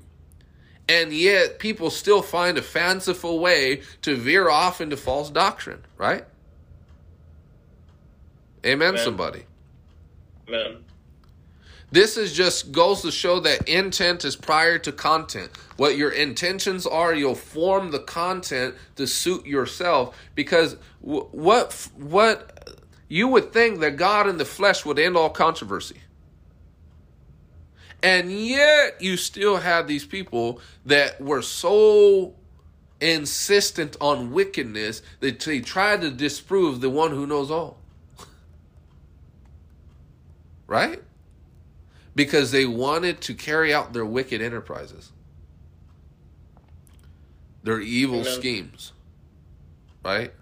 and 0.89 1.13
yet 1.13 1.59
people 1.59 1.91
still 1.91 2.23
find 2.23 2.59
a 2.59 2.63
fanciful 2.63 3.39
way 3.41 3.83
to 4.03 4.15
veer 4.15 4.49
off 4.49 4.81
into 4.81 4.97
false 4.97 5.31
doctrine, 5.31 5.83
right? 5.97 6.25
Amen, 8.65 8.91
Amen. 8.91 9.05
somebody. 9.05 9.43
Amen. 10.49 10.85
This 11.97 12.19
is 12.19 12.35
just 12.35 12.73
goes 12.73 13.01
to 13.01 13.11
show 13.11 13.41
that 13.41 13.67
intent 13.67 14.27
is 14.27 14.37
prior 14.37 14.79
to 14.81 14.93
content. 14.93 15.51
What 15.79 15.97
your 15.97 16.11
intentions 16.11 16.87
are, 16.87 17.15
you'll 17.15 17.35
form 17.35 17.91
the 17.91 18.01
content 18.01 18.75
to 18.97 19.07
suit 19.07 19.47
yourself. 19.47 20.15
Because 20.35 20.77
what 21.01 21.73
what 21.97 22.77
you 23.09 23.29
would 23.29 23.51
think 23.51 23.81
that 23.81 23.93
God 23.93 24.29
in 24.29 24.37
the 24.37 24.45
flesh 24.45 24.85
would 24.85 24.99
end 24.99 25.17
all 25.17 25.31
controversy. 25.31 26.03
And 28.03 28.31
yet 28.31 29.01
you 29.01 29.17
still 29.17 29.57
have 29.57 29.87
these 29.87 30.05
people 30.05 30.61
that 30.85 31.19
were 31.19 31.41
so 31.41 32.35
insistent 33.01 33.97
on 34.03 34.33
wickedness 34.33 35.01
that 35.21 35.41
they 35.41 35.61
tried 35.61 36.03
to 36.03 36.11
disprove 36.11 36.83
the 36.83 36.91
one 36.91 37.13
who 37.13 37.27
knows 37.27 37.51
all. 37.51 37.79
right? 40.67 41.03
Because 42.17 42.51
they 42.51 42.67
wanted 42.67 43.21
to 43.21 43.35
carry 43.35 43.73
out 43.73 43.93
their 43.93 44.05
wicked 44.05 44.43
enterprises, 44.43 45.13
their 47.63 47.79
evil 47.79 48.23
Amen. 48.23 48.33
schemes. 48.33 48.93
Right? 50.05 50.33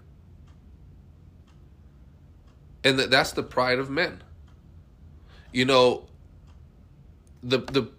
And 2.83 2.97
that 2.97 3.11
that's 3.11 3.33
the 3.33 3.43
pride 3.43 3.77
of 3.77 3.91
men. 3.91 4.23
You 5.51 5.65
know, 5.65 6.07
the 7.43 7.59
the 7.59 7.89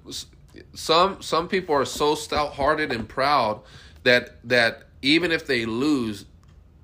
some 0.75 1.23
some 1.23 1.49
people 1.49 1.75
are 1.75 1.85
so 1.85 2.15
stout-hearted 2.15 2.93
and 2.93 3.09
proud 3.09 3.61
that 4.03 4.37
that 4.49 4.85
even 5.03 5.33
if 5.33 5.47
they 5.47 5.65
lose 5.67 6.25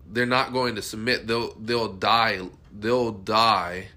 they're 0.06 0.27
not 0.27 0.52
going 0.52 0.74
to 0.77 0.82
submit 0.82 1.27
they'll 1.27 1.55
they'll 1.55 1.93
die 1.93 2.40
they'll 2.73 3.12
die 3.12 3.89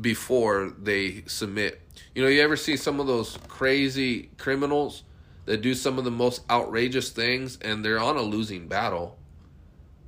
before 0.00 0.72
they 0.78 1.22
submit 1.26 1.80
you 2.14 2.22
know 2.22 2.28
you 2.28 2.42
ever 2.42 2.56
see 2.56 2.76
some 2.76 3.00
of 3.00 3.06
those 3.06 3.38
crazy 3.48 4.30
criminals 4.38 5.02
that 5.46 5.62
do 5.62 5.74
some 5.74 5.98
of 5.98 6.04
the 6.04 6.10
most 6.10 6.42
outrageous 6.50 7.10
things 7.10 7.58
and 7.62 7.84
they're 7.84 8.00
on 8.00 8.16
a 8.16 8.22
losing 8.22 8.68
battle 8.68 9.16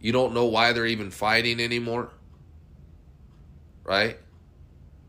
you 0.01 0.13
don't 0.13 0.35
know 0.35 0.45
why 0.45 0.73
they're 0.73 0.87
even 0.87 1.11
fighting 1.11 1.61
anymore 1.61 2.11
right 3.85 4.19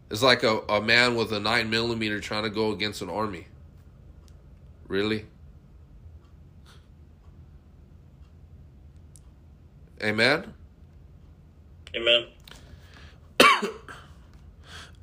it's 0.09 0.23
like 0.23 0.43
a, 0.43 0.59
a 0.67 0.81
man 0.81 1.15
with 1.15 1.31
a 1.31 1.39
nine 1.39 1.69
millimeter 1.69 2.19
trying 2.19 2.43
to 2.43 2.49
go 2.49 2.71
against 2.71 3.01
an 3.01 3.09
army. 3.09 3.47
Really? 4.87 5.25
Amen? 10.01 10.53
Amen. 11.95 12.25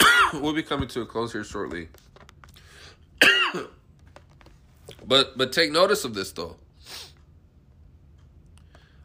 we'll 0.34 0.54
be 0.54 0.62
coming 0.62 0.88
to 0.88 1.00
a 1.02 1.06
close 1.06 1.32
here 1.32 1.44
shortly. 1.44 1.88
but 5.06 5.36
but 5.36 5.52
take 5.52 5.72
notice 5.72 6.04
of 6.04 6.14
this 6.14 6.32
though. 6.32 6.56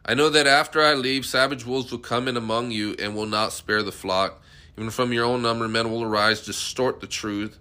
I 0.04 0.14
know 0.14 0.28
that 0.30 0.46
after 0.48 0.82
I 0.82 0.94
leave, 0.94 1.24
savage 1.24 1.64
wolves 1.64 1.92
will 1.92 1.98
come 1.98 2.26
in 2.26 2.36
among 2.36 2.72
you 2.72 2.96
and 2.98 3.14
will 3.14 3.26
not 3.26 3.52
spare 3.52 3.84
the 3.84 3.92
flock. 3.92 4.42
Even 4.76 4.90
from 4.90 5.12
your 5.12 5.24
own 5.24 5.42
number, 5.42 5.68
men 5.68 5.92
will 5.92 6.02
arise, 6.02 6.44
distort 6.44 7.00
the 7.00 7.06
truth 7.06 7.58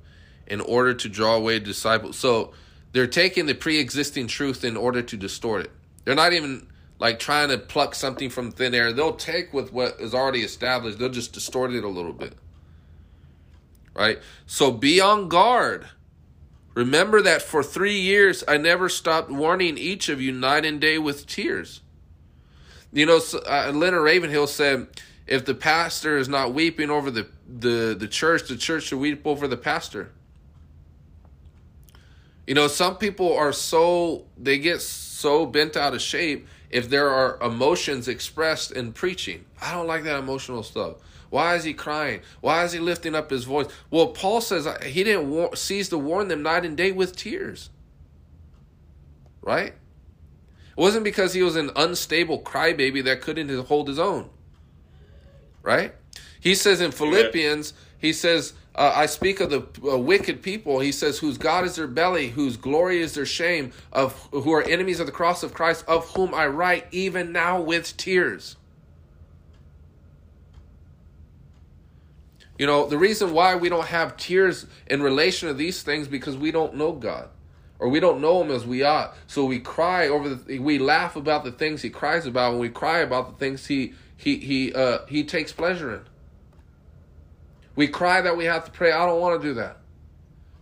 in 0.48 0.60
order 0.60 0.94
to 0.94 1.08
draw 1.08 1.36
away 1.36 1.60
disciples. 1.60 2.18
So 2.18 2.53
they're 2.94 3.08
taking 3.08 3.45
the 3.45 3.53
pre 3.53 3.78
existing 3.80 4.28
truth 4.28 4.64
in 4.64 4.76
order 4.76 5.02
to 5.02 5.18
distort 5.18 5.66
it. 5.66 5.72
They're 6.03 6.16
not 6.16 6.34
even 6.34 6.68
like 6.99 7.20
trying 7.20 7.49
to 7.49 7.58
pluck 7.58 7.95
something 7.95 8.30
from 8.30 8.52
thin 8.52 8.74
air. 8.74 8.91
They'll 8.91 9.16
take 9.16 9.53
with 9.53 9.72
what 9.72 9.99
is 9.99 10.14
already 10.14 10.41
established, 10.41 10.99
they'll 10.99 11.10
just 11.10 11.34
distort 11.34 11.72
it 11.74 11.84
a 11.84 11.88
little 11.88 12.14
bit. 12.14 12.34
Right? 13.93 14.19
So 14.45 14.72
be 14.72 15.01
on 15.01 15.27
guard. 15.27 15.88
Remember 16.73 17.22
that 17.22 17.41
for 17.41 17.63
three 17.63 17.99
years 17.99 18.43
I 18.47 18.57
never 18.57 18.88
stopped 18.88 19.30
warning 19.30 19.77
each 19.77 20.07
of 20.07 20.22
you 20.22 20.31
night 20.31 20.65
and 20.65 20.80
day 20.80 20.97
with 20.97 21.27
tears. 21.27 21.81
You 22.93 23.05
know, 23.05 23.19
uh, 23.47 23.72
Leonard 23.73 24.03
Ravenhill 24.03 24.47
said, 24.47 24.88
if 25.27 25.45
the 25.45 25.53
pastor 25.53 26.18
is 26.18 26.27
not 26.27 26.53
weeping 26.53 26.89
over 26.89 27.09
the, 27.11 27.27
the, 27.47 27.95
the 27.97 28.07
church, 28.07 28.47
the 28.47 28.57
church 28.57 28.84
should 28.84 28.99
weep 28.99 29.26
over 29.26 29.47
the 29.47 29.57
pastor. 29.57 30.11
You 32.47 32.55
know, 32.55 32.68
some 32.68 32.97
people 32.97 33.34
are 33.35 33.53
so, 33.53 34.26
they 34.38 34.57
get 34.57 34.81
so 34.81 35.45
bent 35.45 35.77
out 35.77 35.93
of 35.93 36.01
shape 36.01 36.47
if 36.69 36.89
there 36.89 37.09
are 37.09 37.38
emotions 37.41 38.07
expressed 38.07 38.72
in 38.72 38.91
preaching. 38.93 39.45
I 39.61 39.72
don't 39.72 39.88
like 39.88 40.03
that 40.03 40.19
emotional 40.19 40.63
stuff. 40.63 40.95
Why 41.32 41.56
is 41.56 41.64
he 41.64 41.74
crying? 41.74 42.22
Why 42.41 42.64
is 42.64 42.74
he 42.74 42.80
lifting 42.80 43.16
up 43.16 43.32
his 43.32 43.45
voice? 43.45 43.66
Well, 43.90 44.10
Paul 44.10 44.40
says 44.41 44.68
he 44.84 45.03
didn't 45.03 45.32
war- 45.32 45.56
cease 45.56 45.90
to 45.90 45.98
warn 45.98 46.28
them 46.28 46.44
night 46.44 46.64
and 46.66 46.78
day 46.78 46.91
with 46.91 47.16
tears. 47.16 47.72
Right? 49.41 49.74
It 49.74 50.78
wasn't 50.78 51.03
because 51.03 51.34
he 51.34 51.41
was 51.41 51.56
an 51.56 51.72
unstable 51.76 52.40
crybaby 52.44 53.03
that 53.06 53.22
couldn't 53.22 53.49
hold 53.66 53.88
his 53.88 53.98
own 53.98 54.30
right? 55.64 55.94
He 56.40 56.56
says 56.56 56.82
in 56.82 56.91
Philippians, 56.91 57.74
he 57.98 58.14
says, 58.14 58.53
uh, 58.74 58.94
I 58.95 59.06
speak 59.06 59.40
of 59.40 59.49
the 59.49 59.68
uh, 59.88 59.98
wicked 59.98 60.41
people. 60.41 60.80
He 60.80 60.91
says, 60.91 61.20
whose 61.20 61.38
God 61.38 61.66
is 61.66 61.76
their 61.76 61.88
belly, 61.88 62.30
whose 62.30 62.58
glory 62.58 63.02
is 63.02 63.14
their 63.14 63.26
shame, 63.26 63.72
of 63.91 64.30
who 64.32 64.52
are 64.53 64.64
enemies 64.64 64.99
of 64.99 65.06
the 65.06 65.12
cross 65.12 65.44
of 65.44 65.53
Christ, 65.53 65.86
of 65.88 66.10
whom 66.12 66.34
I 66.34 66.48
write 66.48 66.88
even 66.91 67.32
now 67.32 67.62
with 67.62 67.95
tears. 67.98 68.56
You 72.61 72.67
know, 72.67 72.85
the 72.85 72.99
reason 72.99 73.33
why 73.33 73.55
we 73.55 73.69
don't 73.69 73.88
have 73.88 74.17
tears 74.17 74.67
in 74.85 75.01
relation 75.01 75.47
to 75.47 75.53
these 75.55 75.81
things 75.81 76.07
because 76.07 76.38
we 76.38 76.51
don't 76.51 76.75
know 76.75 76.91
God. 76.91 77.29
Or 77.79 77.89
we 77.89 77.99
don't 77.99 78.21
know 78.21 78.39
him 78.43 78.51
as 78.51 78.67
we 78.67 78.83
ought. 78.83 79.15
So 79.25 79.45
we 79.45 79.59
cry 79.59 80.07
over 80.07 80.35
the 80.35 80.59
we 80.59 80.77
laugh 80.77 81.15
about 81.15 81.43
the 81.43 81.51
things 81.51 81.81
he 81.81 81.89
cries 81.89 82.27
about 82.27 82.51
and 82.51 82.61
we 82.61 82.69
cry 82.69 82.99
about 82.99 83.31
the 83.31 83.38
things 83.43 83.65
he 83.65 83.95
he 84.15 84.38
he 84.38 84.71
uh 84.75 84.99
he 85.07 85.23
takes 85.23 85.51
pleasure 85.51 85.91
in. 85.91 86.01
We 87.75 87.88
cry 87.88 88.21
that 88.21 88.38
we 88.38 88.45
have 88.45 88.65
to 88.65 88.71
pray. 88.71 88.91
I 88.91 89.07
don't 89.07 89.19
want 89.19 89.41
to 89.41 89.47
do 89.47 89.55
that. 89.55 89.77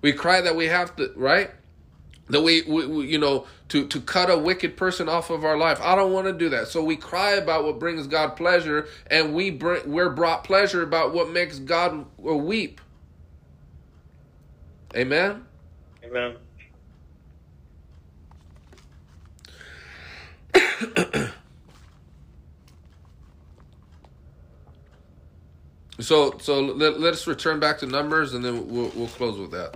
We 0.01 0.13
cry 0.13 0.39
that 0.39 0.55
we 0.55 0.67
have 0.67 0.95
to, 0.95 1.11
right? 1.17 1.51
That 2.30 2.41
we, 2.41 2.61
we, 2.61 2.85
we, 2.85 3.07
you 3.07 3.18
know, 3.18 3.45
to 3.69 3.88
to 3.88 4.01
cut 4.01 4.30
a 4.30 4.38
wicked 4.38 4.77
person 4.77 5.10
off 5.10 5.30
of 5.30 5.43
our 5.43 5.57
life. 5.57 5.80
I 5.81 5.95
don't 5.95 6.14
want 6.14 6.27
to 6.27 6.34
do 6.34 6.49
that. 6.49 6.68
So 6.68 6.84
we 6.84 6.95
cry 6.95 7.31
about 7.31 7.64
what 7.64 7.80
brings 7.80 8.06
God 8.07 8.35
pleasure, 8.35 8.88
and 9.07 9.34
we 9.34 9.49
bring 9.49 9.91
we're 9.91 10.10
brought 10.10 10.43
pleasure 10.43 10.84
about 10.84 11.14
what 11.14 11.31
makes 11.31 11.60
God 11.60 12.06
weep. 12.18 12.81
Amen. 14.95 15.45
Amen. 16.03 16.35
So 25.99 26.38
so 26.39 26.61
let, 26.61 26.99
let 26.99 27.14
us 27.14 27.27
return 27.27 27.60
back 27.60 27.80
to 27.80 27.85
numbers, 27.85 28.34
and 28.34 28.43
then 28.43 28.69
we'll 28.69 28.91
we'll 28.95 29.07
close 29.07 29.38
with 29.38 29.51
that. 29.51 29.76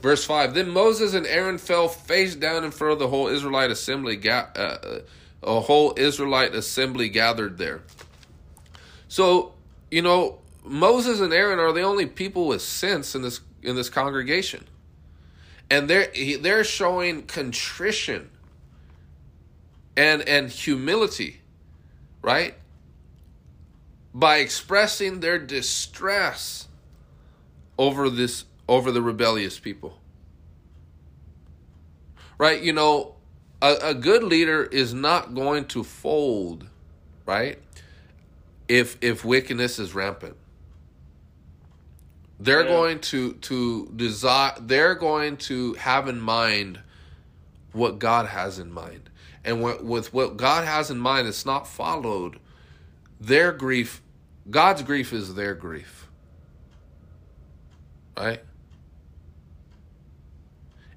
Verse 0.00 0.24
5 0.24 0.54
Then 0.54 0.70
Moses 0.70 1.14
and 1.14 1.26
Aaron 1.26 1.58
fell 1.58 1.88
face 1.88 2.34
down 2.34 2.64
in 2.64 2.70
front 2.70 2.92
of 2.92 2.98
the 2.98 3.08
whole 3.08 3.28
Israelite 3.28 3.70
assembly, 3.70 4.16
ga- 4.16 4.48
uh, 4.54 4.98
a 5.42 5.60
whole 5.60 5.94
Israelite 5.96 6.54
assembly 6.54 7.08
gathered 7.08 7.58
there. 7.58 7.82
So, 9.08 9.54
you 9.90 10.02
know, 10.02 10.38
Moses 10.64 11.20
and 11.20 11.32
Aaron 11.32 11.58
are 11.58 11.72
the 11.72 11.82
only 11.82 12.06
people 12.06 12.46
with 12.46 12.62
sense 12.62 13.14
in 13.14 13.22
this 13.22 13.40
in 13.62 13.74
this 13.74 13.88
congregation, 13.88 14.66
and 15.70 15.88
they're 15.88 16.12
they're 16.40 16.64
showing 16.64 17.22
contrition 17.22 18.30
and 19.96 20.22
and 20.22 20.50
humility, 20.50 21.40
right? 22.22 22.54
By 24.14 24.38
expressing 24.38 25.20
their 25.20 25.38
distress 25.38 26.68
over 27.78 28.10
this 28.10 28.44
over 28.68 28.92
the 28.92 29.02
rebellious 29.02 29.58
people. 29.58 29.98
Right? 32.38 32.62
You 32.62 32.72
know, 32.72 33.14
a, 33.60 33.76
a 33.82 33.94
good 33.94 34.22
leader 34.22 34.64
is 34.64 34.94
not 34.94 35.34
going 35.34 35.64
to 35.66 35.82
fold, 35.82 36.66
right? 37.26 37.58
If 38.68 38.98
if 39.00 39.24
wickedness 39.24 39.78
is 39.78 39.94
rampant. 39.94 40.36
They're 42.38 42.62
Yeah. 42.62 42.68
going 42.68 43.00
to 43.00 43.32
to 43.34 43.92
desire 43.96 44.52
they're 44.60 44.94
going 44.94 45.38
to 45.38 45.74
have 45.74 46.06
in 46.08 46.20
mind 46.20 46.80
what 47.72 47.98
God 47.98 48.26
has 48.26 48.58
in 48.58 48.72
mind. 48.72 49.10
And 49.44 49.62
what, 49.62 49.82
with 49.84 50.12
what 50.12 50.36
God 50.36 50.64
has 50.66 50.90
in 50.90 50.98
mind, 50.98 51.26
it's 51.26 51.46
not 51.46 51.66
followed. 51.66 52.38
Their 53.20 53.52
grief, 53.52 54.02
God's 54.50 54.82
grief 54.82 55.12
is 55.12 55.34
their 55.34 55.54
grief. 55.54 56.06
Right? 58.16 58.40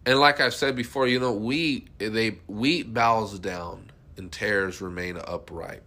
And 0.06 0.20
like 0.20 0.40
I've 0.40 0.54
said 0.54 0.76
before, 0.76 1.08
you 1.08 1.20
know, 1.20 1.34
wheat 1.34 1.90
they 2.00 2.40
wheat 2.48 2.94
bows 2.94 3.38
down 3.40 3.92
and 4.18 4.32
tares 4.32 4.82
remain 4.82 5.18
upright. 5.18 5.84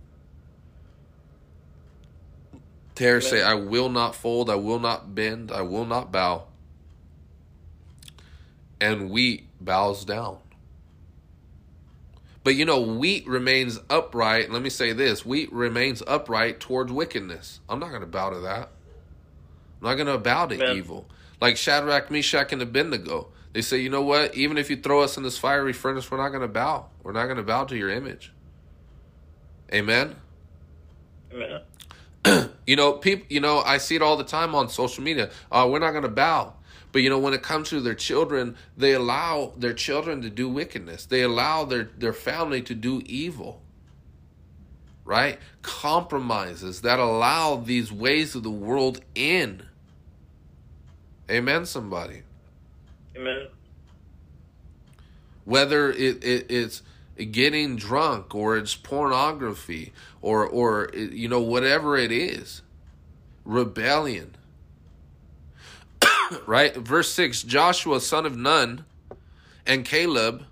Tares 2.94 3.28
say, 3.28 3.42
I 3.42 3.54
will 3.54 3.88
not 3.88 4.14
fold, 4.14 4.48
I 4.48 4.54
will 4.54 4.78
not 4.78 5.14
bend, 5.14 5.50
I 5.50 5.62
will 5.62 5.84
not 5.84 6.12
bow. 6.12 6.44
And 8.80 9.10
wheat 9.10 9.48
bows 9.60 10.04
down. 10.04 10.38
But 12.44 12.54
you 12.54 12.64
know, 12.66 12.80
wheat 12.80 13.26
remains 13.26 13.80
upright. 13.88 14.50
Let 14.50 14.62
me 14.62 14.70
say 14.70 14.92
this 14.92 15.24
wheat 15.24 15.50
remains 15.52 16.02
upright 16.06 16.60
towards 16.60 16.92
wickedness. 16.92 17.60
I'm 17.68 17.80
not 17.80 17.88
going 17.88 18.02
to 18.02 18.06
bow 18.06 18.30
to 18.30 18.40
that. 18.40 18.68
I'm 19.80 19.88
not 19.88 19.94
going 19.94 20.06
to 20.06 20.18
bow 20.18 20.46
to 20.46 20.54
Amen. 20.54 20.76
evil. 20.76 21.08
Like 21.40 21.56
Shadrach, 21.56 22.10
Meshach, 22.10 22.52
and 22.52 22.62
Abednego. 22.62 23.28
They 23.54 23.62
say, 23.62 23.78
you 23.78 23.88
know 23.88 24.02
what? 24.02 24.34
Even 24.34 24.58
if 24.58 24.68
you 24.68 24.76
throw 24.76 25.02
us 25.02 25.16
in 25.16 25.22
this 25.22 25.38
fiery 25.38 25.72
furnace, 25.72 26.10
we're 26.10 26.18
not 26.18 26.30
going 26.30 26.42
to 26.42 26.48
bow. 26.48 26.86
We're 27.04 27.12
not 27.12 27.26
going 27.26 27.36
to 27.36 27.44
bow 27.44 27.64
to 27.64 27.76
your 27.76 27.88
image. 27.88 28.32
Amen. 29.72 30.16
Amen. 31.32 31.60
You 32.66 32.76
know, 32.76 32.94
people. 32.94 33.26
You 33.28 33.40
know, 33.40 33.58
I 33.58 33.76
see 33.76 33.94
it 33.94 34.00
all 34.00 34.16
the 34.16 34.24
time 34.24 34.54
on 34.54 34.70
social 34.70 35.04
media. 35.04 35.30
Uh, 35.52 35.68
we're 35.70 35.80
not 35.80 35.90
going 35.90 36.04
to 36.04 36.08
bow. 36.08 36.54
But 36.92 37.02
you 37.02 37.10
know, 37.10 37.18
when 37.18 37.34
it 37.34 37.42
comes 37.42 37.68
to 37.68 37.80
their 37.80 37.94
children, 37.94 38.56
they 38.74 38.94
allow 38.94 39.52
their 39.58 39.74
children 39.74 40.22
to 40.22 40.30
do 40.30 40.48
wickedness. 40.48 41.04
They 41.04 41.20
allow 41.20 41.66
their 41.66 41.90
their 41.98 42.14
family 42.14 42.62
to 42.62 42.74
do 42.74 43.02
evil. 43.04 43.60
Right? 45.04 45.38
Compromises 45.60 46.80
that 46.80 46.98
allow 46.98 47.56
these 47.56 47.92
ways 47.92 48.34
of 48.34 48.42
the 48.42 48.50
world 48.50 49.02
in. 49.14 49.62
Amen. 51.30 51.66
Somebody. 51.66 52.23
Amen. 53.16 53.46
whether 55.44 55.90
it, 55.90 56.24
it 56.24 56.50
it's 56.50 56.82
getting 57.30 57.76
drunk 57.76 58.34
or 58.34 58.56
it's 58.56 58.74
pornography 58.74 59.92
or 60.20 60.46
or 60.46 60.90
you 60.94 61.28
know 61.28 61.40
whatever 61.40 61.96
it 61.96 62.10
is 62.10 62.62
rebellion 63.44 64.34
right 66.46 66.74
verse 66.76 67.12
6 67.12 67.44
joshua 67.44 68.00
son 68.00 68.26
of 68.26 68.36
nun 68.36 68.84
and 69.66 69.84
caleb 69.84 70.44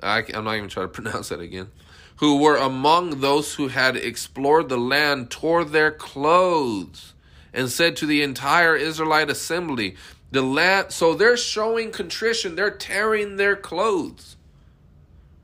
I, 0.00 0.24
i'm 0.34 0.44
not 0.44 0.56
even 0.56 0.68
trying 0.68 0.86
to 0.86 0.92
pronounce 1.02 1.30
that 1.30 1.40
again 1.40 1.68
who 2.16 2.38
were 2.38 2.56
among 2.56 3.20
those 3.20 3.54
who 3.54 3.68
had 3.68 3.96
explored 3.96 4.68
the 4.68 4.76
land 4.76 5.30
tore 5.30 5.64
their 5.64 5.90
clothes 5.90 7.14
and 7.52 7.68
said 7.68 7.96
to 7.96 8.06
the 8.06 8.22
entire 8.22 8.76
israelite 8.76 9.30
assembly 9.30 9.96
the 10.32 10.42
land 10.42 10.90
so 10.90 11.14
they're 11.14 11.36
showing 11.36 11.92
contrition. 11.92 12.56
They're 12.56 12.70
tearing 12.70 13.36
their 13.36 13.54
clothes 13.54 14.36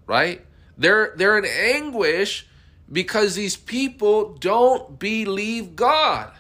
right? 0.09 0.45
They're 0.77 1.13
they're 1.17 1.39
in 1.39 1.45
anguish 1.45 2.49
because 2.91 3.37
these 3.37 3.57
people 3.57 4.35
don't 4.35 4.99
believe 4.99 5.77
god. 5.77 6.33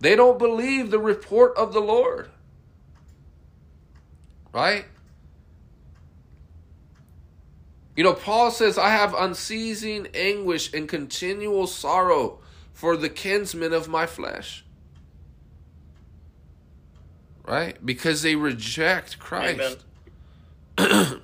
They 0.00 0.16
don't 0.16 0.38
believe 0.38 0.90
the 0.90 0.98
report 0.98 1.56
of 1.56 1.72
the 1.72 1.80
lord 1.80 2.28
right? 4.52 4.84
You 7.94 8.04
know 8.04 8.14
paul 8.14 8.50
says 8.50 8.78
i 8.78 8.88
have 8.88 9.14
unceasing 9.14 10.08
anguish 10.14 10.72
and 10.72 10.88
continual 10.88 11.66
sorrow 11.66 12.38
for 12.72 12.96
the 12.96 13.10
kinsmen 13.10 13.72
of 13.74 13.86
my 13.86 14.06
flesh 14.06 14.61
right 17.44 17.84
because 17.84 18.22
they 18.22 18.36
reject 18.36 19.18
christ 19.18 19.84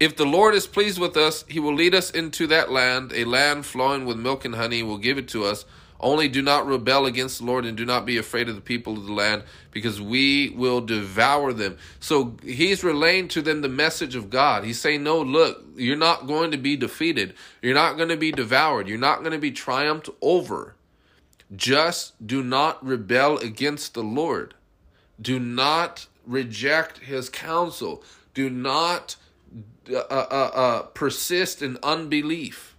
If 0.00 0.16
the 0.16 0.26
Lord 0.26 0.54
is 0.54 0.66
pleased 0.66 0.98
with 0.98 1.16
us, 1.16 1.44
he 1.48 1.60
will 1.60 1.74
lead 1.74 1.94
us 1.94 2.10
into 2.10 2.46
that 2.48 2.70
land, 2.70 3.12
a 3.14 3.24
land 3.24 3.64
flowing 3.64 4.04
with 4.04 4.18
milk 4.18 4.44
and 4.44 4.54
honey, 4.54 4.82
will 4.82 4.98
give 4.98 5.18
it 5.18 5.28
to 5.28 5.44
us. 5.44 5.64
Only 6.00 6.28
do 6.28 6.42
not 6.42 6.66
rebel 6.66 7.06
against 7.06 7.38
the 7.38 7.46
Lord 7.46 7.64
and 7.64 7.76
do 7.76 7.86
not 7.86 8.04
be 8.04 8.18
afraid 8.18 8.48
of 8.48 8.56
the 8.56 8.60
people 8.60 8.98
of 8.98 9.06
the 9.06 9.12
land, 9.12 9.44
because 9.70 10.02
we 10.02 10.50
will 10.50 10.80
devour 10.80 11.52
them. 11.52 11.78
So 12.00 12.36
he's 12.42 12.82
relaying 12.82 13.28
to 13.28 13.40
them 13.40 13.62
the 13.62 13.68
message 13.70 14.14
of 14.16 14.28
God. 14.28 14.64
He's 14.64 14.80
saying, 14.80 15.04
No, 15.04 15.22
look, 15.22 15.64
you're 15.76 15.96
not 15.96 16.26
going 16.26 16.50
to 16.50 16.58
be 16.58 16.76
defeated. 16.76 17.32
You're 17.62 17.72
not 17.72 17.96
going 17.96 18.10
to 18.10 18.16
be 18.16 18.32
devoured. 18.32 18.88
You're 18.88 18.98
not 18.98 19.20
going 19.20 19.32
to 19.32 19.38
be 19.38 19.52
triumphed 19.52 20.10
over. 20.20 20.74
Just 21.54 22.26
do 22.26 22.42
not 22.42 22.84
rebel 22.84 23.38
against 23.38 23.94
the 23.94 24.02
Lord. 24.02 24.54
Do 25.20 25.38
not 25.38 26.06
reject 26.26 26.98
his 26.98 27.28
counsel. 27.28 28.02
Do 28.32 28.50
not 28.50 29.16
uh, 29.90 29.96
uh, 29.96 30.50
uh, 30.54 30.82
persist 30.82 31.62
in 31.62 31.78
unbelief. 31.82 32.74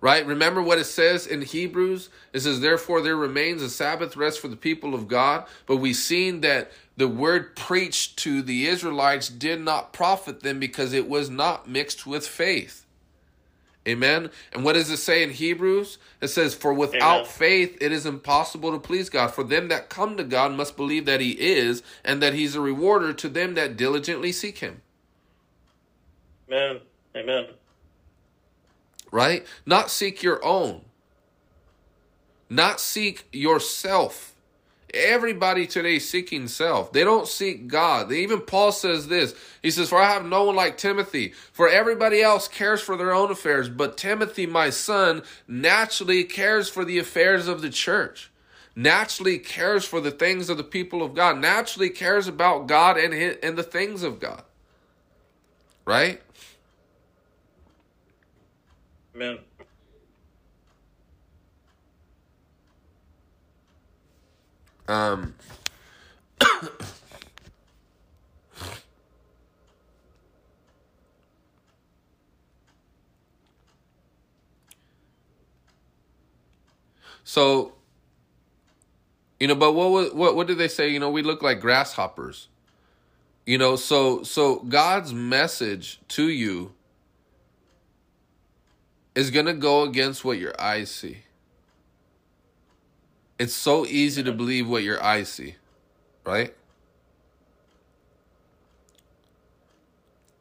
Right? 0.00 0.26
Remember 0.26 0.60
what 0.60 0.78
it 0.78 0.84
says 0.84 1.26
in 1.26 1.40
Hebrews? 1.40 2.10
It 2.34 2.40
says, 2.40 2.60
Therefore, 2.60 3.00
there 3.00 3.16
remains 3.16 3.62
a 3.62 3.70
Sabbath 3.70 4.16
rest 4.18 4.38
for 4.38 4.48
the 4.48 4.56
people 4.56 4.94
of 4.94 5.08
God. 5.08 5.46
But 5.64 5.78
we've 5.78 5.96
seen 5.96 6.42
that 6.42 6.72
the 6.96 7.08
word 7.08 7.56
preached 7.56 8.18
to 8.18 8.42
the 8.42 8.66
Israelites 8.66 9.28
did 9.28 9.62
not 9.62 9.94
profit 9.94 10.40
them 10.40 10.60
because 10.60 10.92
it 10.92 11.08
was 11.08 11.30
not 11.30 11.68
mixed 11.68 12.06
with 12.06 12.26
faith. 12.26 12.83
Amen. 13.86 14.30
And 14.52 14.64
what 14.64 14.74
does 14.74 14.88
it 14.90 14.96
say 14.96 15.22
in 15.22 15.30
Hebrews? 15.30 15.98
It 16.20 16.28
says, 16.28 16.54
For 16.54 16.72
without 16.72 17.20
Amen. 17.20 17.26
faith 17.26 17.76
it 17.80 17.92
is 17.92 18.06
impossible 18.06 18.72
to 18.72 18.78
please 18.78 19.10
God. 19.10 19.32
For 19.32 19.44
them 19.44 19.68
that 19.68 19.90
come 19.90 20.16
to 20.16 20.24
God 20.24 20.52
must 20.52 20.76
believe 20.76 21.04
that 21.04 21.20
He 21.20 21.32
is, 21.32 21.82
and 22.04 22.22
that 22.22 22.32
He's 22.34 22.54
a 22.54 22.60
rewarder 22.60 23.12
to 23.12 23.28
them 23.28 23.54
that 23.54 23.76
diligently 23.76 24.32
seek 24.32 24.58
Him. 24.58 24.80
Amen. 26.48 26.80
Amen. 27.14 27.46
Right? 29.10 29.46
Not 29.66 29.90
seek 29.90 30.22
your 30.22 30.44
own, 30.44 30.82
not 32.48 32.80
seek 32.80 33.28
yourself. 33.32 34.33
Everybody 34.94 35.66
today 35.66 35.98
seeking 35.98 36.46
self. 36.48 36.92
They 36.92 37.02
don't 37.02 37.26
seek 37.26 37.66
God. 37.66 38.08
They, 38.08 38.20
Even 38.20 38.40
Paul 38.40 38.72
says 38.72 39.08
this. 39.08 39.34
He 39.62 39.70
says, 39.70 39.88
For 39.88 39.98
I 39.98 40.12
have 40.12 40.24
no 40.24 40.44
one 40.44 40.56
like 40.56 40.78
Timothy. 40.78 41.34
For 41.52 41.68
everybody 41.68 42.22
else 42.22 42.46
cares 42.48 42.80
for 42.80 42.96
their 42.96 43.12
own 43.12 43.30
affairs, 43.30 43.68
but 43.68 43.96
Timothy, 43.96 44.46
my 44.46 44.70
son, 44.70 45.22
naturally 45.48 46.24
cares 46.24 46.68
for 46.68 46.84
the 46.84 46.98
affairs 46.98 47.48
of 47.48 47.60
the 47.60 47.70
church. 47.70 48.30
Naturally 48.76 49.38
cares 49.38 49.84
for 49.84 50.00
the 50.00 50.10
things 50.10 50.48
of 50.48 50.56
the 50.56 50.64
people 50.64 51.02
of 51.02 51.14
God. 51.14 51.38
Naturally 51.38 51.90
cares 51.90 52.26
about 52.26 52.66
God 52.66 52.96
and 52.96 53.12
his, 53.12 53.36
and 53.42 53.56
the 53.56 53.62
things 53.62 54.02
of 54.02 54.20
God. 54.20 54.42
Right? 55.84 56.20
Amen. 59.14 59.38
Um 64.88 65.34
So, 77.24 77.72
you 79.40 79.48
know, 79.48 79.56
but 79.56 79.72
what 79.72 79.90
was 79.90 80.12
what 80.12 80.36
what 80.36 80.46
did 80.46 80.58
they 80.58 80.68
say? 80.68 80.88
You 80.88 81.00
know, 81.00 81.10
we 81.10 81.22
look 81.22 81.42
like 81.42 81.60
grasshoppers. 81.60 82.48
You 83.44 83.58
know, 83.58 83.76
so 83.76 84.22
so 84.22 84.60
God's 84.60 85.12
message 85.12 86.00
to 86.08 86.28
you 86.28 86.72
is 89.14 89.30
going 89.30 89.46
to 89.46 89.54
go 89.54 89.82
against 89.82 90.24
what 90.24 90.38
your 90.38 90.54
eyes 90.60 90.90
see. 90.90 91.18
It's 93.38 93.54
so 93.54 93.84
easy 93.86 94.22
to 94.22 94.32
believe 94.32 94.68
what 94.68 94.82
your 94.82 95.02
eyes 95.02 95.28
see, 95.28 95.56
right? 96.24 96.54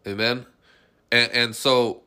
Amen. 0.05 0.45
And 1.11 1.31
and 1.31 1.55
so 1.55 2.01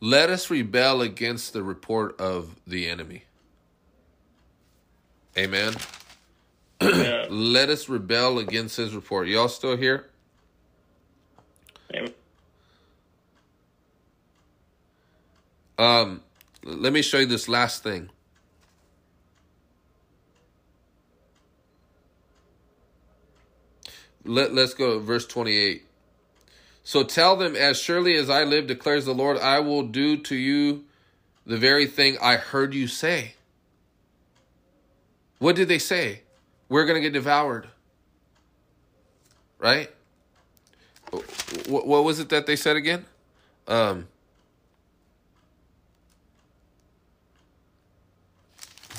let 0.00 0.30
us 0.30 0.50
rebel 0.50 1.00
against 1.00 1.52
the 1.52 1.62
report 1.62 2.20
of 2.20 2.56
the 2.66 2.88
enemy. 2.88 3.24
Amen. 5.36 5.74
Amen. 6.82 7.26
Let 7.30 7.70
us 7.70 7.88
rebel 7.88 8.38
against 8.38 8.76
his 8.76 8.94
report. 8.94 9.28
Y'all 9.28 9.48
still 9.48 9.76
here? 9.76 10.10
Amen. 11.94 12.12
Um, 15.78 16.22
let 16.64 16.92
me 16.92 17.02
show 17.02 17.18
you 17.18 17.26
this 17.26 17.48
last 17.48 17.82
thing. 17.82 18.10
Let, 24.24 24.54
let's 24.54 24.74
go 24.74 24.94
to 24.94 25.00
verse 25.00 25.26
28. 25.26 25.84
So 26.84 27.04
tell 27.04 27.36
them, 27.36 27.56
as 27.56 27.78
surely 27.78 28.16
as 28.16 28.30
I 28.30 28.44
live, 28.44 28.66
declares 28.66 29.04
the 29.04 29.14
Lord, 29.14 29.38
I 29.38 29.60
will 29.60 29.82
do 29.82 30.16
to 30.18 30.36
you 30.36 30.84
the 31.46 31.56
very 31.56 31.86
thing 31.86 32.16
I 32.20 32.36
heard 32.36 32.74
you 32.74 32.86
say. 32.86 33.34
What 35.38 35.56
did 35.56 35.68
they 35.68 35.78
say? 35.78 36.22
We're 36.68 36.86
going 36.86 36.96
to 36.96 37.00
get 37.00 37.12
devoured. 37.12 37.68
Right? 39.58 39.90
What, 41.68 41.86
what 41.86 42.04
was 42.04 42.20
it 42.20 42.28
that 42.30 42.46
they 42.46 42.56
said 42.56 42.76
again? 42.76 43.04
Um, 43.66 44.08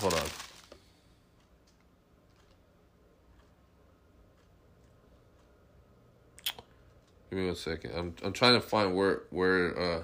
hold 0.04 0.16
on. 0.16 0.26
Give 7.30 7.40
me 7.40 7.46
one 7.46 7.56
second. 7.56 7.92
I'm 7.96 8.14
I'm 8.22 8.34
trying 8.34 8.60
to 8.60 8.62
find 8.62 8.94
where 8.94 9.22
where 9.30 9.80
uh 9.80 10.04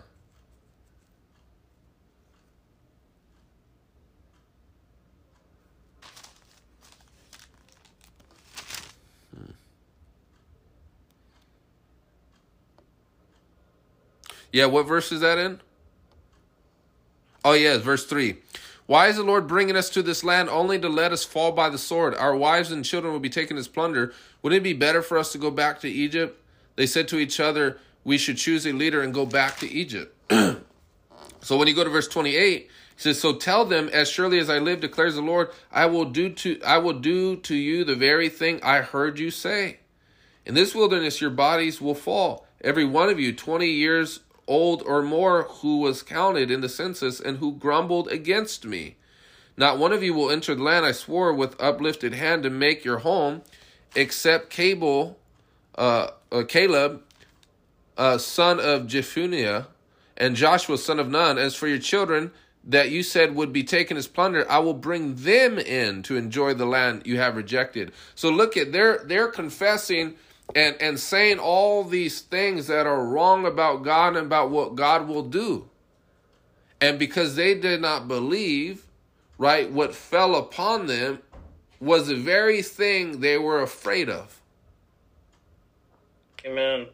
Hmm. 9.35 9.51
Yeah, 14.53 14.67
what 14.67 14.87
verse 14.87 15.11
is 15.11 15.19
that 15.19 15.37
in? 15.37 15.59
Oh, 17.43 17.53
yeah, 17.53 17.77
verse 17.77 18.05
3. 18.05 18.35
Why 18.89 19.05
is 19.05 19.17
the 19.17 19.23
Lord 19.23 19.45
bringing 19.45 19.75
us 19.75 19.87
to 19.91 20.01
this 20.01 20.23
land 20.23 20.49
only 20.49 20.79
to 20.79 20.89
let 20.89 21.11
us 21.11 21.23
fall 21.23 21.51
by 21.51 21.69
the 21.69 21.77
sword? 21.77 22.15
Our 22.15 22.35
wives 22.35 22.71
and 22.71 22.83
children 22.83 23.13
will 23.13 23.19
be 23.19 23.29
taken 23.29 23.55
as 23.55 23.67
plunder. 23.67 24.13
Wouldn't 24.41 24.61
it 24.61 24.63
be 24.63 24.73
better 24.73 25.03
for 25.03 25.19
us 25.19 25.31
to 25.33 25.37
go 25.37 25.51
back 25.51 25.79
to 25.81 25.87
Egypt? 25.87 26.41
They 26.75 26.87
said 26.87 27.07
to 27.09 27.19
each 27.19 27.39
other, 27.39 27.77
We 28.03 28.17
should 28.17 28.37
choose 28.37 28.65
a 28.65 28.71
leader 28.71 29.03
and 29.03 29.13
go 29.13 29.27
back 29.27 29.57
to 29.59 29.69
Egypt. 29.69 30.17
so 30.31 31.55
when 31.55 31.67
you 31.67 31.75
go 31.75 31.83
to 31.83 31.89
verse 31.91 32.07
28, 32.07 32.61
he 32.63 32.69
says, 32.97 33.19
So 33.19 33.35
tell 33.35 33.63
them, 33.63 33.89
as 33.93 34.09
surely 34.09 34.39
as 34.39 34.49
I 34.49 34.57
live, 34.57 34.79
declares 34.79 35.13
the 35.13 35.21
Lord, 35.21 35.51
I 35.71 35.85
will 35.85 36.05
do 36.05 36.29
to 36.29 36.59
I 36.63 36.79
will 36.79 36.97
do 36.99 37.35
to 37.35 37.53
you 37.53 37.83
the 37.83 37.95
very 37.95 38.27
thing 38.27 38.59
I 38.63 38.81
heard 38.81 39.19
you 39.19 39.29
say. 39.29 39.81
In 40.47 40.55
this 40.55 40.73
wilderness 40.73 41.21
your 41.21 41.29
bodies 41.29 41.79
will 41.79 41.93
fall, 41.93 42.47
every 42.59 42.85
one 42.85 43.09
of 43.09 43.19
you 43.19 43.35
twenty 43.35 43.69
years 43.69 44.21
old 44.49 44.81
or 44.85 45.01
more 45.01 45.43
who 45.43 45.77
was 45.77 46.01
counted 46.03 46.51
in 46.51 46.59
the 46.59 46.67
census 46.67 47.21
and 47.21 47.37
who 47.37 47.53
grumbled 47.53 48.09
against 48.09 48.65
me. 48.65 48.97
Not 49.55 49.77
one 49.77 49.93
of 49.93 50.03
you 50.03 50.13
will 50.13 50.31
enter 50.31 50.55
the 50.55 50.63
land 50.63 50.85
I 50.85 50.91
swore 50.91 51.33
with 51.33 51.61
uplifted 51.61 52.13
hand 52.13 52.43
to 52.43 52.49
make 52.49 52.83
your 52.83 52.99
home, 52.99 53.43
except 53.95 54.49
Cable, 54.49 55.17
uh, 55.75 56.11
uh, 56.31 56.43
Caleb, 56.47 57.03
uh, 57.97 58.17
son 58.17 58.59
of 58.59 58.87
Jephunneh, 58.87 59.67
and 60.17 60.35
Joshua, 60.35 60.77
son 60.77 60.99
of 60.99 61.09
Nun. 61.09 61.37
As 61.37 61.55
for 61.55 61.67
your 61.67 61.79
children 61.79 62.31
that 62.63 62.89
you 62.89 63.03
said 63.03 63.35
would 63.35 63.53
be 63.53 63.63
taken 63.63 63.97
as 63.97 64.07
plunder, 64.07 64.49
I 64.49 64.59
will 64.59 64.73
bring 64.73 65.15
them 65.15 65.59
in 65.59 66.03
to 66.03 66.15
enjoy 66.15 66.53
the 66.53 66.65
land 66.65 67.03
you 67.05 67.17
have 67.17 67.35
rejected. 67.35 67.91
So 68.15 68.29
look 68.29 68.57
at 68.57 68.71
they're 68.71 68.99
they're 69.03 69.27
confessing 69.27 70.15
and 70.55 70.75
and 70.81 70.99
saying 70.99 71.39
all 71.39 71.83
these 71.83 72.21
things 72.21 72.67
that 72.67 72.87
are 72.87 73.03
wrong 73.03 73.45
about 73.45 73.83
God 73.83 74.15
and 74.15 74.25
about 74.25 74.49
what 74.49 74.75
God 74.75 75.07
will 75.07 75.23
do. 75.23 75.69
And 76.81 76.97
because 76.97 77.35
they 77.35 77.55
did 77.55 77.81
not 77.81 78.07
believe, 78.07 78.85
right, 79.37 79.69
what 79.69 79.93
fell 79.93 80.35
upon 80.35 80.87
them 80.87 81.19
was 81.79 82.07
the 82.07 82.15
very 82.15 82.61
thing 82.61 83.19
they 83.19 83.37
were 83.37 83.61
afraid 83.61 84.09
of. 84.09 84.41
Amen. 86.45 86.87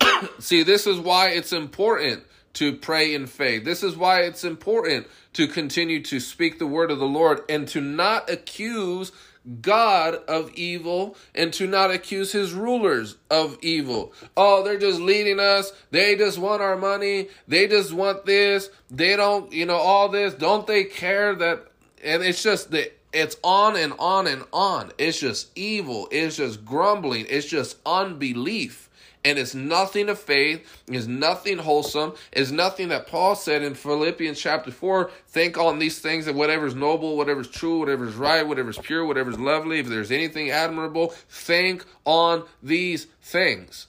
See, 0.38 0.62
this 0.62 0.86
is 0.86 0.98
why 0.98 1.28
it's 1.28 1.52
important 1.52 2.24
to 2.54 2.74
pray 2.74 3.14
in 3.14 3.26
faith. 3.26 3.64
This 3.64 3.82
is 3.82 3.96
why 3.96 4.22
it's 4.22 4.44
important 4.44 5.06
to 5.32 5.46
continue 5.46 6.02
to 6.02 6.20
speak 6.20 6.58
the 6.58 6.66
word 6.66 6.90
of 6.90 6.98
the 6.98 7.06
Lord 7.06 7.40
and 7.48 7.66
to 7.68 7.80
not 7.80 8.28
accuse 8.28 9.12
God 9.60 10.14
of 10.28 10.52
evil 10.54 11.16
and 11.34 11.52
to 11.54 11.66
not 11.66 11.90
accuse 11.90 12.32
his 12.32 12.52
rulers 12.52 13.16
of 13.30 13.58
evil. 13.60 14.12
Oh, 14.36 14.62
they're 14.62 14.78
just 14.78 15.00
leading 15.00 15.40
us. 15.40 15.72
They 15.90 16.16
just 16.16 16.38
want 16.38 16.62
our 16.62 16.76
money. 16.76 17.28
They 17.48 17.66
just 17.66 17.92
want 17.92 18.24
this. 18.24 18.70
They 18.90 19.16
don't, 19.16 19.52
you 19.52 19.66
know, 19.66 19.76
all 19.76 20.08
this. 20.08 20.34
Don't 20.34 20.66
they 20.66 20.84
care 20.84 21.34
that? 21.34 21.66
And 22.04 22.22
it's 22.22 22.42
just 22.42 22.70
that 22.70 22.96
it's 23.12 23.36
on 23.42 23.76
and 23.76 23.92
on 23.98 24.26
and 24.26 24.44
on. 24.52 24.92
It's 24.98 25.20
just 25.20 25.50
evil. 25.56 26.08
It's 26.10 26.36
just 26.36 26.64
grumbling. 26.64 27.26
It's 27.28 27.46
just 27.46 27.76
unbelief. 27.84 28.88
And 29.24 29.38
it's 29.38 29.54
nothing 29.54 30.08
of 30.08 30.18
faith, 30.18 30.66
it's 30.88 31.06
nothing 31.06 31.58
wholesome, 31.58 32.14
it's 32.32 32.50
nothing 32.50 32.88
that 32.88 33.06
Paul 33.06 33.36
said 33.36 33.62
in 33.62 33.74
Philippians 33.74 34.40
chapter 34.40 34.72
4 34.72 35.10
think 35.28 35.56
on 35.56 35.78
these 35.78 36.00
things 36.00 36.26
that 36.26 36.34
whatever's 36.34 36.74
noble, 36.74 37.16
whatever's 37.16 37.48
true, 37.48 37.78
whatever's 37.78 38.16
right, 38.16 38.46
whatever's 38.46 38.78
pure, 38.78 39.04
whatever's 39.04 39.38
lovely, 39.38 39.78
if 39.78 39.86
there's 39.86 40.10
anything 40.10 40.50
admirable, 40.50 41.08
think 41.28 41.84
on 42.04 42.44
these 42.62 43.06
things. 43.22 43.86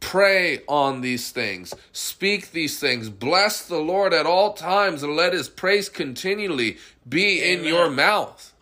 Pray 0.00 0.60
on 0.68 1.00
these 1.00 1.30
things. 1.30 1.72
Speak 1.92 2.52
these 2.52 2.78
things. 2.78 3.08
Bless 3.08 3.66
the 3.66 3.78
Lord 3.78 4.12
at 4.12 4.26
all 4.26 4.52
times 4.52 5.02
and 5.02 5.16
let 5.16 5.32
his 5.32 5.48
praise 5.48 5.88
continually 5.88 6.76
be 7.08 7.42
in 7.42 7.64
your 7.64 7.88
mouth 7.90 8.52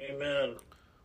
Amen. 0.00 0.54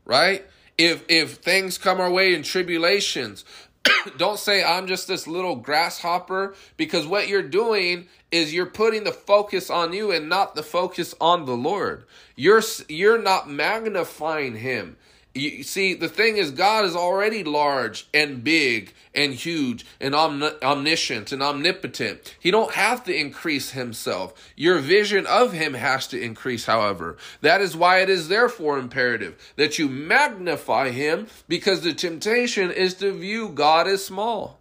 right? 0.06 0.46
If 0.78 1.06
if 1.10 1.36
things 1.36 1.78
come 1.78 2.00
our 2.02 2.12
way 2.12 2.34
in 2.34 2.44
tribulations, 2.44 3.46
don't 4.18 4.40
say 4.40 4.64
I'm 4.64 4.88
just 4.88 5.08
this 5.08 5.28
little 5.28 5.56
grasshopper 5.56 6.56
because 6.78 7.08
what 7.08 7.28
you're 7.28 7.42
doing 7.42 8.08
is 8.32 8.54
you're 8.54 8.66
putting 8.66 9.04
the 9.04 9.12
focus 9.12 9.70
on 9.70 9.94
you 9.94 10.12
and 10.12 10.30
not 10.30 10.56
the 10.56 10.64
focus 10.64 11.14
on 11.20 11.46
the 11.46 11.58
Lord. 11.58 12.06
You're 12.36 12.62
you're 12.88 13.22
not 13.22 13.50
magnifying 13.50 14.58
him. 14.58 14.98
You 15.34 15.64
see, 15.64 15.94
the 15.94 16.10
thing 16.10 16.36
is, 16.36 16.52
God 16.52 16.84
is 16.84 16.94
already 16.94 17.46
large 17.46 18.08
and 18.14 18.44
big 18.44 18.94
and 19.16 19.34
huge 19.34 19.86
and 20.02 20.14
omni- 20.14 20.62
omniscient 20.62 21.32
and 21.32 21.42
omnipotent. 21.42 22.36
He 22.38 22.52
don't 22.52 22.74
have 22.74 23.06
to 23.06 23.16
increase 23.16 23.72
himself. 23.72 24.34
Your 24.58 24.80
vision 24.80 25.26
of 25.26 25.54
him 25.54 25.74
has 25.74 26.08
to 26.08 26.22
increase, 26.22 26.66
however. 26.66 27.16
That 27.40 27.62
is 27.62 27.78
why 27.78 28.00
it 28.00 28.10
is 28.10 28.28
therefore 28.28 28.78
imperative 28.78 29.54
that 29.56 29.80
you 29.80 29.88
magnify 29.88 30.90
him 30.90 31.28
because 31.48 31.80
the 31.80 31.94
temptation 31.94 32.70
is 32.70 32.96
to 32.96 33.14
view 33.14 33.50
God 33.50 33.88
as 33.88 34.04
small. 34.04 34.60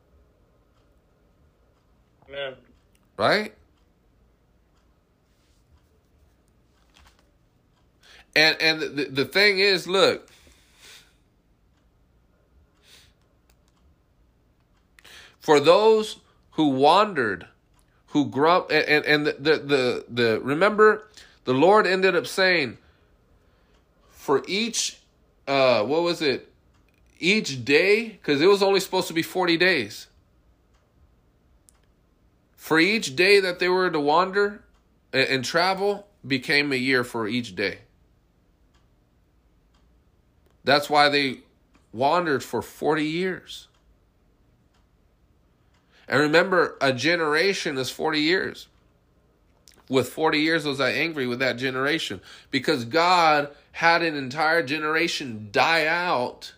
Amen. 2.29 2.55
Right? 3.17 3.55
And 8.37 8.57
and 8.61 8.81
the, 8.81 9.09
the 9.11 9.25
thing 9.25 9.59
is, 9.59 9.89
look, 9.89 10.30
for 15.41 15.59
those 15.59 16.19
who 16.53 16.69
wandered, 16.69 17.49
who 18.09 18.27
grump 18.27 18.71
and, 18.71 19.05
and, 19.05 19.27
the, 19.27 19.33
the 19.33 19.57
the 19.59 20.05
the 20.09 20.41
remember 20.41 21.09
the 21.45 21.55
Lord 21.55 21.87
ended 21.87 22.15
up 22.15 22.27
saying 22.27 22.77
for 24.11 24.43
each 24.47 24.99
uh 25.49 25.83
what 25.83 26.03
was 26.03 26.23
it? 26.23 26.47
Each 27.19 27.65
day? 27.65 28.09
Because 28.09 28.41
it 28.41 28.47
was 28.47 28.62
only 28.62 28.81
supposed 28.81 29.09
to 29.09 29.15
be 29.15 29.23
40 29.23 29.57
days. 29.57 30.07
For 32.57 32.79
each 32.79 33.17
day 33.17 33.41
that 33.41 33.59
they 33.59 33.69
were 33.69 33.91
to 33.91 34.01
wander 34.01 34.62
and, 35.12 35.29
and 35.29 35.45
travel 35.45 36.07
became 36.27 36.73
a 36.73 36.77
year 36.77 37.05
for 37.05 37.27
each 37.27 37.55
day. 37.55 37.81
That's 40.65 40.91
why 40.91 41.09
they 41.09 41.39
wandered 41.93 42.45
for 42.45 42.62
40 42.62 43.05
years 43.05 43.69
And 46.11 46.19
remember, 46.19 46.77
a 46.81 46.93
generation 46.93 47.78
is 47.78 47.89
40 47.89 48.20
years. 48.20 48.66
With 49.89 50.09
40 50.09 50.41
years 50.41 50.66
was 50.66 50.81
I 50.81 50.91
angry 50.91 51.27
with 51.27 51.39
that 51.39 51.57
generation 51.57 52.20
because 52.51 52.85
God 52.85 53.49
had 53.73 54.03
an 54.03 54.16
entire 54.16 54.62
generation 54.62 55.49
die 55.53 55.87
out 55.87 56.55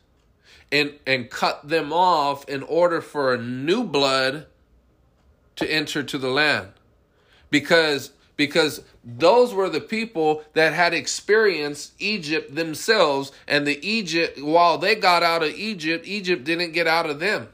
and 0.70 0.94
and 1.06 1.30
cut 1.30 1.68
them 1.68 1.92
off 1.92 2.46
in 2.48 2.62
order 2.62 3.00
for 3.00 3.32
a 3.32 3.38
new 3.38 3.84
blood 3.84 4.46
to 5.56 5.70
enter 5.70 6.02
to 6.02 6.18
the 6.18 6.28
land. 6.28 6.68
Because 7.50 8.12
because 8.36 8.82
those 9.04 9.54
were 9.54 9.68
the 9.68 9.80
people 9.80 10.42
that 10.54 10.72
had 10.72 10.92
experienced 10.92 11.92
Egypt 11.98 12.54
themselves 12.54 13.32
and 13.46 13.66
the 13.66 13.86
Egypt 13.86 14.42
while 14.42 14.76
they 14.78 14.94
got 14.94 15.22
out 15.22 15.42
of 15.42 15.54
Egypt, 15.54 16.06
Egypt 16.06 16.44
didn't 16.44 16.72
get 16.72 16.86
out 16.86 17.08
of 17.08 17.18
them. 17.18 17.48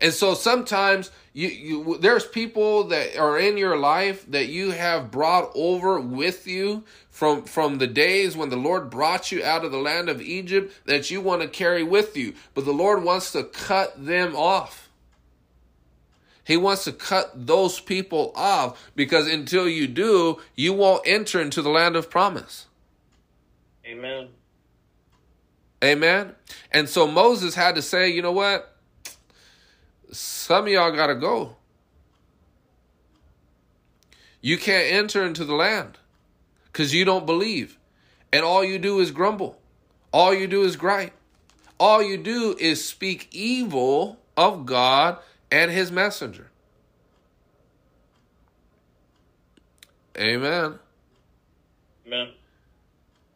And 0.00 0.12
so 0.12 0.34
sometimes 0.34 1.10
you, 1.32 1.48
you 1.48 1.98
there's 1.98 2.26
people 2.26 2.84
that 2.84 3.16
are 3.16 3.38
in 3.38 3.56
your 3.56 3.76
life 3.76 4.24
that 4.30 4.48
you 4.48 4.70
have 4.70 5.10
brought 5.10 5.50
over 5.54 6.00
with 6.00 6.46
you 6.46 6.84
from 7.10 7.42
from 7.44 7.78
the 7.78 7.86
days 7.86 8.36
when 8.36 8.48
the 8.48 8.56
Lord 8.56 8.90
brought 8.90 9.32
you 9.32 9.42
out 9.42 9.64
of 9.64 9.72
the 9.72 9.78
land 9.78 10.08
of 10.08 10.22
Egypt 10.22 10.72
that 10.86 11.10
you 11.10 11.20
want 11.20 11.42
to 11.42 11.48
carry 11.48 11.82
with 11.82 12.16
you. 12.16 12.34
But 12.54 12.64
the 12.64 12.72
Lord 12.72 13.02
wants 13.02 13.32
to 13.32 13.44
cut 13.44 14.04
them 14.04 14.36
off. 14.36 14.88
He 16.44 16.56
wants 16.56 16.84
to 16.84 16.92
cut 16.92 17.46
those 17.46 17.78
people 17.78 18.32
off 18.34 18.90
because 18.96 19.26
until 19.26 19.68
you 19.68 19.86
do, 19.86 20.40
you 20.54 20.72
won't 20.72 21.06
enter 21.06 21.42
into 21.42 21.60
the 21.60 21.68
land 21.68 21.94
of 21.94 22.08
promise. 22.08 22.66
Amen. 23.84 24.28
Amen. 25.84 26.34
And 26.72 26.88
so 26.88 27.06
Moses 27.06 27.54
had 27.54 27.74
to 27.74 27.82
say, 27.82 28.08
you 28.08 28.22
know 28.22 28.32
what? 28.32 28.74
Some 30.48 30.64
of 30.64 30.72
y'all 30.72 30.92
got 30.92 31.08
to 31.08 31.14
go. 31.14 31.56
You 34.40 34.56
can't 34.56 34.90
enter 34.90 35.22
into 35.22 35.44
the 35.44 35.52
land 35.52 35.98
because 36.64 36.94
you 36.94 37.04
don't 37.04 37.26
believe. 37.26 37.76
And 38.32 38.46
all 38.46 38.64
you 38.64 38.78
do 38.78 38.98
is 39.00 39.10
grumble. 39.10 39.60
All 40.10 40.32
you 40.32 40.46
do 40.46 40.62
is 40.62 40.76
gripe. 40.76 41.12
All 41.78 42.02
you 42.02 42.16
do 42.16 42.56
is 42.58 42.82
speak 42.82 43.28
evil 43.30 44.20
of 44.38 44.64
God 44.64 45.18
and 45.52 45.70
his 45.70 45.92
messenger. 45.92 46.50
Amen. 50.16 50.78
Amen. 52.06 52.28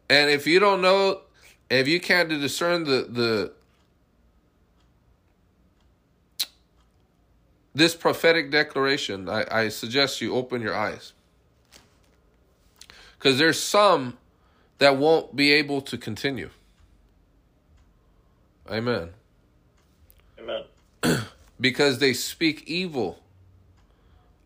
And 0.09 0.31
if 0.31 0.47
you 0.47 0.57
don't 0.59 0.81
know, 0.81 1.21
if 1.69 1.87
you 1.87 1.99
can't 1.99 2.27
discern 2.27 2.85
the 2.85 3.07
the 3.07 3.53
this 7.75 7.95
prophetic 7.95 8.51
declaration, 8.51 9.27
I, 9.27 9.45
I 9.49 9.69
suggest 9.69 10.21
you 10.21 10.35
open 10.35 10.61
your 10.61 10.75
eyes. 10.75 11.13
Because 13.17 13.37
there's 13.37 13.59
some 13.59 14.17
that 14.77 14.97
won't 14.97 15.35
be 15.35 15.51
able 15.53 15.81
to 15.81 15.97
continue. 15.97 16.49
Amen. 18.69 19.09
Amen. 20.39 20.63
Because 21.61 21.99
they 21.99 22.13
speak 22.13 22.63
evil 22.67 23.19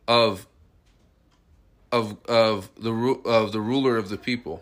of 0.08 0.46
of 1.92 2.18
of 2.28 2.70
the 2.78 2.92
of 3.26 3.54
the 3.54 3.62
ruler 3.62 3.98
of 3.98 4.10
the 4.10 4.18
people. 4.18 4.62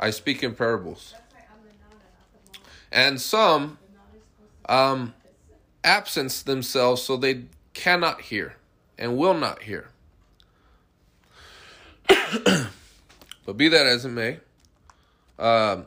I 0.00 0.10
speak 0.10 0.42
in 0.42 0.54
parables. 0.54 1.14
And 2.90 3.20
some 3.20 3.78
um 4.68 5.14
absence 5.84 6.42
themselves 6.42 7.02
so 7.02 7.16
they 7.16 7.44
cannot 7.74 8.20
hear 8.22 8.56
and 8.98 9.16
will 9.16 9.34
not 9.34 9.62
hear. 9.62 9.90
but 12.08 13.56
be 13.56 13.68
that 13.68 13.86
as 13.86 14.04
it 14.04 14.10
may, 14.10 14.38
um, 15.38 15.86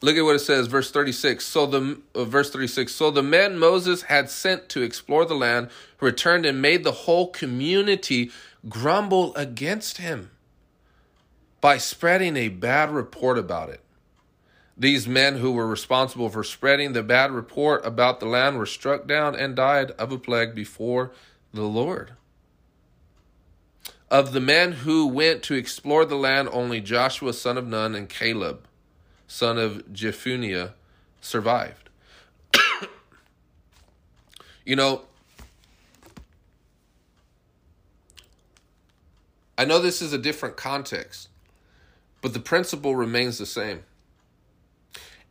look 0.00 0.16
at 0.16 0.22
what 0.22 0.34
it 0.34 0.40
says, 0.40 0.66
verse 0.66 0.90
36. 0.90 1.44
So 1.44 1.66
the 1.66 2.00
uh, 2.14 2.24
verse 2.24 2.50
36. 2.50 2.92
So 2.92 3.10
the 3.10 3.22
men 3.22 3.58
Moses 3.58 4.02
had 4.02 4.30
sent 4.30 4.68
to 4.70 4.82
explore 4.82 5.24
the 5.24 5.34
land 5.34 5.70
returned 6.00 6.44
and 6.44 6.60
made 6.60 6.82
the 6.84 6.92
whole 6.92 7.28
community 7.28 8.30
grumble 8.68 9.34
against 9.36 9.98
him 9.98 10.31
by 11.62 11.78
spreading 11.78 12.36
a 12.36 12.48
bad 12.48 12.90
report 12.90 13.38
about 13.38 13.70
it. 13.70 13.80
These 14.76 15.06
men 15.06 15.36
who 15.36 15.52
were 15.52 15.66
responsible 15.66 16.28
for 16.28 16.42
spreading 16.42 16.92
the 16.92 17.04
bad 17.04 17.30
report 17.30 17.86
about 17.86 18.18
the 18.18 18.26
land 18.26 18.58
were 18.58 18.66
struck 18.66 19.06
down 19.06 19.36
and 19.36 19.54
died 19.54 19.92
of 19.92 20.10
a 20.10 20.18
plague 20.18 20.56
before 20.56 21.12
the 21.54 21.62
Lord. 21.62 22.14
Of 24.10 24.32
the 24.32 24.40
men 24.40 24.72
who 24.72 25.06
went 25.06 25.44
to 25.44 25.54
explore 25.54 26.04
the 26.04 26.16
land, 26.16 26.48
only 26.50 26.80
Joshua, 26.80 27.32
son 27.32 27.56
of 27.56 27.66
Nun, 27.66 27.94
and 27.94 28.08
Caleb, 28.08 28.66
son 29.28 29.56
of 29.56 29.86
Jephunneh, 29.92 30.72
survived. 31.20 31.90
you 34.66 34.74
know, 34.74 35.02
I 39.56 39.64
know 39.64 39.78
this 39.78 40.02
is 40.02 40.12
a 40.12 40.18
different 40.18 40.56
context, 40.56 41.28
but 42.22 42.32
the 42.32 42.40
principle 42.40 42.96
remains 42.96 43.36
the 43.36 43.46
same. 43.46 43.82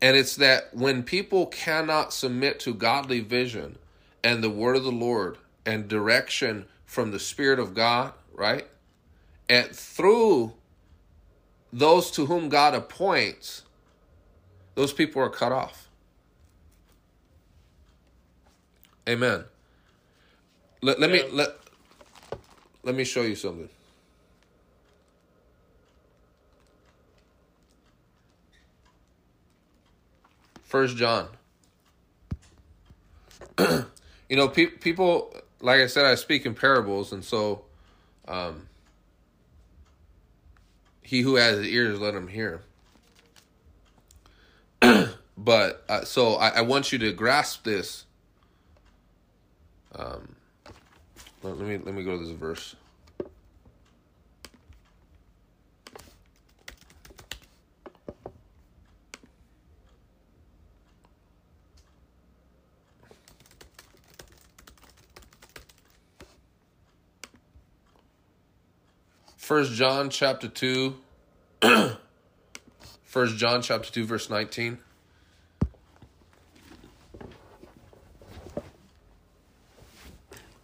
And 0.02 0.18
it's 0.18 0.36
that 0.36 0.74
when 0.74 1.04
people 1.04 1.48
cannot 1.48 2.14
submit 2.14 2.60
to 2.62 2.74
godly 2.74 3.22
vision 3.22 3.78
and 4.24 4.44
the 4.44 4.50
word 4.50 4.76
of 4.76 4.84
the 4.84 4.92
Lord 4.92 5.38
and 5.66 5.88
direction 5.88 6.66
from 6.86 7.12
the 7.12 7.20
Spirit 7.20 7.60
of 7.60 7.74
God, 7.74 8.14
right? 8.34 8.68
And 9.48 9.70
through 9.70 10.54
those 11.72 12.12
to 12.12 12.26
whom 12.26 12.50
God 12.50 12.74
appoints, 12.74 13.64
those 14.76 14.92
people 14.92 15.22
are 15.22 15.30
cut 15.30 15.52
off. 15.52 15.88
Amen. 19.08 19.46
Let, 20.82 21.00
let 21.00 21.12
me 21.12 21.24
let 21.32 21.56
let 22.84 22.96
me 22.96 23.04
show 23.04 23.22
you 23.22 23.36
something. 23.36 23.70
First 30.72 30.96
John. 30.96 31.28
you 33.60 34.38
know, 34.38 34.48
pe- 34.48 34.68
people, 34.68 35.36
like 35.60 35.82
I 35.82 35.88
said, 35.88 36.06
I 36.06 36.16
speak 36.16 36.46
in 36.46 36.56
parables, 36.56 37.12
and 37.12 37.26
so, 37.26 37.66
um, 38.26 38.70
he 41.02 41.20
who 41.20 41.36
has 41.36 41.60
ears, 41.60 42.00
let 42.00 42.16
him 42.16 42.30
hear. 42.30 42.62
but 45.38 45.84
uh, 45.90 46.06
so 46.06 46.36
I, 46.36 46.48
I 46.48 46.62
want 46.62 46.94
you 46.94 47.00
to 47.00 47.12
grasp 47.12 47.66
this. 47.66 48.06
Um, 49.94 50.36
let, 51.44 51.58
let 51.58 51.68
me 51.68 51.80
let 51.80 51.94
me 51.94 52.06
go 52.06 52.18
to 52.18 52.24
this 52.24 52.32
verse. 52.32 52.78
First 69.52 69.74
John 69.74 70.10
chapter 70.10 70.48
2 70.48 70.96
First 73.04 73.36
John 73.36 73.62
chapter 73.62 73.92
2 73.92 74.06
verse 74.06 74.30
19 74.30 74.78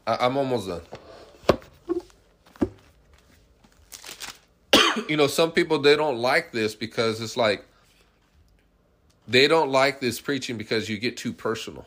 I, 0.08 0.18
I'm 0.22 0.38
almost 0.38 0.70
done. 0.70 0.84
you 5.10 5.18
know, 5.18 5.28
some 5.28 5.52
people 5.52 5.80
they 5.80 5.98
don't 5.98 6.20
like 6.20 6.54
this 6.54 6.74
because 6.74 7.20
it's 7.20 7.36
like 7.36 7.66
they 9.28 9.50
don't 9.50 9.70
like 9.70 10.00
this 10.00 10.22
preaching 10.22 10.58
because 10.58 10.88
you 10.88 10.98
get 10.98 11.18
too 11.18 11.34
personal. 11.34 11.86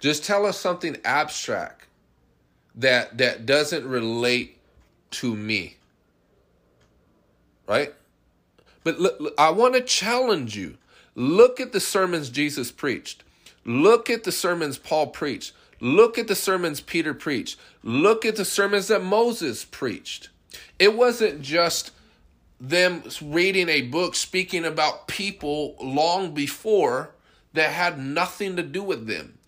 Just 0.00 0.24
tell 0.24 0.44
us 0.44 0.58
something 0.58 0.96
abstract 1.04 1.86
that 2.74 3.18
that 3.18 3.46
doesn't 3.46 3.86
relate 3.86 4.55
to 5.12 5.34
me. 5.34 5.76
Right? 7.66 7.94
But 8.84 9.00
look, 9.00 9.18
look, 9.20 9.34
I 9.38 9.50
want 9.50 9.74
to 9.74 9.80
challenge 9.80 10.56
you. 10.56 10.76
Look 11.14 11.60
at 11.60 11.72
the 11.72 11.80
sermons 11.80 12.30
Jesus 12.30 12.70
preached. 12.70 13.24
Look 13.64 14.08
at 14.08 14.24
the 14.24 14.32
sermons 14.32 14.78
Paul 14.78 15.08
preached. 15.08 15.52
Look 15.80 16.18
at 16.18 16.28
the 16.28 16.34
sermons 16.34 16.80
Peter 16.80 17.12
preached. 17.12 17.58
Look 17.82 18.24
at 18.24 18.36
the 18.36 18.44
sermons 18.44 18.88
that 18.88 19.02
Moses 19.02 19.64
preached. 19.64 20.28
It 20.78 20.94
wasn't 20.94 21.42
just 21.42 21.90
them 22.60 23.02
reading 23.20 23.68
a 23.68 23.82
book 23.82 24.14
speaking 24.14 24.64
about 24.64 25.08
people 25.08 25.74
long 25.80 26.32
before 26.32 27.10
that 27.52 27.72
had 27.72 27.98
nothing 27.98 28.56
to 28.56 28.62
do 28.62 28.82
with 28.82 29.06
them. 29.06 29.38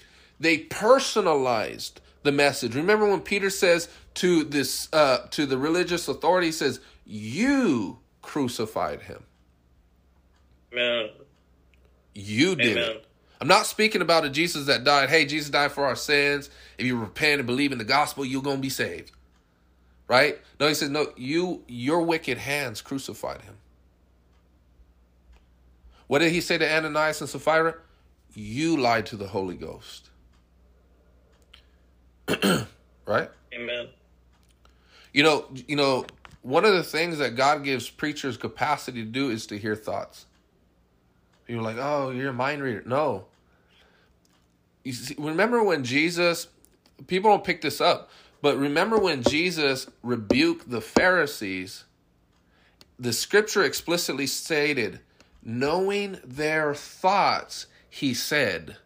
They 0.41 0.59
personalized 0.59 2.01
the 2.23 2.33
message. 2.33 2.75
Remember 2.75 3.07
when 3.09 3.21
Peter 3.21 3.51
says 3.51 3.89
to 4.19 4.45
this 4.45 4.89
uh, 4.93 5.27
to 5.31 5.47
the 5.47 5.59
religious 5.59 6.09
authority, 6.09 6.49
he 6.49 6.53
says, 6.53 6.81
"You 7.05 7.99
crucified 8.23 9.03
him. 9.03 9.23
Man. 10.73 11.11
You 12.15 12.57
did 12.57 12.79
Amen. 12.79 12.97
it." 12.97 13.05
I'm 13.41 13.49
not 13.49 13.67
speaking 13.67 14.03
about 14.03 14.25
a 14.25 14.31
Jesus 14.31 14.67
that 14.67 14.83
died. 14.83 15.09
Hey, 15.09 15.25
Jesus 15.25 15.51
died 15.51 15.71
for 15.71 15.85
our 15.85 15.95
sins. 15.95 16.51
If 16.77 16.87
you 16.87 16.99
repent 16.99 17.39
and 17.39 17.47
believe 17.47 17.71
in 17.71 17.79
the 17.79 17.85
gospel, 17.85 18.25
you're 18.25 18.43
gonna 18.43 18.59
be 18.59 18.71
saved. 18.71 19.13
Right? 20.09 20.39
No, 20.59 20.67
he 20.67 20.75
says, 20.75 20.91
no, 20.91 21.13
you 21.17 21.63
your 21.69 22.03
wicked 22.03 22.39
hands 22.39 22.81
crucified 22.81 23.43
him. 23.43 23.55
What 26.09 26.21
did 26.21 26.33
he 26.33 26.41
say 26.41 26.59
to 26.59 26.69
Ananias 26.69 27.21
and 27.21 27.31
Sapphira? 27.31 27.75
You 28.35 28.79
lied 28.79 29.07
to 29.07 29.17
the 29.17 29.29
Holy 29.29 29.55
Ghost. 29.55 30.09
right? 33.07 33.31
Amen. 33.55 33.89
You 35.13 35.23
know, 35.23 35.47
you 35.67 35.77
know, 35.77 36.07
one 36.43 36.65
of 36.65 36.73
the 36.75 36.83
things 36.83 37.19
that 37.19 37.37
God 37.37 37.65
gives 37.65 37.91
preachers 37.91 38.37
capacity 38.37 39.05
to 39.05 39.11
do 39.11 39.31
is 39.31 39.47
to 39.49 39.59
hear 39.59 39.75
thoughts. 39.75 40.27
You're 41.47 41.63
like, 41.63 41.79
oh, 41.79 42.11
you're 42.11 42.31
a 42.31 42.33
mind 42.35 42.63
reader. 42.63 42.83
No. 42.87 43.27
You 44.85 44.93
see, 44.93 45.15
remember 45.19 45.63
when 45.63 45.83
Jesus, 45.83 46.49
people 47.07 47.31
don't 47.31 47.45
pick 47.45 47.63
this 47.63 47.81
up, 47.81 48.11
but 48.41 48.57
remember 48.57 48.99
when 48.99 49.23
Jesus 49.23 49.89
rebuked 50.03 50.71
the 50.71 50.81
Pharisees, 50.81 51.85
the 52.99 53.13
scripture 53.13 53.65
explicitly 53.65 54.27
stated, 54.27 55.01
knowing 55.43 56.19
their 56.25 56.75
thoughts, 56.75 57.67
he 57.89 58.13
said. 58.15 58.77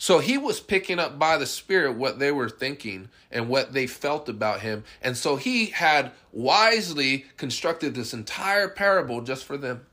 So 0.00 0.20
he 0.20 0.38
was 0.38 0.60
picking 0.60 1.00
up 1.00 1.18
by 1.18 1.36
the 1.36 1.46
Spirit 1.46 1.96
what 1.96 2.20
they 2.20 2.30
were 2.30 2.48
thinking 2.48 3.08
and 3.32 3.48
what 3.48 3.72
they 3.72 3.88
felt 3.88 4.28
about 4.28 4.60
him. 4.60 4.84
And 5.02 5.16
so 5.16 5.34
he 5.34 5.66
had 5.66 6.12
wisely 6.32 7.26
constructed 7.36 7.94
this 7.94 8.14
entire 8.14 8.68
parable 8.68 9.20
just 9.22 9.44
for 9.44 9.56
them 9.56 9.84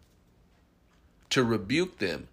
to 1.32 1.44
rebuke 1.44 1.98
them. 1.98 2.27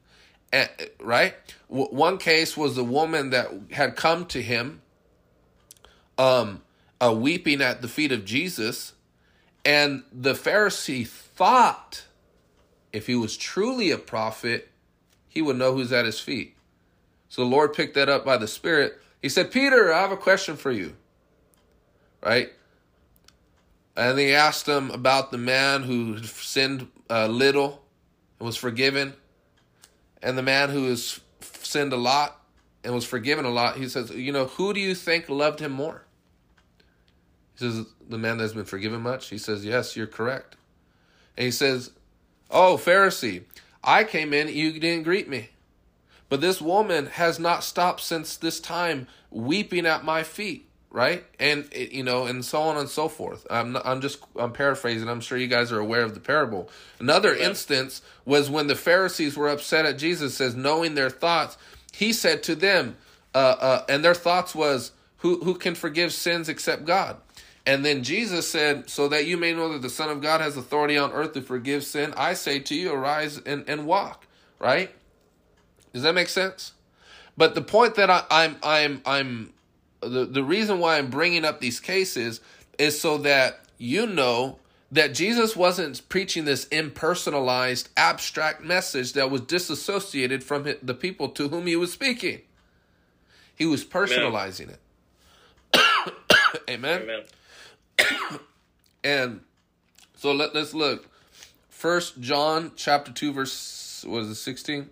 Right? 1.01 1.35
One 1.69 2.19
case 2.19 2.59
was 2.59 2.77
the 2.77 2.85
woman 2.85 3.31
that 3.31 3.49
had 3.71 3.97
come 3.97 4.27
to 4.27 4.43
him 4.43 4.83
um, 6.19 6.61
weeping 7.01 7.63
at 7.63 7.81
the 7.81 7.89
feet 7.89 8.13
of 8.13 8.27
Jesus. 8.27 8.93
And 9.65 10.03
the 10.13 10.35
Pharisee 10.35 11.07
thought 11.07 12.05
if 12.93 13.07
he 13.07 13.15
was 13.15 13.39
truly 13.39 13.91
a 13.91 13.97
prophet, 13.97 14.69
he 15.27 15.41
would 15.41 15.57
know 15.57 15.73
who's 15.73 15.93
at 15.93 16.05
his 16.05 16.21
feet. 16.21 16.55
So 17.33 17.41
the 17.41 17.49
Lord 17.49 17.73
picked 17.73 17.95
that 17.95 18.11
up 18.11 18.27
by 18.27 18.37
the 18.37 18.47
Spirit. 18.47 19.01
He 19.23 19.31
said, 19.31 19.51
Peter, 19.51 19.91
I 19.91 20.03
have 20.03 20.13
a 20.13 20.19
question 20.19 20.55
for 20.55 20.71
you. 20.71 20.95
Right? 22.23 22.51
And 23.97 24.19
he 24.19 24.35
asked 24.35 24.69
him 24.69 24.91
about 24.91 25.31
the 25.31 25.39
man 25.39 25.85
who 25.85 26.23
sinned 26.25 26.89
uh, 27.09 27.29
little 27.29 27.83
and 28.39 28.45
was 28.45 28.59
forgiven, 28.59 29.15
and 30.23 30.37
the 30.37 30.43
man 30.43 30.69
who 30.69 30.91
has 30.91 31.21
sinned 31.41 31.95
a 31.95 31.97
lot 31.97 32.39
and 32.85 32.93
was 32.93 33.07
forgiven 33.07 33.47
a 33.47 33.51
lot. 33.51 33.79
He 33.79 33.89
says, 33.89 34.11
You 34.11 34.33
know, 34.33 34.49
who 34.49 34.75
do 34.75 34.81
you 34.81 34.95
think 34.95 35.31
loved 35.31 35.59
him 35.59 35.73
more? 35.73 36.05
He 37.55 37.61
says, 37.61 37.87
The 38.07 38.19
man 38.19 38.37
that's 38.37 38.53
been 38.53 38.67
forgiven 38.67 39.01
much? 39.01 39.31
He 39.31 39.39
says, 39.39 39.65
Yes, 39.65 39.97
you're 39.97 40.07
correct. 40.07 40.57
And 41.39 41.47
he 41.47 41.51
says, 41.51 41.93
Oh, 42.51 42.77
Pharisee, 42.77 43.45
I 43.83 44.05
came 44.05 44.35
in, 44.35 44.49
you 44.49 44.79
didn't 44.79 45.05
greet 45.05 45.31
me. 45.31 45.49
But 46.33 46.41
this 46.41 46.63
woman 46.63 47.09
has 47.09 47.39
not 47.39 47.63
stopped 47.63 48.01
since 48.01 48.39
this 48.39 48.59
time 48.59 49.07
weeping 49.31 49.85
at 49.85 50.03
my 50.03 50.23
feet, 50.23 50.67
right? 50.91 51.27
And 51.39 51.69
it- 51.73 51.93
you 51.93 52.03
know, 52.03 52.25
and 52.25 52.43
so 52.43 52.63
on 52.63 52.79
and 52.79 52.89
so 52.89 53.07
forth. 53.11 53.47
I'm 53.51 53.73
not, 53.73 53.85
I'm 53.85 54.01
just 54.01 54.19
I'm 54.37 54.51
paraphrasing. 54.51 55.11
I'm 55.11 55.21
sure 55.21 55.37
you 55.37 55.47
guys 55.47 55.71
are 55.73 55.79
aware 55.79 56.01
of 56.01 56.15
the 56.15 56.21
parable. 56.21 56.71
Another 56.99 57.35
instance 57.35 58.01
was 58.25 58.49
when 58.49 58.67
the 58.67 58.75
Pharisees 58.75 59.37
were 59.37 59.51
upset 59.51 59.85
at 59.85 59.99
Jesus. 59.99 60.35
Says 60.35 60.55
knowing 60.55 60.95
their 60.95 61.11
thoughts, 61.11 61.59
he 61.93 62.15
said 62.15 62.43
to 62.45 62.55
them, 62.55 62.97
uh, 63.35 63.57
uh, 63.61 63.85
and 63.91 64.03
their 64.03 64.15
thoughts 64.15 64.55
was, 64.55 64.93
"Who 65.19 65.45
who 65.45 65.53
can 65.55 65.75
forgive 65.75 66.15
sins 66.15 66.49
except 66.49 66.87
God?" 66.87 67.19
And 67.67 67.85
then 67.85 68.03
Jesus 68.03 68.49
said, 68.49 68.89
So 68.89 69.07
that 69.09 69.27
you 69.27 69.37
may 69.37 69.53
know 69.53 69.71
that 69.75 69.83
the 69.83 69.91
Son 69.91 70.09
of 70.09 70.23
God 70.23 70.41
has 70.41 70.57
authority 70.57 70.97
on 70.97 71.13
earth 71.13 71.35
to 71.35 71.43
forgive 71.43 71.85
sin, 71.85 72.15
I 72.17 72.33
say 72.33 72.59
to 72.59 72.75
you, 72.75 72.91
arise 72.91 73.37
and, 73.37 73.69
and 73.69 73.85
walk. 73.85 74.27
Right? 74.59 74.95
Does 75.93 76.03
that 76.03 76.15
make 76.15 76.29
sense? 76.29 76.73
But 77.37 77.55
the 77.55 77.63
point 77.63 77.95
that 77.97 78.11
I, 78.11 78.25
I'm 78.31 78.57
I'm 78.63 79.03
I'm 79.07 79.53
the, 80.01 80.25
the 80.25 80.45
reason 80.45 80.79
why 80.79 80.99
I'm 80.99 81.09
bringing 81.09 81.45
up 81.45 81.61
these 81.61 81.81
cases 81.81 82.41
is 82.79 83.01
so 83.01 83.19
that 83.19 83.61
you 83.79 84.07
know 84.07 84.59
that 84.91 85.15
Jesus 85.15 85.57
wasn't 85.57 86.07
preaching 86.11 86.45
this 86.45 86.67
impersonalized, 86.67 87.89
abstract 87.97 88.63
message 88.63 89.15
that 89.15 89.31
was 89.31 89.41
disassociated 89.43 90.45
from 90.45 90.75
the 90.83 90.95
people 90.95 91.31
to 91.31 91.49
whom 91.49 91.67
he 91.67 91.77
was 91.77 91.93
speaking. 91.93 92.43
He 93.57 93.65
was 93.65 93.85
personalizing 93.85 94.71
it. 94.71 94.81
Amen. 96.71 97.03
Amen. 97.03 98.39
And 99.05 99.41
so 100.15 100.31
let, 100.31 100.55
let's 100.55 100.75
look. 100.75 101.09
First 101.69 102.21
John 102.21 102.71
chapter 102.77 103.11
2 103.11 103.33
verse 103.33 104.05
was 104.07 104.29
it 104.29 104.37
16? 104.37 104.89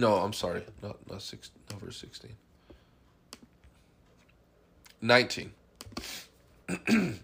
No, 0.00 0.16
I'm 0.16 0.32
sorry. 0.32 0.62
Not 0.82 0.96
not 1.10 1.20
6 1.20 1.50
not 1.70 1.78
verse 1.78 1.98
16. 1.98 2.30
19. 5.02 5.52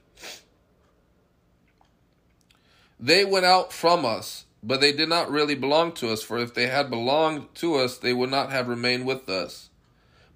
they 3.01 3.25
went 3.25 3.47
out 3.47 3.73
from 3.73 4.05
us, 4.05 4.45
but 4.63 4.83
they 4.83 4.93
did 4.93 5.09
not 5.09 5.31
really 5.31 5.55
belong 5.55 5.93
to 5.93 6.11
us, 6.11 6.23
for 6.23 6.37
if 6.39 6.53
they 6.53 6.67
had 6.67 6.91
belonged 6.91 7.55
to 7.55 7.77
us, 7.77 7.97
they 7.97 8.13
would 8.13 8.31
not 8.31 8.53
have 8.53 8.69
remained 8.69 9.07
with 9.07 9.27
us. 9.31 9.71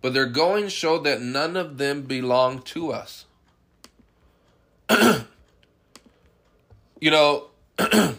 But 0.00 0.14
their 0.14 0.24
going 0.26 0.68
showed 0.68 1.04
that 1.04 1.20
none 1.20 1.58
of 1.58 1.76
them 1.76 2.02
belonged 2.02 2.64
to 2.66 2.90
us. 2.92 3.26
you 7.00 7.10
know, 7.10 7.48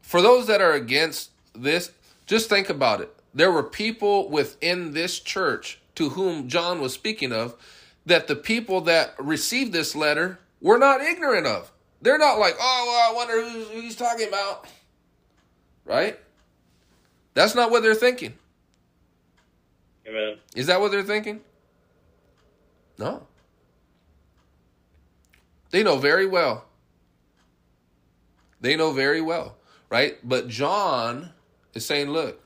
for 0.00 0.22
those 0.22 0.46
that 0.46 0.62
are 0.62 0.72
against 0.72 1.30
this, 1.54 1.90
just 2.32 2.48
think 2.48 2.70
about 2.70 3.02
it. 3.02 3.14
There 3.34 3.52
were 3.52 3.62
people 3.62 4.30
within 4.30 4.94
this 4.94 5.20
church 5.20 5.82
to 5.96 6.08
whom 6.08 6.48
John 6.48 6.80
was 6.80 6.94
speaking 6.94 7.30
of 7.30 7.54
that 8.06 8.26
the 8.26 8.34
people 8.34 8.80
that 8.82 9.14
received 9.18 9.74
this 9.74 9.94
letter 9.94 10.38
were 10.62 10.78
not 10.78 11.02
ignorant 11.02 11.46
of. 11.46 11.70
They're 12.00 12.16
not 12.16 12.38
like, 12.38 12.56
oh, 12.58 12.84
well, 12.88 13.10
I 13.10 13.14
wonder 13.14 13.42
who, 13.42 13.64
who 13.64 13.80
he's 13.82 13.96
talking 13.96 14.28
about. 14.28 14.66
Right? 15.84 16.18
That's 17.34 17.54
not 17.54 17.70
what 17.70 17.82
they're 17.82 17.94
thinking. 17.94 18.32
Amen. 20.08 20.38
Is 20.56 20.68
that 20.68 20.80
what 20.80 20.90
they're 20.90 21.02
thinking? 21.02 21.42
No. 22.96 23.26
They 25.70 25.82
know 25.82 25.98
very 25.98 26.24
well. 26.24 26.64
They 28.62 28.74
know 28.74 28.92
very 28.92 29.20
well, 29.20 29.56
right? 29.90 30.16
But 30.26 30.48
John 30.48 31.30
is 31.74 31.86
saying, 31.86 32.10
look, 32.10 32.40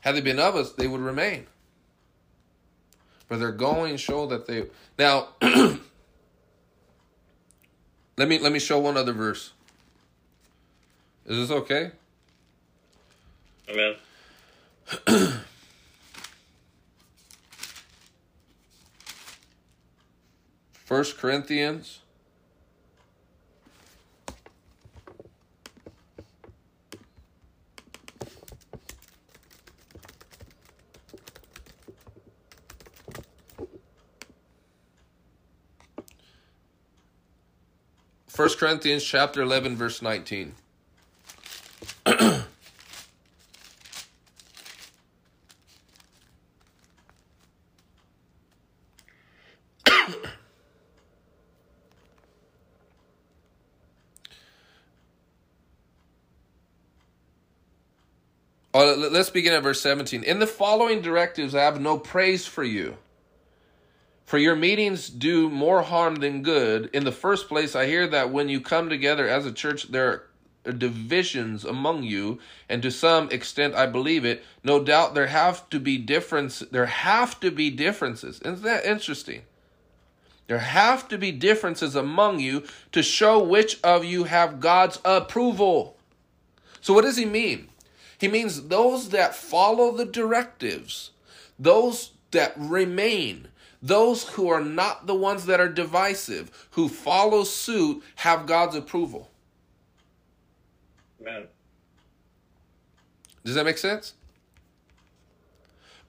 had 0.00 0.16
they 0.16 0.20
been 0.20 0.38
of 0.38 0.56
us, 0.56 0.72
they 0.72 0.86
would 0.88 1.00
remain. 1.00 1.46
But 3.28 3.38
they're 3.38 3.52
going 3.52 3.96
show 3.96 4.26
that 4.26 4.46
they 4.46 4.66
now 4.98 5.28
let 5.40 5.78
me 8.28 8.38
let 8.38 8.52
me 8.52 8.58
show 8.58 8.78
one 8.78 8.98
other 8.98 9.14
verse. 9.14 9.52
Is 11.24 11.48
this 11.48 11.56
okay? 11.56 11.92
Amen. 13.70 13.94
First 20.84 21.16
Corinthians 21.16 22.00
1 38.42 38.50
Corinthians 38.58 39.04
chapter 39.04 39.40
11 39.40 39.76
verse 39.76 40.02
19. 40.02 40.56
let's 58.74 59.30
begin 59.30 59.52
at 59.52 59.62
verse 59.62 59.80
17. 59.80 60.24
In 60.24 60.40
the 60.40 60.48
following 60.48 61.00
directives, 61.00 61.54
I 61.54 61.62
have 61.62 61.80
no 61.80 61.96
praise 61.96 62.44
for 62.44 62.64
you, 62.64 62.96
for 64.32 64.38
your 64.38 64.56
meetings 64.56 65.10
do 65.10 65.50
more 65.50 65.82
harm 65.82 66.14
than 66.14 66.42
good. 66.42 66.88
In 66.94 67.04
the 67.04 67.12
first 67.12 67.48
place, 67.48 67.76
I 67.76 67.84
hear 67.84 68.06
that 68.06 68.30
when 68.30 68.48
you 68.48 68.62
come 68.62 68.88
together 68.88 69.28
as 69.28 69.44
a 69.44 69.52
church, 69.52 69.88
there 69.92 70.22
are 70.64 70.72
divisions 70.72 71.66
among 71.66 72.04
you, 72.04 72.38
and 72.66 72.82
to 72.82 72.90
some 72.90 73.30
extent 73.30 73.74
I 73.74 73.84
believe 73.84 74.24
it. 74.24 74.42
No 74.64 74.82
doubt 74.82 75.14
there 75.14 75.26
have 75.26 75.68
to 75.68 75.78
be 75.78 75.98
difference 75.98 76.60
there 76.60 76.86
have 76.86 77.40
to 77.40 77.50
be 77.50 77.68
differences. 77.68 78.40
Isn't 78.40 78.62
that 78.62 78.86
interesting? 78.86 79.42
There 80.46 80.60
have 80.60 81.08
to 81.08 81.18
be 81.18 81.30
differences 81.30 81.94
among 81.94 82.40
you 82.40 82.62
to 82.92 83.02
show 83.02 83.38
which 83.38 83.80
of 83.84 84.02
you 84.02 84.24
have 84.24 84.60
God's 84.60 84.98
approval. 85.04 85.98
So 86.80 86.94
what 86.94 87.04
does 87.04 87.18
he 87.18 87.26
mean? 87.26 87.68
He 88.16 88.28
means 88.28 88.68
those 88.68 89.10
that 89.10 89.34
follow 89.34 89.94
the 89.94 90.06
directives, 90.06 91.10
those 91.58 92.12
that 92.30 92.54
remain, 92.56 93.48
those 93.82 94.28
who 94.30 94.48
are 94.48 94.60
not 94.60 95.06
the 95.06 95.14
ones 95.14 95.46
that 95.46 95.60
are 95.60 95.68
divisive, 95.68 96.68
who 96.72 96.88
follow 96.88 97.42
suit, 97.42 98.02
have 98.16 98.46
God's 98.46 98.76
approval. 98.76 99.30
Amen. 101.20 101.48
Does 103.44 103.56
that 103.56 103.64
make 103.64 103.78
sense? 103.78 104.14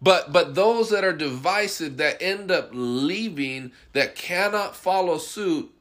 But 0.01 0.33
but 0.33 0.53
those 0.53 0.89
that 0.89 1.03
are 1.03 1.13
divisive 1.13 1.97
that 1.97 2.21
end 2.21 2.51
up 2.51 2.69
leaving 2.73 3.71
that 3.93 4.15
cannot 4.15 4.75
follow 4.75 5.17
suit 5.17 5.73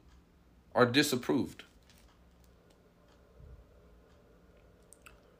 are 0.73 0.85
disapproved. 0.85 1.63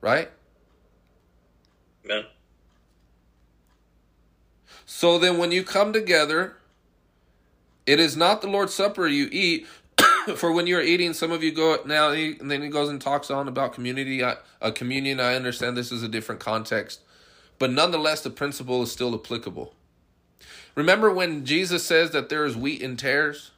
Right? 0.01 0.30
Amen. 2.03 2.25
So 5.03 5.17
then 5.17 5.38
when 5.38 5.51
you 5.51 5.63
come 5.65 5.91
together, 5.91 6.55
it 7.85 7.99
is 7.99 8.15
not 8.15 8.39
the 8.39 8.47
Lord's 8.47 8.73
Supper 8.73 9.05
you 9.05 9.27
eat. 9.34 9.67
For 10.38 10.53
when 10.53 10.65
you 10.65 10.77
are 10.77 10.81
eating, 10.81 11.11
some 11.11 11.30
of 11.30 11.43
you 11.43 11.51
go 11.51 11.80
now, 11.85 12.11
and 12.11 12.49
then 12.49 12.61
he 12.61 12.69
goes 12.69 12.88
and 12.88 13.01
talks 13.01 13.30
on 13.30 13.49
about 13.49 13.73
community, 13.73 14.23
uh, 14.23 14.35
communion. 14.73 15.19
I 15.19 15.35
understand 15.35 15.75
this 15.75 15.91
is 15.91 16.03
a 16.03 16.07
different 16.07 16.39
context, 16.39 17.01
but 17.59 17.69
nonetheless, 17.69 18.21
the 18.21 18.30
principle 18.30 18.81
is 18.81 18.93
still 18.93 19.13
applicable. 19.13 19.73
Remember 20.73 21.11
when 21.11 21.43
Jesus 21.43 21.85
says 21.85 22.11
that 22.11 22.30
there 22.30 22.45
is 22.45 22.55
wheat 22.55 22.81
and 22.81 22.97
tares, 22.97 23.51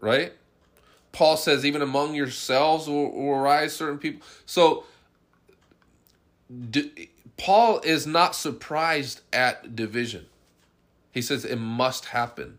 right? 0.00 0.32
Paul 1.12 1.36
says, 1.36 1.66
even 1.66 1.82
among 1.82 2.14
yourselves 2.14 2.88
will, 2.88 3.12
will 3.12 3.34
arise 3.34 3.76
certain 3.76 3.98
people. 3.98 4.26
So, 4.46 4.84
Paul 7.36 7.80
is 7.80 8.06
not 8.06 8.34
surprised 8.34 9.20
at 9.30 9.76
division. 9.76 10.24
He 11.16 11.22
says 11.22 11.46
it 11.46 11.56
must 11.56 12.04
happen 12.04 12.58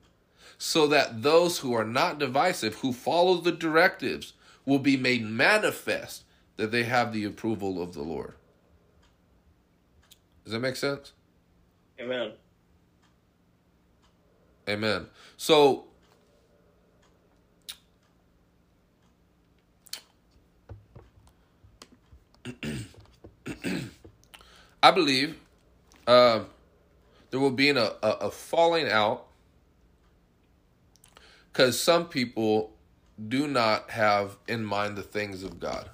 so 0.58 0.88
that 0.88 1.22
those 1.22 1.60
who 1.60 1.76
are 1.76 1.86
not 1.86 2.18
divisive, 2.18 2.74
who 2.78 2.92
follow 2.92 3.36
the 3.36 3.52
directives, 3.52 4.34
will 4.66 4.80
be 4.80 4.98
made 4.98 5.24
manifest 5.24 6.24
that 6.56 6.72
they 6.72 6.82
have 6.86 7.14
the 7.14 7.24
approval 7.24 7.80
of 7.80 7.94
the 7.94 8.02
Lord. 8.02 8.34
Does 10.44 10.54
that 10.54 10.60
make 10.60 10.76
sense? 10.76 11.12
Amen. 12.00 12.32
Amen. 14.68 15.06
So, 15.38 15.86
I 24.82 24.90
believe 24.90 25.38
uh, 26.08 26.40
there 27.30 27.40
will 27.40 27.52
be 27.52 27.70
an, 27.70 27.78
a, 27.78 27.92
a 28.02 28.32
falling 28.32 28.90
out 28.90 29.26
because 31.52 31.80
some 31.80 32.06
people 32.08 32.72
do 33.28 33.48
not 33.48 33.90
have 33.90 34.38
in 34.48 34.64
mind 34.64 34.96
the 34.96 35.04
things 35.04 35.44
of 35.44 35.60
God. 35.60 35.90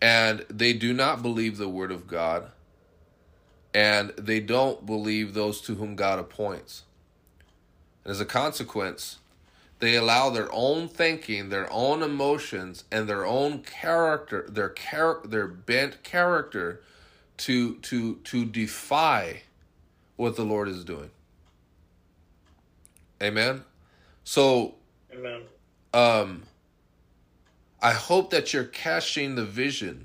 And 0.00 0.46
they 0.48 0.72
do 0.72 0.94
not 0.94 1.20
believe 1.20 1.58
the 1.58 1.68
word 1.68 1.92
of 1.92 2.06
God. 2.06 2.50
And 3.74 4.10
they 4.16 4.40
don't 4.40 4.86
believe 4.86 5.34
those 5.34 5.60
to 5.62 5.74
whom 5.74 5.94
God 5.94 6.18
appoints. 6.18 6.84
And 8.04 8.10
as 8.10 8.20
a 8.20 8.24
consequence, 8.24 9.18
they 9.78 9.94
allow 9.94 10.30
their 10.30 10.48
own 10.52 10.88
thinking, 10.88 11.50
their 11.50 11.70
own 11.70 12.02
emotions, 12.02 12.84
and 12.90 13.08
their 13.08 13.26
own 13.26 13.58
character, 13.58 14.46
their 14.48 14.70
char- 14.70 15.20
their 15.24 15.46
bent 15.46 16.02
character 16.02 16.82
to 17.40 17.74
to 17.76 18.16
to 18.16 18.44
defy 18.44 19.42
what 20.16 20.36
the 20.36 20.44
Lord 20.44 20.68
is 20.68 20.84
doing. 20.84 21.10
Amen. 23.22 23.64
So 24.24 24.74
Amen. 25.12 25.42
um 25.94 26.42
I 27.82 27.92
hope 27.92 28.30
that 28.30 28.52
you're 28.52 28.64
catching 28.64 29.34
the 29.34 29.44
vision 29.44 30.04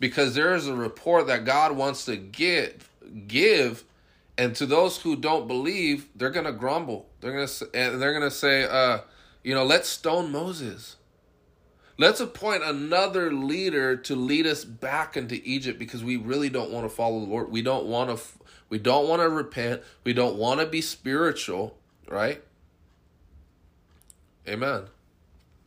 because 0.00 0.34
there 0.34 0.54
is 0.56 0.66
a 0.66 0.74
report 0.74 1.28
that 1.28 1.44
God 1.44 1.76
wants 1.76 2.04
to 2.06 2.16
give 2.16 2.90
give 3.28 3.84
and 4.36 4.56
to 4.56 4.66
those 4.66 4.98
who 4.98 5.14
don't 5.14 5.46
believe 5.46 6.08
they're 6.16 6.30
going 6.30 6.46
to 6.46 6.52
grumble 6.52 7.06
they're 7.20 7.32
going 7.32 7.46
to 7.46 7.70
and 7.74 8.02
they're 8.02 8.18
going 8.18 8.28
to 8.28 8.36
say 8.36 8.64
uh 8.64 8.98
you 9.44 9.54
know 9.54 9.64
let's 9.64 9.88
stone 9.88 10.32
Moses 10.32 10.96
let's 12.02 12.20
appoint 12.20 12.62
another 12.62 13.32
leader 13.32 13.96
to 13.96 14.14
lead 14.16 14.46
us 14.46 14.64
back 14.64 15.16
into 15.16 15.40
Egypt 15.44 15.78
because 15.78 16.04
we 16.04 16.16
really 16.16 16.48
don't 16.48 16.70
want 16.70 16.84
to 16.84 16.94
follow 16.94 17.20
the 17.20 17.26
Lord 17.26 17.50
we 17.50 17.62
don't 17.62 17.86
want 17.86 18.16
to 18.16 18.24
we 18.68 18.78
don't 18.78 19.08
want 19.08 19.22
to 19.22 19.28
repent 19.28 19.82
we 20.04 20.12
don't 20.12 20.36
want 20.36 20.60
to 20.60 20.66
be 20.66 20.80
spiritual 20.80 21.76
right 22.08 22.42
amen 24.48 24.84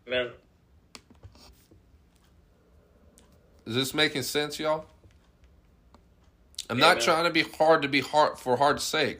Amen. 0.07 0.29
Is 3.65 3.73
this 3.73 3.93
making 3.93 4.21
sense, 4.21 4.59
y'all? 4.59 4.85
I'm 6.69 6.77
not 6.77 7.01
trying 7.01 7.25
to 7.25 7.31
be 7.31 7.41
hard 7.41 7.81
to 7.81 7.87
be 7.87 8.01
hard 8.01 8.37
for 8.37 8.57
hard's 8.57 8.83
sake. 8.83 9.19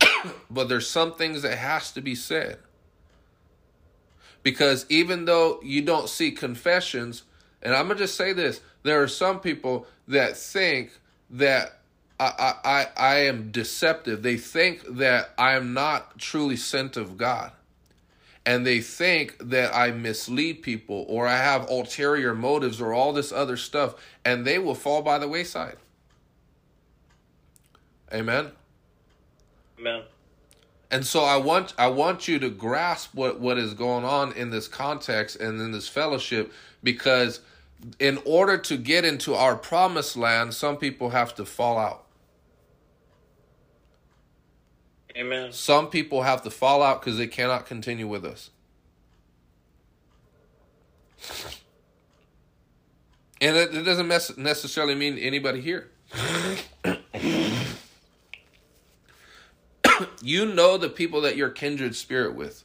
but 0.50 0.68
there's 0.68 0.88
some 0.88 1.14
things 1.14 1.42
that 1.42 1.56
has 1.58 1.92
to 1.92 2.00
be 2.00 2.14
said. 2.14 2.58
Because 4.44 4.86
even 4.88 5.24
though 5.24 5.58
you 5.64 5.82
don't 5.82 6.08
see 6.08 6.30
confessions, 6.30 7.24
and 7.60 7.74
I'm 7.74 7.88
gonna 7.88 7.98
just 7.98 8.14
say 8.14 8.32
this, 8.32 8.60
there 8.84 9.02
are 9.02 9.08
some 9.08 9.40
people 9.40 9.88
that 10.06 10.36
think 10.36 10.92
that 11.30 11.80
I 12.20 12.26
I, 12.38 12.54
I, 12.64 12.86
I 12.96 13.14
am 13.24 13.50
deceptive. 13.50 14.22
They 14.22 14.36
think 14.36 14.82
that 14.98 15.30
I 15.36 15.54
am 15.54 15.74
not 15.74 16.18
truly 16.18 16.56
sent 16.56 16.96
of 16.96 17.16
God 17.16 17.50
and 18.46 18.66
they 18.66 18.80
think 18.80 19.36
that 19.38 19.74
I 19.74 19.90
mislead 19.90 20.62
people 20.62 21.06
or 21.08 21.26
I 21.26 21.36
have 21.36 21.68
ulterior 21.70 22.34
motives 22.34 22.80
or 22.80 22.92
all 22.92 23.12
this 23.12 23.32
other 23.32 23.56
stuff, 23.56 23.94
and 24.24 24.46
they 24.46 24.58
will 24.58 24.74
fall 24.74 25.02
by 25.02 25.18
the 25.18 25.28
wayside. 25.28 25.76
Amen. 28.12 28.50
Amen. 29.78 30.02
And 30.90 31.04
so 31.06 31.24
I 31.24 31.36
want 31.36 31.74
I 31.78 31.88
want 31.88 32.28
you 32.28 32.38
to 32.38 32.50
grasp 32.50 33.14
what 33.14 33.40
what 33.40 33.58
is 33.58 33.74
going 33.74 34.04
on 34.04 34.32
in 34.32 34.50
this 34.50 34.68
context 34.68 35.36
and 35.36 35.60
in 35.60 35.72
this 35.72 35.88
fellowship 35.88 36.52
because 36.82 37.40
in 37.98 38.18
order 38.24 38.56
to 38.58 38.76
get 38.76 39.04
into 39.04 39.34
our 39.34 39.56
promised 39.56 40.16
land, 40.16 40.54
some 40.54 40.76
people 40.76 41.10
have 41.10 41.34
to 41.34 41.44
fall 41.44 41.78
out. 41.78 42.04
Amen. 45.16 45.52
Some 45.52 45.88
people 45.88 46.22
have 46.22 46.42
to 46.42 46.50
fall 46.50 46.82
out 46.82 47.00
because 47.00 47.18
they 47.18 47.26
cannot 47.26 47.66
continue 47.66 48.06
with 48.08 48.24
us. 48.24 48.50
And 53.40 53.56
it, 53.56 53.74
it 53.74 53.82
doesn't 53.82 54.08
mes- 54.08 54.36
necessarily 54.36 54.94
mean 54.94 55.18
anybody 55.18 55.60
here. 55.60 55.90
you 60.24 60.46
know 60.46 60.76
the 60.76 60.88
people 60.88 61.20
that 61.22 61.36
you're 61.36 61.50
kindred 61.50 61.94
spirit 61.94 62.34
with. 62.34 62.64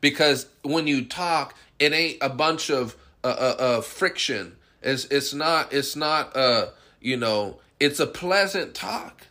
Because 0.00 0.46
when 0.62 0.86
you 0.86 1.04
talk, 1.04 1.54
it 1.78 1.92
ain't 1.92 2.18
a 2.20 2.28
bunch 2.28 2.70
of 2.70 2.96
uh, 3.24 3.28
uh, 3.28 3.56
uh, 3.58 3.80
friction. 3.80 4.56
It's, 4.82 5.04
it's 5.06 5.34
not, 5.34 5.72
it's 5.72 5.96
not, 5.96 6.36
uh, 6.36 6.70
you 7.00 7.16
know, 7.16 7.58
it's 7.80 8.00
a 8.00 8.06
pleasant 8.06 8.74
talk. 8.74 9.26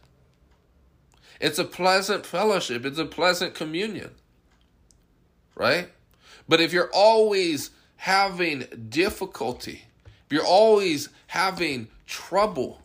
It's 1.40 1.60
a 1.60 1.66
pleasant 1.66 2.26
fellowship. 2.26 2.86
It's 2.86 3.00
a 3.00 3.06
pleasant 3.06 3.54
communion. 3.54 4.12
Right? 5.56 5.90
But 6.48 6.62
if 6.62 6.74
you're 6.74 6.92
always 6.94 7.72
having 7.98 8.66
difficulty, 8.90 9.84
if 10.06 10.34
you're 10.34 10.46
always 10.46 11.10
having 11.28 11.88
trouble, 12.06 12.82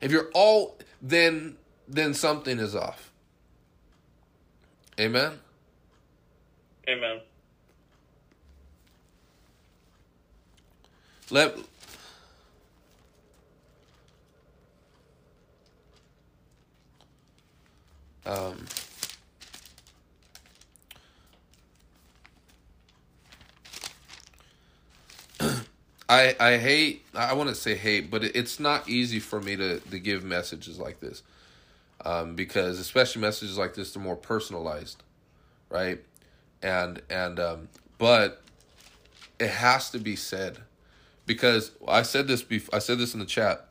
if 0.00 0.12
you're 0.12 0.30
all 0.34 0.78
then 1.00 1.56
then 1.88 2.14
something 2.14 2.58
is 2.58 2.74
off. 2.74 3.05
Amen? 4.98 5.38
Amen. 6.88 7.20
Let 11.30 11.56
um 18.24 18.64
I 26.08 26.36
I 26.40 26.56
hate 26.58 27.04
I 27.14 27.34
want 27.34 27.48
to 27.50 27.54
say 27.54 27.74
hate, 27.74 28.10
but 28.10 28.24
it's 28.24 28.58
not 28.58 28.88
easy 28.88 29.18
for 29.18 29.40
me 29.40 29.56
to 29.56 29.80
to 29.80 29.98
give 29.98 30.24
messages 30.24 30.78
like 30.78 31.00
this 31.00 31.22
um, 32.06 32.36
because 32.36 32.78
especially 32.78 33.20
messages 33.20 33.58
like 33.58 33.74
this 33.74 33.96
are 33.96 34.00
more 34.00 34.14
personalized, 34.14 35.02
right? 35.68 35.98
And 36.62 37.02
and 37.10 37.40
um, 37.40 37.68
but 37.98 38.42
it 39.40 39.50
has 39.50 39.90
to 39.90 39.98
be 39.98 40.14
said 40.14 40.58
because 41.26 41.72
I 41.86 42.02
said 42.02 42.28
this 42.28 42.42
before. 42.42 42.76
I 42.76 42.78
said 42.78 42.98
this 42.98 43.12
in 43.12 43.18
the 43.18 43.26
chat. 43.26 43.66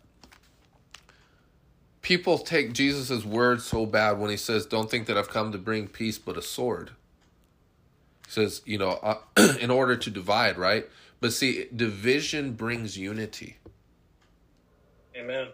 People 2.02 2.38
take 2.38 2.74
Jesus' 2.74 3.24
words 3.24 3.64
so 3.64 3.86
bad 3.86 4.20
when 4.20 4.30
he 4.30 4.38
says, 4.38 4.66
"Don't 4.66 4.92
think 4.92 5.08
that 5.08 5.18
I've 5.18 5.30
come 5.30 5.54
to 5.54 5.58
bring 5.58 5.88
peace, 5.88 6.18
but 6.18 6.36
a 6.36 6.42
sword." 6.42 6.92
He 8.26 8.32
says, 8.32 8.62
you 8.66 8.78
know, 8.78 9.00
uh, 9.02 9.18
in 9.62 9.72
order 9.72 9.96
to 9.96 10.10
divide, 10.10 10.58
right? 10.58 10.86
But 11.22 11.32
see, 11.32 11.68
division 11.74 12.54
brings 12.54 12.98
unity. 12.98 13.58
Amen. 15.16 15.48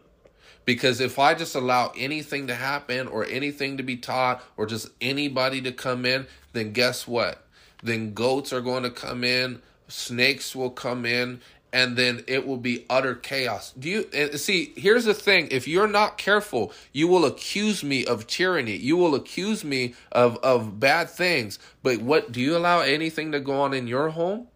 Because 0.72 1.02
if 1.02 1.20
I 1.20 1.34
just 1.34 1.54
allow 1.54 1.92
anything 1.98 2.48
to 2.48 2.56
happen 2.56 3.10
or 3.10 3.26
anything 3.26 3.76
to 3.76 3.84
be 3.84 3.98
taught 3.98 4.42
or 4.56 4.66
just 4.66 4.88
anybody 5.02 5.60
to 5.64 5.74
come 5.74 6.06
in, 6.06 6.28
then 6.54 6.72
guess 6.72 7.06
what? 7.06 7.44
Then 7.84 8.14
goats 8.14 8.54
are 8.54 8.62
going 8.62 8.84
to 8.84 8.90
come 8.90 9.26
in, 9.26 9.62
snakes 9.90 10.56
will 10.56 10.70
come 10.70 11.06
in, 11.06 11.42
and 11.74 11.98
then 11.98 12.24
it 12.26 12.48
will 12.48 12.56
be 12.56 12.86
utter 12.90 13.16
chaos. 13.16 13.74
Do 13.78 13.90
you 13.90 14.38
see? 14.38 14.72
Here's 14.78 15.04
the 15.04 15.14
thing: 15.14 15.50
if 15.52 15.68
you're 15.68 15.90
not 15.90 16.18
careful, 16.18 16.72
you 16.94 17.10
will 17.10 17.26
accuse 17.26 17.84
me 17.84 18.06
of 18.06 18.26
tyranny. 18.26 18.78
You 18.78 18.96
will 18.96 19.14
accuse 19.14 19.66
me 19.66 19.94
of 20.14 20.38
of 20.38 20.80
bad 20.80 21.10
things. 21.10 21.60
But 21.84 22.02
what 22.02 22.32
do 22.32 22.40
you 22.40 22.56
allow 22.56 22.80
anything 22.80 23.34
to 23.34 23.42
go 23.42 23.60
on 23.60 23.74
in 23.74 23.88
your 23.88 24.12
home? 24.12 24.48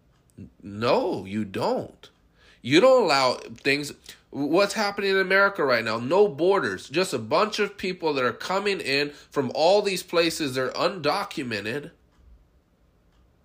No, 0.62 1.26
you 1.26 1.44
don't. 1.44 2.08
You 2.62 2.80
don't 2.80 3.02
allow 3.04 3.34
things. 3.62 3.92
What's 4.30 4.74
happening 4.74 5.10
in 5.10 5.18
America 5.18 5.64
right 5.64 5.84
now? 5.84 5.98
No 5.98 6.28
borders, 6.28 6.88
just 6.88 7.14
a 7.14 7.18
bunch 7.18 7.58
of 7.58 7.78
people 7.78 8.12
that 8.14 8.24
are 8.24 8.32
coming 8.32 8.80
in 8.80 9.10
from 9.30 9.50
all 9.54 9.82
these 9.82 10.02
places. 10.02 10.54
They're 10.54 10.70
undocumented 10.70 11.92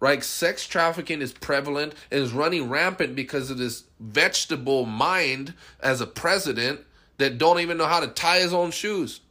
right? 0.01 0.23
Sex 0.23 0.67
trafficking 0.67 1.21
is 1.21 1.31
prevalent 1.31 1.93
and 2.11 2.19
is 2.19 2.33
running 2.33 2.67
rampant 2.67 3.15
because 3.15 3.49
of 3.49 3.57
this 3.57 3.85
vegetable 4.01 4.85
mind 4.85 5.53
as 5.79 6.01
a 6.01 6.07
president 6.07 6.81
that 7.17 7.37
don't 7.37 7.61
even 7.61 7.77
know 7.77 7.85
how 7.85 8.01
to 8.01 8.07
tie 8.07 8.39
his 8.39 8.53
own 8.53 8.71
shoes. 8.71 9.21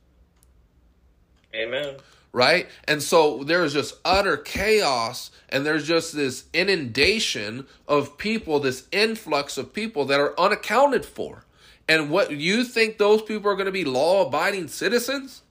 Amen. 1.55 1.97
Right? 2.33 2.69
And 2.85 3.03
so 3.03 3.43
there's 3.43 3.73
just 3.73 3.95
utter 4.05 4.37
chaos 4.37 5.31
and 5.49 5.67
there's 5.67 5.87
just 5.87 6.15
this 6.15 6.45
inundation 6.53 7.67
of 7.89 8.17
people, 8.19 8.61
this 8.61 8.87
influx 8.93 9.59
of 9.59 9.73
people 9.73 10.05
that 10.07 10.21
are 10.21 10.39
unaccounted 10.39 11.05
for. 11.05 11.45
And 11.89 12.09
what 12.09 12.31
you 12.31 12.63
think 12.63 12.99
those 12.99 13.21
people 13.21 13.51
are 13.51 13.57
going 13.57 13.67
to 13.67 13.73
be 13.73 13.85
law 13.85 14.27
abiding 14.27 14.69
citizens? 14.69 15.43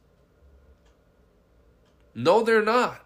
No, 2.15 2.43
they're 2.43 2.64
not. 2.64 3.06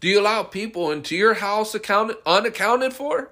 Do 0.00 0.08
you 0.08 0.20
allow 0.20 0.42
people 0.42 0.90
into 0.90 1.16
your 1.16 1.34
house 1.34 1.74
accounted 1.74 2.16
unaccounted 2.26 2.92
for? 2.92 3.30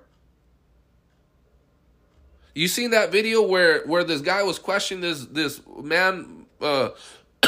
You 2.54 2.68
seen 2.68 2.90
that 2.90 3.12
video 3.12 3.42
where 3.42 3.84
where 3.86 4.04
this 4.04 4.20
guy 4.20 4.42
was 4.42 4.58
questioning 4.58 5.02
this 5.02 5.26
this 5.26 5.60
man 5.82 6.46
uh, 6.60 6.90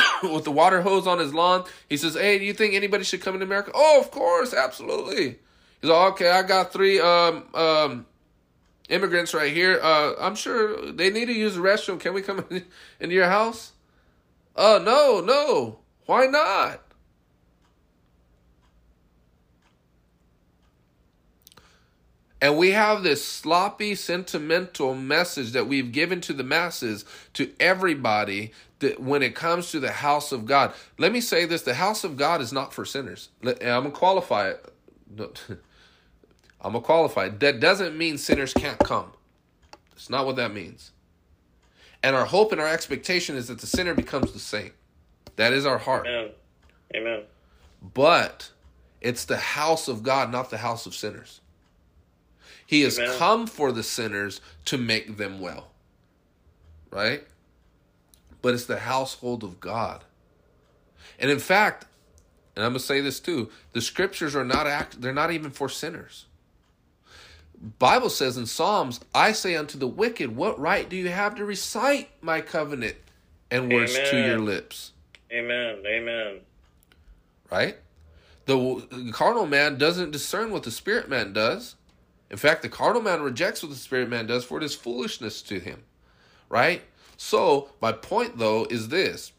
with 0.22 0.44
the 0.44 0.50
water 0.50 0.82
hose 0.82 1.06
on 1.06 1.18
his 1.18 1.34
lawn? 1.34 1.64
He 1.88 1.96
says, 1.96 2.14
"Hey, 2.14 2.38
do 2.38 2.44
you 2.44 2.52
think 2.52 2.74
anybody 2.74 3.04
should 3.04 3.20
come 3.20 3.34
in 3.34 3.42
America?" 3.42 3.70
Oh, 3.74 4.00
of 4.00 4.10
course, 4.10 4.54
absolutely. 4.54 5.38
He's 5.80 5.90
like, 5.90 6.12
"Okay, 6.12 6.30
I 6.30 6.42
got 6.42 6.72
three 6.72 7.00
um 7.00 7.44
um 7.54 8.06
immigrants 8.88 9.34
right 9.34 9.52
here. 9.52 9.80
Uh, 9.82 10.14
I'm 10.18 10.34
sure 10.34 10.92
they 10.92 11.10
need 11.10 11.26
to 11.26 11.32
use 11.32 11.54
the 11.54 11.60
restroom. 11.60 12.00
Can 12.00 12.14
we 12.14 12.22
come 12.22 12.44
in, 12.50 12.64
into 13.00 13.14
your 13.14 13.28
house?" 13.28 13.72
Uh, 14.54 14.80
no, 14.82 15.20
no. 15.20 15.78
Why 16.06 16.26
not? 16.26 16.80
And 22.40 22.58
we 22.58 22.72
have 22.72 23.02
this 23.02 23.24
sloppy, 23.24 23.94
sentimental 23.94 24.94
message 24.94 25.52
that 25.52 25.66
we've 25.66 25.90
given 25.90 26.20
to 26.22 26.32
the 26.34 26.44
masses, 26.44 27.04
to 27.32 27.50
everybody, 27.58 28.52
that 28.80 29.00
when 29.00 29.22
it 29.22 29.34
comes 29.34 29.70
to 29.70 29.80
the 29.80 29.92
house 29.92 30.32
of 30.32 30.44
God. 30.44 30.72
Let 30.98 31.12
me 31.12 31.20
say 31.20 31.46
this 31.46 31.62
the 31.62 31.74
house 31.74 32.04
of 32.04 32.16
God 32.16 32.40
is 32.42 32.52
not 32.52 32.74
for 32.74 32.84
sinners. 32.84 33.30
I'm 33.42 33.54
going 33.54 33.84
to 33.84 33.90
qualify 33.90 34.50
it. 34.50 34.72
I'm 35.18 36.72
going 36.72 36.74
to 36.74 36.80
qualify 36.80 37.26
it. 37.26 37.40
That 37.40 37.58
doesn't 37.58 37.96
mean 37.96 38.18
sinners 38.18 38.52
can't 38.52 38.78
come. 38.78 39.12
It's 39.92 40.10
not 40.10 40.26
what 40.26 40.36
that 40.36 40.52
means. 40.52 40.90
And 42.02 42.14
our 42.14 42.26
hope 42.26 42.52
and 42.52 42.60
our 42.60 42.68
expectation 42.68 43.36
is 43.36 43.48
that 43.48 43.60
the 43.60 43.66
sinner 43.66 43.94
becomes 43.94 44.32
the 44.32 44.38
saint. 44.38 44.72
That 45.36 45.54
is 45.54 45.64
our 45.64 45.78
heart. 45.78 46.06
Amen. 46.06 46.30
Amen. 46.94 47.22
But 47.94 48.50
it's 49.00 49.24
the 49.24 49.38
house 49.38 49.88
of 49.88 50.02
God, 50.02 50.30
not 50.30 50.50
the 50.50 50.58
house 50.58 50.84
of 50.84 50.94
sinners. 50.94 51.40
He 52.66 52.82
has 52.82 52.98
Amen. 52.98 53.16
come 53.18 53.46
for 53.46 53.72
the 53.72 53.82
sinners 53.82 54.40
to 54.66 54.76
make 54.76 55.16
them 55.16 55.40
well. 55.40 55.68
Right? 56.90 57.24
But 58.42 58.54
it's 58.54 58.66
the 58.66 58.80
household 58.80 59.44
of 59.44 59.60
God. 59.60 60.04
And 61.18 61.30
in 61.30 61.38
fact, 61.38 61.86
and 62.54 62.64
I'm 62.64 62.72
going 62.72 62.80
to 62.80 62.84
say 62.84 63.00
this 63.00 63.20
too, 63.20 63.50
the 63.72 63.80
scriptures 63.80 64.34
are 64.34 64.44
not 64.44 64.66
act 64.66 65.00
they're 65.00 65.12
not 65.12 65.30
even 65.30 65.50
for 65.50 65.68
sinners. 65.68 66.26
Bible 67.78 68.10
says 68.10 68.36
in 68.36 68.46
Psalms, 68.46 69.00
I 69.14 69.32
say 69.32 69.56
unto 69.56 69.78
the 69.78 69.86
wicked, 69.86 70.36
what 70.36 70.58
right 70.58 70.88
do 70.88 70.96
you 70.96 71.08
have 71.08 71.36
to 71.36 71.44
recite 71.44 72.10
my 72.20 72.40
covenant 72.40 72.96
and 73.50 73.72
words 73.72 73.96
Amen. 73.96 74.10
to 74.10 74.26
your 74.26 74.38
lips? 74.38 74.92
Amen. 75.32 75.82
Amen. 75.86 76.40
Right? 77.50 77.76
The 78.44 79.10
carnal 79.12 79.46
man 79.46 79.78
doesn't 79.78 80.10
discern 80.10 80.50
what 80.50 80.64
the 80.64 80.70
spirit 80.70 81.08
man 81.08 81.32
does. 81.32 81.75
In 82.30 82.36
fact, 82.36 82.62
the 82.62 82.68
carnal 82.68 83.02
man 83.02 83.22
rejects 83.22 83.62
what 83.62 83.70
the 83.70 83.76
spirit 83.76 84.08
man 84.08 84.26
does, 84.26 84.44
for 84.44 84.58
it 84.58 84.64
is 84.64 84.74
foolishness 84.74 85.42
to 85.42 85.60
him. 85.60 85.84
Right? 86.48 86.82
So, 87.16 87.70
my 87.80 87.92
point 87.92 88.38
though 88.38 88.66
is 88.68 88.88
this 88.88 89.32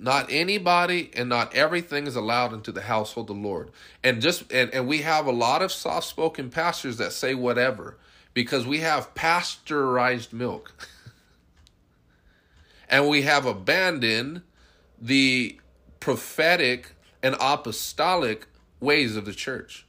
not 0.00 0.26
anybody 0.30 1.10
and 1.14 1.28
not 1.28 1.54
everything 1.54 2.06
is 2.06 2.16
allowed 2.16 2.54
into 2.54 2.72
the 2.72 2.80
household 2.82 3.28
of 3.30 3.36
the 3.36 3.42
Lord. 3.42 3.70
And 4.02 4.22
just 4.22 4.50
and, 4.50 4.72
and 4.72 4.88
we 4.88 5.02
have 5.02 5.26
a 5.26 5.32
lot 5.32 5.62
of 5.62 5.70
soft 5.70 6.06
spoken 6.06 6.50
pastors 6.50 6.96
that 6.96 7.12
say 7.12 7.34
whatever 7.34 7.98
because 8.32 8.66
we 8.66 8.78
have 8.78 9.14
pasteurized 9.14 10.32
milk. 10.32 10.88
and 12.88 13.08
we 13.08 13.22
have 13.22 13.44
abandoned 13.44 14.42
the 15.00 15.58
prophetic 16.00 16.92
and 17.22 17.36
apostolic 17.38 18.46
ways 18.80 19.16
of 19.16 19.26
the 19.26 19.34
church. 19.34 19.86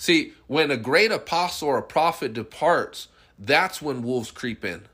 See, 0.00 0.32
when 0.46 0.70
a 0.70 0.78
great 0.78 1.12
apostle 1.12 1.68
or 1.68 1.76
a 1.76 1.82
prophet 1.82 2.32
departs, 2.32 3.08
that's 3.38 3.82
when 3.82 4.02
wolves 4.02 4.30
creep 4.30 4.64
in. 4.64 4.84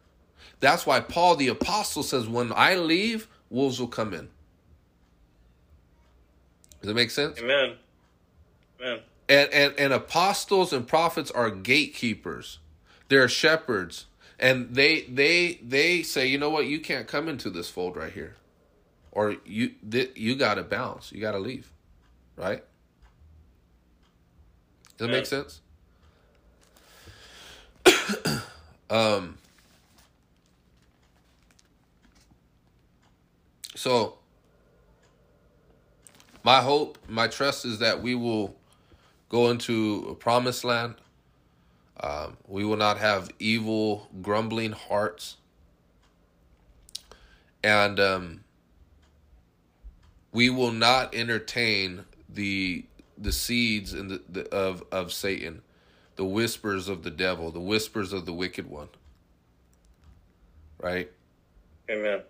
That's 0.59 0.85
why 0.85 0.99
Paul 0.99 1.37
the 1.37 1.47
apostle 1.47 2.03
says, 2.03 2.27
When 2.27 2.53
I 2.53 2.75
leave, 2.75 3.29
wolves 3.49 3.79
will 3.79 3.87
come 3.87 4.13
in. 4.13 4.29
Does 6.81 6.89
that 6.89 6.95
make 6.95 7.13
sense? 7.13 7.39
Amen. 7.39 7.75
Amen. 8.81 8.99
And, 9.29 9.49
and, 9.53 9.75
and 9.79 9.93
apostles 9.93 10.73
and 10.73 10.89
prophets 10.89 11.31
are 11.31 11.51
gatekeepers. 11.51 12.59
They're 13.07 13.29
shepherds. 13.29 14.07
And 14.41 14.75
they 14.75 15.03
they 15.03 15.61
they 15.63 16.03
say, 16.03 16.27
you 16.27 16.37
know 16.37 16.51
what, 16.51 16.67
you 16.67 16.81
can't 16.81 17.07
come 17.07 17.29
into 17.29 17.49
this 17.49 17.71
fold 17.71 17.97
right 17.97 18.13
here. 18.13 18.35
Or 19.13 19.37
you 19.45 19.71
you 20.17 20.35
gotta 20.35 20.65
bounce. 20.65 21.13
You 21.13 21.21
gotta 21.21 21.39
leave. 21.39 21.71
Right? 22.35 22.65
Does 24.97 25.09
that 25.09 25.13
yeah. 25.13 25.19
make 25.19 25.27
sense? 25.27 25.61
um, 28.91 29.37
so, 33.75 34.19
my 36.43 36.61
hope, 36.63 36.99
my 37.09 37.29
trust 37.29 37.65
is 37.65 37.81
that 37.81 38.03
we 38.03 38.15
will 38.15 38.57
go 39.29 39.51
into 39.51 40.07
a 40.11 40.15
promised 40.15 40.65
land. 40.65 40.95
Um, 42.01 42.37
we 42.47 42.65
will 42.65 42.77
not 42.77 42.99
have 42.99 43.31
evil, 43.39 44.09
grumbling 44.23 44.73
hearts. 44.73 45.37
And 47.63 47.99
um, 47.99 48.45
we 50.33 50.51
will 50.51 50.73
not 50.73 51.15
entertain 51.15 52.05
the 52.29 52.85
the 53.19 53.33
seeds 53.33 53.95
in 53.95 54.09
the, 54.09 54.23
the, 54.29 54.55
of 54.55 54.85
of 54.93 55.13
Satan, 55.13 55.63
the 56.17 56.25
whispers 56.25 56.89
of 56.89 57.03
the 57.03 57.11
devil, 57.11 57.51
the 57.51 57.61
whispers 57.61 58.13
of 58.13 58.27
the 58.27 58.33
wicked 58.33 58.69
one. 58.69 58.89
Right? 60.81 61.11
Amen. 61.91 62.23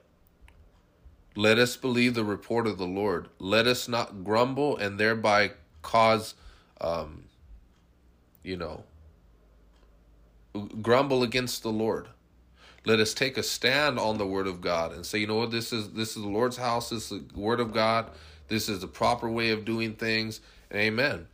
Let 1.34 1.58
us 1.58 1.76
believe 1.76 2.14
the 2.14 2.24
report 2.24 2.66
of 2.66 2.78
the 2.78 2.86
Lord. 2.86 3.28
Let 3.38 3.66
us 3.66 3.88
not 3.88 4.24
grumble 4.24 4.76
and 4.78 4.98
thereby 4.98 5.52
cause, 5.82 6.34
um, 6.80 7.24
you 8.42 8.56
know, 8.56 8.84
grumble 10.80 11.22
against 11.22 11.62
the 11.62 11.70
Lord. 11.70 12.08
Let 12.86 13.00
us 13.00 13.12
take 13.12 13.36
a 13.36 13.42
stand 13.42 13.98
on 13.98 14.16
the 14.16 14.26
word 14.26 14.46
of 14.46 14.60
God 14.60 14.92
and 14.92 15.04
say, 15.04 15.18
you 15.18 15.26
know 15.26 15.36
what, 15.36 15.50
this 15.50 15.72
is 15.72 15.90
this 15.90 16.16
is 16.16 16.22
the 16.22 16.28
Lord's 16.28 16.56
house. 16.56 16.90
This 16.90 17.10
is 17.10 17.22
the 17.32 17.38
word 17.38 17.60
of 17.60 17.72
God. 17.74 18.10
This 18.48 18.68
is 18.68 18.80
the 18.80 18.86
proper 18.86 19.28
way 19.28 19.50
of 19.50 19.64
doing 19.64 19.94
things. 19.94 20.40
Amen. 20.74 21.26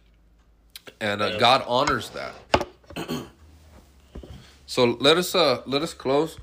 And 1.01 1.23
uh, 1.23 1.27
Yeah. 1.33 1.39
God 1.39 1.65
honors 1.67 2.11
that. 2.11 2.35
so 4.67 4.85
let 4.85 5.17
us 5.17 5.35
uh 5.35 5.63
let 5.67 5.83
us 5.83 5.95
close. 5.95 6.39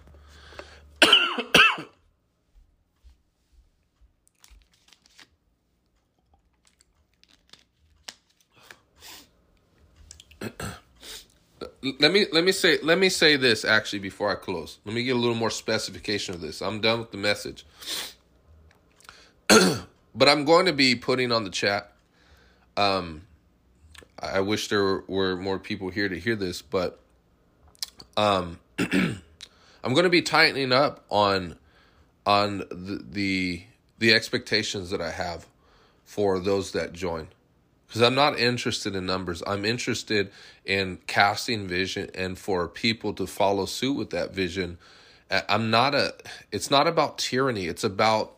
let 12.00 12.12
me 12.12 12.26
let 12.32 12.44
me 12.44 12.52
say 12.52 12.80
let 12.82 12.98
me 12.98 13.10
say 13.10 13.36
this 13.36 13.64
actually 13.64 14.00
before 14.00 14.32
I 14.32 14.36
close. 14.36 14.80
Let 14.86 14.96
me 14.96 15.04
get 15.04 15.16
a 15.16 15.20
little 15.20 15.36
more 15.36 15.50
specification 15.50 16.36
of 16.36 16.42
this. 16.42 16.62
I'm 16.62 16.82
done 16.82 17.00
with 17.00 17.12
the 17.12 17.18
message. 17.18 17.66
but 19.48 20.30
I'm 20.30 20.46
going 20.46 20.66
to 20.66 20.74
be 20.74 20.96
putting 20.96 21.32
on 21.32 21.44
the 21.44 21.50
chat. 21.50 21.94
Um 22.80 23.24
I 24.18 24.40
wish 24.42 24.68
there 24.68 25.04
were 25.08 25.36
more 25.36 25.60
people 25.60 25.90
here 25.90 26.10
to 26.10 26.20
hear 26.20 26.36
this, 26.36 26.62
but 26.62 27.00
um 28.16 28.60
I'm 28.80 29.94
going 29.94 30.04
to 30.04 30.10
be 30.10 30.22
tightening 30.22 30.72
up 30.72 31.04
on 31.10 31.56
on 32.26 32.60
the 32.70 33.04
the, 33.10 33.64
the 33.98 34.14
expectations 34.14 34.92
that 34.92 35.02
I 35.02 35.12
have 35.12 35.48
for 36.04 36.40
those 36.40 36.72
that 36.72 36.94
join 36.94 37.28
because 37.88 38.02
I'm 38.02 38.16
not 38.16 38.38
interested 38.40 38.96
in 38.96 39.08
numbers. 39.08 39.42
I'm 39.48 39.66
interested 39.66 40.32
in 40.64 41.00
casting 41.08 41.68
vision 41.68 42.12
and 42.14 42.38
for 42.38 42.68
people 42.68 43.14
to 43.14 43.26
follow 43.26 43.66
suit 43.66 43.94
with 43.94 44.12
that 44.12 44.32
vision. 44.32 44.78
I'm 45.32 45.72
not 45.72 45.96
a. 45.96 46.14
It's 46.52 46.70
not 46.70 46.88
about 46.88 47.18
tyranny. 47.18 47.66
It's 47.66 47.84
about 47.84 48.36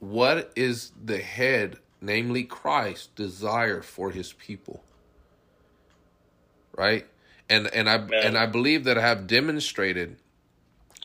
what 0.00 0.52
is 0.54 0.92
the 1.02 1.18
head, 1.18 1.78
namely 2.04 2.44
Christ, 2.44 3.14
desire 3.14 3.82
for 3.82 4.10
His 4.10 4.32
people. 4.32 4.84
Right, 6.76 7.06
and 7.48 7.66
and 7.68 7.88
I 7.88 7.96
and 7.96 8.36
I 8.36 8.46
believe 8.46 8.84
that 8.84 8.98
I 8.98 9.02
have 9.02 9.26
demonstrated 9.26 10.16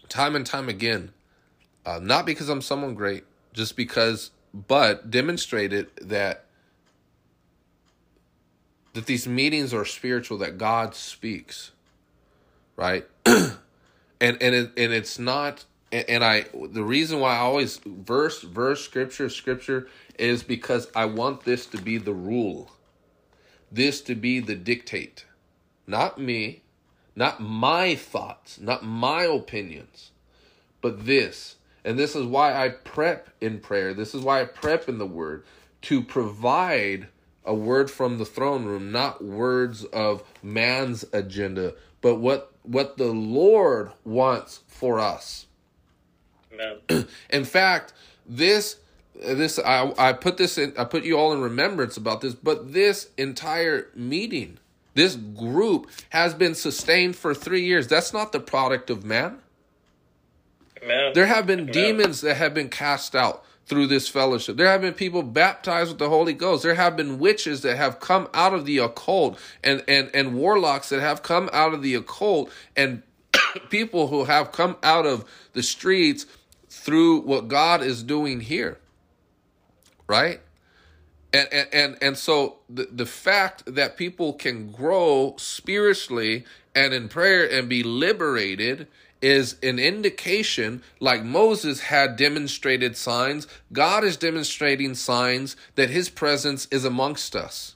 time 0.09 0.35
and 0.35 0.45
time 0.45 0.67
again, 0.67 1.11
uh, 1.85 1.99
not 2.01 2.25
because 2.25 2.49
I'm 2.49 2.61
someone 2.61 2.95
great, 2.95 3.23
just 3.53 3.75
because, 3.75 4.31
but 4.53 5.11
demonstrated 5.11 5.89
that 6.01 6.45
that 8.93 9.05
these 9.05 9.27
meetings 9.27 9.73
are 9.73 9.85
spiritual 9.85 10.39
that 10.39 10.57
God 10.57 10.95
speaks, 10.95 11.71
right? 12.75 13.05
and 13.25 13.57
and 14.19 14.41
it, 14.41 14.71
and 14.75 14.93
it's 14.93 15.19
not 15.19 15.65
and, 15.91 16.09
and 16.09 16.23
I 16.23 16.45
the 16.53 16.83
reason 16.83 17.19
why 17.19 17.35
I 17.35 17.39
always 17.39 17.77
verse 17.85 18.41
verse 18.41 18.83
scripture 18.83 19.29
scripture 19.29 19.87
is 20.19 20.43
because 20.43 20.87
I 20.95 21.05
want 21.05 21.43
this 21.43 21.65
to 21.67 21.81
be 21.81 21.97
the 21.97 22.13
rule. 22.13 22.71
This 23.71 24.01
to 24.01 24.15
be 24.15 24.39
the 24.39 24.55
dictate. 24.55 25.25
Not 25.87 26.19
me, 26.19 26.63
not 27.15 27.39
my 27.39 27.95
thoughts, 27.95 28.59
not 28.59 28.83
my 28.83 29.23
opinions, 29.23 30.11
but 30.81 31.05
this. 31.05 31.55
And 31.83 31.97
this 31.97 32.15
is 32.15 32.25
why 32.25 32.53
I 32.53 32.69
prep 32.69 33.29
in 33.41 33.59
prayer. 33.59 33.93
This 33.93 34.13
is 34.13 34.21
why 34.21 34.41
I 34.41 34.45
prep 34.45 34.89
in 34.89 34.97
the 34.97 35.05
word 35.05 35.45
to 35.83 36.01
provide 36.03 37.07
a 37.45 37.53
word 37.53 37.89
from 37.89 38.17
the 38.17 38.25
throne 38.25 38.65
room, 38.65 38.91
not 38.91 39.23
words 39.23 39.85
of 39.85 40.23
man's 40.43 41.05
agenda, 41.13 41.73
but 42.01 42.15
what 42.15 42.53
what 42.63 42.97
the 42.97 43.11
Lord 43.11 43.91
wants 44.03 44.59
for 44.67 44.99
us. 44.99 45.47
Amen. 46.53 47.07
In 47.29 47.45
fact, 47.45 47.93
this 48.25 48.77
this 49.19 49.59
I 49.59 49.93
I 49.97 50.13
put 50.13 50.37
this 50.37 50.57
in 50.57 50.73
I 50.77 50.85
put 50.85 51.03
you 51.03 51.17
all 51.17 51.33
in 51.33 51.41
remembrance 51.41 51.97
about 51.97 52.21
this, 52.21 52.33
but 52.33 52.73
this 52.73 53.09
entire 53.17 53.89
meeting, 53.95 54.57
this 54.95 55.15
group 55.15 55.89
has 56.09 56.33
been 56.33 56.55
sustained 56.55 57.15
for 57.15 57.33
3 57.33 57.61
years. 57.61 57.87
That's 57.87 58.13
not 58.13 58.31
the 58.31 58.39
product 58.39 58.89
of 58.89 59.03
man. 59.03 59.39
Amen. 60.83 61.11
There 61.13 61.25
have 61.25 61.45
been 61.45 61.61
Amen. 61.61 61.73
demons 61.73 62.21
that 62.21 62.35
have 62.35 62.53
been 62.53 62.69
cast 62.69 63.15
out 63.15 63.43
through 63.65 63.87
this 63.87 64.07
fellowship. 64.07 64.57
There 64.57 64.67
have 64.67 64.81
been 64.81 64.95
people 64.95 65.21
baptized 65.21 65.89
with 65.91 65.99
the 65.99 66.09
Holy 66.09 66.33
Ghost. 66.33 66.63
There 66.63 66.73
have 66.73 66.97
been 66.97 67.19
witches 67.19 67.61
that 67.61 67.77
have 67.77 67.99
come 67.99 68.27
out 68.33 68.53
of 68.53 68.65
the 68.65 68.79
occult 68.79 69.39
and 69.63 69.83
and 69.87 70.09
and 70.13 70.35
warlocks 70.35 70.89
that 70.89 71.01
have 71.01 71.21
come 71.23 71.49
out 71.53 71.73
of 71.73 71.83
the 71.83 71.95
occult 71.95 72.51
and 72.75 73.03
people 73.69 74.07
who 74.07 74.25
have 74.25 74.51
come 74.51 74.77
out 74.81 75.05
of 75.05 75.25
the 75.53 75.63
streets 75.63 76.25
through 76.69 77.21
what 77.21 77.47
God 77.47 77.81
is 77.83 78.01
doing 78.03 78.41
here. 78.41 78.79
Right? 80.09 80.41
And 81.33 81.47
and 81.53 81.69
and, 81.73 81.97
and 82.01 82.17
so 82.17 82.57
the, 82.69 82.89
the 82.91 83.05
fact 83.05 83.63
that 83.75 83.95
people 83.97 84.33
can 84.33 84.71
grow 84.71 85.35
spiritually 85.37 86.45
and 86.75 86.93
in 86.93 87.09
prayer 87.09 87.49
and 87.49 87.69
be 87.69 87.83
liberated 87.83 88.87
is 89.21 89.57
an 89.61 89.79
indication 89.79 90.81
like 90.99 91.23
Moses 91.23 91.81
had 91.81 92.15
demonstrated 92.15 92.97
signs 92.97 93.47
God 93.73 94.03
is 94.03 94.17
demonstrating 94.17 94.95
signs 94.95 95.55
that 95.75 95.89
his 95.89 96.09
presence 96.09 96.67
is 96.71 96.85
amongst 96.85 97.35
us 97.35 97.75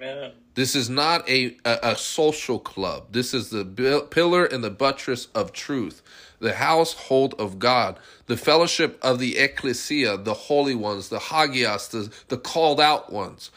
Amen. 0.00 0.32
this 0.54 0.76
is 0.76 0.90
not 0.90 1.28
a, 1.28 1.56
a, 1.64 1.78
a 1.82 1.96
social 1.96 2.58
club. 2.58 3.08
This 3.12 3.34
is 3.34 3.50
the 3.50 3.64
bil- 3.64 4.06
pillar 4.06 4.44
and 4.44 4.62
the 4.62 4.70
buttress 4.70 5.28
of 5.34 5.52
truth, 5.52 6.02
the 6.42 6.54
household 6.54 7.34
of 7.38 7.60
God, 7.60 7.98
the 8.26 8.36
fellowship 8.36 8.98
of 9.00 9.20
the 9.20 9.38
ecclesia, 9.38 10.16
the 10.16 10.34
holy 10.34 10.74
ones, 10.74 11.08
the 11.08 11.20
hagias, 11.20 11.88
the, 11.90 12.12
the 12.28 12.36
called 12.36 12.80
out 12.80 13.12
ones. 13.12 13.52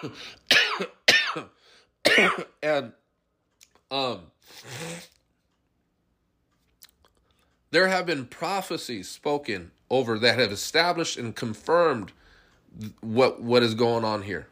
and 2.62 2.92
um, 3.90 4.20
there 7.72 7.88
have 7.88 8.06
been 8.06 8.26
prophecies 8.26 9.08
spoken 9.08 9.72
over 9.90 10.16
that 10.20 10.38
have 10.38 10.52
established 10.52 11.18
and 11.18 11.34
confirmed 11.34 12.12
what 13.00 13.42
what 13.42 13.62
is 13.62 13.74
going 13.74 14.04
on 14.04 14.22
here 14.22 14.46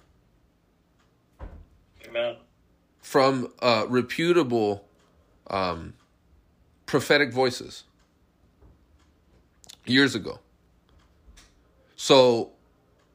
Amen. 2.09 2.37
from 3.01 3.53
uh, 3.61 3.85
reputable 3.89 4.85
um, 5.49 5.95
prophetic 6.93 7.33
voices 7.33 7.85
years 9.87 10.15
ago. 10.15 10.41
So 11.97 12.51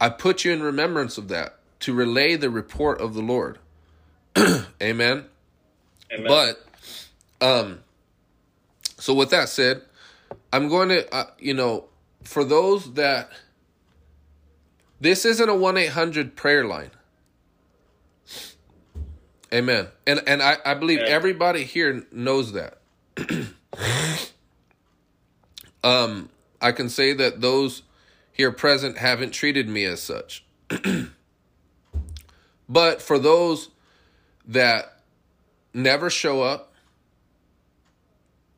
I 0.00 0.08
put 0.08 0.44
you 0.44 0.50
in 0.52 0.64
remembrance 0.64 1.16
of 1.16 1.28
that 1.28 1.60
to 1.80 1.94
relay 1.94 2.34
the 2.34 2.50
report 2.50 3.00
of 3.00 3.14
the 3.14 3.22
Lord. 3.22 3.60
Amen. 4.82 5.26
Amen. 6.12 6.26
But, 6.26 6.66
um, 7.40 7.78
so 8.96 9.14
with 9.14 9.30
that 9.30 9.48
said, 9.48 9.82
I'm 10.52 10.68
going 10.68 10.88
to, 10.88 11.14
uh, 11.14 11.26
you 11.38 11.54
know, 11.54 11.84
for 12.24 12.42
those 12.42 12.94
that 12.94 13.30
this 15.00 15.24
isn't 15.24 15.48
a 15.48 15.54
one 15.54 15.76
eight 15.76 15.92
hundred 15.92 16.34
prayer 16.34 16.64
line. 16.64 16.90
Amen. 19.54 19.86
And 20.04 20.20
and 20.26 20.42
I, 20.42 20.56
I 20.66 20.74
believe 20.74 20.98
Amen. 20.98 21.12
everybody 21.12 21.62
here 21.62 22.04
knows 22.10 22.54
that. 22.54 22.78
um, 25.84 26.28
I 26.60 26.72
can 26.72 26.88
say 26.88 27.12
that 27.12 27.40
those 27.40 27.82
here 28.32 28.52
present 28.52 28.98
haven't 28.98 29.30
treated 29.30 29.68
me 29.68 29.84
as 29.84 30.02
such. 30.02 30.44
but 32.68 33.02
for 33.02 33.18
those 33.18 33.70
that 34.46 35.00
never 35.74 36.10
show 36.10 36.42
up, 36.42 36.72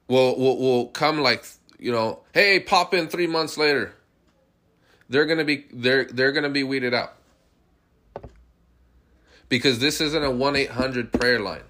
will 0.08 0.36
will 0.36 0.58
will 0.58 0.86
come 0.88 1.20
like 1.20 1.44
you 1.78 1.92
know, 1.92 2.20
hey, 2.34 2.60
pop 2.60 2.92
in 2.92 3.08
three 3.08 3.26
months 3.26 3.56
later. 3.56 3.94
They're 5.08 5.26
gonna 5.26 5.44
be 5.44 5.66
they're 5.72 6.04
they're 6.04 6.32
gonna 6.32 6.50
be 6.50 6.62
weeded 6.62 6.94
out 6.94 7.14
because 9.48 9.78
this 9.78 10.00
isn't 10.00 10.22
a 10.22 10.30
one 10.30 10.56
eight 10.56 10.70
hundred 10.70 11.12
prayer 11.12 11.40
line. 11.40 11.62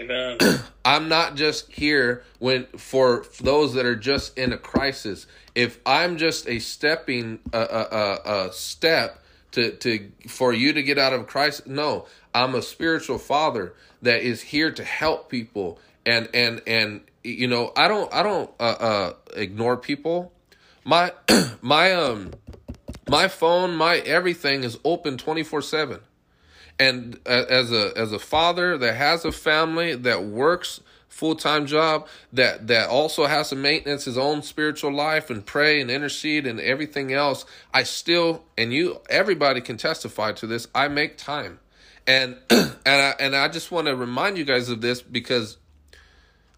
Amen. 0.00 0.38
I'm 0.84 1.08
not 1.08 1.34
just 1.34 1.70
here 1.70 2.24
when 2.38 2.66
for 2.76 3.26
those 3.40 3.74
that 3.74 3.84
are 3.84 3.96
just 3.96 4.38
in 4.38 4.52
a 4.52 4.58
crisis. 4.58 5.26
If 5.54 5.78
I'm 5.84 6.16
just 6.16 6.48
a 6.48 6.58
stepping 6.58 7.40
a 7.52 7.58
a, 7.58 8.52
step 8.52 9.22
to 9.52 9.72
to 9.72 10.10
for 10.26 10.54
you 10.54 10.72
to 10.72 10.82
get 10.82 10.96
out 10.98 11.12
of 11.12 11.26
crisis, 11.26 11.66
no, 11.66 12.06
I'm 12.34 12.54
a 12.54 12.62
spiritual 12.62 13.18
father 13.18 13.74
that 14.00 14.22
is 14.22 14.40
here 14.40 14.70
to 14.72 14.84
help 14.84 15.28
people 15.28 15.78
and 16.06 16.28
and 16.32 16.62
and 16.66 17.02
you 17.22 17.46
know 17.46 17.72
I 17.76 17.88
don't 17.88 18.12
I 18.12 18.22
don't 18.22 18.50
uh, 18.58 18.62
uh, 18.62 19.12
ignore 19.36 19.76
people, 19.76 20.32
My 20.84 21.12
my 21.60 21.92
um 21.92 22.32
my 23.06 23.28
phone, 23.28 23.76
my 23.76 23.96
everything 23.98 24.64
is 24.64 24.78
open 24.82 25.18
24/7. 25.18 26.00
And 26.80 27.20
as 27.26 27.70
a 27.70 27.92
as 27.94 28.10
a 28.10 28.18
father 28.18 28.78
that 28.78 28.96
has 28.96 29.26
a 29.26 29.30
family 29.30 29.94
that 29.94 30.24
works 30.24 30.80
full-time 31.10 31.66
job 31.66 32.06
that 32.32 32.68
that 32.68 32.88
also 32.88 33.26
has 33.26 33.50
to 33.50 33.56
maintenance 33.56 34.06
his 34.06 34.16
own 34.16 34.40
spiritual 34.42 34.90
life 34.90 35.28
and 35.28 35.44
pray 35.44 35.80
and 35.80 35.90
intercede 35.90 36.46
and 36.46 36.58
everything 36.58 37.12
else, 37.12 37.44
I 37.74 37.82
still 37.82 38.44
and 38.56 38.72
you 38.72 39.00
everybody 39.10 39.60
can 39.60 39.76
testify 39.76 40.32
to 40.32 40.46
this. 40.46 40.68
I 40.74 40.88
make 40.88 41.18
time. 41.18 41.60
And 42.06 42.38
and 42.50 42.72
I 42.86 43.14
and 43.20 43.36
I 43.36 43.48
just 43.48 43.70
want 43.70 43.86
to 43.86 43.94
remind 43.94 44.38
you 44.38 44.46
guys 44.46 44.70
of 44.70 44.80
this 44.80 45.02
because 45.02 45.58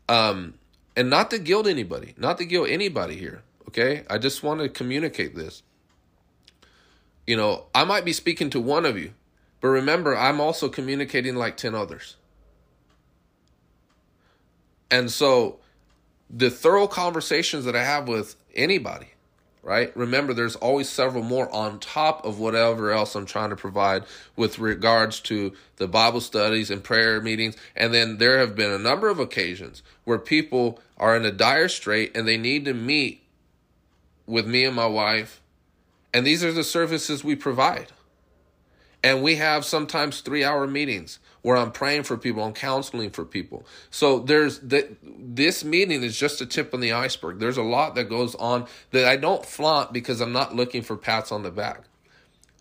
um 0.09 0.55
and 0.97 1.11
not 1.11 1.31
to 1.31 1.41
guilt 1.41 1.67
anybody, 1.67 2.15
not 2.17 2.39
to 2.39 2.45
guilt 2.45 2.69
anybody 2.71 3.17
here, 3.17 3.43
okay? 3.69 4.05
I 4.09 4.19
just 4.19 4.45
want 4.45 4.61
to 4.61 4.69
communicate 4.69 5.35
this. 5.35 5.65
You 7.27 7.37
know, 7.37 7.65
I 7.75 7.85
might 7.85 8.05
be 8.05 8.13
speaking 8.13 8.51
to 8.51 8.61
one 8.61 8.87
of 8.87 8.97
you, 8.97 9.15
but 9.63 9.69
remember, 9.69 10.15
I'm 10.15 10.41
also 10.41 10.69
communicating 10.69 11.37
like 11.37 11.57
10 11.57 11.75
others. 11.75 12.17
And 14.91 15.11
so 15.11 15.61
the 16.29 16.51
thorough 16.51 16.89
conversations 16.89 17.65
that 17.65 17.77
I 17.77 17.85
have 17.85 18.09
with 18.09 18.35
anybody, 18.57 19.07
right? 19.63 19.97
Remember, 19.97 20.35
there's 20.35 20.57
always 20.57 20.89
several 20.89 21.23
more 21.23 21.49
on 21.55 21.79
top 21.79 22.27
of 22.27 22.41
whatever 22.41 22.91
else 22.91 23.15
I'm 23.15 23.25
trying 23.25 23.51
to 23.51 23.57
provide 23.57 24.03
with 24.35 24.59
regards 24.59 25.21
to 25.21 25.53
the 25.77 25.87
Bible 25.87 26.21
studies 26.21 26.69
and 26.69 26.83
prayer 26.83 27.21
meetings. 27.21 27.57
And 27.77 27.95
then 27.95 28.19
there 28.19 28.41
have 28.41 28.57
been 28.57 28.73
a 28.73 28.79
number 28.79 29.09
of 29.09 29.21
occasions 29.21 29.85
where 30.03 30.19
people 30.19 30.81
are 30.99 31.17
in 31.17 31.25
a 31.25 31.31
dire 31.31 31.69
strait 31.69 32.17
and 32.17 32.27
they 32.27 32.37
need 32.37 32.65
to 32.65 32.75
meet 32.75 33.23
with 34.27 34.47
me 34.47 34.65
and 34.65 34.75
my 34.75 34.87
wife. 34.87 35.41
And 36.13 36.27
these 36.27 36.43
are 36.43 36.53
the 36.53 36.65
services 36.65 37.23
we 37.23 37.37
provide. 37.37 37.93
And 39.05 39.23
we 39.23 39.37
have 39.37 39.65
sometimes 39.65 40.21
three 40.21 40.45
hour 40.45 40.67
meetings 40.67 41.19
where 41.43 41.57
I'm 41.57 41.73
praying 41.73 42.05
for 42.05 42.17
people, 42.17 42.45
I'm 42.45 42.53
counseling 42.53 43.11
for 43.11 43.25
people. 43.25 43.67
So 43.91 44.21
there's 44.21 44.61
that 44.61 44.97
this 45.03 45.65
meeting 45.65 46.03
is 46.05 46.17
just 46.17 46.41
a 46.41 46.47
tip 46.47 46.73
on 46.73 46.81
the 46.81 46.93
iceberg. 46.93 47.41
There's 47.41 47.57
a 47.57 47.63
lot 47.63 47.97
that 47.97 48.05
goes 48.05 48.35
on 48.37 48.67
that 48.93 49.07
I 49.07 49.17
don't 49.17 49.45
flaunt 49.45 49.93
because 49.93 50.21
I'm 50.21 50.33
not 50.33 50.55
looking 50.55 50.83
for 50.83 50.97
pats 50.97 51.33
on 51.33 51.43
the 51.43 51.51
back. 51.51 51.83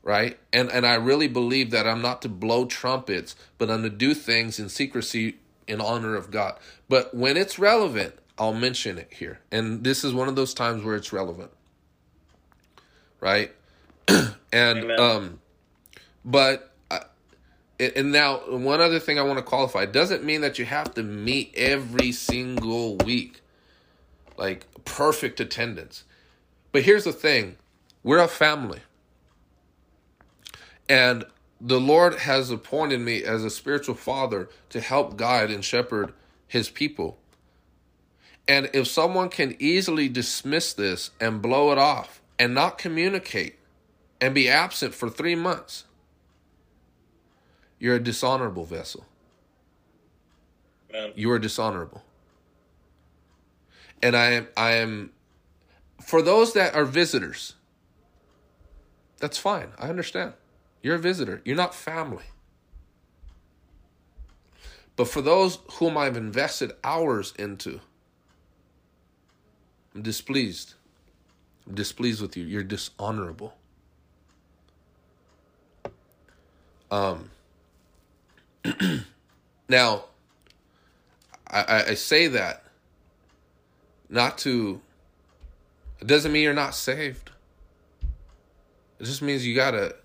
Right? 0.03 0.39
And 0.51 0.71
and 0.71 0.85
I 0.85 0.95
really 0.95 1.27
believe 1.27 1.69
that 1.71 1.87
I'm 1.87 2.01
not 2.01 2.23
to 2.23 2.29
blow 2.29 2.65
trumpets, 2.65 3.35
but 3.59 3.69
I'm 3.69 3.83
to 3.83 3.89
do 3.89 4.15
things 4.15 4.59
in 4.59 4.67
secrecy 4.67 5.35
in 5.67 5.79
honor 5.79 6.15
of 6.15 6.31
God. 6.31 6.57
But 6.89 7.13
when 7.13 7.37
it's 7.37 7.59
relevant, 7.59 8.15
I'll 8.39 8.53
mention 8.53 8.97
it 8.97 9.13
here. 9.13 9.41
And 9.51 9.83
this 9.83 10.03
is 10.03 10.11
one 10.11 10.27
of 10.27 10.35
those 10.35 10.55
times 10.55 10.83
where 10.83 10.95
it's 10.95 11.13
relevant. 11.13 11.51
Right? 13.19 13.51
and 14.07 14.35
Amen. 14.51 14.99
um 14.99 15.40
but 16.23 16.71
and 17.79 18.11
now 18.11 18.37
one 18.47 18.79
other 18.79 18.99
thing 18.99 19.17
I 19.17 19.23
want 19.23 19.39
to 19.39 19.43
qualify 19.43 19.83
it 19.83 19.91
doesn't 19.91 20.23
mean 20.23 20.41
that 20.41 20.59
you 20.59 20.65
have 20.65 20.93
to 20.93 21.03
meet 21.03 21.51
every 21.55 22.11
single 22.11 22.97
week, 22.97 23.41
like 24.37 24.65
perfect 24.85 25.39
attendance. 25.39 26.03
But 26.71 26.83
here's 26.83 27.05
the 27.05 27.13
thing: 27.13 27.57
we're 28.03 28.19
a 28.19 28.27
family, 28.27 28.81
and 30.87 31.25
the 31.59 31.79
Lord 31.79 32.19
has 32.19 32.49
appointed 32.49 32.99
me 32.99 33.23
as 33.23 33.43
a 33.43 33.49
spiritual 33.49 33.95
father 33.95 34.49
to 34.69 34.79
help 34.79 35.17
guide 35.17 35.51
and 35.51 35.63
shepherd 35.63 36.13
His 36.47 36.69
people. 36.69 37.17
And 38.47 38.69
if 38.73 38.87
someone 38.87 39.29
can 39.29 39.55
easily 39.59 40.09
dismiss 40.09 40.73
this 40.73 41.11
and 41.19 41.41
blow 41.41 41.71
it 41.71 41.77
off 41.77 42.21
and 42.39 42.53
not 42.53 42.77
communicate 42.77 43.59
and 44.19 44.33
be 44.33 44.49
absent 44.49 44.93
for 44.93 45.09
three 45.09 45.35
months, 45.35 45.85
you're 47.81 47.95
a 47.95 47.99
dishonorable 47.99 48.63
vessel. 48.63 49.05
Amen. 50.91 51.13
You 51.15 51.31
are 51.31 51.39
dishonorable. 51.39 52.03
And 54.03 54.15
I 54.15 54.25
am 54.33 54.47
I 54.55 54.73
am 54.73 55.11
for 55.99 56.21
those 56.21 56.53
that 56.53 56.75
are 56.75 56.85
visitors, 56.85 57.55
that's 59.17 59.39
fine. 59.39 59.69
I 59.79 59.89
understand. 59.89 60.33
You're 60.83 60.95
a 60.95 60.99
visitor. 60.99 61.41
You're 61.43 61.55
not 61.55 61.73
family. 61.73 62.25
But 64.95 65.07
for 65.07 65.23
those 65.23 65.57
whom 65.73 65.97
I've 65.97 66.17
invested 66.17 66.73
hours 66.83 67.33
into, 67.39 67.79
I'm 69.95 70.03
displeased. 70.03 70.75
I'm 71.65 71.73
displeased 71.73 72.21
with 72.21 72.37
you. 72.37 72.45
You're 72.45 72.63
dishonorable. 72.63 73.55
Um 76.91 77.31
now, 79.69 80.05
I, 81.47 81.85
I, 81.89 81.93
say 81.95 82.27
that 82.27 82.63
not 84.09 84.37
to. 84.39 84.81
It 85.99 86.07
doesn't 86.07 86.31
mean 86.31 86.43
you're 86.43 86.53
not 86.53 86.75
saved. 86.75 87.31
It 88.99 89.05
just 89.05 89.21
means 89.21 89.45
you 89.45 89.55
gotta. 89.55 89.95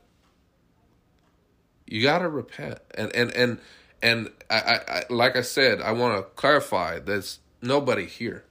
You 1.87 2.03
gotta 2.03 2.29
repent, 2.29 2.79
and 2.95 3.15
and 3.15 3.31
and 3.33 3.59
and 4.03 4.31
I, 4.51 4.59
I, 4.59 4.81
I 4.89 5.03
like 5.11 5.37
I 5.37 5.43
said, 5.43 5.81
I 5.81 5.93
want 5.93 6.17
to 6.17 6.23
clarify. 6.35 6.99
There's 6.99 7.39
nobody 7.63 8.07
here. 8.07 8.45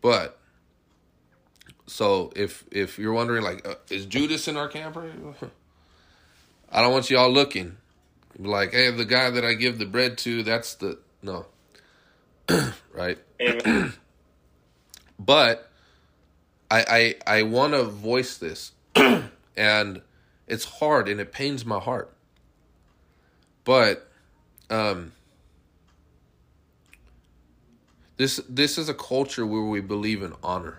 But 0.00 0.38
so 1.86 2.32
if 2.36 2.64
if 2.70 2.98
you're 2.98 3.12
wondering, 3.12 3.42
like, 3.42 3.66
uh, 3.66 3.74
is 3.90 4.06
Judas 4.06 4.46
in 4.46 4.56
our 4.56 4.68
camper? 4.68 5.10
I 6.72 6.82
don't 6.82 6.92
want 6.92 7.10
you 7.10 7.18
all 7.18 7.30
looking 7.30 7.78
like, 8.48 8.72
hey, 8.72 8.90
the 8.90 9.04
guy 9.04 9.30
that 9.30 9.44
I 9.44 9.54
give 9.54 9.78
the 9.78 9.86
bread 9.86 10.18
to, 10.18 10.42
that's 10.42 10.74
the 10.74 10.98
no, 11.22 11.46
right? 12.92 13.18
But 15.22 15.70
I 16.70 17.14
I 17.26 17.38
I 17.38 17.42
want 17.42 17.74
to 17.74 17.84
voice 17.84 18.38
this, 18.38 18.72
and 19.56 20.00
it's 20.48 20.64
hard 20.64 21.08
and 21.08 21.20
it 21.20 21.30
pains 21.30 21.66
my 21.66 21.78
heart. 21.78 22.10
But 23.64 24.08
um, 24.70 25.12
this 28.16 28.40
this 28.48 28.78
is 28.78 28.88
a 28.88 28.94
culture 28.94 29.46
where 29.46 29.62
we 29.62 29.80
believe 29.80 30.22
in 30.22 30.32
honor. 30.42 30.78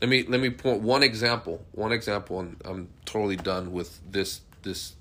Let 0.00 0.08
me 0.08 0.24
let 0.24 0.40
me 0.40 0.50
point 0.50 0.80
one 0.80 1.02
example. 1.02 1.64
One 1.72 1.92
example, 1.92 2.40
and 2.40 2.56
I'm 2.64 2.88
totally 3.04 3.36
done 3.36 3.72
with 3.72 4.00
this 4.10 4.40
this 4.64 4.94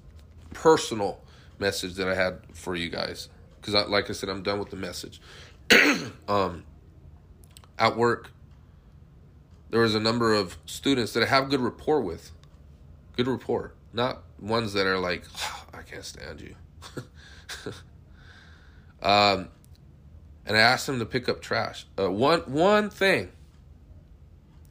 personal 0.53 1.19
message 1.59 1.95
that 1.95 2.07
I 2.07 2.15
had 2.15 2.39
for 2.53 2.75
you 2.75 2.89
guys. 2.89 3.29
Because, 3.59 3.75
I, 3.75 3.83
like 3.85 4.09
I 4.09 4.13
said, 4.13 4.29
I'm 4.29 4.43
done 4.43 4.59
with 4.59 4.69
the 4.69 4.75
message. 4.75 5.21
um, 6.27 6.63
at 7.79 7.97
work, 7.97 8.31
there 9.69 9.81
was 9.81 9.95
a 9.95 9.99
number 9.99 10.33
of 10.33 10.57
students 10.65 11.13
that 11.13 11.23
I 11.23 11.25
have 11.25 11.49
good 11.49 11.61
rapport 11.61 12.01
with. 12.01 12.31
Good 13.15 13.27
rapport, 13.27 13.73
not 13.91 14.23
ones 14.39 14.73
that 14.73 14.85
are 14.85 14.99
like, 14.99 15.23
I 15.73 15.81
can't 15.81 16.05
stand 16.05 16.41
you. 16.41 16.55
um, 19.01 19.49
and 20.45 20.57
I 20.57 20.59
asked 20.59 20.87
them 20.87 20.99
to 20.99 21.05
pick 21.05 21.29
up 21.29 21.41
trash. 21.41 21.85
Uh, 21.97 22.11
one 22.11 22.41
one 22.41 22.89
thing, 22.89 23.31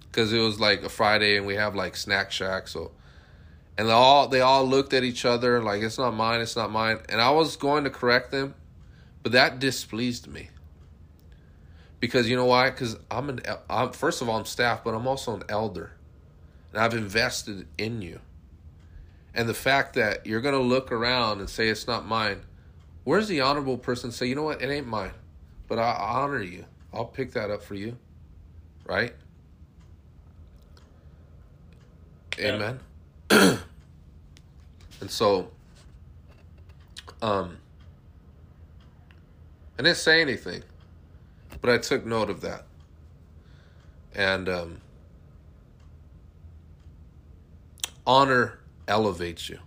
because 0.02 0.32
it 0.32 0.38
was 0.38 0.60
like 0.60 0.82
a 0.82 0.88
Friday 0.88 1.36
and 1.36 1.46
we 1.46 1.54
have 1.54 1.74
like 1.74 1.96
snack 1.96 2.30
shack, 2.30 2.68
so 2.68 2.92
and 3.78 3.88
they 3.88 3.92
all 3.92 4.28
they 4.28 4.40
all 4.40 4.64
looked 4.64 4.92
at 4.92 5.02
each 5.02 5.24
other 5.24 5.62
like 5.62 5.82
it's 5.82 5.98
not 5.98 6.14
mine, 6.14 6.40
it's 6.40 6.56
not 6.56 6.70
mine. 6.70 6.98
And 7.08 7.20
I 7.20 7.30
was 7.30 7.56
going 7.56 7.84
to 7.84 7.90
correct 7.90 8.30
them, 8.30 8.54
but 9.22 9.32
that 9.32 9.58
displeased 9.58 10.28
me. 10.28 10.50
Because 12.00 12.28
you 12.28 12.36
know 12.36 12.46
why? 12.46 12.70
Because 12.70 12.98
I'm 13.10 13.28
an 13.28 13.40
I'm 13.70 13.92
first 13.92 14.20
of 14.22 14.28
all 14.28 14.38
I'm 14.38 14.44
staff, 14.44 14.82
but 14.84 14.94
I'm 14.94 15.06
also 15.06 15.34
an 15.34 15.44
elder, 15.48 15.92
and 16.72 16.82
I've 16.82 16.94
invested 16.94 17.66
in 17.78 18.02
you. 18.02 18.20
And 19.34 19.48
the 19.48 19.54
fact 19.54 19.94
that 19.94 20.26
you're 20.26 20.40
gonna 20.40 20.58
look 20.60 20.92
around 20.92 21.40
and 21.40 21.48
say 21.48 21.68
it's 21.68 21.86
not 21.86 22.04
mine, 22.04 22.42
where's 23.04 23.28
the 23.28 23.40
honorable 23.40 23.78
person 23.78 24.12
say 24.12 24.26
you 24.26 24.34
know 24.34 24.42
what 24.42 24.60
it 24.60 24.68
ain't 24.68 24.86
mine, 24.86 25.12
but 25.68 25.78
I 25.78 25.92
honor 25.92 26.42
you. 26.42 26.66
I'll 26.92 27.06
pick 27.06 27.32
that 27.32 27.50
up 27.50 27.62
for 27.62 27.74
you, 27.74 27.96
right? 28.84 29.14
Yeah. 32.38 32.76
Amen. 33.30 33.58
and 35.02 35.10
so, 35.10 35.50
um, 37.20 37.58
I 39.76 39.82
didn't 39.82 39.96
say 39.96 40.20
anything, 40.20 40.62
but 41.60 41.70
I 41.70 41.78
took 41.78 42.06
note 42.06 42.30
of 42.30 42.40
that. 42.42 42.66
And 44.14 44.48
um, 44.48 44.80
honor 48.06 48.60
elevates 48.86 49.48
you. 49.48 49.58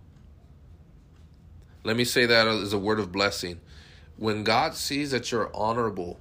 Let 1.83 1.97
me 1.97 2.05
say 2.05 2.25
that 2.25 2.47
as 2.47 2.71
a 2.71 2.79
word 2.79 3.01
of 3.01 3.11
blessing. 3.11 3.59
When 4.15 4.45
God 4.45 4.73
sees 4.73 5.11
that 5.11 5.33
you're 5.33 5.51
honorable, 5.53 6.17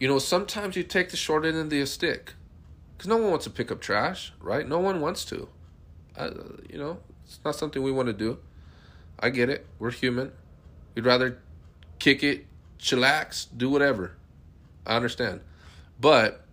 you 0.00 0.08
know, 0.08 0.18
sometimes 0.18 0.74
you 0.74 0.84
take 0.84 1.10
the 1.10 1.18
short 1.18 1.44
end 1.44 1.58
of 1.58 1.68
the 1.68 1.84
stick. 1.84 2.32
Because 2.96 3.08
no 3.08 3.18
one 3.18 3.28
wants 3.28 3.44
to 3.44 3.50
pick 3.50 3.70
up 3.70 3.82
trash, 3.82 4.32
right? 4.40 4.66
No 4.66 4.78
one 4.78 5.02
wants 5.02 5.26
to. 5.26 5.50
Uh, 6.16 6.30
you 6.70 6.78
know, 6.78 7.00
it's 7.24 7.40
not 7.44 7.56
something 7.56 7.82
we 7.82 7.92
want 7.92 8.06
to 8.08 8.12
do. 8.12 8.38
I 9.18 9.30
get 9.30 9.48
it. 9.48 9.66
We're 9.78 9.90
human. 9.90 10.32
We'd 10.94 11.06
rather 11.06 11.38
kick 11.98 12.22
it, 12.22 12.46
chillax, 12.78 13.46
do 13.56 13.70
whatever. 13.70 14.12
I 14.86 14.96
understand. 14.96 15.40
But 16.00 16.44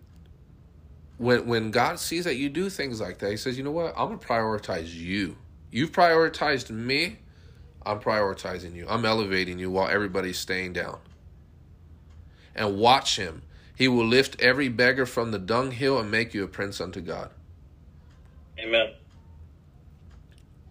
when 1.18 1.46
when 1.46 1.70
God 1.70 1.98
sees 1.98 2.24
that 2.24 2.36
you 2.36 2.48
do 2.48 2.70
things 2.70 3.00
like 3.00 3.18
that, 3.18 3.30
he 3.30 3.36
says, 3.36 3.56
"You 3.56 3.64
know 3.64 3.70
what? 3.70 3.94
I'm 3.96 4.08
going 4.08 4.18
to 4.18 4.26
prioritize 4.26 4.94
you. 4.94 5.36
You've 5.70 5.92
prioritized 5.92 6.70
me. 6.70 7.18
I'm 7.84 8.00
prioritizing 8.00 8.74
you. 8.74 8.86
I'm 8.88 9.04
elevating 9.04 9.58
you 9.58 9.70
while 9.70 9.88
everybody's 9.88 10.38
staying 10.38 10.72
down." 10.72 10.98
And 12.54 12.76
watch 12.76 13.16
him. 13.16 13.42
He 13.74 13.88
will 13.88 14.06
lift 14.06 14.40
every 14.40 14.68
beggar 14.68 15.06
from 15.06 15.30
the 15.30 15.38
dunghill 15.38 15.98
and 15.98 16.10
make 16.10 16.34
you 16.34 16.44
a 16.44 16.48
prince 16.48 16.80
unto 16.80 17.00
God. 17.00 17.30
Amen. 18.58 18.92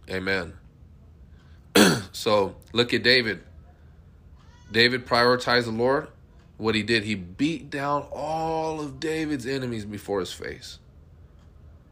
Amen. 0.09 0.53
so 2.11 2.55
look 2.73 2.93
at 2.93 3.03
David. 3.03 3.41
David 4.71 5.05
prioritized 5.05 5.65
the 5.65 5.71
Lord. 5.71 6.07
What 6.57 6.75
he 6.75 6.83
did, 6.83 7.03
he 7.03 7.15
beat 7.15 7.69
down 7.69 8.03
all 8.11 8.79
of 8.79 8.99
David's 8.99 9.47
enemies 9.47 9.83
before 9.83 10.19
his 10.19 10.31
face. 10.31 10.79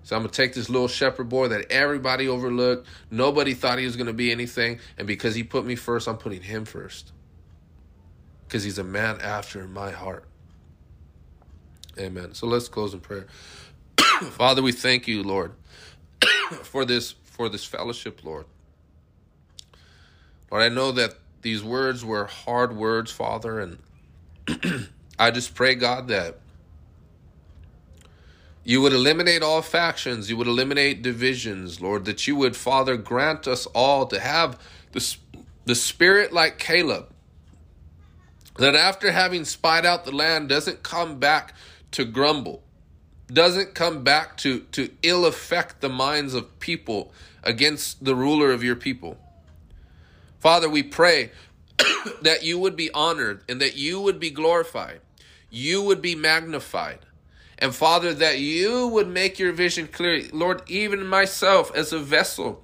So 0.04 0.16
I'm 0.16 0.22
going 0.24 0.32
to 0.32 0.36
take 0.36 0.54
this 0.54 0.70
little 0.70 0.88
shepherd 0.88 1.30
boy 1.30 1.50
that 1.50 1.72
everybody 1.72 2.28
overlooked. 2.28 2.88
Nobody 3.12 3.54
thought 3.54 3.80
he 3.80 3.86
was 3.86 3.96
going 3.96 4.08
to 4.08 4.14
be 4.14 4.32
anything. 4.32 4.80
And 4.98 5.08
because 5.08 5.36
he 5.36 5.44
put 5.44 5.66
me 5.66 5.76
first, 5.76 6.08
I'm 6.08 6.18
putting 6.18 6.42
him 6.42 6.66
first. 6.66 7.12
Because 8.48 8.64
he's 8.64 8.80
a 8.80 8.84
man 8.84 9.20
after 9.22 9.68
my 9.68 9.92
heart. 9.92 10.26
Amen. 12.00 12.34
So 12.34 12.48
let's 12.48 12.68
close 12.68 12.94
in 12.94 13.02
prayer. 13.02 13.28
Father, 13.98 14.62
we 14.62 14.72
thank 14.72 15.08
you, 15.08 15.22
Lord, 15.22 15.52
for 16.64 16.86
this 16.86 17.14
for 17.40 17.48
this 17.48 17.64
fellowship, 17.64 18.26
Lord. 18.26 18.44
Lord, 20.52 20.62
I 20.62 20.68
know 20.68 20.92
that 20.92 21.14
these 21.42 21.64
words 21.64 22.04
were 22.04 22.26
hard 22.26 22.76
words, 22.76 23.14
Father, 23.14 23.62
and 23.62 23.80
I 25.18 25.32
just 25.32 25.56
pray, 25.56 25.76
God, 25.76 26.10
that 26.10 26.40
you 28.66 28.82
would 28.82 28.92
eliminate 28.92 29.42
all 29.42 29.62
factions, 29.62 30.30
you 30.30 30.36
would 30.36 30.48
eliminate 30.48 31.02
divisions, 31.02 31.80
Lord, 31.80 32.04
that 32.04 32.28
you 32.28 32.36
would, 32.36 32.58
Father, 32.58 32.98
grant 32.98 33.48
us 33.48 33.68
all 33.68 34.06
to 34.08 34.20
have 34.20 34.60
the, 34.92 35.16
the 35.64 35.76
spirit 35.76 36.34
like 36.34 36.60
Caleb, 36.60 37.08
that 38.58 38.76
after 38.76 39.14
having 39.14 39.46
spied 39.46 39.86
out 39.86 40.04
the 40.04 40.12
land 40.12 40.50
doesn't 40.50 40.84
come 40.84 41.20
back 41.20 41.54
to 41.92 42.04
grumble, 42.04 42.64
doesn't 43.28 43.76
come 43.76 44.04
back 44.04 44.36
to, 44.38 44.60
to 44.74 44.90
ill 45.04 45.26
affect 45.26 45.80
the 45.80 45.88
minds 45.88 46.34
of 46.34 46.60
people 46.60 47.14
against 47.44 48.04
the 48.04 48.16
ruler 48.16 48.52
of 48.52 48.64
your 48.64 48.76
people. 48.76 49.18
Father, 50.40 50.70
we 50.70 50.84
pray 50.84 51.32
that 52.22 52.44
you 52.44 52.60
would 52.60 52.76
be 52.76 52.92
honored 52.92 53.44
and 53.50 53.62
that 53.62 53.76
you 53.76 54.00
would 54.02 54.20
be 54.20 54.30
glorified, 54.30 55.02
you 55.50 55.82
would 55.82 56.02
be 56.02 56.16
magnified. 56.16 57.00
And 57.62 57.76
Father, 57.76 58.14
that 58.14 58.40
you 58.40 58.88
would 58.88 59.10
make 59.10 59.38
your 59.38 59.52
vision 59.52 59.88
clear. 59.88 60.24
Lord, 60.32 60.62
even 60.68 61.06
myself 61.06 61.76
as 61.76 61.92
a 61.92 62.00
vessel 62.00 62.64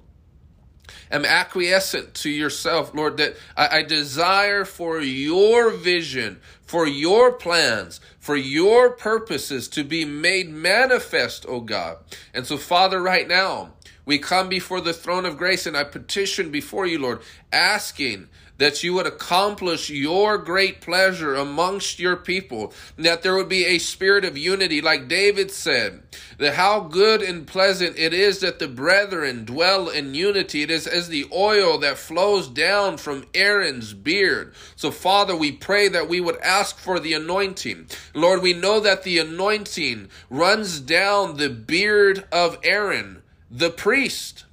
am 1.10 1.24
acquiescent 1.24 2.14
to 2.14 2.30
yourself, 2.30 2.94
Lord, 2.94 3.16
that 3.18 3.36
I, 3.56 3.78
I, 3.78 3.82
desire 3.82 4.64
for 4.64 5.00
your 5.00 5.70
vision, 5.70 6.40
for 6.62 6.86
your 6.86 7.32
plans, 7.32 8.00
for 8.18 8.36
your 8.36 8.90
purposes 8.90 9.68
to 9.68 9.84
be 9.84 10.04
made 10.04 10.48
manifest, 10.48 11.46
O 11.46 11.60
God. 11.60 11.98
And 12.34 12.46
so, 12.46 12.56
Father, 12.56 13.00
right 13.00 13.28
now, 13.28 13.72
we 14.06 14.18
come 14.18 14.48
before 14.48 14.80
the 14.80 14.94
throne 14.94 15.26
of 15.26 15.36
grace 15.36 15.66
and 15.66 15.76
I 15.76 15.84
petition 15.84 16.50
before 16.50 16.86
you, 16.86 16.98
Lord, 16.98 17.20
asking 17.52 18.28
that 18.58 18.82
you 18.82 18.94
would 18.94 19.06
accomplish 19.06 19.90
your 19.90 20.38
great 20.38 20.80
pleasure 20.80 21.34
amongst 21.34 21.98
your 21.98 22.16
people, 22.16 22.72
that 22.96 23.22
there 23.22 23.34
would 23.34 23.48
be 23.48 23.66
a 23.66 23.78
spirit 23.78 24.24
of 24.24 24.38
unity, 24.38 24.80
like 24.80 25.08
David 25.08 25.50
said, 25.50 26.02
that 26.38 26.54
how 26.54 26.80
good 26.80 27.20
and 27.20 27.46
pleasant 27.46 27.98
it 27.98 28.14
is 28.14 28.40
that 28.40 28.58
the 28.58 28.68
brethren 28.68 29.44
dwell 29.44 29.88
in 29.88 30.14
unity. 30.14 30.62
It 30.62 30.70
is 30.70 30.86
as 30.86 31.08
the 31.08 31.26
oil 31.32 31.78
that 31.78 31.98
flows 31.98 32.48
down 32.48 32.96
from 32.96 33.26
Aaron's 33.34 33.92
beard. 33.92 34.54
So, 34.74 34.90
Father, 34.90 35.36
we 35.36 35.52
pray 35.52 35.88
that 35.88 36.08
we 36.08 36.20
would 36.20 36.38
ask 36.38 36.78
for 36.78 36.98
the 36.98 37.12
anointing. 37.12 37.88
Lord, 38.14 38.40
we 38.40 38.54
know 38.54 38.80
that 38.80 39.02
the 39.02 39.18
anointing 39.18 40.08
runs 40.30 40.80
down 40.80 41.36
the 41.36 41.50
beard 41.50 42.24
of 42.32 42.58
Aaron, 42.62 43.22
the 43.50 43.70
priest. 43.70 44.44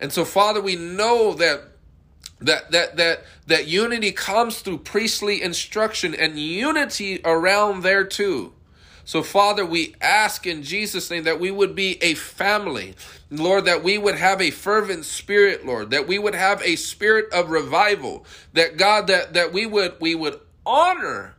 And 0.00 0.12
so, 0.12 0.24
Father, 0.24 0.60
we 0.60 0.76
know 0.76 1.34
that 1.34 1.62
that 2.40 2.70
that 2.70 2.96
that 2.96 3.24
that 3.46 3.66
unity 3.66 4.12
comes 4.12 4.60
through 4.60 4.78
priestly 4.78 5.42
instruction 5.42 6.14
and 6.14 6.38
unity 6.38 7.20
around 7.24 7.82
there 7.82 8.04
too 8.04 8.52
so 9.04 9.22
father 9.22 9.66
we 9.66 9.94
ask 10.00 10.46
in 10.46 10.62
jesus 10.62 11.10
name 11.10 11.24
that 11.24 11.40
we 11.40 11.50
would 11.50 11.74
be 11.74 12.00
a 12.02 12.14
family 12.14 12.94
lord 13.30 13.64
that 13.64 13.82
we 13.82 13.98
would 13.98 14.14
have 14.14 14.40
a 14.40 14.50
fervent 14.50 15.04
spirit 15.04 15.66
lord 15.66 15.90
that 15.90 16.06
we 16.06 16.18
would 16.18 16.34
have 16.34 16.62
a 16.62 16.76
spirit 16.76 17.26
of 17.32 17.50
revival 17.50 18.24
that 18.52 18.76
god 18.76 19.08
that 19.08 19.34
that 19.34 19.52
we 19.52 19.66
would 19.66 19.94
we 20.00 20.14
would 20.14 20.38
honor 20.64 21.34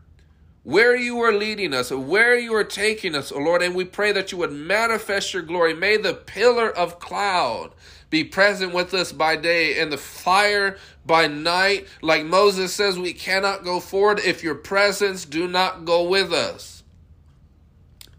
where 0.63 0.95
you 0.95 1.19
are 1.21 1.31
leading 1.31 1.73
us, 1.73 1.91
where 1.91 2.37
you 2.37 2.53
are 2.53 2.63
taking 2.63 3.15
us, 3.15 3.31
oh 3.31 3.39
Lord, 3.39 3.61
and 3.61 3.75
we 3.75 3.85
pray 3.85 4.11
that 4.11 4.31
you 4.31 4.37
would 4.39 4.51
manifest 4.51 5.33
your 5.33 5.43
glory. 5.43 5.73
May 5.73 5.97
the 5.97 6.13
pillar 6.13 6.69
of 6.69 6.99
cloud 6.99 7.71
be 8.09 8.23
present 8.23 8.73
with 8.73 8.93
us 8.93 9.11
by 9.11 9.35
day 9.35 9.79
and 9.79 9.91
the 9.91 9.97
fire 9.97 10.77
by 11.05 11.27
night. 11.27 11.87
Like 12.01 12.25
Moses 12.25 12.73
says, 12.73 12.99
we 12.99 13.13
cannot 13.13 13.63
go 13.63 13.79
forward 13.79 14.19
if 14.19 14.43
your 14.43 14.55
presence 14.55 15.25
do 15.25 15.47
not 15.47 15.85
go 15.85 16.07
with 16.07 16.33
us. 16.33 16.83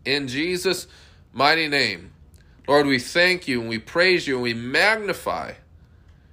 In 0.05 0.27
Jesus' 0.27 0.87
mighty 1.33 1.69
name, 1.69 2.13
Lord, 2.67 2.87
we 2.87 2.99
thank 2.99 3.49
you 3.49 3.61
and 3.61 3.69
we 3.69 3.79
praise 3.79 4.27
you 4.27 4.35
and 4.35 4.43
we 4.43 4.55
magnify 4.55 5.55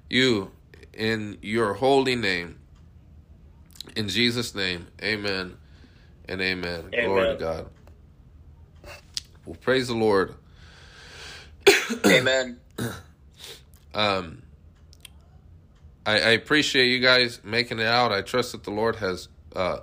you 0.09 0.51
in 0.93 1.37
your 1.41 1.73
holy 1.73 2.15
name. 2.15 2.59
In 3.95 4.07
Jesus' 4.07 4.55
name, 4.55 4.87
amen 5.01 5.57
and 6.27 6.41
amen. 6.41 6.89
amen. 6.93 7.05
Glory 7.05 7.27
to 7.29 7.35
God. 7.35 7.65
Well, 9.45 9.57
praise 9.61 9.87
the 9.87 9.95
Lord. 9.95 10.35
amen. 12.05 12.59
Um, 13.93 14.43
I, 16.05 16.19
I, 16.19 16.29
appreciate 16.31 16.85
you 16.85 16.99
guys 16.99 17.41
making 17.43 17.79
it 17.79 17.87
out. 17.87 18.11
I 18.11 18.21
trust 18.21 18.51
that 18.51 18.63
the 18.63 18.69
Lord 18.69 18.97
has 18.97 19.27
uh, 19.55 19.79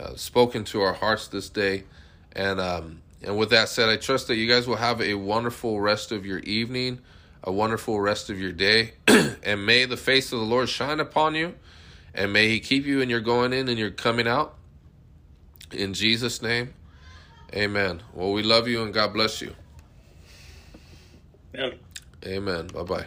uh, 0.00 0.14
spoken 0.16 0.64
to 0.66 0.80
our 0.80 0.94
hearts 0.94 1.28
this 1.28 1.50
day, 1.50 1.84
and 2.32 2.58
um, 2.58 3.02
and 3.22 3.36
with 3.36 3.50
that 3.50 3.68
said, 3.68 3.90
I 3.90 3.96
trust 3.96 4.28
that 4.28 4.36
you 4.36 4.48
guys 4.48 4.66
will 4.66 4.76
have 4.76 5.02
a 5.02 5.14
wonderful 5.14 5.80
rest 5.80 6.12
of 6.12 6.24
your 6.24 6.38
evening, 6.38 7.00
a 7.42 7.52
wonderful 7.52 8.00
rest 8.00 8.30
of 8.30 8.40
your 8.40 8.52
day, 8.52 8.94
and 9.06 9.66
may 9.66 9.84
the 9.84 9.98
face 9.98 10.32
of 10.32 10.38
the 10.38 10.46
Lord 10.46 10.70
shine 10.70 10.98
upon 10.98 11.34
you, 11.34 11.54
and 12.14 12.32
may 12.32 12.48
He 12.48 12.58
keep 12.58 12.86
you 12.86 13.02
in 13.02 13.10
your 13.10 13.20
going 13.20 13.52
in 13.52 13.68
and 13.68 13.78
your 13.78 13.90
coming 13.90 14.26
out. 14.26 14.54
In 15.74 15.94
Jesus' 15.94 16.42
name, 16.42 16.74
Amen. 17.54 18.02
Well, 18.12 18.32
we 18.32 18.42
love 18.42 18.66
you 18.66 18.82
and 18.82 18.92
God 18.92 19.12
bless 19.12 19.40
you. 19.40 19.54
Amen. 21.54 21.78
Amen. 22.26 22.66
Bye 22.68 22.82
bye. 22.82 23.06